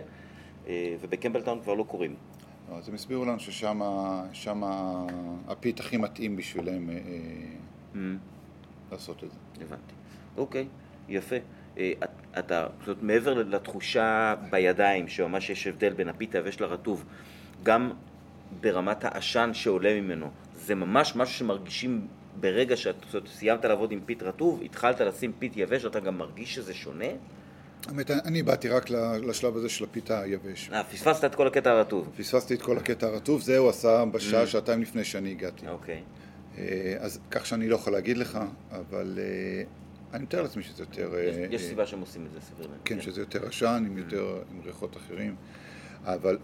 וב 1.01 1.10
Campbeltown 1.10 1.61
כבר 1.63 1.75
לא 1.75 1.83
כורים. 1.89 2.15
אז 2.73 2.89
הם 2.89 2.95
הסבירו 2.95 3.25
לנו 3.25 3.41
ששם 3.41 3.81
שם 4.33 4.63
ה 5.49 5.55
peat 5.55 5.81
הכי 5.81 5.97
מתאים 5.97 6.37
בשבילם 6.37 6.91
Mm, 7.95 7.97
לעשות 8.93 9.25
את 9.25 9.31
זה. 9.31 9.37
הבנתי. 9.65 9.93
אוקיי, 10.37 10.67
יפה. 11.09 11.37
אה, 11.79 11.93
את- 12.05 12.09
אתה, 12.39 12.67
זאת 12.87 12.97
מעבר 13.03 13.35
לתחושה 13.35 14.35
בידיים, 14.51 15.09
שממש 15.09 15.51
יש 15.51 15.67
הבדל 15.67 15.93
בין 15.93 16.09
ה 16.09 16.14
peat 16.14 16.35
היבש 16.35 16.61
לרטוב, 16.61 17.05
גם 17.63 17.91
ברמת 18.61 19.05
העשן 19.05 19.51
שעולה 19.53 20.01
ממנו, 20.01 20.31
זה 20.57 20.75
ממש 20.75 21.17
משהו 21.17 21.35
שמרגישים 21.35 22.07
ברגע 22.41 22.77
שאת 22.77 22.95
סיימת 23.27 23.65
לעבוד 23.65 23.93
עם 23.93 24.01
peat 24.07 24.23
רטוב, 24.23 24.61
התחלת 24.65 25.01
לשים 25.01 25.33
peat 25.39 25.53
יבש, 25.57 25.85
אתה 25.85 26.01
גם 26.01 26.19
מרגיש 26.19 26.55
שזה 26.55 26.75
שונה? 26.75 27.05
האמת, 27.89 28.11
אני 28.11 28.43
באתי 28.43 28.69
רק 28.69 28.91
לשלב 29.23 29.57
הזה 29.57 29.69
של 29.69 29.85
ה 29.85 29.90
peat 29.90 30.11
היבש. 30.11 30.71
אה, 30.73 30.85
פספסת 30.85 31.25
את 31.25 31.35
כל 31.35 31.47
הקטע 31.47 31.71
הרטוב. 31.71 32.11
פספסתי 32.17 32.55
את 32.55 32.63
כל 32.63 32.77
הקטע 32.79 33.07
הרטוב, 33.07 33.41
זה 33.41 33.59
הוא 33.59 33.69
עשה 33.69 34.05
בשעה, 34.05 34.43
Mm. 34.43 34.47
שעתיים 34.47 34.83
לפני 34.83 35.05
שאני 35.05 35.31
הגעתי. 35.31 35.69
אוקיי. 35.69 36.03
אה, 36.59 36.65
אז 36.99 37.21
כך 37.31 37.47
שאני 37.47 37.69
לא 37.69 37.75
יכול 37.75 37.93
להגיד 37.93 38.17
לך, 38.19 38.39
אבל 38.71 39.19
אה, 39.19 39.63
אני 40.15 40.23
מתאר 40.23 40.43
לעצמי 40.43 40.63
שזה 40.63 40.83
יותר... 40.83 41.15
יש- 41.19 41.37
אה, 41.37 41.47
אה, 41.53 41.59
סיבה 41.59 41.87
שהם 41.87 42.01
עושים 42.01 42.27
את 42.27 42.33
זה, 42.33 42.41
סביר 42.41 42.67
להניח. 42.67 42.81
כן, 42.85 43.01
שזה 43.01 43.21
יותר 43.21 43.47
עשן, 43.49 43.85
עם 43.87 43.99
יותר, 43.99 44.43
עם 44.55 44.61
ריחות 44.65 44.97
אחרים. 44.97 45.35
אבל 46.05 46.39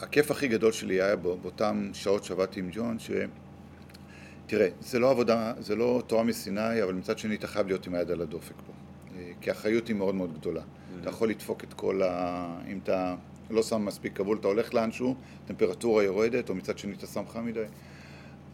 הכיף 0.00 0.30
הכי 0.30 0.48
גדול 0.48 0.72
שלי 0.72 1.02
היה 1.02 1.16
באותן 1.16 1.90
שעות 1.92 2.24
שעבדתי 2.24 2.60
עם 2.60 2.68
ג'ון, 2.72 2.98
ש... 2.98 3.10
תראה, 4.46 4.68
זה 4.80 4.98
לא 4.98 5.10
עבודה, 5.10 5.52
זה 5.60 5.76
לא 5.76 6.02
תורה 6.06 6.22
מסיני, 6.22 6.82
אבל 6.82 6.92
מצד 6.94 7.18
שני 7.18 7.34
אתה 7.34 7.46
חייב 7.46 7.66
להיות 7.66 7.86
עם 7.86 7.94
היד 7.94 8.10
על 8.10 8.20
הדופק 8.20 8.54
פה. 8.66 8.72
אה, 9.18 9.32
כי 9.40 9.50
האחריות 9.50 9.88
היא 9.88 9.96
מאוד 9.96 10.14
מאוד 10.14 10.34
גדולה. 10.38 10.62
אתה 11.00 11.08
יכול 11.10 11.28
לדפוק 11.30 11.64
את 11.64 11.74
כל 11.74 12.02
ה... 12.02 12.46
אם 12.68 12.78
אתה 12.82 13.16
לא 13.50 13.62
שם 13.62 13.84
מספיק 13.84 14.16
כבול, 14.16 14.36
אתה 14.40 14.48
הולך 14.48 14.74
לאנשהו, 14.74 15.14
טמפרטורה 15.46 16.02
יורדת, 16.02 16.48
או 16.48 16.54
מצד 16.54 16.78
שני 16.78 16.94
אתה 16.94 17.06
שם 17.06 17.22
חם 17.28 17.46
מדי. 17.46 17.64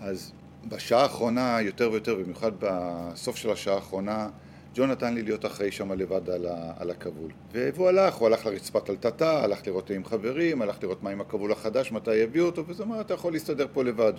אז 0.01 0.33
בשעה 0.69 1.03
האחרונה, 1.03 1.59
יותר 1.61 1.91
ויותר, 1.93 2.15
במיוחד 2.15 2.53
בסוף 2.59 3.37
של 3.37 3.51
השעה 3.51 3.75
האחרונה, 3.75 4.29
ג'ון 4.75 4.91
נתן 4.91 5.15
לי 5.15 5.23
להיות 5.23 5.47
אחראי 5.47 5.71
שם 5.73 5.93
לבד 5.93 6.31
על, 6.31 6.47
ה, 6.47 6.73
על 6.79 6.91
הכבול. 6.91 7.31
והוא 7.53 7.89
הלך, 7.89 8.15
הוא 8.15 8.27
הלך 8.27 8.47
לרצפת 8.47 8.91
אלטטה, 8.91 9.45
הלך 9.45 9.67
לראות 9.67 9.91
עם 9.91 10.05
חברים, 10.05 10.63
הלך 10.63 10.77
לראות 10.83 11.03
מה 11.03 11.11
עם 11.11 11.21
הכבול 11.21 11.53
החדש, 11.53 11.93
מתי 11.93 12.15
יביאו 12.15 12.47
אותו, 12.47 12.65
וזה 12.67 12.83
אמר, 12.83 13.01
אתה 13.01 13.15
יכול 13.15 13.33
להסתדר 13.33 13.67
פה 13.73 13.85
לבד. 13.85 14.13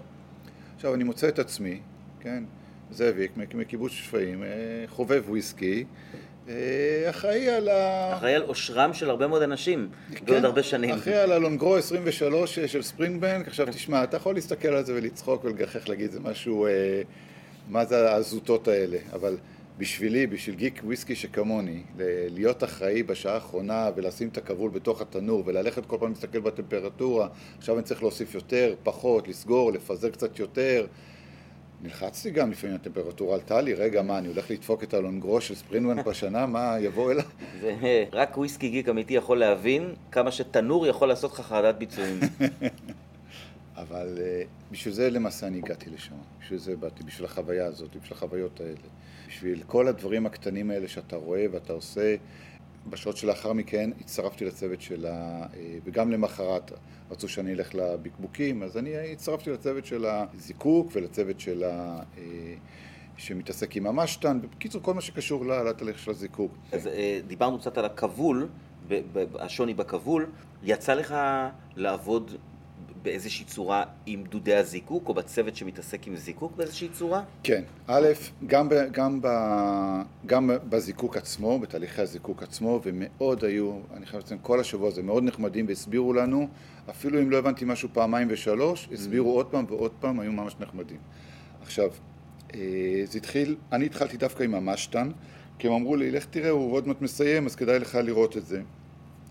עכשיו, 0.76 0.94
אני 0.94 1.04
מוצא 1.04 1.28
את 1.28 1.40
עצמי, 1.40 1.80
כן, 2.20 2.44
זאביק, 2.92 3.32
מק- 3.38 3.56
מקיבוץ 3.56 3.92
שפיים, 3.92 4.44
אה, 4.44 4.48
חובב 4.88 5.24
וויסקי, 5.28 5.86
אה, 6.50 6.54
אחראי 7.10 7.50
על 7.50 7.70
ה... 7.70 8.14
אחראי 8.18 8.36
על 8.36 8.42
עושרם 8.42 8.94
של 8.94 9.10
הרבה 9.10 9.28
מאוד 9.28 9.42
אנשים, 9.42 9.90
כן, 10.16 10.26
ועוד 10.34 10.46
הרבה 10.46 10.64
שנים. 10.64 10.90
אחרי 10.96 11.16
על 11.16 11.32
הלונגרו 11.32 11.76
23 11.76 12.60
של 12.60 12.82
ספרינג 12.82 13.22
בנק, 13.22 13.48
עכשיו 13.48 13.68
תשמע, 13.72 14.04
אתה 14.04 14.18
יכול 14.18 14.36
להסתכל 14.36 14.68
על 14.68 14.86
זה 14.86 14.94
ולצחוק 14.96 15.46
ולגחך, 15.46 15.90
להגיד, 15.90 16.12
זה 16.12 16.20
משהו, 16.20 16.66
אה, 16.66 16.72
מה 17.70 17.86
זה 17.86 18.14
הזוטות 18.16 18.68
האלה, 18.68 18.98
אבל 19.14 19.38
בשבילי, 19.82 20.28
בשביל 20.28 20.56
גיק 20.56 20.82
וויסקי 20.84 21.16
שכמוני, 21.16 21.84
להיות 22.30 22.64
אחראי 22.64 23.04
בשעה 23.04 23.34
האחרונה 23.34 23.90
ולשים 23.96 24.28
את 24.28 24.38
הכבול 24.38 24.72
בתוך 24.72 25.02
התנור 25.02 25.44
וללכת 25.46 25.86
כל 25.86 25.98
פעם 26.00 26.10
להסתכל 26.10 26.40
בטמפרטורה, 26.40 27.28
עכשיו 27.58 27.76
אני 27.76 27.84
צריך 27.84 28.02
להוסיף 28.02 28.36
יותר, 28.36 28.76
פחות, 28.84 29.28
לסגור, 29.28 29.72
לפזר 29.72 30.10
קצת 30.10 30.40
יותר. 30.40 30.88
נלחצתי 31.84 32.32
גם 32.32 32.52
לפעמים, 32.52 32.76
הטמפרטורה 32.76 33.36
עלתה 33.36 33.62
לי, 33.62 33.74
רגע, 33.74 34.02
מה, 34.02 34.18
אני 34.18 34.28
הולך 34.28 34.52
לדפוק 34.52 34.84
את 34.84 34.94
הלונגרו 34.94 35.42
של 35.42 35.56
ספרינגבנק 35.56 36.06
בשנה, 36.10 36.46
מה, 36.46 36.76
יבוא 36.80 37.12
אליי? 37.12 37.26
ורק 37.62 38.38
וויסקי 38.38 38.70
גיק 38.70 38.90
אמיתי 38.90 39.14
יכול 39.14 39.38
להבין 39.38 39.94
כמה 40.12 40.32
שתנור 40.32 40.88
יכול 40.88 41.08
לעשות 41.08 41.32
לך 41.32 41.42
חרדת 41.42 41.76
ביצועים. 41.76 42.20
אבל 43.78 44.18
uh, 44.18 44.72
בשביל 44.72 44.94
זה 44.94 45.10
למעשה 45.10 45.48
אני 45.48 45.58
הגעתי 45.58 45.90
לשם, 45.90 46.16
בשביל 46.42 46.60
זה 46.60 46.76
באתי, 46.76 47.04
בשביל 47.04 47.26
החוויה 47.26 47.66
הזאת, 47.66 47.96
בשביל 47.96 48.18
החוויות 48.18 48.60
האלה. 48.60 48.88
בשביל 49.32 49.64
כל 49.68 49.88
הדברים 49.88 50.26
הקטנים 50.26 50.72
האלה 50.72 50.88
שאתה 50.88 51.16
רואה 51.16 51.46
ואתה 51.52 51.74
עושה. 51.74 52.16
בשעות 52.90 53.18
שלאחר 53.18 53.54
מכן 53.54 53.90
הצטרפתי 54.02 54.46
לצוות 54.46 54.82
של 54.82 55.06
ה... 55.06 55.10
אה, 55.12 55.78
וגם 55.84 56.12
למחרת 56.12 56.72
רצו 57.12 57.28
שאני 57.28 57.54
אלך 57.54 57.76
לבקבוקים, 57.76 58.64
אז 58.64 58.78
אני 58.78 59.12
הצטרפתי 59.12 59.50
לצוות 59.50 59.86
של 59.86 60.06
הזיקוק 60.06 60.92
ולצוות 60.94 61.40
של 61.40 61.64
ה... 61.64 62.00
אה, 62.18 62.24
שמתעסק 63.18 63.76
עם 63.76 63.88
המשתן, 63.88 64.40
בקיצור 64.42 64.82
כל 64.82 64.94
מה 64.94 65.02
שקשור 65.02 65.46
לתהליך 65.46 66.00
של 66.00 66.12
הזיקוק. 66.12 66.52
אז 66.72 66.88
אה, 66.88 67.20
דיברנו 67.28 67.60
קצת 67.60 67.78
על 67.78 67.86
הכבול, 67.86 68.50
השוני 69.40 69.74
בכבול. 69.74 70.30
יצא 70.64 70.94
לך 70.94 71.16
לעבוד 71.76 72.32
באיזושהי 73.04 73.46
צורה 73.46 73.84
עם 74.06 74.24
דודי 74.24 74.56
הזיקוק, 74.56 75.10
או 75.10 75.14
בצוות 75.14 75.56
שמתעסק 75.56 76.08
עם 76.08 76.16
זיקוק 76.16 76.56
באיזושהי 76.56 76.90
צורה? 76.90 77.24
כן, 77.44 77.64
א', 77.88 78.08
גם, 78.48 78.70
ב, 78.70 78.74
גם, 78.92 79.20
ב, 79.22 79.28
גם 80.26 80.50
בזיקוק 80.70 81.18
עצמו, 81.18 81.60
בתהליכי 81.60 82.02
הזיקוק 82.02 82.44
עצמו, 82.44 82.80
ומאוד 82.84 83.44
היו, 83.44 83.80
אני 83.94 84.06
חייב 84.06 84.24
לציין, 84.24 84.40
כל 84.44 84.60
השבוע 84.60 84.88
הזה 84.88 85.04
מאוד 85.04 85.24
נחמדים 85.24 85.66
והסבירו 85.68 86.14
לנו, 86.14 86.48
אפילו 86.90 87.22
אם 87.22 87.32
לא 87.32 87.38
הבנתי 87.38 87.66
משהו 87.66 87.90
פעמיים 87.94 88.28
ושלוש, 88.32 88.90
הסבירו 88.94 89.32
עוד 89.36 89.46
פעם 89.46 89.66
ועוד 89.70 89.92
פעם, 90.00 90.20
היו 90.20 90.32
ממש 90.32 90.56
נחמדים. 90.60 91.00
עכשיו, 91.62 91.90
אה, 92.54 92.60
זה 93.06 93.18
התחיל, 93.18 93.56
אני 93.72 93.86
התחלתי 93.86 94.18
דווקא 94.18 94.44
עם 94.44 94.56
המשתן, 94.56 95.12
כי 95.60 95.68
הם 95.68 95.74
אמרו 95.74 95.96
לי, 95.96 96.12
לך 96.12 96.26
תראה, 96.26 96.50
הוא 96.50 96.74
עוד 96.74 96.88
מעט 96.88 97.02
מסיים, 97.02 97.46
אז 97.46 97.56
כדאי 97.56 97.80
לך 97.80 97.96
לראות 98.04 98.38
את 98.38 98.46
זה. 98.46 98.62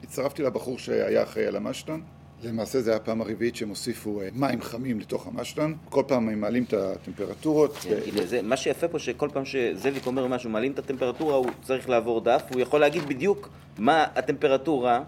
הצטרפתי 0.02 0.42
לבחור 0.42 0.78
שהיה 0.78 1.22
אחראי 1.22 1.46
על 1.46 1.56
המשתן. 1.56 2.00
למעשה 2.42 2.80
זה 2.80 2.90
היה 2.90 2.96
הפעם 2.96 3.20
הרביעית 3.20 3.56
שהם 3.56 3.68
הוסיפו 3.68 4.20
אה, 4.20 4.28
מים 4.32 4.62
חמים 4.62 5.00
לתוך 5.00 5.26
המשתן. 5.26 5.72
כל 5.88 6.02
פעם 6.06 6.28
הם 6.28 6.40
מעלים 6.40 6.64
את 6.64 6.72
הטמפרטורות. 6.72 7.76
כן, 7.76 7.90
ו- 7.90 8.04
כי 8.04 8.26
זה, 8.26 8.42
מה 8.42 8.56
שיפה 8.56 8.88
פה 8.88 8.98
שכל 8.98 9.28
פעם 9.32 9.44
שזאביק 9.44 10.06
אומר 10.06 10.26
משהו, 10.26 10.50
מעלים 10.50 10.72
את 10.72 10.78
הטמפרטורה, 10.78 11.34
הוא 11.34 11.46
צריך 11.62 11.88
לעבור 11.88 12.20
דף, 12.20 12.42
הוא 12.52 12.60
יכול 12.60 12.80
להגיד 12.80 13.08
בדיוק 13.08 13.48
מה 13.78 14.06
הטמפרטורה 14.14 15.02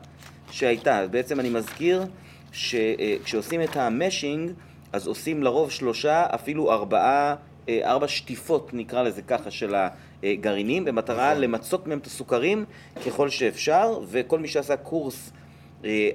שהייתה. 0.50 1.06
בעצם 1.10 1.40
אני 1.40 1.50
מזכיר 1.50 2.04
שכשעושים 2.52 3.62
את 3.62 3.76
ה 3.76 3.85
mashing, 3.85 4.50
אז 4.92 5.06
עושים 5.06 5.42
לרוב 5.42 5.70
שלושה, 5.70 6.26
אפילו 6.34 6.72
ארבעה, 6.72 7.34
אה, 7.68 7.80
ארבע 7.84 8.08
שטיפות, 8.08 8.74
נקרא 8.74 9.02
לזה 9.02 9.22
ככה, 9.22 9.50
של 9.50 9.74
הגרעינים, 10.22 10.84
במטרה 10.84 11.30
נכון. 11.30 11.42
למצות 11.42 11.86
מהם 11.86 11.98
את 11.98 12.06
הסוכרים 12.06 12.64
ככל 13.06 13.28
שאפשר, 13.28 13.98
וכל 14.08 14.38
מי 14.38 14.48
שעשה 14.48 14.76
קורס 14.76 15.30
אה, 15.34 15.41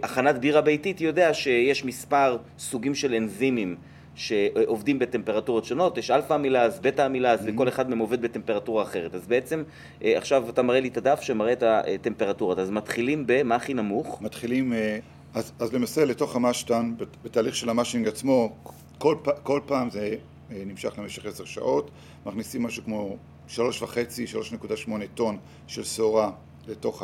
הכנת 0.04 0.38
בירה 0.38 0.62
ביתית 0.62 1.02
יודע 1.02 1.34
שיש 1.34 1.86
מספר 1.86 2.38
סוגים 2.60 2.96
של 2.96 3.14
אנזימים 3.14 3.76
שעובדים 4.16 5.00
בטמפרטורות 5.00 5.66
שונות, 5.66 5.98
יש 5.98 6.12
אלפא 6.12 6.34
אמילאז, 6.34 6.80
בטא 6.80 7.06
אמילאז, 7.06 7.40
וכל 7.46 7.68
אחד 7.68 7.90
מהם 7.90 8.00
עובד 8.00 8.22
בטמפרטורה 8.22 8.84
אחרת. 8.84 9.16
אז 9.16 9.28
בעצם, 9.28 9.64
אה, 10.04 10.18
עכשיו 10.18 10.50
אתה 10.50 10.62
מראה 10.62 10.80
לי 10.80 10.88
את 10.88 10.98
הדף 10.98 11.22
שמראה 11.22 11.54
את 11.54 11.64
הטמפרטורות, 11.64 12.60
אז 12.60 12.70
מתחילים 12.72 13.24
במה 13.28 13.56
הכי 13.56 13.74
נמוך? 13.74 14.22
מתחילים, 14.22 14.74
אה, 14.74 15.00
אז, 15.34 15.52
אז 15.60 15.74
למעשה 15.74 16.06
לתוך 16.06 16.36
המשתן, 16.36 16.94
בת- 16.98 17.18
בתהליך 17.24 17.56
של 17.56 17.70
המשינג 17.70 18.08
עצמו, 18.08 18.56
כל, 18.98 19.16
כל 19.44 19.62
פעם 19.66 19.90
זה 19.90 20.16
אה, 20.52 20.64
נמשך 20.66 20.94
למשך 20.98 21.26
עשר 21.26 21.46
שעות, 21.46 21.92
מכניסים 22.26 22.64
משהו 22.64 22.84
כמו 22.84 23.18
שלוש 23.48 23.82
וחצי, 23.82 24.28
שלוש 24.28 24.54
נקודה 24.54 24.78
שמונה 24.78 25.06
טון 25.16 25.38
של 25.68 25.84
שעורה 25.84 26.32
לתוך 26.68 27.04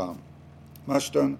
המשתן, 0.87 1.33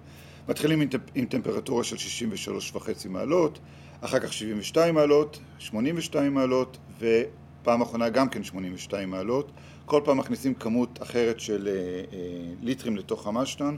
מתחילים 0.48 0.80
עם, 0.80 0.88
טמפ- 0.88 1.10
עם 1.14 1.24
טמפרטורה 1.26 1.84
של 1.84 1.96
63 1.96 2.72
וחצי 2.74 3.08
מעלות, 3.08 3.58
אחר 4.00 4.18
כך 4.18 4.32
72 4.32 4.94
מעלות, 4.94 5.38
82 5.58 6.34
מעלות, 6.34 6.78
ופעם 6.98 7.82
אחרונה 7.82 8.08
גם 8.08 8.28
כן 8.28 8.44
82 8.44 9.10
מעלות. 9.10 9.50
כל 9.86 10.00
פעם 10.04 10.18
מכניסים 10.18 10.54
כמות 10.54 11.02
אחרת 11.02 11.40
של 11.40 11.68
אה, 11.68 11.72
אה, 12.18 12.28
ליטרים 12.62 12.96
לתוך 12.96 13.26
המשתן, 13.26 13.76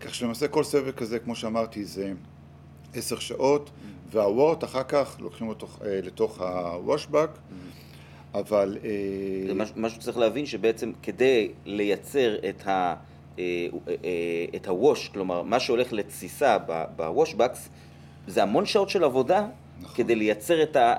כך 0.00 0.14
שלמעשה 0.14 0.48
כל 0.48 0.64
סבב 0.64 0.90
כזה, 0.90 1.18
כמו 1.18 1.36
שאמרתי, 1.36 1.84
זה 1.84 2.12
עשר 2.94 3.18
שעות, 3.18 3.70
והוורט 4.10 4.64
אחר 4.64 4.82
כך 4.82 5.16
לוקחים 5.20 5.48
אותו 5.48 5.66
אה, 5.84 6.00
לתוך 6.02 6.40
הוושבק, 6.40 7.30
אבל... 8.34 8.78
אה, 8.84 9.54
משהו, 9.54 9.74
משהו 9.78 10.00
שצריך 10.00 10.18
להבין 10.18 10.46
שבעצם 10.46 10.92
כדי 11.02 11.50
לייצר 11.64 12.36
את 12.48 12.66
ה... 12.66 12.94
אה, 13.38 13.44
אה, 13.88 13.94
אה, 14.04 14.56
את 14.56 14.68
הווש, 14.68 15.08
כלומר 15.08 15.42
מה 15.42 15.60
שהולך 15.60 15.92
לתסיסה 15.92 16.56
בוושבקס 16.96 17.68
זה 18.26 18.42
המון 18.42 18.66
שעות 18.66 18.90
של 18.90 19.04
עבודה 19.04 19.46
נכון. 19.80 19.96
כדי 19.96 20.14
לייצר 20.14 20.62
את 20.62 20.76
ה... 20.76 20.94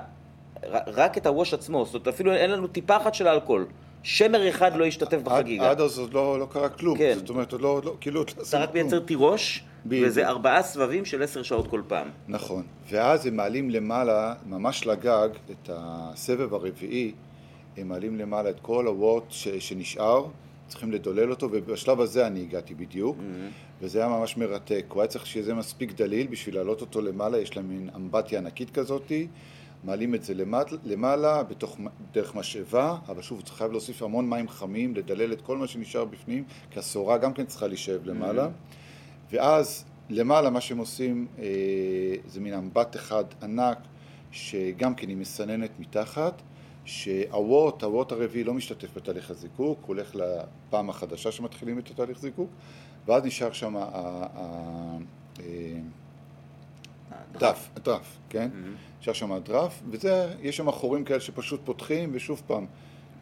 רק 0.86 1.18
את 1.18 1.26
הווש 1.26 1.54
עצמו, 1.54 1.84
זאת 1.84 1.94
אומרת 1.94 2.08
אפילו 2.08 2.32
אין 2.32 2.50
לנו 2.50 2.66
טיפה 2.66 2.96
אחת 2.96 3.14
של 3.14 3.28
אלכוהול 3.28 3.66
שמר 4.02 4.48
אחד 4.48 4.76
לא 4.76 4.84
השתתף 4.84 5.18
בחגיגה. 5.22 5.70
עד 5.70 5.80
אז 5.80 5.98
עוד 5.98 6.14
לא, 6.14 6.40
לא 6.40 6.46
קרה 6.50 6.68
כלום. 6.68 6.98
כן. 6.98 7.14
זאת 7.18 7.28
אומרת, 7.28 7.52
עוד 7.52 7.60
לא, 7.60 7.80
לא 7.84 7.96
כאילו 8.00 8.20
לא 8.20 8.26
אתה 8.48 8.58
רק 8.58 8.72
כלום. 8.72 8.82
מייצר 8.82 8.98
תירוש. 8.98 9.64
וזה 9.88 10.28
ארבעה 10.28 10.62
סבבים 10.62 11.04
של 11.04 11.22
עשר 11.22 11.42
שעות 11.42 11.66
כל 11.66 11.82
פעם. 11.88 12.08
נכון. 12.28 12.62
ואז 12.90 13.26
הם 13.26 13.36
מעלים 13.36 13.70
למעלה, 13.70 14.34
ממש 14.46 14.86
לגג, 14.86 15.28
את 15.50 15.70
הסבב 15.72 16.54
הרביעי, 16.54 17.12
הם 17.76 17.88
מעלים 17.88 18.16
למעלה 18.16 18.50
את 18.50 18.60
כל 18.62 18.86
הוורט 18.86 19.24
ש, 19.28 19.48
שנשאר, 19.48 20.24
צריכים 20.68 20.92
לדולל 20.92 21.30
אותו, 21.30 21.48
ובשלב 21.52 22.00
הזה 22.00 22.26
אני 22.26 22.40
הגעתי 22.40 22.74
בדיוק, 22.74 23.16
וזה 23.80 23.98
היה 23.98 24.08
ממש 24.08 24.36
מרתק. 24.36 24.84
הוא 24.88 25.02
היה 25.02 25.08
צריך 25.08 25.26
שיהיה 25.26 25.54
מספיק 25.54 25.92
דליל 25.92 26.26
בשביל 26.26 26.54
להעלות 26.54 26.80
אותו 26.80 27.00
למעלה, 27.00 27.38
יש 27.38 27.56
להם 27.56 27.68
מין 27.68 27.90
אמבטיה 27.96 28.38
ענקית 28.38 28.70
כזאתי. 28.70 29.26
מעלים 29.84 30.14
את 30.14 30.22
זה 30.22 30.34
למט, 30.34 30.72
למעלה, 30.84 31.42
בתוך, 31.42 31.78
דרך 32.12 32.34
משאבה, 32.34 32.96
אבל 33.08 33.22
שוב, 33.22 33.40
צריך 33.40 33.58
חייב 33.58 33.70
להוסיף 33.70 34.02
המון 34.02 34.30
מים 34.30 34.48
חמים, 34.48 34.94
לדלל 34.94 35.32
את 35.32 35.40
כל 35.40 35.56
מה 35.56 35.66
שנשאר 35.66 36.04
בפנים, 36.04 36.44
כי 36.70 36.78
הסוהרה 36.78 37.18
גם 37.18 37.32
כן 37.32 37.46
צריכה 37.46 37.66
להישאב 37.66 38.06
למעלה. 38.06 38.48
ואז 39.30 39.84
למעלה 40.10 40.50
מה 40.50 40.60
שהם 40.60 40.78
עושים 40.78 41.26
אה, 41.38 41.44
זה 42.26 42.40
מין 42.40 42.54
אמבט 42.54 42.96
אחד 42.96 43.24
ענק 43.42 43.78
שגם 44.30 44.94
כן 44.94 45.08
היא 45.08 45.16
מסננת 45.16 45.70
מתחת 45.78 46.42
שהוורט, 46.86 47.82
הוורט 47.82 48.12
הרביעי 48.12 48.44
לא 48.44 48.54
משתתף 48.54 48.88
בתהליך 48.96 49.30
הזיקוק, 49.30 49.78
הוא 49.80 49.86
הולך 49.86 50.14
לפעם 50.14 50.90
החדשה 50.90 51.32
שמתחילים 51.32 51.78
את 51.78 51.90
התהליך 51.90 52.18
זיקוק 52.18 52.50
ואז 53.06 53.24
נשאר 53.24 53.52
שם 53.52 53.76
ה- 53.76 53.80
ה- 53.82 54.26
ה- 54.34 54.98
אה, 55.40 55.78
הדרף, 57.76 58.18
כן? 58.28 58.48
נשאר 59.00 59.12
שם 59.12 59.32
הדרף, 59.32 59.82
וזה, 59.90 60.34
יש 60.42 60.56
שם 60.56 60.70
חורים 60.70 61.04
כאלה 61.04 61.20
שפשוט 61.20 61.60
פותחים, 61.64 62.10
ושוב 62.12 62.42
פעם, 62.46 62.66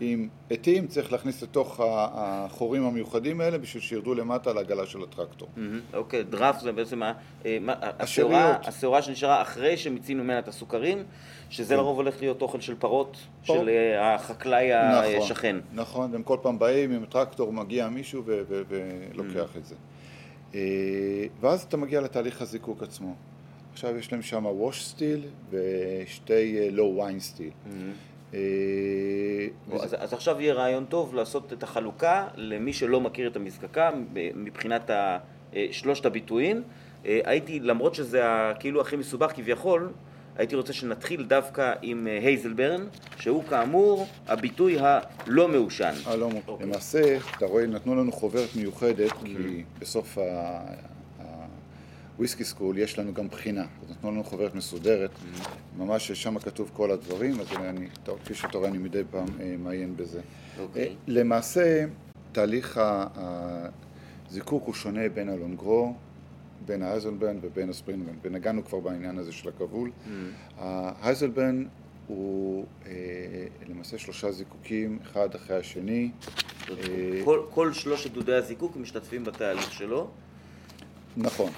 עם 0.00 0.28
עטים 0.50 0.86
צריך 0.86 1.12
להכניס 1.12 1.42
לתוך 1.42 1.80
החורים 1.84 2.84
המיוחדים 2.84 3.40
האלה 3.40 3.58
בשביל 3.58 3.82
שירדו 3.82 4.14
למטה 4.14 4.50
על 4.50 4.58
העגלה 4.58 4.86
של 4.86 5.02
הטרקטור. 5.02 5.48
אוקיי, 5.94 6.22
דראפט 6.22 6.60
זה 6.60 6.72
בעצם 6.72 7.02
אה, 7.02 7.12
השעורה 8.62 9.02
שנשארה 9.02 9.42
אחרי 9.42 9.76
שמיצינו 9.76 10.24
ממנה 10.24 10.38
את 10.38 10.48
הסוכרים, 10.48 11.04
שזה 11.50 11.76
לרוב 11.76 11.96
הולך 11.96 12.20
להיות 12.20 12.42
אוכל 12.42 12.60
של 12.60 12.74
פרות. 12.74 13.16
של 13.42 13.68
אה, 13.68 14.14
החקלאי 14.14 14.72
השכן. 14.72 15.56
נכון, 15.72 16.12
והם 16.12 16.22
כל 16.22 16.36
פעם 16.42 16.58
באים 16.58 16.92
עם 16.92 17.04
טרקטור, 17.04 17.52
מגיע 17.52 17.88
מישהו 17.88 18.22
ולוקח 18.26 19.56
את 19.56 19.64
זה. 19.64 19.74
אה, 20.54 20.60
ואז 21.40 21.62
אתה 21.62 21.76
מגיע 21.76 22.00
לתהליך 22.00 22.42
הזיקוק 22.42 22.82
עצמו. 22.82 23.14
עכשיו 23.72 23.96
יש 23.96 24.12
להם 24.12 24.22
שם 24.22 24.46
ווש 24.46 24.84
סטיל 24.84 25.20
ושתי 25.50 26.70
לואו 26.70 26.96
וויין 26.96 27.20
סטיל. 27.20 27.50
אה, 28.34 28.38
אז, 29.72 29.96
אז 29.98 30.12
עכשיו 30.12 30.40
יהיה 30.40 30.54
רעיון 30.54 30.84
טוב 30.84 31.14
לעשות 31.14 31.52
את 31.52 31.62
החלוקה 31.62 32.26
למי 32.36 32.72
שלא 32.72 33.00
מכיר 33.00 33.28
את 33.28 33.36
המזקקה 33.36 33.90
מבחינת 34.34 34.90
ה, 34.90 35.18
אה, 35.56 35.66
שלושת 35.70 36.06
הביטויים. 36.06 36.62
אה, 37.06 37.20
הייתי, 37.24 37.60
למרות 37.60 37.94
שזה 37.94 38.22
כאילו 38.60 38.80
הכי 38.80 38.96
מסובך 38.96 39.32
כביכול, 39.34 39.92
הייתי 40.36 40.56
רוצה 40.56 40.72
שנתחיל 40.72 41.24
דווקא 41.24 41.72
עם 41.82 42.06
הייזלברן, 42.06 42.86
שהוא 43.18 43.44
כאמור 43.44 44.06
הביטוי 44.26 44.76
הלא 44.80 45.48
מעושן. 45.48 45.92
אה, 46.06 46.16
לא, 46.16 46.28
אוקיי. 46.46 46.66
למעשה, 46.66 47.18
אתה 47.36 47.46
רואה, 47.46 47.66
נתנו 47.66 47.94
לנו 47.94 48.12
חוברת 48.12 48.56
מיוחדת, 48.56 49.12
כי 49.24 49.64
בסוף 49.78 50.18
הוויסקי 52.16 52.44
סקול 52.44 52.78
יש 52.78 52.98
לנו 52.98 53.14
גם 53.14 53.28
בחינה. 53.28 53.66
נתנו 53.90 54.10
לנו 54.10 54.24
חוברת 54.24 54.54
מסודרת, 54.54 55.10
ממש 55.78 56.12
שם 56.12 56.38
כתוב 56.38 56.70
כל 56.72 56.90
הדברים, 56.90 57.40
אז 57.40 57.46
אני, 57.60 57.88
כפי 58.24 58.34
שאתה 58.34 58.58
רואה, 58.58 58.68
אני 58.68 58.78
מדי 58.78 59.02
פעם 59.10 59.26
אה, 59.40 59.54
מעיין 59.58 59.96
בזה. 59.96 60.20
אוקיי. 60.58 60.82
אה, 60.88 60.94
למעשה, 61.06 61.84
תהליך 62.32 62.80
הזיקוק 64.26 64.64
הוא 64.66 64.74
שונה 64.74 65.08
בין 65.08 65.28
הלונגרו, 65.28 65.94
בין 66.66 66.82
האייזלברן 66.82 67.38
ובין 67.42 67.70
הספרינגברן, 67.70 68.14
ונגענו 68.22 68.64
כבר 68.64 68.80
בעניין 68.80 69.18
הזה 69.18 69.32
של 69.32 69.48
הכבול. 69.48 69.90
ההייזלברן 70.58 71.64
הוא 72.06 72.66
אה, 72.86 72.92
למעשה 73.68 73.98
שלושה 73.98 74.32
זיקוקים, 74.32 74.98
אחד 75.02 75.34
אחרי 75.34 75.56
השני. 75.56 76.10
כל, 77.24 77.42
כל 77.50 77.72
שלושת 77.72 78.12
דודי 78.12 78.34
הזיקוק 78.34 78.76
משתתפים 78.76 79.24
בתהליך 79.24 79.72
שלו. 79.72 80.10
נכון. 81.16 81.50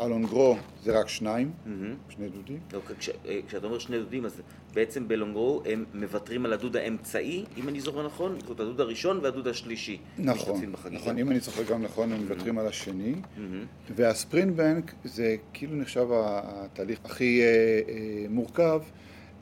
אלונגרו 0.00 0.56
זה 0.82 1.00
רק 1.00 1.08
שניים, 1.08 1.50
מהמם. 1.66 1.94
שני 2.08 2.28
דודים. 2.28 2.58
אוקיי, 2.74 2.96
כש, 2.96 3.10
אה, 3.28 3.40
כשאתה 3.48 3.66
אומר 3.66 3.78
שני 3.78 3.98
דודים, 3.98 4.24
אז 4.24 4.40
בעצם 4.74 5.08
בלונגרו 5.08 5.62
הם 5.64 5.84
מוותרים 5.94 6.46
על 6.46 6.52
הדוד 6.52 6.76
האמצעי, 6.76 7.44
אם 7.56 7.68
אני 7.68 7.80
זוכר 7.80 8.06
נכון, 8.06 8.38
זאת 8.46 8.60
הדוד 8.60 8.80
הראשון 8.80 9.20
והדוד 9.22 9.48
השלישי. 9.48 9.98
נכון. 10.18 10.74
נכון, 10.90 11.18
אם 11.18 11.30
אני 11.30 11.40
זוכר 11.40 11.62
גם 11.62 11.82
נכון, 11.82 12.12
הם 12.12 12.22
מוותרים 12.22 12.58
על 12.58 12.66
השני. 12.66 13.14
מהמם. 13.36 13.64
והספרינטבנק 13.96 14.94
זה 15.04 15.36
כאילו 15.52 15.76
נחשב 15.76 16.06
התהליך 16.12 16.98
הכי 17.04 17.40
אה, 17.42 17.46
אה, 17.46 18.26
מורכב 18.28 18.80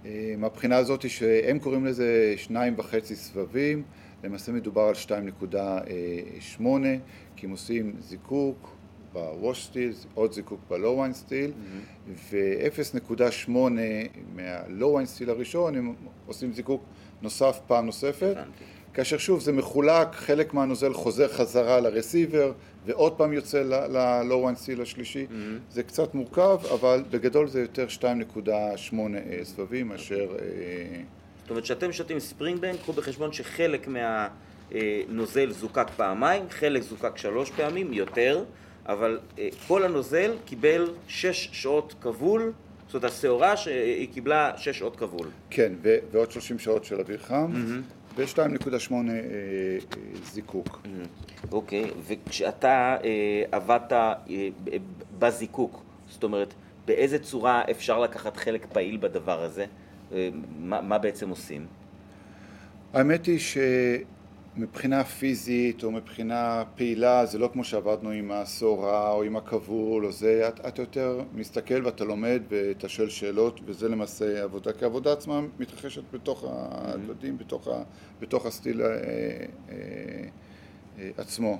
אה, 0.05 0.35
מהבחינה 0.39 0.76
הזאת 0.76 1.11
שהם 1.11 1.59
קוראים 1.59 1.85
לזה 1.85 2.35
שניים 2.37 2.74
וחצי 2.76 3.16
סבבים, 3.16 3.82
למעשה 4.24 4.53
מדובר 4.53 4.82
על 4.82 4.95
2.8 4.95 6.62
כי 7.37 7.47
הם 7.47 7.51
עושים 7.51 7.97
זיקוק 8.01 8.74
בווש 9.15 9.65
סטיל, 9.65 9.93
עוד 10.15 10.33
זיקוק 10.33 10.61
בלואו 10.71 10.99
ויין 10.99 11.12
סטיל 11.12 11.53
ו-0.8 12.31 13.51
מהלואו 14.35 14.95
ויין 14.95 15.07
סטיל 15.07 15.31
הראשון 15.31 15.75
הם 15.75 15.95
עושים 16.27 16.53
זיקוק 16.53 16.83
נוסף 17.23 17.61
פעם 17.67 17.87
נוספת. 17.87 18.35
הבנתי. 18.37 18.65
כאשר 18.95 19.19
שוב 19.19 19.41
זה 19.41 19.53
מחולק, 19.53 20.09
חלק 20.12 20.55
מהנוזל 20.55 20.95
חוזר 20.95 21.29
חזרה 21.29 21.81
לרסיבר 21.81 22.53
ועוד 22.87 23.12
פעם 23.12 23.33
יוצא 23.33 23.62
ל-low 23.62 24.53
one 24.53 24.67
seal 24.67 24.83
השלישי. 24.83 25.27
זה 25.71 25.83
קצת 25.83 26.15
מורכב, 26.15 26.59
אבל 26.75 27.05
בגדול 27.11 27.49
זה 27.49 27.61
יותר 27.61 27.87
2.8 27.99 28.05
אה, 28.05 29.45
סבבים 29.45 29.89
מאשר... 29.89 30.37
אה, 30.39 31.03
זאת 31.41 31.51
אומרת, 31.51 31.65
כשאתם 31.65 31.93
שותים 31.93 32.21
ספרינגבנק, 32.21 32.81
קחו 32.81 32.93
בחשבון 32.93 33.33
שחלק 33.33 33.89
מהנוזל 33.89 35.51
זוקק 35.51 35.87
פעמיים, 35.97 36.43
חלק 36.51 36.83
זוקק 36.83 37.17
שלוש 37.17 37.51
פעמים, 37.51 37.93
יותר, 37.93 38.45
אבל 38.87 39.18
אה, 39.39 39.49
כל 39.68 39.82
הנוזל 39.85 40.32
קיבל 40.45 40.91
שש 41.09 41.49
שעות 41.53 41.95
כבול, 42.01 42.53
זאת 42.87 42.95
אומרת, 42.95 43.11
השעורה 43.11 43.57
שהיא 43.57 44.09
קיבלה 44.12 44.53
שש 44.57 44.78
שעות 44.78 44.97
כבול. 44.97 45.26
כן, 45.51 45.72
ו- 45.82 45.97
ועוד 46.12 46.30
30 46.30 46.59
שעות 46.59 46.85
של 46.85 47.01
אוויר 47.01 47.18
חם, 47.18 47.53
ו-2.8 48.16 48.93
אה, 48.93 48.99
אה, 49.11 49.78
זיקוק. 50.32 50.82
אוקיי, 51.53 51.91
וכשאתה 52.07 52.97
אה, 53.05 53.43
עבדת 53.53 53.93
אה, 53.93 54.14
בזיקוק, 55.18 55.82
זאת 56.09 56.22
אומרת, 56.24 56.55
באיזה 56.87 57.18
צורה 57.18 57.62
אפשר 57.70 58.01
לקחת 58.01 58.37
חלק 58.37 58.66
פעיל 58.72 58.97
בדבר 58.97 59.43
הזה? 59.43 59.66
אה, 60.12 60.28
מה, 60.59 60.80
מה 60.80 60.99
בעצם 60.99 61.28
עושים? 61.28 61.66
האמת 62.93 63.26
היא 63.26 63.39
שמבחינה 64.57 65.05
פיזית 65.05 65.85
או 65.85 65.91
מבחינה 65.91 66.65
פעילה 66.77 67.27
זה 67.27 67.39
לא 67.39 67.51
כמו 67.53 67.65
שעבדנו 67.65 68.11
עם 68.11 68.31
הסורה 68.31 69.11
או 69.11 69.23
עם 69.23 69.37
הכבול 69.37 70.07
או 70.07 70.13
זה, 70.13 70.49
את, 70.49 70.61
אתה 70.69 70.83
יותר 70.83 71.21
מסתכל 71.35 71.85
ואתה 71.85 72.05
לומד 72.05 72.43
ואתה 72.49 72.89
שואל 72.89 73.09
שאלות 73.09 73.61
וזה 73.65 73.89
למעשה 73.89 74.43
עבודה, 74.43 74.73
כי 74.73 74.85
העבודה 74.85 75.13
עצמה 75.13 75.41
מתרחשת 75.59 76.03
בתוך 76.13 76.45
הדודים, 76.49 77.39
בתוך, 77.39 77.69
ה, 77.69 77.83
בתוך 78.21 78.47
ה 78.47 78.53
still 78.53 78.83
אה, 78.83 78.89
אה, 78.89 79.77
אה, 80.99 81.11
עצמו. 81.19 81.59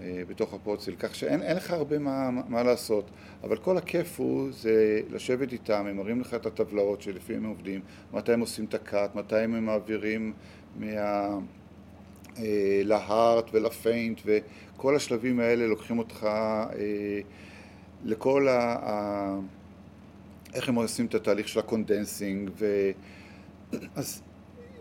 אה, 0.00 0.22
בתוך 0.28 0.54
הפרוציל, 0.54 0.94
כך 0.98 1.14
שאין 1.14 1.42
אין 1.42 1.56
לך 1.56 1.70
הרבה 1.70 1.98
מה, 1.98 2.30
מה 2.30 2.62
לעשות, 2.62 3.10
אבל 3.44 3.56
כל 3.56 3.76
הכיף 3.76 4.20
הוא 4.20 4.48
זה 4.52 5.00
לשבת 5.10 5.52
איתם, 5.52 5.86
הם 5.86 5.96
מראים 5.96 6.20
לך 6.20 6.34
את 6.34 6.46
הטבלאות 6.46 7.02
שלפיהם 7.02 7.44
הם 7.44 7.50
עובדים, 7.50 7.80
מתי 8.12 8.32
הם 8.32 8.40
עושים 8.40 8.64
את 8.64 8.74
ה 8.74 8.82
cut, 8.82 9.14
מתי 9.14 9.36
הם 9.36 9.64
מעבירים 9.64 10.32
מה... 10.76 11.38
אה, 12.38 12.80
ל 12.84 12.95
heart 12.95 13.50
ול 13.52 13.69
feints 13.69 14.20
וכל 14.24 14.96
השלבים 14.96 15.40
האלה 15.40 15.66
לוקחים 15.66 15.98
אותך 15.98 16.24
אה, 16.24 17.20
לכל 18.04 18.48
ה... 18.48 18.76
ה... 18.90 19.38
איך 20.54 20.68
הם 20.68 20.74
עושים 20.74 21.06
את 21.06 21.14
התהליך 21.14 21.48
של 21.48 21.58
ה 21.58 21.66
condensing 21.66 22.50
ו... 22.58 22.90
אז 23.94 24.22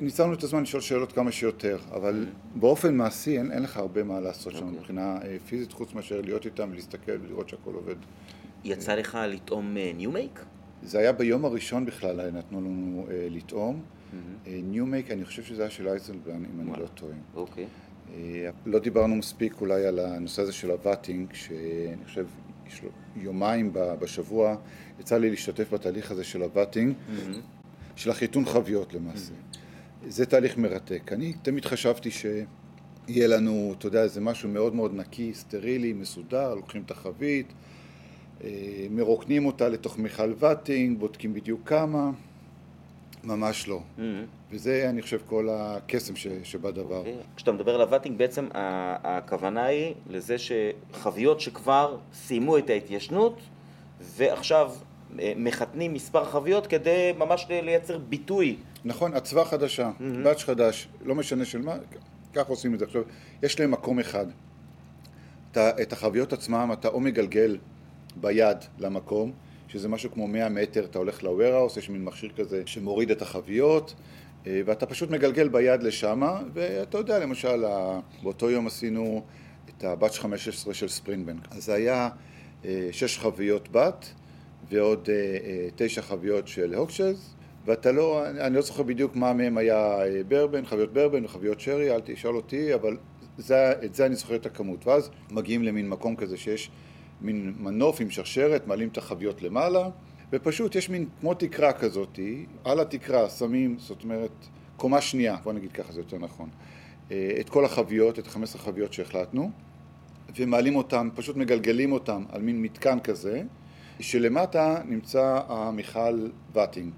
ניצלנו 0.01 0.33
את 0.33 0.43
הזמן 0.43 0.61
לשאול 0.61 0.81
שאלות 0.81 1.11
כמה 1.11 1.31
שיותר, 1.31 1.77
אבל 1.91 2.25
באופן 2.55 2.95
מעשי 2.95 3.37
אין, 3.37 3.51
אין 3.51 3.63
לך 3.63 3.77
הרבה 3.77 4.03
מה 4.03 4.19
לעשות 4.19 4.53
שם 4.53 4.65
אוקיי. 4.65 4.79
מבחינה 4.79 5.17
אה, 5.23 5.37
פיזית 5.47 5.71
חוץ 5.71 5.93
מאשר 5.93 6.21
להיות 6.21 6.45
איתם 6.45 6.69
ולהסתכל 6.71 7.11
ולראות 7.21 7.49
שהכל 7.49 7.73
עובד. 7.73 7.95
יצא 8.63 8.95
לך 8.95 9.17
לטעום 9.27 9.77
new 9.95 10.12
make? 10.12 10.39
זה 10.83 10.99
היה 10.99 11.11
ביום 11.11 11.45
הראשון 11.45 11.85
בכלל, 11.85 12.31
נתנו 12.31 12.61
לנו 12.61 13.05
אה, 13.09 13.27
לטעום. 13.29 13.81
new 14.45 14.70
make, 14.70 15.11
אני 15.11 15.25
חושב 15.25 15.43
שזה 15.43 15.61
היה 15.61 15.71
של 15.71 15.87
Hazelburn, 15.87 16.45
אם 16.55 16.61
אני. 16.61 16.81
לא 16.81 16.87
טועה. 16.87 17.13
אוקיי. 17.35 17.65
אה, 18.13 18.49
לא 18.65 18.79
דיברנו 18.79 19.15
מספיק 19.15 19.61
אולי 19.61 19.85
על 19.85 19.99
הנושא 19.99 20.41
הזה 20.41 20.53
של 20.53 20.71
ה 20.71 20.78
vatting, 20.78 21.33
שאני 21.33 22.05
חושב 22.05 22.25
יומיים 23.15 23.69
בשבוע 23.73 24.55
יצא 24.99 25.17
לי 25.17 25.29
להשתתף 25.29 25.73
בתהליך 25.73 26.11
הזה 26.11 26.23
של 26.23 26.41
ה 26.41 26.47
vatting, 26.47 26.93
של 27.95 28.09
החיתון 28.09 28.45
חביות 28.45 28.93
למעשה. 28.93 29.33
זה 30.07 30.25
תהליך 30.25 30.57
מרתק. 30.57 31.11
אני 31.13 31.33
תמיד 31.41 31.65
חשבתי 31.65 32.11
שיהיה 32.11 33.27
לנו, 33.27 33.73
אתה 33.77 33.87
יודע, 33.87 34.03
איזה 34.03 34.21
משהו 34.21 34.49
מאוד 34.49 34.75
מאוד 34.75 34.93
נקי, 34.95 35.33
סטרילי, 35.33 35.93
מסודר, 35.93 36.55
לוקחים 36.55 36.81
את 36.85 36.91
החבית, 36.91 37.53
אה, 38.43 38.49
מרוקנים 38.89 39.45
אותה 39.45 39.69
לתוך 39.69 39.99
מיכל 39.99 40.33
vatting, 40.39 40.99
בודקים 40.99 41.33
בדיוק 41.33 41.61
כמה, 41.69 42.11
ממש 43.23 43.67
לא. 43.67 43.81
Mm-hmm. 43.97 44.01
וזה, 44.51 44.89
אני 44.89 45.01
חושב, 45.01 45.19
כל 45.25 45.47
הקסם 45.51 46.15
ש, 46.15 46.27
שבדבר. 46.43 46.95
Okay. 46.95 46.97
אוקיי. 46.97 47.15
כשאתה 47.35 47.51
מדבר 47.51 47.75
על 47.75 47.81
ה 47.81 47.85
vatting, 47.85 48.17
בעצם 48.17 48.47
הכוונה 48.53 49.65
היא 49.65 49.93
לזה 50.09 50.35
שחביות 50.37 51.39
שכבר 51.39 51.97
סיימו 52.13 52.57
את 52.57 52.69
ההתיישנות, 52.69 53.39
ועכשיו 53.99 54.71
אה, 55.19 55.33
מחתנים 55.35 55.93
מספר 55.93 56.25
חביות 56.25 56.67
כדי 56.67 57.13
ממש 57.17 57.45
לייצר 57.49 57.97
ביטוי. 57.97 58.57
נכון, 58.85 59.13
אצווה 59.13 59.45
חדשה, 59.45 59.91
mm-hmm. 59.99 60.23
באץ' 60.23 60.43
חדש, 60.43 60.87
לא 61.01 61.15
משנה 61.15 61.45
של 61.45 61.61
מה, 61.61 61.75
ככה 62.33 62.49
עושים 62.49 62.73
את 62.73 62.79
זה. 62.79 62.85
עכשיו, 62.85 63.01
יש 63.43 63.59
להם 63.59 63.71
מקום 63.71 63.99
אחד. 63.99 64.25
אתה, 65.51 65.69
את 65.81 65.93
החביות 65.93 66.33
עצמם 66.33 66.69
אתה 66.73 66.87
או 66.87 66.99
מגלגל 66.99 67.57
ביד 68.15 68.57
למקום, 68.79 69.31
שזה 69.73 69.87
משהו 69.87 70.11
כמו 70.11 70.27
100 70.27 70.49
מטר, 70.49 70.85
אתה 70.85 70.99
הולך 70.99 71.23
ל-warehouse, 71.23 71.79
יש 71.79 71.89
מין 71.89 72.03
מכשיר 72.03 72.31
כזה 72.37 72.63
שמוריד 72.65 73.11
את 73.11 73.21
החביות, 73.21 73.93
אה, 74.47 74.61
ואתה 74.65 74.85
פשוט 74.85 75.11
מגלגל 75.11 75.47
ביד 75.47 75.83
לשמה, 75.83 76.41
ואתה 76.53 76.97
יודע, 76.97 77.19
למשל, 77.19 77.63
באותו 78.23 78.49
יום 78.49 78.67
עשינו 78.67 79.23
את 79.69 79.83
הבאץ' 79.83 80.17
15 80.17 80.73
של 80.73 80.87
ספרינטבנק. 80.87 81.47
אז 81.51 81.65
זה 81.65 81.73
היה 81.73 82.09
אה, 82.65 82.89
שש 82.91 83.17
חביות 83.17 83.71
בת 83.71 84.05
ועוד 84.69 85.09
אה, 85.09 85.67
תשע 85.75 86.01
חביות 86.01 86.47
של 86.47 86.73
הוקשז, 86.73 87.35
ואתה 87.65 87.91
לא, 87.91 88.27
אני 88.27 88.55
לא 88.55 88.61
זוכר 88.61 88.83
בדיוק 88.83 89.15
מה 89.15 89.33
מהם 89.33 89.57
היה 89.57 89.97
ברבן, 90.27 90.65
חביות 90.65 90.93
ברבן 90.93 91.25
וחביות 91.25 91.59
שרי, 91.59 91.95
אל 91.95 92.01
תשאל 92.03 92.35
אותי, 92.35 92.73
אבל 92.73 92.97
זה, 93.37 93.71
את 93.85 93.95
זה 93.95 94.05
אני 94.05 94.15
זוכר 94.15 94.35
את 94.35 94.45
הכמות. 94.45 94.87
ואז 94.87 95.09
מגיעים 95.31 95.63
למין 95.63 95.89
מקום 95.89 96.15
כזה 96.15 96.37
שיש 96.37 96.71
מין 97.21 97.53
מנוף 97.59 98.01
עם 98.01 98.09
שרשרת, 98.09 98.67
מעלים 98.67 98.89
את 98.89 98.97
החביות 98.97 99.41
למעלה, 99.41 99.89
ופשוט 100.33 100.75
יש 100.75 100.89
מין 100.89 101.05
כמו 101.19 101.33
תקרה 101.33 101.73
כזאת, 101.73 102.19
על 102.63 102.79
התקרה 102.79 103.29
שמים, 103.29 103.75
זאת 103.79 104.03
אומרת, 104.03 104.31
קומה 104.77 105.01
שנייה, 105.01 105.37
בוא 105.43 105.53
נגיד 105.53 105.71
ככה, 105.71 105.93
זה 105.93 105.99
יותר 105.99 106.17
נכון, 106.17 106.49
אה, 107.11 107.37
את 107.39 107.49
כל 107.49 107.65
החביות, 107.65 108.19
את 108.19 108.27
15 108.27 108.61
החביות 108.61 108.93
שהחלטנו, 108.93 109.51
ומעלים 110.35 110.75
אותם, 110.75 111.09
פשוט 111.15 111.37
מגלגלים 111.37 111.91
אותם 111.91 112.23
על 112.29 112.41
מין 112.41 112.61
מתקן 112.61 112.99
כזה, 112.99 113.43
שלמטה 113.99 114.81
נמצא 114.85 115.39
המיכל 115.47 116.27
ואטינג. 116.53 116.93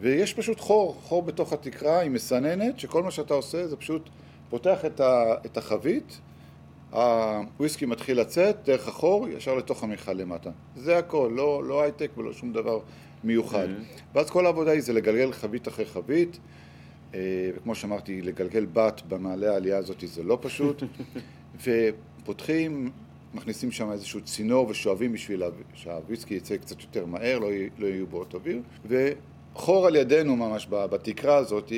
ויש 0.00 0.34
פשוט 0.34 0.60
חור, 0.60 1.00
חור 1.02 1.22
בתוך 1.22 1.52
התקרה 1.52 2.02
עם 2.02 2.12
מסננת, 2.12 2.78
שכל 2.78 3.02
מה 3.02 3.10
שאתה 3.10 3.34
עושה 3.34 3.66
זה 3.66 3.76
פשוט 3.76 4.08
פותח 4.50 4.84
את 5.46 5.56
החבית, 5.56 6.20
הוויסקי 6.94 7.86
מתחיל 7.86 8.20
לצאת 8.20 8.56
דרך 8.64 8.88
החור 8.88 9.28
ישר 9.28 9.54
לתוך 9.54 9.82
המיכל 9.82 10.12
למטה. 10.12 10.50
זה 10.76 10.98
הכל, 10.98 11.30
לא, 11.34 11.64
לא 11.64 11.82
הייטק 11.82 12.10
ולא 12.16 12.32
שום 12.32 12.52
דבר 12.52 12.80
מיוחד. 13.24 13.66
Mm-hmm. 13.66 14.00
ואז 14.14 14.30
כל 14.30 14.46
העבודה 14.46 14.70
היא 14.70 14.80
זה 14.80 14.92
לגלגל 14.92 15.32
חבית 15.32 15.68
אחרי 15.68 15.84
חבית, 15.84 16.38
אה, 17.14 17.20
וכמו 17.56 17.74
שאמרתי, 17.74 18.22
לגלגל 18.22 18.66
בת 18.72 19.02
במעלה 19.08 19.52
העלייה 19.52 19.78
הזאת 19.78 20.04
זה 20.06 20.22
לא 20.22 20.38
פשוט, 20.40 20.82
ופותחים, 21.64 22.90
מכניסים 23.34 23.70
שם 23.70 23.92
איזשהו 23.92 24.20
צינור 24.20 24.68
ושואבים 24.68 25.12
בשביל 25.12 25.42
שהוויסקי 25.74 26.34
יצא 26.34 26.56
קצת 26.56 26.80
יותר 26.80 27.06
מהר, 27.06 27.38
לא, 27.38 27.48
לא 27.78 27.86
יהיו 27.86 28.06
באות 28.06 28.34
אוויר, 28.34 28.62
וחור 28.86 29.86
על 29.86 29.96
ידינו 29.96 30.36
ממש 30.36 30.66
בתקרה 30.70 31.36
הזאת, 31.36 31.72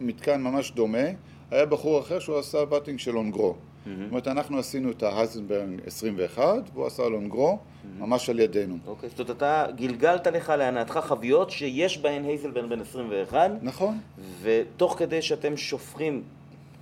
מתקן 0.00 0.42
ממש 0.42 0.70
דומה, 0.70 1.08
היה 1.50 1.66
בחור 1.66 2.00
אחר 2.00 2.18
שהוא 2.18 2.38
עשה 2.38 2.64
באטינג 2.64 2.98
של 2.98 3.16
אונגרו. 3.16 3.56
זאת 3.84 4.10
אומרת, 4.10 4.28
אנחנו 4.28 4.58
עשינו 4.58 4.90
את 4.90 5.02
ההייזנברג 5.02 5.80
21, 5.86 6.62
והוא 6.74 6.86
עשה 6.86 7.08
לונגרו, 7.08 7.58
ממש 7.98 8.30
על 8.30 8.40
ידינו. 8.40 8.76
אוקיי, 8.86 9.08
זאת 9.08 9.20
אומרת, 9.20 9.36
אתה 9.36 9.66
גלגלת 9.76 10.26
לך 10.26 10.48
להנאתך 10.48 10.92
חביות 10.92 11.50
שיש 11.50 11.98
בהן 11.98 12.24
הייזלברג 12.24 12.70
בן 12.70 12.80
21. 12.80 13.50
נכון. 13.62 13.98
ותוך 14.42 14.94
כדי 14.98 15.22
שאתם 15.22 15.56
שופכים 15.56 16.22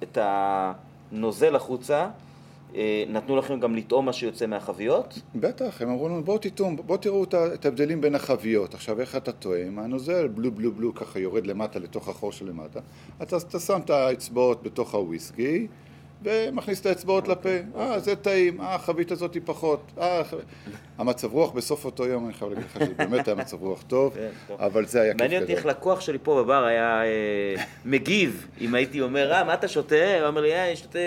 את 0.02 0.18
הנוזל 0.20 1.56
החוצה, 1.56 2.08
אה, 2.74 3.04
נתנו 3.08 3.36
לכם 3.36 3.60
גם 3.60 3.76
לטעום 3.76 4.06
מה 4.06 4.12
שיוצא 4.12 4.46
מהחביות? 4.46 5.18
בטח, 5.34 5.82
הם 5.82 5.88
אמרו 5.88 6.08
לנו 6.08 6.24
בואו 6.24 6.38
תטעו, 6.38 6.76
בואו 6.76 6.98
תראו 6.98 7.24
את 7.34 7.64
ההבדלים 7.64 8.00
בין 8.00 8.14
החביות. 8.14 8.74
עכשיו 8.74 9.00
איך 9.00 9.16
אתה 9.16 9.32
טועם? 9.32 9.78
הנוזל 9.78 10.28
בלו 10.28 10.52
בלו 10.52 10.72
בלו 10.72 10.94
ככה 10.94 11.18
יורד 11.18 11.46
למטה 11.46 11.78
לתוך 11.78 12.08
החור 12.08 12.32
שלמטה. 12.32 12.80
אתה, 13.22 13.36
אתה 13.36 13.60
שם 13.60 13.80
את 13.84 13.90
האצבעות 13.90 14.62
בתוך 14.62 14.94
הוויסקי, 14.94 15.66
ומכניס 16.24 16.80
את 16.80 16.86
האצבעות 16.86 17.28
לפה, 17.28 17.48
אה, 17.76 17.98
זה 17.98 18.16
טעים, 18.16 18.60
אה, 18.60 18.74
החבית 18.74 19.10
הזאת 19.10 19.34
היא 19.34 19.42
פחות, 19.44 19.80
אה, 19.98 20.22
המצב 20.98 21.32
רוח 21.32 21.50
בסוף 21.50 21.84
אותו 21.84 22.06
יום, 22.06 22.24
אני 22.24 22.32
חייב 22.34 22.50
להגיד 22.50 22.66
לך 22.66 22.78
שזה 22.84 22.94
באמת 22.94 23.28
היה 23.28 23.34
מצב 23.34 23.62
רוח 23.62 23.82
טוב, 23.82 24.14
כן, 24.14 24.54
אבל 24.58 24.86
זה 24.86 25.00
היה 25.00 25.12
כיף 25.12 25.16
גדול. 25.16 25.26
מעניין 25.26 25.42
אותי 25.42 25.54
איך 25.54 25.66
לקוח 25.66 26.00
שלי 26.00 26.18
פה 26.22 26.42
בבר 26.42 26.64
היה 26.64 27.02
אה, 27.04 27.62
מגיב, 27.84 28.46
אם 28.60 28.74
הייתי 28.74 29.00
אומר, 29.00 29.32
אה, 29.32 29.44
מה 29.44 29.54
אתה 29.54 29.68
שותה? 29.68 30.18
הוא 30.20 30.26
אומר 30.26 30.40
לי, 30.40 30.52
אה, 30.54 30.66
אני 30.68 30.76
שותה, 30.76 30.98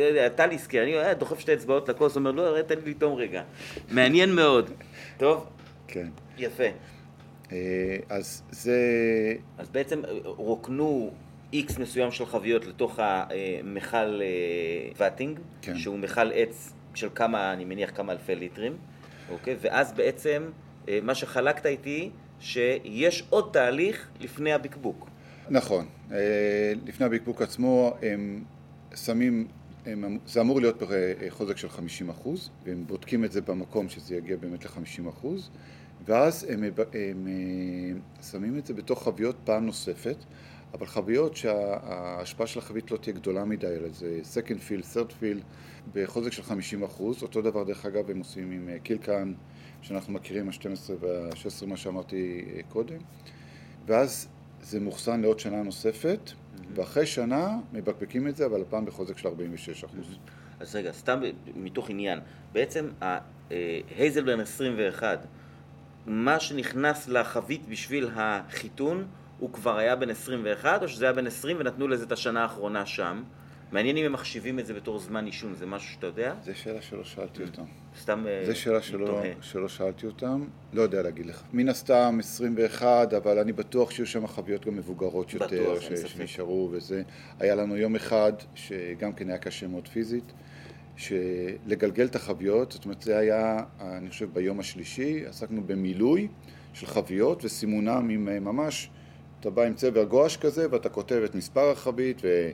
לא 0.00 0.04
יודע, 0.04 0.28
טליסקי, 0.28 0.80
אני 0.80 0.98
אה, 0.98 1.14
דוחף 1.14 1.38
שתי 1.40 1.54
אצבעות 1.54 1.88
לכוס, 1.88 2.16
אומר, 2.16 2.30
לא, 2.30 2.62
תן 2.62 2.74
לי 2.84 2.90
לטעום 2.90 3.14
רגע. 3.14 3.42
מעניין 3.90 4.34
מאוד. 4.34 4.70
טוב? 5.16 5.46
כן. 5.88 6.06
יפה. 6.38 6.64
אה, 7.52 7.58
אז 8.08 8.42
זה... 8.50 8.78
אז 9.58 9.68
בעצם 9.68 10.02
רוקנו 10.24 11.10
איקס 11.52 11.78
מסוים 11.78 12.10
של 12.10 12.26
חביות 12.26 12.66
לתוך 12.66 12.98
המכל 12.98 13.96
אה, 14.22 14.90
ואטינג, 14.96 15.40
כן. 15.62 15.78
שהוא 15.78 15.98
מכל 15.98 16.32
עץ 16.32 16.72
של 16.94 17.08
כמה, 17.14 17.52
אני 17.52 17.64
מניח 17.64 17.90
כמה 17.94 18.12
אלפי 18.12 18.34
ליטרים, 18.34 18.76
אוקיי? 19.30 19.56
ואז 19.60 19.92
בעצם 19.92 20.42
אה, 20.88 20.98
מה 21.02 21.14
שחלקת 21.14 21.66
איתי, 21.66 22.10
שיש 22.40 23.24
עוד 23.30 23.50
תהליך 23.52 24.08
לפני 24.20 24.52
הבקבוק. 24.52 25.08
נכון. 25.50 25.86
אה, 26.12 26.72
לפני 26.86 27.06
הבקבוק 27.06 27.42
עצמו 27.42 27.94
הם 28.02 28.44
שמים, 28.94 29.48
הם, 29.86 30.18
זה 30.26 30.40
אמור 30.40 30.60
להיות 30.60 30.82
בחוזק 30.82 31.56
של 31.56 31.68
50 31.68 32.10
אחוז, 32.10 32.50
והם 32.64 32.84
בודקים 32.86 33.24
את 33.24 33.32
זה 33.32 33.40
במקום 33.40 33.88
שזה 33.88 34.16
יגיע 34.16 34.36
באמת 34.36 34.64
ל-50 34.64 35.08
אחוז, 35.08 35.50
ואז 36.04 36.46
הם, 36.48 36.64
הם, 36.64 36.72
הם 36.94 38.00
שמים 38.30 38.58
את 38.58 38.66
זה 38.66 38.74
בתוך 38.74 39.04
חביות 39.04 39.36
פעם 39.44 39.66
נוספת. 39.66 40.16
אבל 40.74 40.86
חביות 40.86 41.36
שההשפעה 41.36 42.46
של 42.46 42.58
החבית 42.58 42.90
לא 42.90 42.96
תהיה 42.96 43.14
גדולה 43.14 43.44
מדי, 43.44 43.66
אלא 43.66 43.88
זה 43.88 44.20
second 44.34 44.68
fill, 44.68 44.96
third 44.96 45.10
fill, 45.22 45.42
בחוזק 45.94 46.32
של 46.32 46.42
50 46.42 46.82
אחוז. 46.82 47.22
אותו 47.22 47.42
דבר, 47.42 47.64
דרך 47.64 47.86
אגב, 47.86 48.10
הם 48.10 48.18
עושים 48.18 48.50
עם 48.50 48.68
אה, 48.68 48.78
קילקן, 48.78 49.32
שאנחנו 49.82 50.12
מכירים, 50.12 50.48
ה-12 50.48 50.90
וה-16, 51.00 51.66
מה 51.66 51.76
שאמרתי 51.76 52.44
אה, 52.54 52.60
קודם. 52.68 52.98
ואז 53.86 54.28
זה 54.62 54.80
מאוחסן 54.80 55.20
לעוד 55.20 55.38
שנה 55.38 55.62
נוספת, 55.62 56.18
mm-hmm. 56.26 56.60
ואחרי 56.74 57.06
שנה 57.06 57.58
מבקבקים 57.72 58.28
את 58.28 58.36
זה, 58.36 58.46
אבל 58.46 58.62
הפעם 58.62 58.84
בחוזק 58.84 59.18
של 59.18 59.28
46 59.28 59.84
אחוז. 59.84 59.98
Mm-hmm. 59.98 60.60
אז 60.60 60.76
רגע, 60.76 60.92
סתם 60.92 61.20
מתוך 61.56 61.90
עניין, 61.90 62.20
בעצם 62.52 62.88
ההייזלברן 63.00 64.38
אה, 64.38 64.44
21, 64.44 65.26
מה 66.06 66.40
שנכנס 66.40 67.08
לחבית 67.08 67.68
בשביל 67.68 68.08
החיתון, 68.14 69.06
הוא 69.42 69.52
כבר 69.52 69.78
היה 69.78 69.96
בן 69.96 70.10
21, 70.10 70.82
או 70.82 70.88
שזה 70.88 71.04
היה 71.04 71.12
בן 71.12 71.26
20 71.26 71.56
ונתנו 71.60 71.88
לזה 71.88 72.04
את 72.04 72.12
השנה 72.12 72.42
האחרונה 72.42 72.86
שם? 72.86 73.22
מעניין 73.72 73.96
אם 73.96 74.04
הם 74.04 74.12
מחשיבים 74.12 74.58
את 74.58 74.66
זה 74.66 74.74
בתור 74.74 74.98
זמן 74.98 75.26
עישון, 75.26 75.54
זה 75.54 75.66
משהו 75.66 75.92
שאתה 75.92 76.06
יודע? 76.06 76.34
זו 76.44 76.50
שאלה 76.54 76.82
שלא 76.82 77.04
שאלתי 77.04 77.42
אותם. 77.42 77.62
סתם 78.00 78.24
זו 78.44 78.50
אה, 78.50 78.54
שאלה 78.54 78.82
שלא, 78.82 79.22
שלא 79.40 79.68
שאלתי 79.68 80.06
אותם, 80.06 80.44
לא 80.72 80.82
יודע 80.82 81.02
להגיד 81.02 81.26
לך. 81.26 81.42
מן 81.52 81.68
הסתם 81.68 82.16
21, 82.20 83.14
אבל 83.14 83.38
אני 83.38 83.52
בטוח 83.52 83.90
שיהיו 83.90 84.06
שם 84.06 84.26
חביות 84.26 84.66
גם 84.66 84.76
מבוגרות 84.76 85.32
יותר, 85.32 85.46
בטוח, 85.46 85.80
ש... 85.80 85.92
שנשארו 85.92 86.68
וזה. 86.72 87.02
היה 87.40 87.54
לנו 87.54 87.76
יום 87.76 87.96
אחד, 87.96 88.32
שגם 88.54 89.12
כן 89.12 89.28
היה 89.28 89.38
קשה 89.38 89.66
מאוד 89.66 89.88
פיזית, 89.88 90.32
שלגלגל 90.96 92.04
את 92.04 92.16
החביות, 92.16 92.72
זאת 92.72 92.84
אומרת 92.84 93.02
זה 93.02 93.18
היה, 93.18 93.58
אני 93.80 94.10
חושב 94.10 94.32
ביום 94.32 94.60
השלישי, 94.60 95.26
עסקנו 95.26 95.62
במילוי 95.66 96.28
של 96.72 96.86
חביות 96.86 97.44
וסימונם 97.44 98.08
עם 98.10 98.28
אה, 98.28 98.40
ממש 98.40 98.90
אתה 99.42 99.50
בא 99.50 99.62
עם 99.62 99.74
צבע 99.74 100.04
גואש 100.04 100.36
כזה 100.36 100.66
ואתה 100.70 100.88
כותב 100.88 101.22
את 101.24 101.34
מספר 101.34 101.70
החבית 101.70 102.20
ו... 102.22 102.50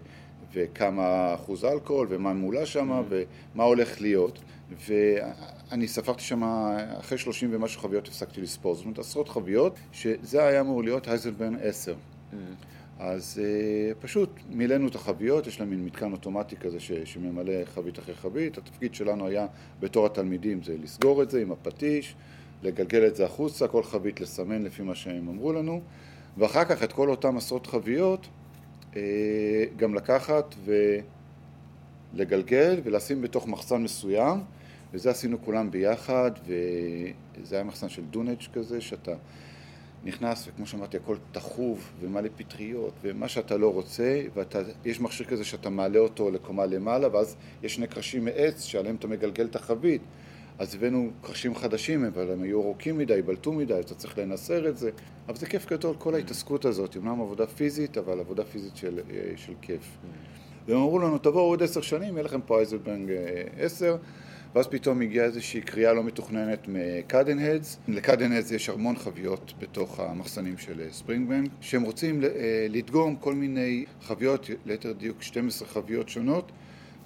וכמה 0.52 1.34
אחוז 1.34 1.64
אלכוהול 1.64 2.06
ומה 2.10 2.32
מולה 2.32 2.66
שם 2.66 2.92
mm-hmm. 2.92 3.14
ומה 3.54 3.64
הולך 3.64 4.00
להיות 4.00 4.38
ואני 4.86 5.88
ספרתי 5.88 6.22
שם, 6.22 6.42
אחרי 7.00 7.18
שלושים 7.18 7.50
ומשהו 7.52 7.80
חביות 7.80 8.08
הפסקתי 8.08 8.40
לספור, 8.40 8.74
זאת 8.74 8.84
אומרת 8.84 8.98
עשרות 8.98 9.28
חביות 9.28 9.76
שזה 9.92 10.46
היה 10.46 10.60
אמור 10.60 10.84
להיות 10.84 11.08
הייזלברן 11.08 11.56
עשר. 11.62 11.94
Mm-hmm. 11.94 12.36
אז 12.98 13.40
uh, 13.40 14.02
פשוט 14.02 14.30
מילאנו 14.50 14.88
את 14.88 14.94
החביות, 14.94 15.46
יש 15.46 15.60
להם 15.60 15.70
מין 15.70 15.84
מתקן 15.84 16.12
אוטומטי 16.12 16.56
כזה 16.56 16.80
ש, 16.80 16.92
שממלא 16.92 17.64
חבית 17.64 17.98
אחרי 17.98 18.14
חבית. 18.14 18.58
התפקיד 18.58 18.94
שלנו 18.94 19.26
היה 19.26 19.46
בתור 19.80 20.06
התלמידים 20.06 20.62
זה 20.62 20.76
לסגור 20.82 21.22
את 21.22 21.30
זה 21.30 21.42
עם 21.42 21.52
הפטיש, 21.52 22.14
לגלגל 22.62 23.06
את 23.06 23.16
זה 23.16 23.24
החוצה, 23.24 23.68
כל 23.68 23.82
חבית 23.82 24.20
לסמן 24.20 24.62
לפי 24.62 24.82
מה 24.82 24.94
שהם 24.94 25.28
אמרו 25.28 25.52
לנו. 25.52 25.80
ואחר 26.36 26.64
כך 26.64 26.82
את 26.82 26.92
כל 26.92 27.10
אותם 27.10 27.36
עשרות 27.36 27.66
חביות 27.66 28.28
גם 29.76 29.94
לקחת 29.94 30.54
ולגלגל 32.14 32.80
ולשים 32.84 33.22
בתוך 33.22 33.48
מחסן 33.48 33.82
מסוים, 33.82 34.40
וזה 34.92 35.10
עשינו 35.10 35.42
כולם 35.44 35.70
ביחד, 35.70 36.30
וזה 36.46 37.54
היה 37.56 37.64
מחסן 37.64 37.88
של 37.88 38.04
דונג' 38.04 38.42
כזה, 38.52 38.80
שאתה 38.80 39.14
נכנס, 40.04 40.48
וכמו 40.48 40.66
שאמרתי, 40.66 40.96
הכל 40.96 41.16
טחוב 41.32 41.92
ומלא 42.00 42.28
פטריות, 42.36 42.92
ומה 43.02 43.28
שאתה 43.28 43.56
לא 43.56 43.72
רוצה, 43.72 44.22
ויש 44.34 45.00
מכשיר 45.00 45.26
כזה 45.26 45.44
שאתה 45.44 45.70
מעלה 45.70 45.98
אותו 45.98 46.30
לקומה 46.30 46.66
למעלה, 46.66 47.08
ואז 47.12 47.36
יש 47.62 47.74
שני 47.74 47.86
קרשים 47.86 48.24
מעץ 48.24 48.62
שעליהם 48.62 48.96
אתה 48.96 49.08
מגלגל 49.08 49.46
את 49.46 49.56
החבית. 49.56 50.02
אז 50.58 50.74
הבאנו 50.74 51.10
קרשים 51.20 51.54
חדשים, 51.54 52.04
אבל 52.04 52.30
הם 52.30 52.42
היו 52.42 52.62
ארוכים 52.62 52.98
מדי, 52.98 53.22
בלטו 53.22 53.52
מדי, 53.52 53.80
אתה 53.80 53.94
צריך 53.94 54.18
לנסר 54.18 54.68
את 54.68 54.76
זה. 54.76 54.90
אבל 55.28 55.36
זה 55.36 55.46
כיף 55.46 55.66
גדול, 55.70 55.94
כל 55.98 56.14
ההתעסקות 56.14 56.64
הזאת, 56.64 56.96
אמנם 56.96 57.20
עבודה 57.20 57.46
פיזית, 57.46 57.98
אבל 57.98 58.20
עבודה 58.20 58.44
פיזית 58.44 58.76
של, 58.76 59.00
אה, 59.10 59.32
של 59.36 59.52
כיף. 59.62 59.98
והם 60.68 60.76
אמרו 60.76 60.98
לנו, 60.98 61.18
תבואו 61.18 61.44
עוד 61.44 61.62
עשר 61.62 61.80
שנים, 61.80 62.14
יהיה 62.14 62.22
לכם 62.22 62.40
פה 62.40 62.58
Hazelburn 62.58 63.10
אה, 63.10 63.42
עשר. 63.58 63.96
ואז 64.54 64.66
פתאום 64.66 65.00
הגיעה 65.00 65.26
איזושהי 65.26 65.60
קריאה 65.60 65.92
לא 65.92 66.04
מתוכננת 66.04 66.66
מ 66.68 67.38
Cadenhead's. 67.38 67.78
ל 67.88 68.32
Cadenhead's 68.32 68.50
יש 68.50 68.68
המון 68.68 68.96
חביות 68.96 69.52
בתוך 69.58 70.00
המחסנים 70.00 70.58
של 70.58 70.82
Springbank, 70.90 71.50
שהם 71.60 71.82
רוצים 71.82 72.24
אה, 72.24 72.28
לדגום 72.70 73.16
כל 73.16 73.34
מיני 73.34 73.84
חביות, 74.02 74.50
ליתר 74.66 74.92
דיוק 74.92 75.22
12 75.22 75.68
חביות 75.68 76.08
שונות, 76.08 76.52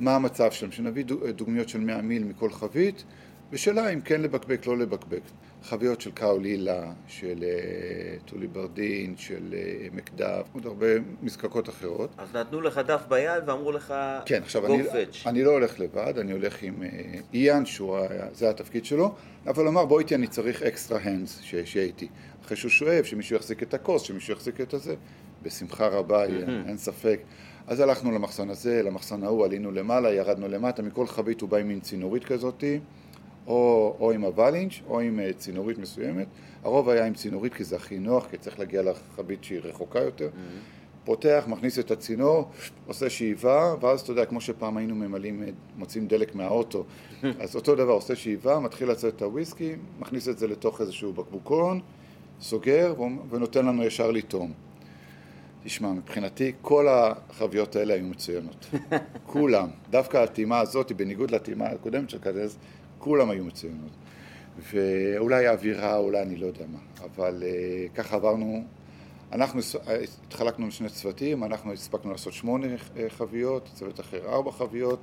מה 0.00 0.16
המצב 0.16 0.50
שלהם, 0.50 0.72
שנביא 0.72 1.05
דוגמיות 1.36 1.68
של 1.68 1.80
100 1.80 2.03
מיל 2.03 2.24
מכל 2.24 2.50
חבית, 2.50 3.05
ושאלה 3.53 3.88
אם 3.88 4.00
כן 4.00 4.20
לבקבק, 4.20 4.66
לא 4.66 4.78
לבקבק. 4.78 5.20
חביות 5.62 6.00
של 6.00 6.11
קאולילה, 6.11 6.92
של 7.07 7.44
אה, 7.44 8.16
טולי 8.24 8.46
ברדין, 8.46 9.16
של 9.16 9.55
אה, 9.55 9.86
מקדף, 9.92 10.46
עוד 10.53 10.66
הרבה 10.66 10.86
מזקקות 11.22 11.68
אחרות. 11.68 12.11
אז 12.18 12.36
נתנו 12.36 12.61
לך 12.61 12.78
דף 12.78 13.03
ביד 13.09 13.48
ואמרו 13.48 13.72
לך 13.72 13.94
כן, 14.26 14.42
עכשיו 14.42 14.66
אני, 14.66 14.82
אני 15.26 15.44
לא 15.44 15.50
הולך 15.50 15.80
לבד, 15.80 16.18
אני 16.18 16.32
הולך 16.32 16.62
עם 16.62 16.82
אה, 16.82 16.88
איאן, 17.34 17.66
שזה 17.66 18.50
התפקיד 18.50 18.84
שלו, 18.84 19.14
אבל 19.46 19.68
אמר 19.68 19.84
בוא 19.84 20.00
איתי 20.00 20.14
אני 20.14 20.26
צריך 20.26 20.62
אקסטרה 20.62 20.98
הנדס 21.03 21.40
שיהיה 21.40 21.86
איתי. 21.86 22.09
אחרי 22.44 22.57
שהוא 22.57 22.70
שואב, 22.70 23.05
שמישהו 23.05 23.36
יחזיק 23.36 23.62
את 23.62 23.74
הכוס, 23.74 24.03
שמישהו 24.03 24.32
יחזיק 24.32 24.61
את 24.61 24.74
הזה, 24.74 24.94
בשמחה 25.42 25.86
רבה, 25.86 26.24
אין 26.66 26.76
ספק. 26.76 27.20
אז 27.66 27.80
הלכנו 27.80 28.11
למחסן 28.11 28.50
הזה, 28.50 28.82
למחסן 28.82 29.24
ההוא, 29.24 29.44
עלינו 29.44 29.70
למעלה, 29.70 30.14
ירדנו 30.14 30.48
למטה, 30.48 30.82
מכל 30.82 31.07
חבית 31.07 31.40
הוא 31.40 31.48
בא 31.48 31.57
עם 31.57 31.68
מין 31.68 31.80
צינורית 31.80 32.24
כזאתי. 32.24 32.80
או, 33.47 33.97
או 34.01 34.12
עם 34.12 34.24
הוולינץ' 34.24 34.80
או 34.88 35.01
עם 35.01 35.20
אה, 35.20 35.32
צינורית 35.32 35.78
מסוימת. 35.78 36.26
הרוב 36.64 36.88
היה 36.88 37.07
עם 37.07 37.14
צינורית 37.14 37.55
כי 37.55 37.64
זה 37.64 37.76
הכי 37.76 37.99
נוח, 37.99 38.26
כי 38.30 38.38
צריך 38.38 38.59
להגיע 38.59 38.82
לחבית 38.82 39.45
שהיא 39.45 39.61
רחוקה 39.62 40.01
יותר. 40.01 40.28
Mm-hmm. 40.28 40.82
פותח, 41.05 41.45
מכניס 41.47 41.78
את 41.78 41.90
הצינור, 41.90 42.51
עושה 42.86 43.11
שאיבה, 43.11 43.74
ואז 43.80 44.01
אתה 44.01 44.11
יודע, 44.12 44.24
כמו 44.24 44.40
שפעם 44.40 44.76
היינו 44.76 44.95
ממלאים, 44.95 45.43
אה, 45.43 45.49
מוצאים 45.76 46.07
דלק 46.07 46.34
מהאוטו, 46.34 46.84
אז 47.43 47.57
אותו 47.57 47.74
דבר, 47.74 47.93
עושה 47.93 48.16
שאיבה, 48.16 48.59
מתחיל 48.59 48.90
לצאת 48.90 49.16
את 49.16 49.22
הוויסקי, 49.22 49.72
מכניס 50.01 50.28
את 50.28 50.38
זה 50.38 50.47
לתוך 50.47 50.80
איזשהו 50.80 51.12
בקבוקון, 51.12 51.80
סוגר 52.40 52.95
ונותן 53.30 53.66
לנו 53.66 53.84
ישר 53.84 54.11
לטעום. 54.11 54.53
תשמע, 55.64 55.93
מבחינתי 55.93 56.53
כל 56.62 56.86
החביות 56.88 57.76
האלה 57.76 57.95
היו 57.95 58.05
מצוינות. 58.05 58.66
כולם. 59.26 59.68
דווקא 59.90 60.16
הטעימה 60.16 60.61
הזאת, 60.61 60.93
בניגוד 60.93 61.30
לטעימה 61.30 61.66
הקודמת 61.66 62.11
של 62.11 62.18
קדז, 62.18 62.59
כולם 63.03 63.30
היו 63.30 63.44
מצוינות. 63.44 63.90
ואולי 64.72 65.46
האווירה, 65.46 65.96
אולי 65.96 66.22
אני 66.22 66.36
לא 66.36 66.46
יודע 66.46 66.64
מה, 66.72 66.78
אבל 67.05 67.42
uh, 67.42 67.96
ככה 67.96 68.16
עברנו, 68.16 68.64
אנחנו 69.32 69.61
התחלקנו 70.26 70.66
לשני 70.66 70.88
צוותים, 70.88 71.44
אנחנו 71.44 71.72
הספקנו 71.72 72.12
לעשות 72.12 72.32
שמונה 72.32 72.66
אה, 72.66 73.07
חביות, 73.09 73.70
צוות 73.74 74.00
אחר 74.00 74.28
ארבע 74.28 74.53
חביות, 74.53 75.00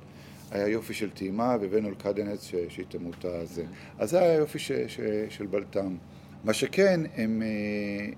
היה 0.50 0.68
יופי 0.68 0.94
של 0.94 1.10
טעימה 1.10 1.56
והבאנו 1.60 1.90
לקדנץ 1.90 2.50
שיטעמו 2.68 3.10
את 3.18 3.24
הזה. 3.24 3.64
אז 3.98 4.10
זה 4.10 4.20
היה 4.22 4.34
יופי 4.34 4.58
ש, 4.58 4.72
ש, 4.72 5.00
של 5.28 5.46
בלטם. 5.46 5.96
מה 6.44 6.52
שכן, 6.52 7.00
הם, 7.16 7.42
אה, 7.42 8.12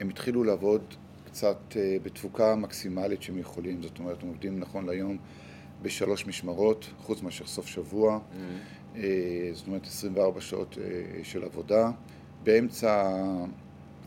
הם 0.00 0.08
התחילו 0.08 0.44
לעבוד 0.44 0.82
קצת 1.26 1.76
בתפוקה 2.02 2.54
מקסימלית 2.54 3.22
שהם 3.22 3.38
יכולים, 3.38 3.82
זאת 3.82 3.98
אומרת, 3.98 4.22
הם 4.22 4.28
עובדים 4.28 4.60
נכון 4.60 4.86
להיום 4.86 5.16
בשלוש 5.82 6.26
משמרות, 6.26 6.90
חוץ 6.98 7.22
מאשר 7.22 7.46
סוף 7.46 7.66
שבוע. 7.66 8.18
Mm-hmm. 8.18 8.85
אה, 8.96 9.50
זאת 9.52 9.66
אומרת 9.66 9.86
24 9.86 10.40
שעות 10.40 10.78
אה, 10.80 11.24
של 11.24 11.44
עבודה. 11.44 11.90
באמצע, 12.44 13.12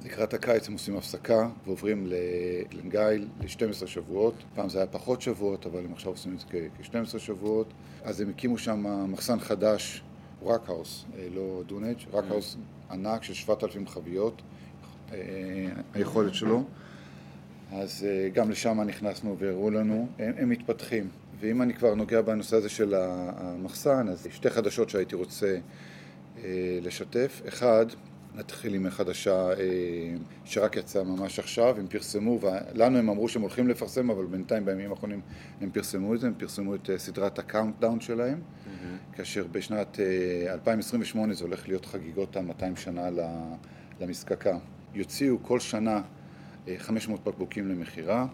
לקראת 0.05 0.33
הקיץ 0.33 0.67
הם 0.67 0.73
עושים 0.73 0.97
הפסקה 0.97 1.49
ועוברים 1.65 2.07
לגלנגייל 2.07 3.27
ל-12 3.41 3.87
שבועות. 3.87 4.33
פעם 4.55 4.69
זה 4.69 4.77
היה 4.77 4.87
פחות 4.87 5.21
שבועות, 5.21 5.65
אבל 5.65 5.85
הם 5.85 5.93
עכשיו 5.93 6.11
עושים 6.11 6.33
את 6.33 6.39
זה 6.39 6.45
כ-12 6.49 7.19
שבועות. 7.19 7.67
אז 8.03 8.21
הם 8.21 8.29
הקימו 8.29 8.57
שם 8.57 9.11
מחסן 9.11 9.39
חדש, 9.39 10.01
רקהאוס, 10.43 11.05
אה, 11.17 11.27
לא 11.35 11.63
דונג', 11.67 11.97
רקהאוס 12.13 12.57
ענק 12.91 13.23
של 13.23 13.33
7,000 13.33 13.87
חביות, 13.87 14.41
היכולת 15.93 16.33
שלו. 16.33 16.63
אז 17.71 18.07
גם 18.33 18.51
לשם 18.51 18.81
נכנסנו 18.81 19.37
והראו 19.39 19.69
לנו, 19.69 20.07
הם, 20.19 20.33
הם 20.37 20.49
מתפתחים. 20.49 21.09
ואם 21.39 21.61
אני 21.61 21.73
כבר 21.73 21.95
נוגע 21.95 22.21
בנושא 22.21 22.55
הזה 22.55 22.69
של 22.69 22.93
המחסן, 22.97 24.07
אז 24.09 24.27
שתי 24.31 24.49
חדשות 24.49 24.89
שהייתי 24.89 25.15
רוצה 25.15 25.57
אה, 26.37 26.79
לשתף. 26.81 27.41
אחד, 27.47 27.85
נתחיל 28.35 28.73
עם 28.73 28.89
חדשה 28.89 29.49
אה, 29.49 29.55
שרק 30.45 30.75
יצאה 30.75 31.03
ממש 31.03 31.39
עכשיו, 31.39 31.75
הם 31.79 31.87
פרסמו, 31.87 32.39
ולנו 32.41 32.97
הם 32.97 33.09
אמרו 33.09 33.29
שהם 33.29 33.41
הולכים 33.41 33.67
לפרסם, 33.67 34.09
אבל 34.09 34.25
בינתיים 34.25 34.65
בימים 34.65 34.91
האחרונים 34.91 35.21
הם 35.61 35.69
פרסמו 35.71 36.15
את 36.15 36.19
זה, 36.19 36.27
הם 36.27 36.33
פרסמו 36.37 36.75
את 36.75 36.89
אה, 36.89 36.97
סדרת 36.97 37.39
ה 37.39 37.45
Countdown 37.45 37.99
שלהם, 37.99 38.39
mm-hmm. 38.39 39.15
כאשר 39.15 39.47
בשנת 39.51 39.99
2028 40.47 41.33
זה 41.33 41.43
הולך 41.43 41.67
להיות 41.67 41.85
חגיגות 41.85 42.37
ה-200 42.37 42.79
שנה 42.79 43.09
למזקקה. 44.01 44.57
יוציאו 44.93 45.43
כל 45.43 45.59
שנה 45.59 46.01
500 46.77 47.23
בקבוקים 47.23 47.69
למכירה. 47.69 48.27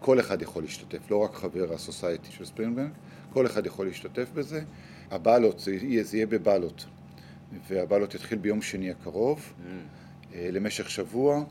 כל 0.00 0.20
אחד 0.20 0.42
יכול 0.42 0.62
להשתתף, 0.62 1.10
לא 1.10 1.16
רק 1.16 1.34
חבר 1.34 1.72
ה 1.74 1.81
Society 1.81 2.32
של 2.32 2.44
Springbank, 2.44 2.92
כל 3.32 3.46
אחד 3.46 3.66
יכול 3.66 3.86
להשתתף 3.86 4.28
בזה. 4.34 4.62
ה 5.10 5.16
ballot, 5.16 5.58
זה 5.58 5.74
יהיה, 5.74 6.04
זה 6.04 6.16
יהיה 6.16 6.26
ב 6.26 6.33
ballot, 6.33 6.86
וה 7.68 7.79
ballot 7.79 8.14
יתחיל 8.14 8.38
ביום 8.38 8.62
שני 8.62 8.90
הקרוב, 8.90 9.38
mm. 9.38 10.34
אה, 10.34 10.48
למשך 10.52 10.90
שבוע. 10.90 11.44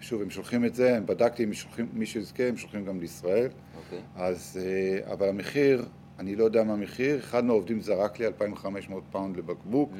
שוב, 0.00 0.22
הם 0.22 0.30
שולחים 0.30 0.64
את 0.64 0.74
זה, 0.74 0.98
בדקתי 1.06 1.44
אם 1.44 1.52
שולחים, 1.52 1.88
מי 1.92 2.06
שיזכה, 2.06 2.42
הם 2.42 2.56
שולחים 2.56 2.84
גם 2.84 3.00
לישראל. 3.00 3.46
Okay. 3.46 3.76
אוקיי. 3.76 3.98
אז, 4.16 4.60
אה, 4.62 5.12
אבל 5.12 5.28
המחיר, 5.28 5.84
אני 6.18 6.36
לא 6.36 6.44
יודע 6.44 6.64
מה 6.64 6.72
המחיר, 6.72 7.18
אחד 7.18 7.44
מהעובדים 7.44 7.80
זרק 7.80 8.18
לי 8.18 8.26
2,500 8.26 9.02
פאונד 9.10 9.36
לבקבוק. 9.36 9.90
Mm. 9.92 9.96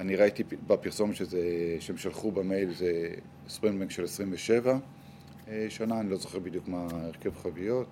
אני 0.00 0.16
ראיתי 0.16 0.44
בפרסומת 0.66 1.16
שזה, 1.16 1.40
שהם 1.80 1.96
שלחו 1.96 2.32
במייל, 2.32 2.74
זה 2.74 3.10
Springbank 3.48 3.90
של 3.90 4.04
27. 4.04 4.78
אה, 5.50 5.66
שנה, 5.68 6.00
אני 6.00 6.10
לא 6.10 6.16
זוכר 6.16 6.38
בדיוק 6.38 6.68
מה 6.68 6.86
הרכב 6.90 7.30
חביות. 7.42 7.86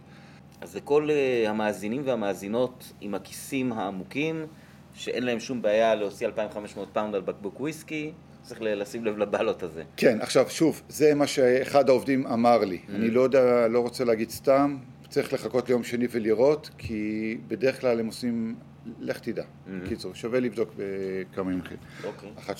אז 0.60 0.76
לכל 0.76 1.08
uh, 1.08 1.48
המאזינים 1.48 2.02
והמאזינות 2.04 2.92
עם 3.00 3.14
הכיסים 3.14 3.72
העמוקים, 3.72 4.46
שאין 4.94 5.22
להם 5.22 5.40
שום 5.40 5.62
בעיה 5.62 5.94
להוציא 5.94 6.26
2,500 6.26 6.88
פאונד 6.92 7.14
על 7.14 7.20
בקבוק 7.20 7.60
וויסקי, 7.60 8.12
צריך 8.42 8.60
לשים 8.62 9.04
לב 9.04 9.18
לבלות 9.18 9.62
הזה. 9.62 9.82
כן, 9.96 10.20
עכשיו 10.20 10.50
שוב, 10.50 10.82
זה 10.88 11.14
מה 11.14 11.26
שאחד 11.26 11.88
העובדים 11.88 12.26
אמר 12.26 12.58
לי. 12.58 12.76
Mm-hmm. 12.76 12.94
אני 12.94 13.10
לא 13.10 13.20
יודע, 13.20 13.68
לא 13.68 13.80
רוצה 13.80 14.04
להגיד 14.04 14.30
סתם, 14.30 14.76
צריך 15.08 15.32
לחכות 15.32 15.68
ליום 15.68 15.84
שני 15.84 16.06
ולראות, 16.10 16.70
כי 16.78 17.36
בדרך 17.48 17.80
כלל 17.80 18.00
הם 18.00 18.06
עושים, 18.06 18.56
לך 19.00 19.18
תדע. 19.18 19.42
Mm-hmm. 19.42 19.88
קיצור, 19.88 20.14
שווה 20.14 20.40
לבדוק 20.40 20.70
בכמה 20.76 21.50
ימים 21.50 21.60
אחרים. 21.60 21.78
אוקיי. 22.04 22.30
Okay. 22.36 22.52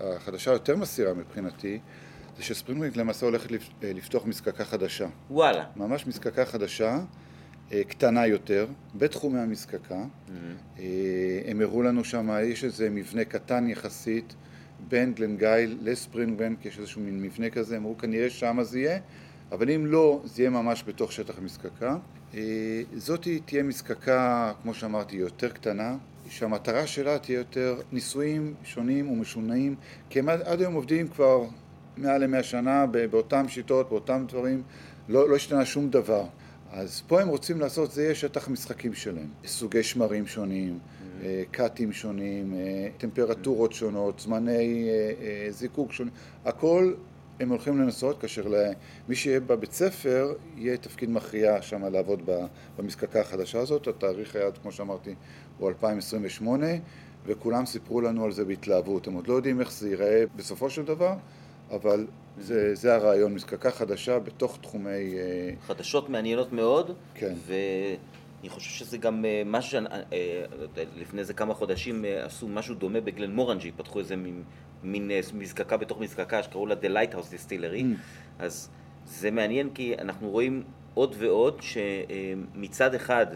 החדשה 0.00 0.50
יותר 0.52 0.76
מסירה 0.76 1.14
מבחינתי, 1.14 1.78
זה 2.38 2.44
שספרינגווינג 2.44 2.96
למעשה 2.96 3.26
הולכת 3.26 3.50
אה, 3.52 3.56
לפתוח 3.82 4.26
מזקקה 4.26 4.64
חדשה. 4.64 5.06
וואלה. 5.30 5.64
ממש 5.76 6.06
מזקקה 6.06 6.44
חדשה, 6.44 6.98
אה, 7.72 7.82
קטנה 7.84 8.26
יותר, 8.26 8.66
בתחומי 8.94 9.38
המזקקה. 9.38 10.04
Mm-hmm. 10.04 10.80
הם 11.46 11.60
הראו 11.60 11.82
לנו 11.82 12.04
שם, 12.04 12.30
יש 12.42 12.64
איזה 12.64 12.90
מבנה 12.90 13.24
קטן 13.24 13.68
יחסית 13.68 14.34
בין 14.88 15.14
גלנגייל 15.14 15.78
לספרינגווינג, 15.82 16.56
יש 16.64 16.78
איזשהו 16.78 17.00
מין 17.00 17.22
מבנה 17.22 17.50
כזה, 17.50 17.76
הם 17.76 17.82
אמרו 17.82 17.98
כנראה 17.98 18.30
שמה 18.30 18.64
זה 18.64 18.78
יהיה, 18.78 18.98
אבל 19.52 19.70
אם 19.70 19.86
לא, 19.86 20.20
זה 20.24 20.42
יהיה 20.42 20.50
ממש 20.50 20.84
בתוך 20.86 21.12
שטח 21.12 21.38
המזקקה. 21.38 21.96
זאת 22.96 23.28
תהיה 23.44 23.62
מזקקה, 23.62 24.52
כמו 24.62 24.74
שאמרתי, 24.74 25.16
יותר 25.16 25.48
קטנה, 25.48 25.96
שהמטרה 26.28 26.86
שלה 26.86 27.18
תהיה 27.18 27.38
יותר 27.38 27.80
ניסויים 27.92 28.54
שונים 28.64 29.10
ומשונעים, 29.10 29.74
כי 30.10 30.18
הם 30.18 30.28
עד 30.28 30.60
היום 30.60 30.74
עובדים 30.74 31.08
כבר 31.08 31.44
מעל 32.00 32.24
למאה 32.24 32.42
שנה 32.42 32.86
באותן 33.10 33.48
שיטות, 33.48 33.88
באותם 33.88 34.24
דברים, 34.28 34.62
לא, 35.08 35.28
לא 35.28 35.36
השתנה 35.36 35.64
שום 35.64 35.90
דבר. 35.90 36.24
אז 36.72 37.02
פה 37.06 37.20
הם 37.20 37.28
רוצים 37.28 37.60
לעשות, 37.60 37.92
זה 37.92 38.02
יהיה 38.02 38.14
שטח 38.14 38.48
משחקים 38.48 38.94
שלהם. 38.94 39.28
סוגי 39.46 39.82
שמרים 39.82 40.26
שונים, 40.26 40.78
mm-hmm. 40.78 41.24
אה, 41.24 41.42
קאטים 41.50 41.92
שונים, 41.92 42.54
אה, 42.54 42.88
טמפרטורות 42.98 43.72
שונות, 43.72 44.20
זמני 44.20 44.88
אה, 45.20 45.46
זיקוק 45.50 45.92
שונים, 45.92 46.12
הכל 46.44 46.92
הם 47.40 47.48
הולכים 47.48 47.78
לנסות, 47.78 48.20
כאשר 48.20 48.48
למי 48.48 49.14
שיהיה 49.16 49.40
בבית 49.40 49.72
ספר, 49.72 50.32
יהיה 50.56 50.76
תפקיד 50.76 51.10
מכריע 51.10 51.62
שם 51.62 51.84
לעבוד 51.84 52.22
במזקקה 52.78 53.20
החדשה 53.20 53.60
הזאת. 53.60 53.88
התאריך 53.88 54.36
היה, 54.36 54.50
כמו 54.62 54.72
שאמרתי, 54.72 55.14
הוא 55.58 55.68
2028, 55.68 56.66
וכולם 57.26 57.66
סיפרו 57.66 58.00
לנו 58.00 58.24
על 58.24 58.32
זה 58.32 58.44
בהתלהבות. 58.44 59.06
הם 59.06 59.14
עוד 59.14 59.28
לא 59.28 59.34
יודעים 59.34 59.60
איך 59.60 59.72
זה 59.72 59.88
ייראה 59.88 60.24
בסופו 60.36 60.70
של 60.70 60.84
דבר, 60.84 61.14
אבל 61.70 62.06
זה, 62.38 62.74
זה 62.74 62.94
הרעיון, 62.94 63.34
מזקקה 63.34 63.70
חדשה 63.70 64.18
בתוך 64.18 64.58
תחומי... 64.60 64.90
אה, 64.90 65.50
חדשות 65.66 66.08
מעניינות 66.08 66.52
מאוד. 66.52 66.94
כן. 67.14 67.34
אני 68.40 68.48
חושב 68.48 68.70
שזה 68.70 68.98
גם 68.98 69.24
אה, 69.24 69.42
משהו, 69.46 69.78
אה, 70.12 70.44
לפני 70.96 71.20
איזה 71.20 71.34
כמה 71.34 71.54
חודשים 71.54 72.04
עשו 72.22 72.48
משהו 72.48 72.74
דומה 72.74 73.00
בגלן 73.00 73.34
מורנג'י, 73.34 73.72
פתחו 73.72 73.98
איזה 73.98 74.16
מין, 74.16 74.42
מין 74.82 75.10
מזקקה 75.34 75.76
בתוך 75.76 76.00
מזקקה 76.00 76.42
שקראו 76.42 76.66
לה 76.66 76.74
The 76.74 76.86
Lighthouse 76.86 77.32
Distillery, 77.32 77.82
mm. 77.82 78.42
אז 78.42 78.68
זה 79.06 79.30
מעניין 79.30 79.70
כי 79.74 79.94
אנחנו 79.98 80.30
רואים 80.30 80.62
עוד 80.94 81.14
ועוד 81.18 81.60
שמצד 81.60 82.94
אחד 82.94 83.26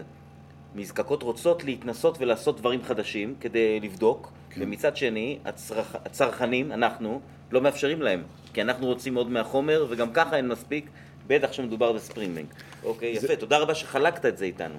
מזקקות 0.75 1.23
רוצות 1.23 1.63
להתנסות 1.63 2.17
ולעשות 2.21 2.59
דברים 2.59 2.83
חדשים 2.83 3.35
כדי 3.39 3.79
לבדוק, 3.79 4.31
כן. 4.49 4.61
ומצד 4.63 4.97
שני 4.97 5.39
הצרכ... 5.45 5.95
הצרכנים, 6.05 6.71
אנחנו, 6.71 7.21
לא 7.53 7.61
מאפשרים 7.61 8.01
להם, 8.01 8.21
כי 8.53 8.61
אנחנו 8.61 8.87
רוצים 8.87 9.15
עוד 9.15 9.31
מהחומר 9.31 9.85
וגם 9.89 10.13
ככה 10.13 10.37
אין 10.37 10.47
מספיק, 10.47 10.85
בטח 11.27 11.51
שמדובר 11.51 11.91
בספרינגבנק. 11.91 12.47
אוקיי, 12.83 13.19
זה... 13.19 13.25
יפה, 13.25 13.35
תודה 13.35 13.57
רבה 13.57 13.75
שחלקת 13.75 14.25
את 14.25 14.37
זה 14.37 14.45
איתנו. 14.45 14.75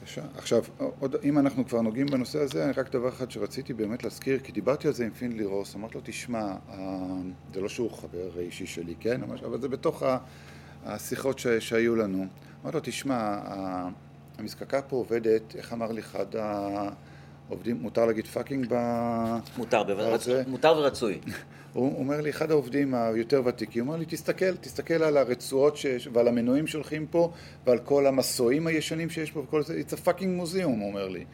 בבקשה. 0.00 0.22
עכשיו, 0.36 0.62
עוד, 1.00 1.16
אם 1.24 1.38
אנחנו 1.38 1.66
כבר 1.66 1.80
נוגעים 1.80 2.06
בנושא 2.06 2.38
הזה, 2.38 2.70
רק 2.76 2.92
דבר 2.92 3.08
אחד 3.08 3.30
שרציתי 3.30 3.72
באמת 3.72 4.04
להזכיר, 4.04 4.38
כי 4.38 4.52
דיברתי 4.52 4.86
על 4.88 4.94
זה 4.94 5.04
עם 5.04 5.10
פינלי 5.10 5.44
רוס, 5.44 5.74
אמרתי 5.74 5.94
לו, 5.94 6.00
תשמע, 6.04 6.54
זה 7.54 7.60
לא 7.60 7.68
שהוא 7.68 7.90
חבר 7.90 8.38
אישי 8.38 8.66
שלי, 8.66 8.94
כן? 9.00 9.20
אבל 9.22 9.60
זה 9.60 9.68
בתוך 9.68 10.02
השיחות 10.84 11.38
ש, 11.38 11.46
שהיו 11.46 11.96
לנו. 11.96 12.26
אמרתי 12.62 12.76
לו, 12.76 12.82
תשמע, 12.84 13.40
המזקקה 14.38 14.82
פה 14.82 14.96
עובדת, 14.96 15.56
איך 15.56 15.72
אמר 15.72 15.92
לי 15.92 16.00
אחד 16.00 16.26
העובדים, 17.48 17.76
מותר 17.76 18.06
להגיד 18.06 18.26
פאקינג 18.26 18.66
ב... 18.68 18.74
מותר, 19.56 19.82
בוודאי, 19.82 20.42
מותר 20.46 20.74
ורצוי. 20.78 21.20
הוא 21.72 21.98
אומר 21.98 22.20
לי, 22.20 22.30
אחד 22.30 22.50
העובדים 22.50 22.94
היותר 22.94 23.42
ותיקים, 23.44 23.84
הוא 23.84 23.88
אומר 23.88 23.98
לי, 23.98 24.06
תסתכל, 24.08 24.56
תסתכל 24.56 25.02
על 25.02 25.16
הרצועות 25.16 25.76
שיש, 25.76 26.08
ועל 26.12 26.28
המנועים 26.28 26.66
שהולכים 26.66 27.06
פה, 27.06 27.32
ועל 27.66 27.78
כל 27.78 28.06
המסועים 28.06 28.66
הישנים 28.66 29.10
שיש 29.10 29.30
פה, 29.30 29.40
וכל 29.40 29.62
זה, 29.62 29.82
it's 29.86 29.92
a 29.92 30.08
fucking 30.08 30.42
museum, 30.42 30.64
הוא 30.64 30.88
אומר 30.88 31.08
לי. 31.08 31.24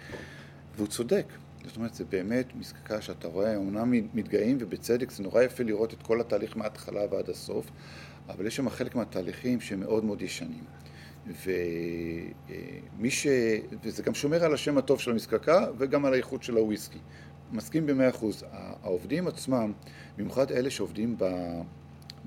והוא 0.76 0.88
צודק. 0.88 1.26
זאת 1.66 1.76
אומרת, 1.76 1.94
זה 1.94 2.04
באמת 2.04 2.46
מזקקה 2.54 3.00
שאתה 3.00 3.28
רואה, 3.28 3.56
אומנם 3.56 3.92
מתגאים, 4.14 4.56
ובצדק, 4.60 5.10
זה 5.10 5.22
נורא 5.22 5.42
יפה 5.42 5.64
לראות 5.64 5.92
את 5.92 6.02
כל 6.02 6.20
התהליך 6.20 6.56
מההתחלה 6.56 7.00
ועד 7.10 7.30
הסוף, 7.30 7.66
אבל 8.28 8.46
יש 8.46 8.56
שם 8.56 8.70
חלק 8.70 8.94
מהתהליכים 8.94 9.60
שהם 9.60 9.80
מאוד 9.80 10.04
מאוד 10.04 10.22
ישנים. 10.22 10.64
ומי 11.26 13.10
ש... 13.10 13.26
וזה 13.82 14.02
גם 14.02 14.14
שומר 14.14 14.44
על 14.44 14.54
השם 14.54 14.78
הטוב 14.78 15.00
של 15.00 15.10
המזקקה 15.10 15.66
וגם 15.78 16.04
על 16.04 16.12
האיכות 16.12 16.42
של 16.42 16.56
הוויסקי. 16.56 16.98
מסכים 17.52 17.86
במאה 17.86 18.08
אחוז. 18.08 18.44
העובדים 18.82 19.28
עצמם, 19.28 19.72
במיוחד 20.16 20.52
אלה 20.52 20.70
שעובדים 20.70 21.16
ב... 21.18 21.24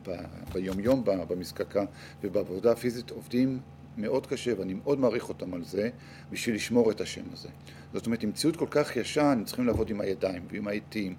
ב... 0.08 0.12
ביומיום 0.54 1.04
במזקקה 1.06 1.86
ובעבודה 2.24 2.72
הפיזית, 2.72 3.10
עובדים 3.10 3.60
מאוד 3.98 4.28
קשה 4.28 4.60
ואני 4.60 4.74
מאוד 4.74 5.00
מעריך 5.00 5.30
אותם 5.30 5.54
על 5.54 5.64
זה 5.64 5.90
בשביל 6.32 6.56
לשמור 6.56 6.92
את 6.92 7.02
השם 7.02 7.24
הזה. 7.34 7.50
זאת 7.94 8.06
אומרת, 8.06 8.24
עם 8.24 8.32
ציוד 8.32 8.58
כל 8.58 8.68
כך 8.70 8.96
ישן, 8.96 9.22
הם 9.22 9.44
צריכים 9.44 9.68
לעבוד 9.68 9.90
עם 9.90 10.02
הידיים 10.02 10.46
ועם 10.52 10.68
העטים 10.68 11.16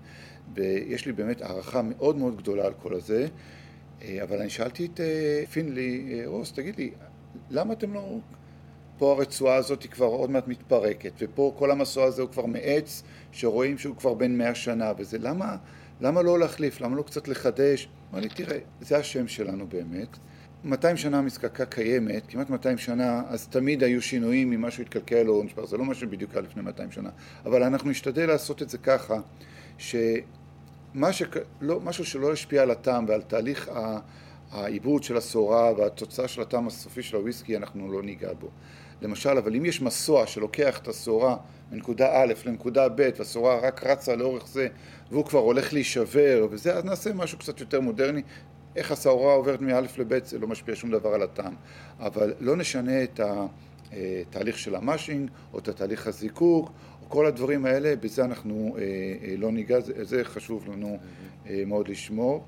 ויש 0.54 1.06
לי 1.06 1.12
באמת 1.12 1.42
הערכה 1.42 1.82
מאוד 1.82 2.16
מאוד 2.16 2.36
גדולה 2.36 2.66
על 2.66 2.72
כל 2.82 2.94
הזה 2.94 3.28
אה, 4.02 4.22
אבל 4.22 4.40
אני 4.40 4.50
שאלתי 4.50 4.86
את 4.86 5.00
אה, 5.00 5.44
פינלי, 5.50 6.12
אה, 6.12 6.22
רוס, 6.26 6.52
תגיד 6.52 6.76
לי, 6.76 6.90
למה 7.50 7.72
אתם 7.72 7.94
לא... 7.94 8.18
פה 8.98 9.12
הרצועה 9.12 9.56
הזאת 9.56 9.82
היא 9.82 9.90
כבר 9.90 10.06
עוד 10.06 10.30
מעט 10.30 10.48
מתפרקת, 10.48 11.12
ופה 11.18 11.54
כל 11.58 11.70
המסוע 11.70 12.04
הזה 12.04 12.22
הוא 12.22 12.30
כבר 12.30 12.46
מעץ 12.46 13.02
שרואים 13.32 13.78
שהוא 13.78 13.96
כבר 13.96 14.14
בן 14.14 14.38
מאה 14.38 14.54
שנה, 14.54 14.92
וזה 14.98 15.18
למה, 15.18 15.56
למה 16.00 16.22
לא 16.22 16.38
להחליף, 16.38 16.80
למה 16.80 16.96
לא 16.96 17.02
קצת 17.02 17.28
לחדש? 17.28 17.88
אמר 18.12 18.20
לי, 18.20 18.28
תראה, 18.28 18.58
זה 18.80 18.96
השם 18.96 19.28
שלנו 19.28 19.66
באמת. 19.66 20.18
200 20.64 20.96
שנה 20.96 21.18
המזקקה 21.18 21.66
קיימת, 21.66 22.22
כמעט 22.28 22.50
200 22.50 22.78
שנה, 22.78 23.22
אז 23.28 23.48
תמיד 23.48 23.82
היו 23.82 24.02
שינויים 24.02 24.52
אם 24.52 24.62
משהו 24.62 24.82
התקלקל 24.82 25.28
או 25.28 25.42
נשבר, 25.42 25.66
זה 25.66 25.76
לא 25.76 25.84
משהו 25.84 26.10
בדיוק 26.10 26.32
היה 26.32 26.40
לפני 26.40 26.62
200 26.62 26.90
שנה, 26.90 27.10
אבל 27.44 27.62
אנחנו 27.62 27.90
נשתדל 27.90 28.26
לעשות 28.26 28.62
את 28.62 28.70
זה 28.70 28.78
ככה, 28.78 29.20
שמשהו 29.78 31.26
לא, 31.60 31.92
שלא 31.92 32.32
ישפיע 32.32 32.62
על 32.62 32.70
הטעם 32.70 33.04
ועל 33.08 33.22
תהליך 33.22 33.68
ה... 33.68 33.98
העיבוד 34.54 35.02
של 35.02 35.16
הסורה 35.16 35.72
והתוצאה 35.78 36.28
של 36.28 36.42
הטעם 36.42 36.66
הסופי 36.66 37.02
של 37.02 37.16
הוויסקי 37.16 37.56
אנחנו 37.56 37.92
לא 37.92 38.02
ניגע 38.02 38.32
בו. 38.32 38.48
למשל, 39.02 39.38
אבל 39.38 39.56
אם 39.56 39.64
יש 39.64 39.82
מסוע 39.82 40.26
שלוקח 40.26 40.78
את 40.78 40.88
הסורה 40.88 41.36
מנקודה 41.72 42.22
א' 42.22 42.32
לנקודה 42.46 42.88
ב' 42.88 43.10
והסורה 43.18 43.56
רק 43.56 43.84
רצה 43.86 44.16
לאורך 44.16 44.46
זה 44.46 44.68
והוא 45.10 45.24
כבר 45.24 45.38
הולך 45.38 45.72
להישבר 45.72 46.46
וזה, 46.50 46.74
אז 46.74 46.84
נעשה 46.84 47.12
משהו 47.12 47.38
קצת 47.38 47.60
יותר 47.60 47.80
מודרני. 47.80 48.22
איך 48.76 48.92
הסורה 48.92 49.34
עוברת 49.34 49.60
מא' 49.60 49.80
לב' 49.80 50.24
זה 50.24 50.38
לא 50.38 50.48
משפיע 50.48 50.74
שום 50.74 50.90
דבר 50.90 51.14
על 51.14 51.22
הטעם. 51.22 51.54
אבל 52.00 52.34
לא 52.40 52.56
נשנה 52.56 53.02
את 53.02 53.20
התהליך 53.20 54.58
של 54.58 54.74
המשינג 54.74 55.30
או 55.52 55.58
את 55.58 55.68
התהליך 55.68 56.06
הזיקוק 56.06 56.72
או 57.02 57.08
כל 57.08 57.26
הדברים 57.26 57.66
האלה, 57.66 57.96
בזה 57.96 58.24
אנחנו 58.24 58.76
אה, 58.78 58.82
אה, 58.82 59.34
לא 59.38 59.52
ניגע, 59.52 59.80
זה 59.80 60.24
חשוב 60.24 60.68
לנו 60.68 60.98
אה, 61.46 61.62
מאוד 61.66 61.88
לשמור. 61.88 62.44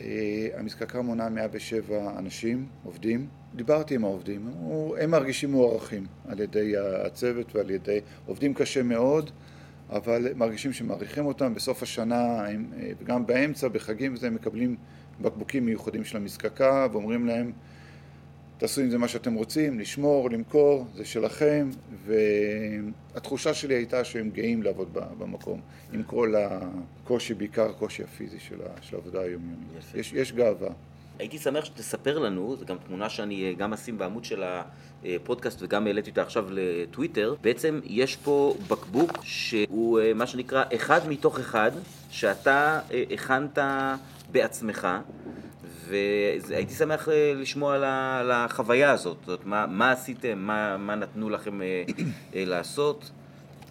אה, 0.00 0.48
המזקקה 0.58 1.02
מונה 1.02 1.28
107 1.28 2.18
אנשים, 2.18 2.66
עובדים. 2.84 3.26
דיברתי 3.54 3.94
עם 3.94 4.04
העובדים, 4.04 4.50
הם 4.98 5.10
מרגישים 5.10 5.50
מוערכים 5.50 6.06
על 6.28 6.40
ידי 6.40 6.74
הצוות 6.78 7.56
ועל 7.56 7.70
ידי... 7.70 8.00
עובדים 8.26 8.54
קשה 8.54 8.82
מאוד, 8.82 9.30
אבל 9.90 10.32
מרגישים 10.36 10.72
שמעריכים 10.72 11.26
אותם. 11.26 11.54
בסוף 11.54 11.82
השנה, 11.82 12.46
אה, 12.46 12.54
וגם 13.00 13.26
באמצע, 13.26 13.68
בחגים 13.68 14.14
הם 14.22 14.34
מקבלים 14.34 14.76
בקבוקים 15.20 15.66
מיוחדים 15.66 16.04
של 16.04 16.16
המזקקה 16.16 16.86
ואומרים 16.92 17.26
להם 17.26 17.52
תעשו 18.60 18.80
עם 18.80 18.90
זה 18.90 18.98
מה 18.98 19.08
שאתם 19.08 19.34
רוצים, 19.34 19.80
לשמור, 19.80 20.30
למכור, 20.30 20.86
זה 20.94 21.04
שלכם, 21.04 21.70
והתחושה 22.06 23.54
שלי 23.54 23.74
הייתה 23.74 24.04
שהם 24.04 24.30
גאים 24.30 24.62
לעבוד 24.62 24.88
במקום, 25.18 25.60
עם 25.92 26.02
כל 26.02 26.34
הקושי, 26.38 27.34
בעיקר 27.34 27.70
הקושי 27.70 28.02
הפיזי 28.02 28.38
של 28.40 28.58
העבודה 28.92 29.20
היומיומית. 29.20 29.68
יש, 29.94 30.12
יש 30.12 30.32
גאווה. 30.32 30.68
הייתי 31.18 31.38
שמח 31.38 31.64
שתספר 31.64 32.18
לנו, 32.18 32.56
זו 32.56 32.66
גם 32.66 32.76
תמונה 32.86 33.08
שאני 33.08 33.48
אה, 33.48 33.52
גם 33.54 33.72
אשים 33.72 33.98
בעמוד 33.98 34.24
של 34.24 34.42
הפודקאסט 35.04 35.62
וגם 35.62 35.86
העליתי 35.86 36.10
אותה 36.10 36.22
עכשיו 36.22 36.46
לטוויטר. 36.50 37.34
בעצם 37.40 37.80
יש 37.84 38.16
פה 38.16 38.54
בקבוק 38.68 39.12
שהוא 39.22 40.00
אה, 40.00 40.14
מה 40.14 40.26
שנקרא 40.26 40.64
אחד 40.74 41.08
מתוך 41.08 41.38
אחד, 41.38 41.70
שאתה 42.10 42.80
אה, 42.92 43.02
הכנת 43.10 43.58
בעצמך. 44.32 44.88
והייתי 45.90 46.74
שמח 46.74 47.08
אה, 47.08 47.32
לשמוע 47.36 47.74
על 48.20 48.30
החוויה 48.30 48.90
הזאת, 48.90 49.16
זאת 49.26 49.46
מה, 49.46 49.66
מה 49.66 49.92
עשיתם, 49.92 50.38
מה, 50.38 50.76
מה 50.76 50.94
נתנו 50.94 51.30
לכם 51.30 51.62
אה, 51.62 51.82
אה, 52.34 52.44
לעשות. 52.44 53.10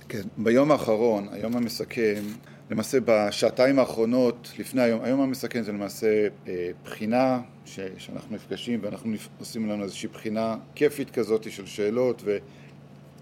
כן, 0.09 0.21
ביום 0.37 0.71
האחרון, 0.71 1.27
היום 1.31 1.57
המסכם, 1.57 2.23
למעשה 2.71 2.97
בשעתיים 3.05 3.79
האחרונות, 3.79 4.51
לפני 4.59 4.81
היום, 4.81 5.01
היום 5.03 5.21
המסכם 5.21 5.61
זה 5.61 5.71
למעשה 5.71 6.27
אה, 6.47 6.69
בחינה 6.83 7.41
ש, 7.65 7.79
שאנחנו 7.97 8.35
נפגשים 8.35 8.79
ואנחנו 8.83 9.13
עושים 9.39 9.69
לנו 9.69 9.83
איזושהי 9.83 10.09
בחינה 10.09 10.55
כיפית 10.75 11.09
כזאת 11.09 11.51
של 11.51 11.65
שאלות 11.65 12.23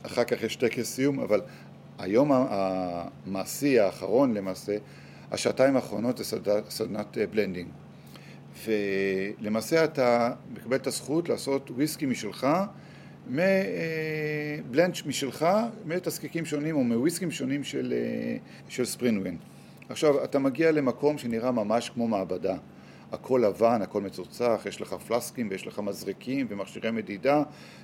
ואחר 0.04 0.24
כך 0.24 0.43
יש 0.43 0.56
טקס 0.56 0.95
סיום, 0.95 1.20
אבל 1.20 1.41
היום 2.00 2.32
המעשי 2.32 3.80
האחרון 3.80 4.34
למעשה, 4.34 4.78
השעתיים 5.32 5.76
האחרונות 5.76 6.18
זה 6.18 6.24
סדנת 6.70 7.18
blending. 7.32 7.68
ולמעשה 8.66 9.84
אתה 9.84 10.34
מקבל 10.51 10.76
את 10.76 10.88
הזכות 10.88 11.30
לעשות 11.30 11.72
וויסקי 11.72 12.05
משלך, 12.05 12.47
מ 13.28 13.55
blend 13.55 14.95
אה, 14.95 15.01
משלך, 15.05 15.47
מתזקיקים 15.86 16.45
שונים 16.45 16.76
או 16.76 16.84
מוויסקים 16.84 17.32
שונים 17.32 17.64
של, 17.64 17.93
אה, 17.97 18.38
של 18.70 18.86
Springbank. 18.86 19.38
עכשיו, 19.89 20.24
אתה 20.24 20.39
מגיע 20.39 20.72
למקום 20.72 21.18
שנראה 21.18 21.51
ממש 21.51 21.89
כמו 21.89 22.08
מעבדה. 22.08 22.58
הכל 23.12 23.41
לבן, 23.45 23.82
הכל 23.82 24.01
מצוחצח, 24.01 24.61
יש 24.66 24.82
לך 24.82 24.93
פלסקים 24.93 25.47
ויש 25.51 25.68
לך 25.68 25.80
מזרקים 25.80 26.47
ומכשירי 26.49 26.91
מדידה 26.91 27.43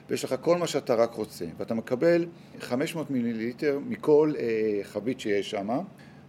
ויש 0.09 0.23
לך 0.23 0.35
כל 0.41 0.57
מה 0.57 0.67
שאתה 0.67 0.95
רק 0.95 1.13
רוצה. 1.13 1.45
ואתה 1.57 1.73
מקבל 1.73 2.25
500 2.59 3.11
מיליליטר 3.11 3.79
מכל 3.87 4.33
אה, 4.39 4.79
חבית 4.83 5.19
שיש 5.19 5.51
שם, 5.51 5.69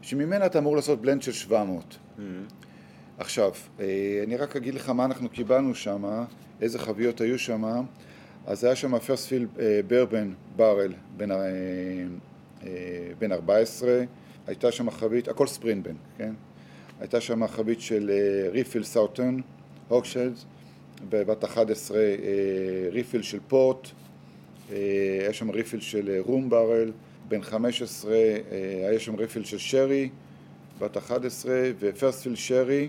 שממנה 0.02 0.46
אתה 0.46 0.58
אמור 0.58 0.76
לעשות 0.76 1.00
בלנד 1.00 1.22
של 1.22 1.32
700. 1.32 1.84
Mm-hmm. 1.84 2.20
עכשיו, 3.18 3.52
אה, 3.80 4.20
אני 4.26 4.36
רק 4.36 4.56
אגיד 4.56 4.74
לך 4.74 4.88
מה 4.88 5.04
אנחנו 5.04 5.28
קיבלנו 5.28 5.74
שם, 5.74 6.24
איזה 6.60 6.78
חביות 6.78 7.20
היו 7.20 7.38
שם. 7.38 7.84
אז 8.46 8.64
היה 8.64 8.76
שם 8.76 8.98
פרספיל 8.98 9.46
ברבן 9.86 10.32
ברל 10.56 10.92
בן, 11.16 11.30
אה, 11.30 11.36
אה, 12.66 12.68
בן 13.18 13.32
14, 13.32 14.04
הייתה 14.46 14.72
שם 14.72 14.90
חבית, 14.90 15.28
הכל 15.28 15.46
ספרינבן, 15.46 15.94
כן? 16.18 16.32
הייתה 17.00 17.20
שם 17.20 17.46
חבית 17.46 17.80
של 17.80 18.10
ריפיל 18.52 18.84
סאוטון, 18.84 19.40
הוקשלס, 19.88 20.44
בבת 21.08 21.44
11 21.44 21.98
אה, 21.98 22.04
ריפיל 22.90 23.22
של 23.22 23.38
פורט, 23.48 23.88
אה, 24.72 24.76
היה 25.20 25.32
שם 25.32 25.50
refill 25.50 25.80
של 25.80 26.20
rum 26.26 26.50
barrel, 26.50 26.92
בן 27.28 27.42
15 27.42 28.12
היה 28.88 29.00
שם 29.00 29.14
refill 29.14 29.44
של 29.44 29.58
שרי, 29.58 30.08
בת 30.78 30.96
11, 30.96 31.52
ו 31.78 31.84
first 31.84 32.12
fill 32.12 32.34
sherry, 32.34 32.88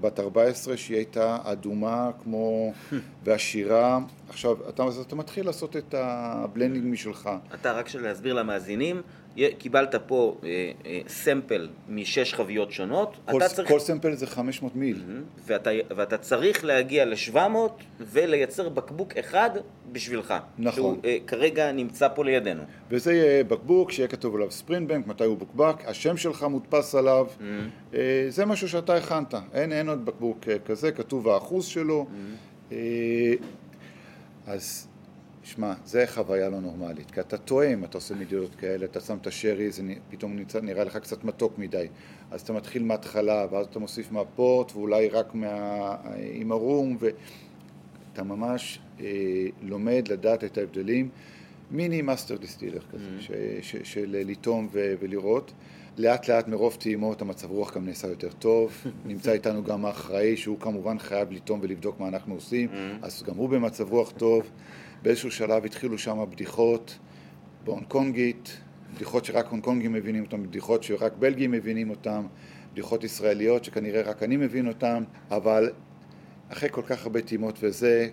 בת 0.00 0.20
14, 0.20 0.76
שהיא 0.76 0.96
הייתה 0.96 1.38
אדומה 1.44 2.10
כמו, 2.22 2.72
ועשירה. 3.24 3.98
עכשיו, 4.28 4.68
אתה, 4.68 4.84
אתה 5.06 5.16
מתחיל 5.16 5.46
לעשות 5.46 5.76
את 5.76 5.94
ה 5.98 6.08
blending 6.08 6.92
משלך. 6.92 7.30
אתה, 7.54 7.72
רק 7.72 7.88
של 7.88 8.02
להסביר 8.02 8.34
למאזינים, 8.34 9.02
קיבלת 9.58 9.94
פה 10.06 10.36
אה, 10.44 10.48
אה, 10.86 11.00
sample 11.08 11.68
משש 11.88 12.34
חביות 12.34 12.72
שונות. 12.72 13.16
כל, 13.30 13.40
צריך... 13.46 13.68
כל 13.68 13.78
sample 13.78 14.14
זה 14.14 14.26
500 14.26 14.76
מיל. 14.76 15.02
ואתה, 15.46 15.70
ואתה 15.96 16.18
צריך 16.18 16.64
להגיע 16.64 17.04
ל-700 17.04 17.58
ולייצר 18.00 18.68
בקבוק 18.68 19.16
אחד 19.16 19.50
בשבילך. 19.92 20.34
נכון. 20.58 20.74
שהוא 20.74 20.96
אה, 21.04 21.16
כרגע 21.26 21.72
נמצא 21.72 22.08
פה 22.14 22.24
לידינו. 22.24 22.62
וזה 22.90 23.12
יהיה 23.12 23.44
בקבוק 23.44 23.90
שיהיה 23.90 24.08
כתוב 24.08 24.34
עליו 24.34 24.50
ספרינטבנק, 24.50 25.06
מתי 25.06 25.24
הוא 25.24 25.38
בוקבק, 25.38 25.76
השם 25.86 26.16
שלך 26.16 26.42
מודפס 26.42 26.94
עליו. 26.94 27.26
זה 28.28 28.46
משהו 28.46 28.68
שאתה 28.68 28.94
הכנת. 28.94 29.34
אין, 29.54 29.72
אין 29.72 29.88
עוד 29.88 30.04
בקבוק 30.04 30.38
כזה, 30.64 30.92
כתוב 30.92 31.28
האחוז 31.28 31.66
שלו. 31.66 32.06
אז 34.46 34.88
שמע, 35.48 35.72
זה 35.84 36.04
חוויה 36.06 36.48
לא 36.48 36.60
נורמלית, 36.60 37.10
כי 37.10 37.20
אתה 37.20 37.36
טועם, 37.36 37.84
אתה 37.84 37.98
עושה 37.98 38.14
מדינות 38.14 38.54
כאלה, 38.54 38.84
אתה 38.84 39.00
שם 39.00 39.16
את 39.20 39.26
השרי, 39.26 39.70
זה 39.70 39.82
פתאום 40.10 40.36
נמצא, 40.36 40.60
נראה 40.60 40.84
לך 40.84 40.96
קצת 40.96 41.24
מתוק 41.24 41.58
מדי. 41.58 41.86
אז 42.30 42.40
אתה 42.40 42.52
מתחיל 42.52 42.82
מההתחלה, 42.82 43.46
ואז 43.50 43.66
אתה 43.66 43.78
מוסיף 43.78 44.12
מהפורט, 44.12 44.72
ואולי 44.72 45.08
רק 45.08 45.34
מה... 45.34 45.96
עם 46.32 46.52
הרום, 46.52 46.96
ואתה 47.00 48.22
ממש 48.22 48.78
אה, 49.00 49.06
לומד 49.62 50.08
לדעת 50.08 50.44
את 50.44 50.58
ההבדלים. 50.58 51.08
mini 51.70 52.02
master 52.02 52.36
distiller 52.36 52.80
כזה, 52.92 53.04
mm-hmm. 53.18 53.22
ש, 53.62 53.76
ש, 53.76 53.76
של 53.92 54.16
לטעום 54.26 54.68
ו, 54.72 54.94
ולראות. 55.00 55.52
לאט 55.98 56.28
לאט 56.28 56.48
מרוב 56.48 56.76
טעימות 56.80 57.22
המצב 57.22 57.50
רוח 57.50 57.74
גם 57.74 57.86
נעשה 57.86 58.08
יותר 58.08 58.32
טוב. 58.38 58.72
נמצא 59.06 59.32
איתנו 59.32 59.64
גם 59.64 59.84
האחראי, 59.84 60.36
שהוא 60.36 60.58
כמובן 60.60 60.98
חייב 60.98 61.32
לטעום 61.32 61.60
ולבדוק 61.62 62.00
מה 62.00 62.08
אנחנו 62.08 62.34
עושים, 62.34 62.68
mm-hmm. 62.68 63.06
אז 63.06 63.22
גם 63.22 63.36
הוא 63.36 63.48
במצב 63.48 63.92
רוח 63.92 64.12
טוב. 64.16 64.50
באיזשהו 65.02 65.30
שלב 65.30 65.64
התחילו 65.64 65.98
שם 65.98 66.24
בדיחות 66.30 66.98
בהונג 67.64 67.84
קונגית, 67.84 68.60
בדיחות 68.94 69.24
שרק 69.24 69.46
הונג 69.46 69.64
קונגים 69.64 69.92
מבינים 69.92 70.24
אותן, 70.24 70.42
בדיחות 70.42 70.82
שרק 70.82 71.12
בלגים 71.18 71.50
מבינים 71.50 71.90
אותן, 71.90 72.26
בדיחות 72.72 73.04
ישראליות 73.04 73.64
שכנראה 73.64 74.02
רק 74.02 74.22
אני 74.22 74.36
מבין 74.36 74.68
אותן, 74.68 75.04
אבל 75.30 75.70
אחרי 76.48 76.68
כל 76.72 76.82
כך 76.82 77.02
הרבה 77.02 77.22
טעימות 77.22 77.58
וזה, 77.62 78.08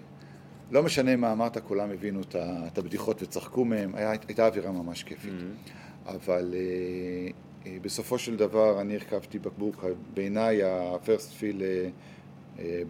לא 0.72 0.84
משנה 0.84 1.16
מה 1.16 1.32
אמרת, 1.32 1.58
כולם 1.58 1.92
הבינו 1.92 2.22
את 2.68 2.78
הבדיחות 2.78 3.24
וצחקו 3.24 3.66
מהם, 3.66 3.96
היה, 3.96 4.12
הייתה 4.28 4.48
אווירה 4.48 4.72
ממש 4.72 5.04
כיפית. 5.04 5.34
Mm-hmm. 5.34 6.10
אבל 6.10 6.54
uh, 6.54 7.34
uh, 7.64 7.68
בסופו 7.82 8.18
של 8.18 8.36
דבר 8.36 8.82
אני 8.82 8.94
הרכבתי 8.94 9.40
בקבוק, 9.40 9.86
בעיניי 10.14 10.64
הפרסט 10.64 11.32
פיל 11.32 11.62
uh, 11.62 11.92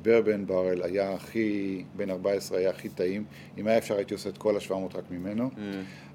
ברבן 0.01 0.45
ברל 0.45 0.81
היה 0.83 1.13
הכי, 1.13 1.83
בן 1.95 2.09
14 2.09 2.57
היה 2.57 2.69
הכי 2.69 2.89
טעים. 2.89 3.23
אם 3.57 3.67
היה 3.67 3.77
אפשר 3.77 3.95
הייתי 3.95 4.13
עושה 4.13 4.29
את 4.29 4.37
כל 4.37 4.55
ה-700 4.55 4.97
רק 4.97 5.11
ממנו. 5.11 5.49
Mm. 5.55 5.59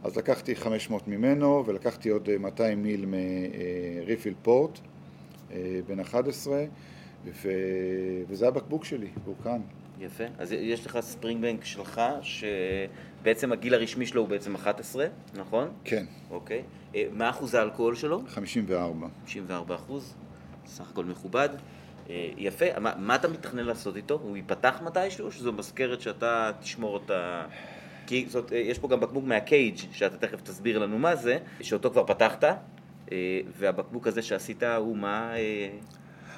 אז 0.05 0.17
לקחתי 0.17 0.57
500 0.57 1.09
ממנו 1.09 1.65
ולקחתי 1.67 2.09
עוד 2.09 2.29
200 2.41 2.79
אה, 2.79 2.83
מיל 2.83 3.07
מריפיל 3.07 4.35
פורט, 4.43 4.79
אה, 5.53 5.81
בן 5.87 6.01
11, 6.01 6.65
ו... 7.27 7.49
וזה 8.29 8.49
הבקבוק 8.49 8.85
שלי, 8.85 9.09
והוא 9.25 9.37
כאן. 9.45 9.61
יפה. 10.01 10.25
אז 10.39 10.53
יש 10.53 10.87
לך 10.87 11.01
ספרינג 11.01 11.43
בנק 11.43 11.65
שלך, 11.65 12.01
שבעצם 12.23 13.53
הגיל 13.53 13.75
הרשמי 13.75 14.07
שלו 14.07 14.21
הוא 14.21 14.29
בעצם 14.29 14.55
11, 14.55 15.07
נכון? 15.35 15.69
כן. 15.85 16.05
אוקיי. 16.31 16.63
אה, 16.95 17.05
מה 17.13 17.31
אחוז 17.31 17.55
האלכוהול 17.55 17.95
שלו? 17.95 18.23
54. 18.29 19.07
54 19.21 19.75
אחוז, 19.75 20.15
סך 20.67 20.91
הכל 20.91 21.05
מכובד. 21.05 21.49
אה, 22.11 22.31
יפה, 22.37 22.65
מה, 22.81 22.93
מה 22.99 23.15
אתה 23.15 23.29
מתכנן 23.29 23.65
לעשות 23.65 23.97
איתו? 23.97 24.19
הוא 24.23 24.37
ייפתח 24.37 24.81
מתישהו, 24.85 25.33
שזו 25.33 25.53
מזכרת 25.53 26.01
שאתה 26.01 26.51
תשמור 26.61 26.95
אותה... 26.95 27.47
כי 28.07 28.27
זאת, 28.29 28.53
אה, 28.53 28.59
יש 28.59 28.79
פה 28.79 28.89
גם 28.89 29.01
בקבוק 29.01 29.25
מהקייג' 29.25 29.77
שאתה 29.93 30.17
תכף 30.17 30.41
תסביר 30.41 30.79
לנו 30.79 30.99
מה 30.99 31.17
זה, 31.17 31.39
שאותו 31.61 31.91
כבר 31.91 32.07
פתחת, 32.07 32.45
אה, 32.45 33.41
והבקבוק 33.59 34.07
הזה 34.07 34.23
שעשית 34.23 34.63
הוא 34.63 34.97
מה, 34.97 35.33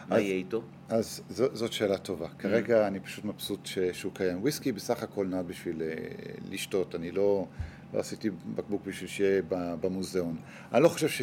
מה 0.09 0.21
יהיה 0.21 0.35
איתו? 0.35 0.63
אז 0.89 1.23
זו, 1.29 1.47
זאת 1.53 1.73
שאלה 1.73 1.99
טובה. 1.99 2.27
Mm. 2.27 2.39
כרגע 2.39 2.87
אני 2.87 3.01
פשוט 3.01 3.25
מבסוט 3.25 3.69
שהוא 3.93 4.13
קיים. 4.15 4.41
וויסקי 4.41 4.73
בסך 4.73 5.03
הכל 5.03 5.27
נע 5.27 5.43
בשביל 5.43 5.83
לשתות, 6.51 6.95
אני 6.95 7.11
לא, 7.11 7.47
לא 7.95 8.01
עשיתי 8.01 8.31
בקבוק 8.55 8.83
בשביל 8.87 9.09
שיהיה 9.09 9.43
במוזיאון. 9.81 10.37
אני 10.73 10.83
לא 10.83 10.89
חושב 10.89 11.09
ש... 11.09 11.23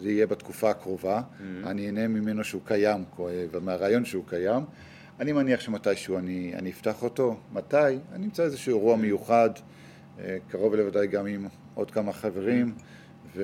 זה 0.00 0.10
יהיה 0.10 0.26
בתקופה 0.26 0.70
הקרובה, 0.70 1.20
mm-hmm. 1.20 1.66
אני 1.66 1.86
אהנה 1.86 2.08
ממנו 2.08 2.44
שהוא 2.44 2.62
קיים, 2.64 3.04
ומהרעיון 3.52 4.04
שהוא 4.04 4.24
קיים. 4.26 4.64
אני 5.20 5.32
מניח 5.32 5.60
שמתישהו 5.60 6.18
אני, 6.18 6.52
אני 6.54 6.70
אפתח 6.70 7.02
אותו. 7.02 7.36
מתי? 7.52 7.76
אני 8.12 8.24
אמצא 8.24 8.42
איזשהו 8.42 8.76
אירוע 8.76 8.94
mm-hmm. 8.94 8.98
מיוחד, 8.98 9.50
אה, 10.20 10.36
קרוב 10.48 10.74
לוודאי 10.74 11.06
גם 11.06 11.26
עם 11.26 11.46
עוד 11.74 11.90
כמה 11.90 12.12
חברים, 12.12 12.66
mm-hmm. 12.76 13.28
ו, 13.36 13.42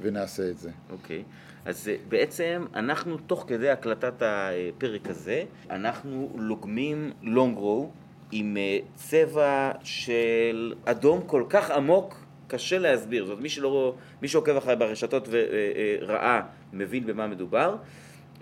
ונעשה 0.00 0.50
את 0.50 0.58
זה. 0.58 0.70
אוקיי. 0.90 1.18
Okay. 1.18 1.68
אז 1.68 1.88
אה, 1.88 1.96
בעצם 2.08 2.64
אנחנו, 2.74 3.16
תוך 3.16 3.44
כדי 3.46 3.70
הקלטת 3.70 4.22
הפרק 4.22 5.08
הזה, 5.08 5.42
אנחנו 5.70 6.30
לוגמים 6.34 7.12
לונגרו 7.22 7.90
עם 8.32 8.56
אה, 8.56 8.78
צבע 8.94 9.72
של 9.82 10.74
אדום 10.84 11.22
כל 11.26 11.44
כך 11.48 11.70
עמוק 11.70 12.27
קשה 12.48 12.78
להסביר, 12.78 13.24
זאת 13.24 13.30
אומרת 13.30 13.42
מי, 13.42 13.48
שלא, 13.48 13.94
מי 14.22 14.28
שעוקב 14.28 14.56
אחרי 14.56 14.76
ברשתות 14.76 15.28
וראה 15.30 16.40
מבין 16.72 17.06
במה 17.06 17.26
מדובר. 17.26 17.76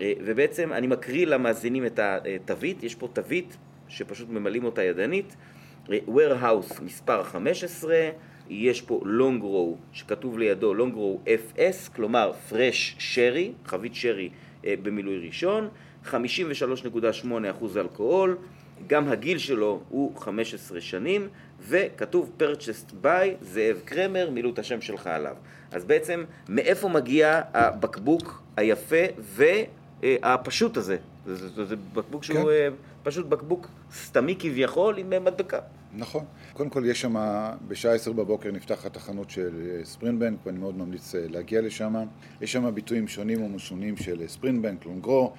אה, 0.01 0.13
ובעצם 0.25 0.73
אני 0.73 0.87
מקריא 0.87 1.25
למאזינים 1.25 1.85
את 1.85 1.99
התווית, 1.99 2.83
יש 2.83 2.95
פה 2.95 3.07
תווית 3.13 3.57
שפשוט 3.87 4.29
ממלאים 4.29 4.65
אותה 4.65 4.83
ידנית. 4.83 5.35
אה, 5.91 5.97
warehouse 6.07 6.81
מספר 6.81 7.23
15, 7.23 8.09
יש 8.49 8.81
פה 8.81 9.01
long 9.03 9.43
row 9.43 9.77
שכתוב 9.93 10.37
לידו 10.39 10.73
long 10.75 10.95
row 10.95 11.29
FS, 11.29 11.95
כלומר 11.95 12.31
fresh 12.49 12.99
sherry, 12.99 13.69
חבית 13.69 13.95
שרי 13.95 14.29
אה, 14.65 14.73
במילוי 14.83 15.27
ראשון, 15.27 15.69
53.8% 16.05 16.15
אלכוהול, 17.75 18.37
גם 18.87 19.07
הגיל 19.07 19.37
שלו 19.37 19.81
הוא 19.89 20.17
15 20.17 20.81
שנים, 20.81 21.27
וכתוב 21.61 22.31
purchased 22.39 22.91
by 23.03 23.27
זאב 23.41 23.81
קרמר, 23.85 24.29
מילאו 24.29 24.49
את 24.49 24.59
השם 24.59 24.81
שלך 24.81 25.07
עליו. 25.07 25.35
אז 25.71 25.85
בעצם, 25.85 26.23
מאיפה 26.49 26.89
מגיע 26.89 27.41
הבקבוק 27.53 28.41
היפה 28.57 29.05
והפשוט 30.01 30.77
הזה? 30.77 30.97
זה, 31.25 31.49
זה, 31.49 31.65
זה 31.65 31.75
בקבוק 31.93 32.23
שהוא 32.23 32.37
כן. 32.37 32.47
אה, 32.47 32.67
פשוט 33.03 33.25
בקבוק 33.25 33.67
סתמי 33.93 34.35
כביכול 34.39 34.97
עם 34.97 35.09
מדבקה. 35.09 35.59
נכון. 35.93 36.25
קודם 36.53 36.69
כל 36.69 36.83
יש 36.85 37.01
שם, 37.01 37.15
בשעה 37.67 37.93
עשר 37.93 38.11
בבוקר 38.11 38.51
נפתחת 38.51 38.95
החנות 38.95 39.29
של 39.29 39.77
אה, 39.79 39.85
ספרינטבנק 39.85 40.39
ואני 40.45 40.57
מאוד 40.57 40.77
ממליץ 40.77 41.15
אה, 41.15 41.21
להגיע 41.29 41.61
לשם. 41.61 41.95
יש 42.41 42.51
שם 42.51 42.75
ביטויים 42.75 43.07
שונים 43.07 43.43
ומשונים 43.43 43.97
של 43.97 44.27
ספרינטבנק, 44.27 44.85
לונגרו, 44.85 45.33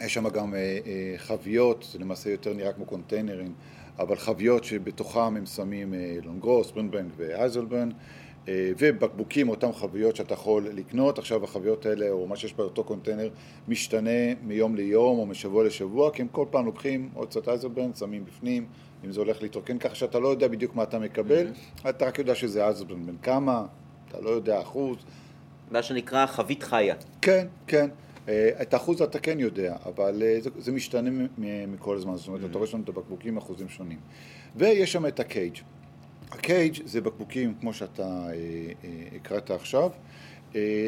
יש 0.00 0.14
שם 0.14 0.28
גם 0.28 0.54
אה, 0.54 0.58
אה, 0.58 1.14
חביות, 1.16 1.88
זה 1.92 1.98
למעשה 1.98 2.30
יותר 2.30 2.52
נראה 2.52 2.72
כמו 2.72 2.84
קונטיינרים, 2.84 3.52
אבל 4.00 4.16
חביות 4.16 4.64
שבתוכם 4.64 5.36
הם 5.36 5.46
שמים 5.46 5.94
אה, 5.94 6.16
לונגרו, 6.24 6.64
ספרינטבנק 6.64 7.12
ואייזלברן, 7.16 7.90
אה, 8.48 8.72
ובקבוקים, 8.78 9.48
אותם 9.48 9.72
חביות 9.72 10.16
שאתה 10.16 10.34
יכול 10.34 10.68
לקנות. 10.72 11.18
עכשיו 11.18 11.44
החביות 11.44 11.86
האלה, 11.86 12.10
או 12.10 12.26
מה 12.26 12.36
שיש 12.36 12.54
באותו 12.54 12.84
קונטיינר, 12.84 13.28
משתנה 13.68 14.34
מיום 14.42 14.76
ליום 14.76 15.18
או 15.18 15.26
משבוע 15.26 15.64
לשבוע, 15.64 16.10
כי 16.10 16.22
הם 16.22 16.28
כל 16.32 16.46
פעם 16.50 16.66
לוקחים 16.66 17.10
עוד 17.14 17.28
קצת 17.28 17.48
אייזלברן, 17.48 17.94
שמים 17.94 18.24
בפנים, 18.24 18.66
אם 19.04 19.12
זה 19.12 19.20
הולך 19.20 19.42
להתרוקן, 19.42 19.78
ככה 19.78 19.94
שאתה 19.94 20.18
לא 20.18 20.28
יודע 20.28 20.48
בדיוק 20.48 20.74
מה 20.74 20.82
אתה 20.82 20.98
מקבל, 20.98 21.46
mm-hmm. 21.46 21.88
אתה 21.88 22.06
רק 22.06 22.18
יודע 22.18 22.34
שזה 22.34 22.64
אייזלברן 22.64 23.06
בן 23.06 23.16
כמה, 23.22 23.66
אתה 24.08 24.20
לא 24.20 24.30
יודע 24.30 24.60
אחוז. 24.60 24.96
מה 25.70 25.82
שנקרא 25.82 26.26
חבית 26.26 26.62
חיה. 26.62 26.94
כן, 27.22 27.46
כן. 27.66 27.90
אה, 28.30 28.62
את 28.62 28.74
האחוז 28.74 29.02
אתה 29.02 29.18
כן 29.18 29.40
יודע, 29.40 29.76
אבל 29.86 30.22
אה, 30.22 30.40
זה, 30.40 30.50
זה 30.58 30.72
משתנה 30.72 31.10
מכל 31.68 31.96
הזמן, 31.96 32.16
זאת 32.16 32.28
אומרת, 32.28 32.42
mm-hmm. 32.42 32.46
אתה 32.46 32.58
רואה 32.58 32.68
שם 32.70 32.80
את 32.80 32.88
הבקבוקים 32.88 33.36
אחוזים 33.36 33.68
שונים. 33.68 33.98
ויש 34.56 34.92
שם 34.92 35.06
את 35.06 35.20
הקייג'. 35.20 35.56
הקייג' 36.30 36.74
זה 36.84 37.00
בקבוקים 37.00 37.54
כמו 37.60 37.74
שאתה 37.74 38.28
אה, 38.32 38.36
הקראת 39.16 39.50
עכשיו, 39.50 39.90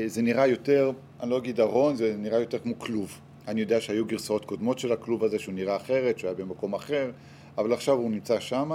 זה 0.07 0.23
נראה 0.23 0.47
יותר, 0.47 0.93
אני 1.21 1.31
לא 1.31 1.39
אגיד 1.39 1.61
ארון, 1.61 1.97
זה 1.97 2.15
נראה 2.19 2.39
יותר 2.39 2.59
כמו 2.59 2.79
כלוב. 2.79 3.21
אני 3.49 3.61
יודע 3.61 3.81
שהיו 3.81 4.07
גרסאות 4.07 4.45
קודמות 4.45 4.79
של 4.79 4.93
הכלוב 4.93 5.25
הזה 5.25 5.39
שהוא 5.39 5.55
נראה 5.55 5.77
אחרת, 5.77 6.19
שהוא 6.19 6.29
היה 6.29 6.37
במקום 6.39 6.75
אחר, 6.75 7.11
אבל 7.59 7.73
עכשיו 7.73 7.95
הוא 7.95 8.11
נמצא 8.11 8.41
שם, 8.41 8.71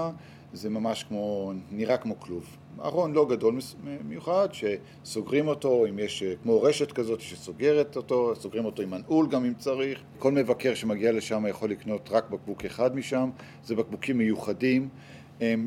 זה 0.54 0.70
ממש 0.70 1.04
כמו, 1.04 1.54
נראה 1.72 1.98
כמו 1.98 2.20
כלוב. 2.20 2.58
ארון 2.84 3.14
לא 3.14 3.26
גדול 3.30 3.60
מיוחד, 4.08 4.48
שסוגרים 4.52 5.48
אותו, 5.48 5.86
אם 5.90 6.00
יש 6.00 6.24
כמו 6.44 6.62
רשת 6.62 6.92
כזאת 6.92 7.22
שסוגרת 7.22 7.96
אותו, 7.96 8.34
סוגרים 8.36 8.66
אותו 8.66 8.84
עם 8.84 8.90
מנעול 8.90 9.28
גם 9.28 9.46
אם 9.46 9.54
צריך. 9.54 10.02
כל 10.20 10.32
מבקר 10.32 10.74
שמגיע 10.74 11.12
לשם 11.12 11.46
יכול 11.50 11.70
לקנות 11.70 12.10
רק 12.12 12.30
בקבוק 12.30 12.66
אחד 12.66 12.96
משם, 12.96 13.30
זה 13.64 13.76
בקבוקים 13.76 14.18
מיוחדים. 14.18 14.90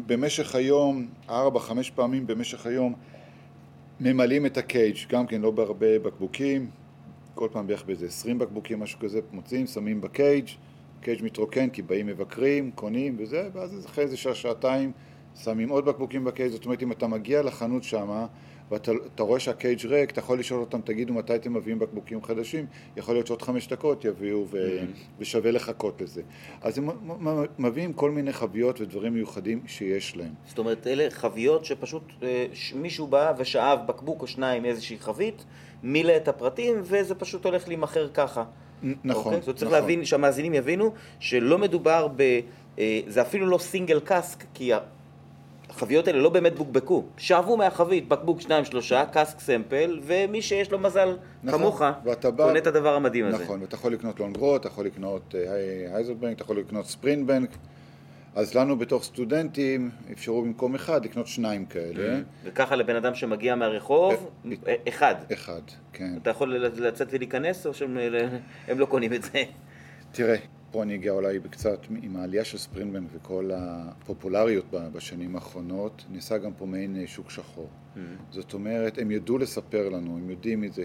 במשך 0.07 0.55
היום, 0.55 1.07
ארבע, 1.29 1.61
חמש 1.61 1.91
פעמים 1.91 2.27
במשך 2.27 2.67
היום, 2.67 2.95
ממלאים 4.01 4.47
את 4.47 4.57
הקייג', 4.57 4.97
גם 5.09 5.27
כן 5.27 5.41
לא 5.41 5.51
בהרבה 5.51 5.99
בקבוקים, 5.99 6.71
כל 7.35 7.49
פעם 7.53 7.67
בערך 7.67 7.85
באיזה 7.85 8.07
עשרים 8.07 8.39
בקבוקים, 8.39 8.81
משהו 8.81 8.99
כזה, 8.99 9.21
מוצאים, 9.33 9.67
שמים 9.67 10.01
בקייג', 10.01 10.49
קייג' 11.01 11.25
מתרוקן 11.25 11.71
כי 11.71 11.83
באים 11.83 12.07
מבקרים, 12.07 12.71
קונים 12.71 13.17
וזה, 13.19 13.49
ואז 13.53 13.87
אחרי 13.87 14.05
איזה 14.05 14.17
שעה, 14.17 14.35
שעתיים 14.35 14.93
שמים 15.35 15.69
עוד 15.69 15.85
בקבוקים 15.85 16.25
בקייג', 16.25 16.51
זאת 16.51 16.65
אומרת 16.65 16.83
אם 16.83 16.93
אתה 16.93 17.07
מגיע 17.07 17.43
לחנות 17.43 17.83
שמה 17.83 18.27
ואתה 18.71 19.23
רואה 19.23 19.41
שהקייג' 19.41 19.87
ריק, 19.87 20.11
אתה 20.11 20.21
יכול 20.21 20.39
לשאול 20.39 20.61
אותם, 20.61 20.81
תגידו 20.81 21.15
מתי 21.15 21.35
אתם 21.35 21.53
מביאים 21.53 21.79
בקבוקים 21.79 22.23
חדשים, 22.23 22.67
יכול 22.97 23.15
להיות 23.15 23.27
שעוד 23.27 23.43
חמש 23.43 23.69
דקות 23.69 24.05
יביאו 24.05 24.47
ו... 24.51 24.57
mm-hmm. 24.57 25.01
ושווה 25.19 25.51
לחכות 25.51 26.01
לזה. 26.01 26.23
אז 26.61 26.79
הם 26.79 26.89
מביאים 27.59 27.93
כל 27.93 28.11
מיני 28.11 28.33
חביות 28.33 28.81
ודברים 28.81 29.15
מיוחדים 29.15 29.63
שיש 29.67 30.17
להם. 30.17 30.35
זאת 30.47 30.59
אומרת, 30.59 30.87
אלה 30.87 31.11
חביות 31.11 31.65
שפשוט 31.65 32.03
אה, 32.23 32.47
מישהו 32.75 33.07
בא 33.07 33.33
ושאב 33.39 33.79
בקבוק 33.87 34.23
או 34.23 34.27
שניים 34.27 34.63
מאיזושהי 34.63 34.99
חבית, 34.99 35.45
מילא 35.83 36.17
את 36.17 36.29
הפרטים 36.29 36.75
וזה 36.83 37.15
פשוט 37.15 37.45
הולך 37.45 37.69
להימכר 37.69 38.09
ככה. 38.15 38.45
נכון, 39.05 39.25
אוקיי? 39.25 39.43
זאת 39.43 39.57
צריך 39.57 39.71
נכון. 39.71 39.81
להבין, 39.83 40.05
שהמאזינים 40.05 40.55
יבינו 40.55 40.93
שלא 41.21 41.59
מדובר 41.59 42.09
ב... 42.17 42.41
אה, 42.79 43.01
זה 43.07 43.23
אפילו 43.23 43.47
לא 43.47 43.59
סינגל 43.59 44.01
קאסק, 44.01 44.45
כי 44.55 44.73
החביות 45.71 46.09
האלה 46.09 46.19
לא 46.19 46.29
באמת 46.29 46.55
בוקבקו. 46.55 47.05
שאבו 47.17 47.57
מהחבית 47.57 48.09
בקבוק 48.09 48.41
שניים 48.41 48.65
שלושה, 48.65 49.05
קאסק 49.13 49.41
סמפל, 49.41 50.01
ומי 50.03 50.43
שיש 50.43 50.71
לו 50.71 50.79
מזל 50.79 51.17
נכון, 51.43 51.61
כמוך, 51.61 51.83
קונה 52.37 52.59
את 52.59 52.67
הדבר 52.67 52.95
המדהים 52.95 53.27
הזה. 53.27 53.45
נכון, 53.45 53.63
ואתה 53.63 53.75
יכול 53.75 53.93
לקנות 53.93 54.21
לונגרו, 54.21 54.57
אתה 54.57 54.69
יכול 54.69 54.87
לקנות 54.87 55.35
אה, 55.35 55.97
הייזלבנק, 55.97 56.37
אתה 56.37 56.43
יכול 56.43 56.59
לקנות 56.59 56.87
ספרינטבנק. 56.87 57.51
אז 58.35 58.55
לנו 58.55 58.79
בתור 58.79 59.03
סטודנטים 59.03 59.91
אפשרו 60.13 60.43
במקום 60.43 60.75
אחד 60.75 61.05
לקנות 61.05 61.27
שניים 61.27 61.67
כאלה. 61.67 62.19
Mm. 62.19 62.23
וככה 62.45 62.77
לבן 62.77 62.97
אדם 62.97 63.15
שמגיע 63.15 63.55
מהרחוב, 63.55 64.31
אה, 64.67 64.75
אחד. 64.89 65.15
אחד, 65.33 65.61
כן. 65.93 66.13
אתה 66.23 66.31
יכול 66.31 66.57
לצאת 66.57 67.09
ולהיכנס 67.11 67.67
או 67.67 67.75
שהם 67.75 67.99
לא 68.77 68.87
קונים 68.87 69.13
את 69.13 69.23
זה? 69.23 69.43
תראה, 70.13 70.37
פה 70.71 70.83
אני 70.83 70.95
אגיע 70.95 71.13
אולי 71.13 71.39
קצת 71.51 71.87
עם 72.03 72.17
העלייה 72.17 72.45
של 72.45 72.59
ספרינבן 72.59 73.05
וכל 73.13 73.51
הפופולריות 73.55 74.65
בשנים 74.71 75.35
האחרונות, 75.37 76.05
נעשה 76.11 76.39
גם 76.39 76.53
פה 76.55 76.67
מעין 76.67 76.97
אה, 76.97 77.07
שוק 77.07 77.31
שחור. 77.31 77.69
Mm-hmm. 77.69 77.99
זאת 78.31 78.55
אומרת, 78.55 78.99
הם 78.99 79.11
ידעו 79.11 79.39
לספר 79.39 79.89
לנו, 79.89 80.17
הם 80.17 80.31
יודעים 80.31 80.65
את 80.65 80.73
זה 80.73 80.85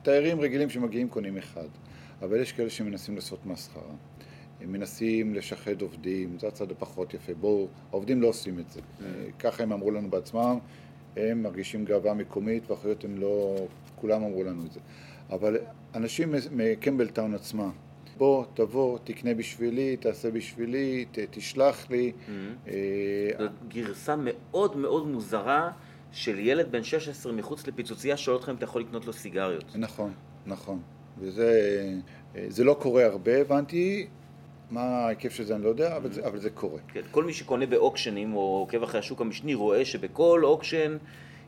שתיירים 0.00 0.40
רגילים 0.40 0.70
שמגיעים 0.70 1.08
קונים 1.08 1.36
אחד, 1.36 1.68
אבל 2.22 2.40
יש 2.40 2.52
כאלה 2.52 2.70
שמנסים 2.70 3.14
לעשות 3.14 3.46
מסחרה. 3.46 3.94
הם 4.60 4.72
מנסים 4.72 5.34
לשחד 5.34 5.82
עובדים, 5.82 6.38
זה 6.38 6.48
הצד 6.48 6.70
הפחות 6.70 7.14
יפה. 7.14 7.34
בואו, 7.34 7.68
העובדים 7.90 8.22
לא 8.22 8.26
עושים 8.28 8.58
את 8.58 8.70
זה. 8.70 8.80
Mm-hmm. 8.80 9.02
ככה 9.38 9.62
הם 9.62 9.72
אמרו 9.72 9.90
לנו 9.90 10.10
בעצמם, 10.10 10.58
הם 11.16 11.42
מרגישים 11.42 11.84
גאווה 11.84 12.14
מקומית, 12.14 12.70
ואחריות 12.70 13.04
הם 13.04 13.18
לא, 13.18 13.56
כולם 13.96 14.22
אמרו 14.22 14.44
לנו 14.44 14.66
את 14.66 14.72
זה. 14.72 14.80
אבל 15.30 15.56
אנשים 15.94 16.34
מקמבלטאון 16.50 17.34
עצמה, 17.34 17.70
בוא, 18.18 18.44
תבוא, 18.54 18.98
תקנה 19.04 19.34
בשבילי, 19.34 19.96
תעשה 19.96 20.30
בשבילי, 20.30 21.04
ת, 21.12 21.18
תשלח 21.30 21.90
לי. 21.90 22.12
Mm-hmm. 22.12 22.68
אה, 22.68 22.74
זאת 23.38 23.50
גרסה 23.68 24.14
מאוד 24.18 24.76
מאוד 24.76 25.06
מוזרה 25.06 25.70
של 26.12 26.38
ילד 26.38 26.72
בן 26.72 26.84
16 26.84 27.32
מחוץ 27.32 27.66
לפיצוצייה, 27.66 28.16
שואל 28.16 28.36
אותך 28.36 28.48
אם 28.48 28.54
אתה 28.54 28.64
יכול 28.64 28.80
לקנות 28.80 29.06
לו 29.06 29.12
סיגריות. 29.12 29.64
נכון, 29.74 30.12
נכון. 30.46 30.80
וזה 31.18 31.82
אה, 32.36 32.46
זה 32.48 32.64
לא 32.64 32.76
קורה 32.80 33.04
הרבה, 33.06 33.40
הבנתי. 33.40 34.06
מה 34.70 34.80
ההיקף 34.80 35.32
של 35.34 35.44
זה 35.44 35.54
אני 35.54 35.64
לא 35.64 35.68
יודע, 35.68 35.96
אבל 35.96 36.12
זה, 36.12 36.26
אבל 36.26 36.38
זה 36.38 36.50
קורה. 36.50 36.78
כן, 36.88 37.00
כל 37.10 37.24
מי 37.24 37.32
שקונה 37.32 37.66
באוקשנים 37.66 38.34
או 38.34 38.40
עוקב 38.40 38.82
אחרי 38.82 38.98
השוק 38.98 39.20
המשני 39.20 39.54
רואה 39.54 39.84
שבכל 39.84 40.40
auction 40.44 40.96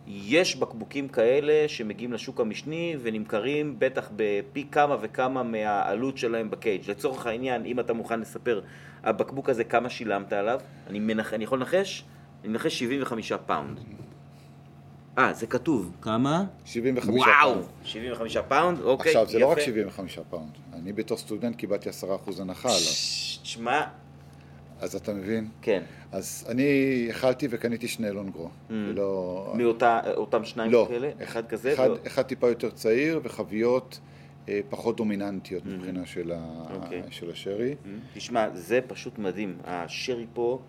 יש 0.06 0.56
בקבוקים 0.56 1.09
כאלה 1.09 1.68
שמגיעים 1.68 2.12
לשוק 2.12 2.40
המשני 2.40 2.97
ונמכרים 3.02 3.77
בטח 3.78 4.10
בפי 4.16 4.66
כמה 4.72 4.97
וכמה 5.01 5.43
מהעלות 5.43 6.18
שלהם 6.18 6.51
ב 6.51 6.57
cage. 6.57 6.91
לצורך 6.90 7.27
העניין, 7.27 7.64
אם 7.64 7.81
אתה 7.81 7.93
מוכן 7.93 8.20
לספר, 8.20 8.60
הבקבוק 9.05 9.48
הזה 9.48 9.64
כמה 9.64 9.90
שילמת 9.90 10.32
עליו, 10.32 10.60
אני, 10.86 10.98
מנח... 10.98 11.35
אני 11.35 11.44
יכול 11.44 11.59
לנחש? 11.59 12.05
אני 12.44 12.48
מנחש 12.52 12.78
75 12.78 13.32
פאונד. 13.32 13.81
אה, 15.18 15.32
זה 15.32 15.47
כתוב. 15.47 15.93
כמה? 16.02 16.44
75 16.64 17.16
וואו, 17.16 17.32
פאונד. 17.43 17.56
וואו, 17.56 17.68
75 17.85 18.36
פאונד, 18.36 18.81
אוקיי, 18.81 19.10
עכשיו, 19.10 19.27
זה 19.27 19.39
יפה. 19.39 19.47
לא 19.47 19.52
רק 19.52 19.60
75 19.60 20.18
פאונד. 20.31 20.51
אני 20.72 20.93
בתור 20.93 21.16
סטודנט 21.18 21.56
קיבלתי 21.56 21.89
10% 21.89 21.93
הנחה 22.40 22.68
עליו. 22.68 22.81
תשמע, 23.43 23.82
אז 24.81 24.94
אתה 24.94 25.15
מבין? 25.15 25.48
כן. 25.62 25.82
אז 26.12 26.47
אני 26.48 27.07
אכלתי 27.11 27.47
וקניתי 27.51 27.89
שני 27.89 28.11
Longrow. 28.11 28.47
Mm. 28.47 28.73
ולא... 28.73 29.55
מאותם 29.59 30.44
שניים 30.44 30.73
לא. 30.73 30.86
כאלה? 30.89 31.11
אחד 31.23 31.47
כזה? 31.47 31.73
אחד, 31.73 31.89
לא. 31.89 31.97
אחד 32.07 32.23
טיפה 32.23 32.48
יותר 32.48 32.70
צעיר 32.70 33.20
וחביות 33.23 34.01
אה, 34.48 34.61
פחות 34.70 34.97
דומיננטיות 34.97 35.62
mm. 35.65 35.69
מבחינה 35.69 36.07
של, 36.07 36.32
ה... 36.32 36.65
okay. 36.69 36.74
אוקיי. 36.74 37.02
של 37.11 37.31
השרי. 37.31 37.73
Mm. 37.73 37.89
תשמע, 38.15 38.48
זה 38.55 38.81
פשוט 38.86 39.19
מדהים. 39.19 39.59
השרי 39.65 40.27
פה 40.32 40.61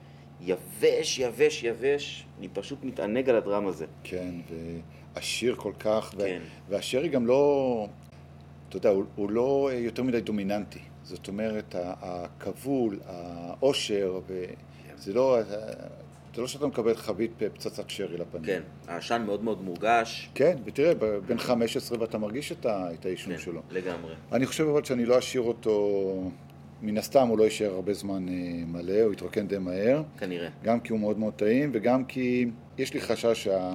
יבש, 0.42 1.20
יבש, 1.20 1.64
יבש. 1.64 2.26
אני 2.40 2.48
פשוט 2.54 2.84
מתענג 2.84 3.30
על 3.30 3.36
הדרם 3.36 3.68
הזה. 3.68 3.86
כן, 4.04 4.32
ועשיר 5.16 5.56
כל 5.56 5.74
כך. 5.80 6.14
כן. 6.18 6.42
ו... 6.70 6.72
והשרי 6.72 7.10
גם 7.10 7.28
לא... 7.28 7.88
אתה 8.70 8.78
יודע, 8.78 8.90
הוא, 8.90 9.04
הוא 9.16 9.32
לא 9.32 9.70
יותר 9.74 10.04
מדי 10.04 10.22
דומיננטי. 10.22 10.80
זאת 11.12 11.28
אומרת, 11.28 11.76
הכבול, 11.78 13.00
העושר, 13.06 14.20
זה 14.98 15.14
לא, 15.14 15.38
זה 16.36 16.42
לא 16.42 16.48
שאתה 16.48 16.68
מקבל 16.68 16.96
חבית 16.96 17.32
פצצת 17.54 17.90
שרי 17.90 18.18
לפנים. 18.18 18.46
כן, 18.46 18.62
העשן 18.88 19.24
מאוד 19.26 19.44
מאוד 19.44 19.62
מורגש. 19.62 20.30
כן, 20.36 20.58
ותראה, 20.66 20.94
בן 21.28 21.38
15 21.38 22.02
ואתה 22.02 22.18
מרגיש 22.18 22.52
את 22.52 23.06
העישון 23.06 23.34
כן, 23.34 23.40
שלו. 23.40 23.62
לגמרי. 23.72 24.14
אני 24.32 24.46
חושב 24.46 24.64
אבל 24.64 24.84
שאני 24.84 25.06
לא 25.06 25.20
אשאיר 25.20 25.42
אותו, 25.42 26.32
מן 26.82 26.98
הסתם 26.98 27.28
הוא 27.28 27.38
לא 27.38 27.44
יישאר 27.44 27.74
הרבה 27.74 27.94
זמן 27.94 28.30
אה, 28.30 28.34
מלא, 28.68 29.02
הוא 29.02 29.14
יתרוקן 29.14 29.48
די 29.48 29.58
מהר. 29.58 30.04
כנראה. 30.18 30.50
גם 30.64 30.80
כי 30.80 30.92
הוא 30.92 31.00
מאוד 31.00 31.20
מאוד 31.20 31.34
טעים, 31.34 31.70
וגם 31.74 32.06
כי 32.06 32.50
יש 32.78 32.94
לי 32.94 33.02
חשש 33.02 33.44
שה... 33.44 33.74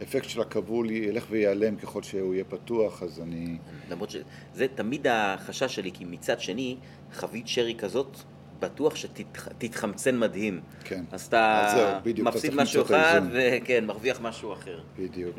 האפקט 0.00 0.28
של 0.28 0.40
הכבול 0.40 0.90
ילך 0.90 1.26
ויעלם 1.30 1.76
ככל 1.76 2.02
שהוא 2.02 2.34
יהיה 2.34 2.44
פתוח, 2.44 3.02
אז 3.02 3.20
אני... 3.20 3.58
למרות 3.90 4.10
שזה 4.10 4.66
תמיד 4.74 5.06
החשש 5.10 5.74
שלי, 5.74 5.92
כי 5.92 6.04
מצד 6.04 6.40
שני, 6.40 6.76
חבית 7.12 7.48
שרי 7.48 7.74
כזאת, 7.74 8.18
בטוח 8.60 8.96
שתתחמצן 8.96 10.18
מדהים. 10.18 10.60
כן. 10.84 11.04
אז 11.12 11.26
אתה 11.26 11.66
אז 11.66 11.74
זהו, 11.74 12.24
מפסיד 12.24 12.54
משהו 12.54 12.82
אחד, 12.82 13.20
וכן, 13.32 13.84
מרוויח 13.86 14.20
משהו 14.20 14.52
אחר. 14.52 14.80
בדיוק. 14.98 15.36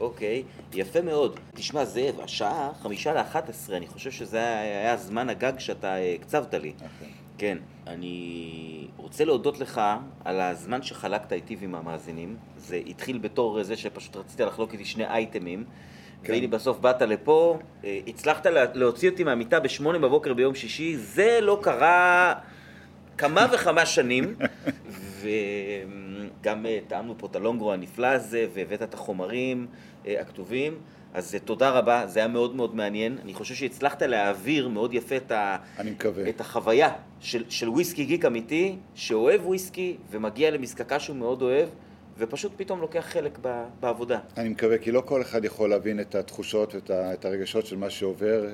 אוקיי, 0.00 0.42
יפה 0.74 1.00
מאוד. 1.00 1.40
תשמע, 1.54 1.84
זאב, 1.84 2.20
השעה 2.20 2.70
חמישה 2.82 3.14
לאחת 3.14 3.48
עשרה, 3.48 3.76
אני 3.76 3.86
חושב 3.86 4.10
שזה 4.10 4.58
היה 4.60 4.96
זמן 4.96 5.28
הגג 5.28 5.52
שאתה 5.58 5.96
הקצבת 5.96 6.54
לי. 6.54 6.72
אוקיי. 6.72 7.12
כן, 7.38 7.58
אני 7.86 8.86
רוצה 8.96 9.24
להודות 9.24 9.60
לך 9.60 9.80
על 10.24 10.40
הזמן 10.40 10.82
שחלקת 10.82 11.32
איתי 11.32 11.56
ועם 11.60 11.74
המאזינים. 11.74 12.36
זה 12.56 12.80
התחיל 12.86 13.18
בתור 13.18 13.62
זה 13.62 13.76
שפשוט 13.76 14.16
רצית 14.16 14.40
לחלוק 14.40 14.72
איתי 14.72 14.84
שני 14.84 15.06
אייטמים. 15.06 15.64
כן. 16.22 16.32
והנה 16.32 16.46
בסוף 16.46 16.78
באת 16.78 17.02
לפה, 17.02 17.58
אה, 17.84 17.98
הצלחת 18.06 18.46
להוציא 18.74 19.10
אותי 19.10 19.24
מהמיטה 19.24 19.60
בשמונה 19.60 19.98
בבוקר 19.98 20.34
ביום 20.34 20.54
שישי, 20.54 20.96
זה 20.96 21.38
לא 21.42 21.58
קרה 21.62 22.34
כמה 23.18 23.46
וכמה 23.52 23.86
שנים, 23.86 24.34
וגם 26.40 26.66
אה, 26.66 26.78
טעמנו 26.88 27.14
פה 27.18 27.26
את 27.26 27.36
הלונגרו 27.36 27.72
הנפלא 27.72 28.06
הזה, 28.06 28.46
והבאת 28.54 28.82
את 28.82 28.94
החומרים 28.94 29.66
אה, 30.06 30.20
הכתובים. 30.20 30.78
אז 31.18 31.36
תודה 31.44 31.70
רבה, 31.70 32.06
זה 32.06 32.18
היה 32.18 32.28
מאוד 32.28 32.56
מאוד 32.56 32.74
מעניין. 32.74 33.18
אני 33.22 33.34
חושב 33.34 33.54
שהצלחת 33.54 34.02
להעביר 34.02 34.68
מאוד 34.68 34.94
יפה 34.94 35.16
את, 35.16 35.32
ה... 35.32 35.56
את 36.28 36.40
החוויה 36.40 36.90
של, 37.20 37.44
של 37.48 37.68
וויסקי 37.68 38.04
גיק 38.04 38.24
אמיתי, 38.24 38.76
שאוהב 38.94 39.46
וויסקי 39.46 39.96
ומגיע 40.10 40.50
למזקקה 40.50 41.00
שהוא 41.00 41.16
מאוד 41.16 41.42
אוהב, 41.42 41.68
ופשוט 42.18 42.52
פתאום 42.56 42.80
לוקח 42.80 43.06
חלק 43.08 43.38
ב, 43.42 43.64
בעבודה. 43.80 44.18
אני 44.36 44.48
מקווה, 44.48 44.78
כי 44.78 44.92
לא 44.92 45.00
כל 45.00 45.22
אחד 45.22 45.44
יכול 45.44 45.70
להבין 45.70 46.00
את 46.00 46.14
התחושות 46.14 46.74
ואת 46.74 46.90
את 46.90 47.24
הרגשות 47.24 47.66
של 47.66 47.76
מה 47.76 47.90
שעובר. 47.90 48.44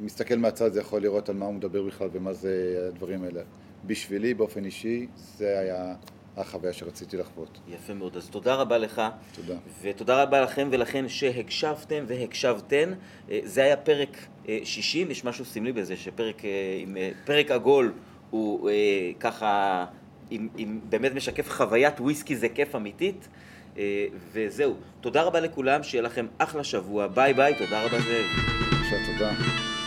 מסתכל 0.00 0.36
מהצד 0.36 0.72
זה 0.72 0.80
יכול 0.80 1.02
לראות 1.02 1.28
על 1.28 1.36
מה 1.36 1.46
הוא 1.46 1.54
מדבר 1.54 1.82
בכלל 1.82 2.08
ומה 2.12 2.32
זה 2.32 2.84
הדברים 2.88 3.24
האלה. 3.24 3.40
בשבילי, 3.86 4.34
באופן 4.34 4.64
אישי, 4.64 5.06
זה 5.16 5.58
היה 5.58 5.94
החוויה 6.36 6.72
שרציתי 6.72 7.16
לחוות. 7.16 7.58
יפה 7.68 7.94
מאוד, 7.94 8.16
אז 8.16 8.28
תודה 8.30 8.54
רבה 8.54 8.78
לך. 8.78 9.02
תודה. 9.34 9.54
ותודה 9.82 10.22
רבה 10.22 10.40
לכם 10.40 10.68
ולכן 10.72 11.08
שהקשבתם 11.08 12.04
והקשבתן. 12.06 12.92
אה, 13.30 13.40
זה 13.44 13.62
היה 13.62 13.76
פרק 13.76 14.26
60, 14.64 15.06
אה, 15.06 15.12
יש 15.12 15.24
משהו 15.24 15.44
סמלי 15.44 15.72
בזה 15.72 15.96
שפרק 15.96 16.44
אה, 16.44 16.50
עם 16.78 16.96
פרק 17.24 17.50
עגול 17.50 17.92
הוא 18.30 18.70
ככה 19.20 19.84
אם, 20.30 20.48
אם 20.58 20.80
באמת 20.88 21.14
משקף 21.14 21.50
חוויית 21.50 22.00
וויסקי 22.00 22.36
זה 22.36 22.48
כיף 22.48 22.76
אמיתית. 22.76 23.28
וזהו, 24.32 24.74
תודה 25.00 25.22
רבה 25.22 25.40
לכולם, 25.40 25.82
שיהיה 25.82 26.02
לכם 26.02 26.26
אחלה 26.38 26.64
שבוע, 26.64 27.06
ביי 27.06 27.34
ביי, 27.34 27.54
תודה 27.58 27.84
רבה 27.84 27.98
זאב. 27.98 28.26
בבקשה, 28.72 28.96
תודה. 29.12 29.79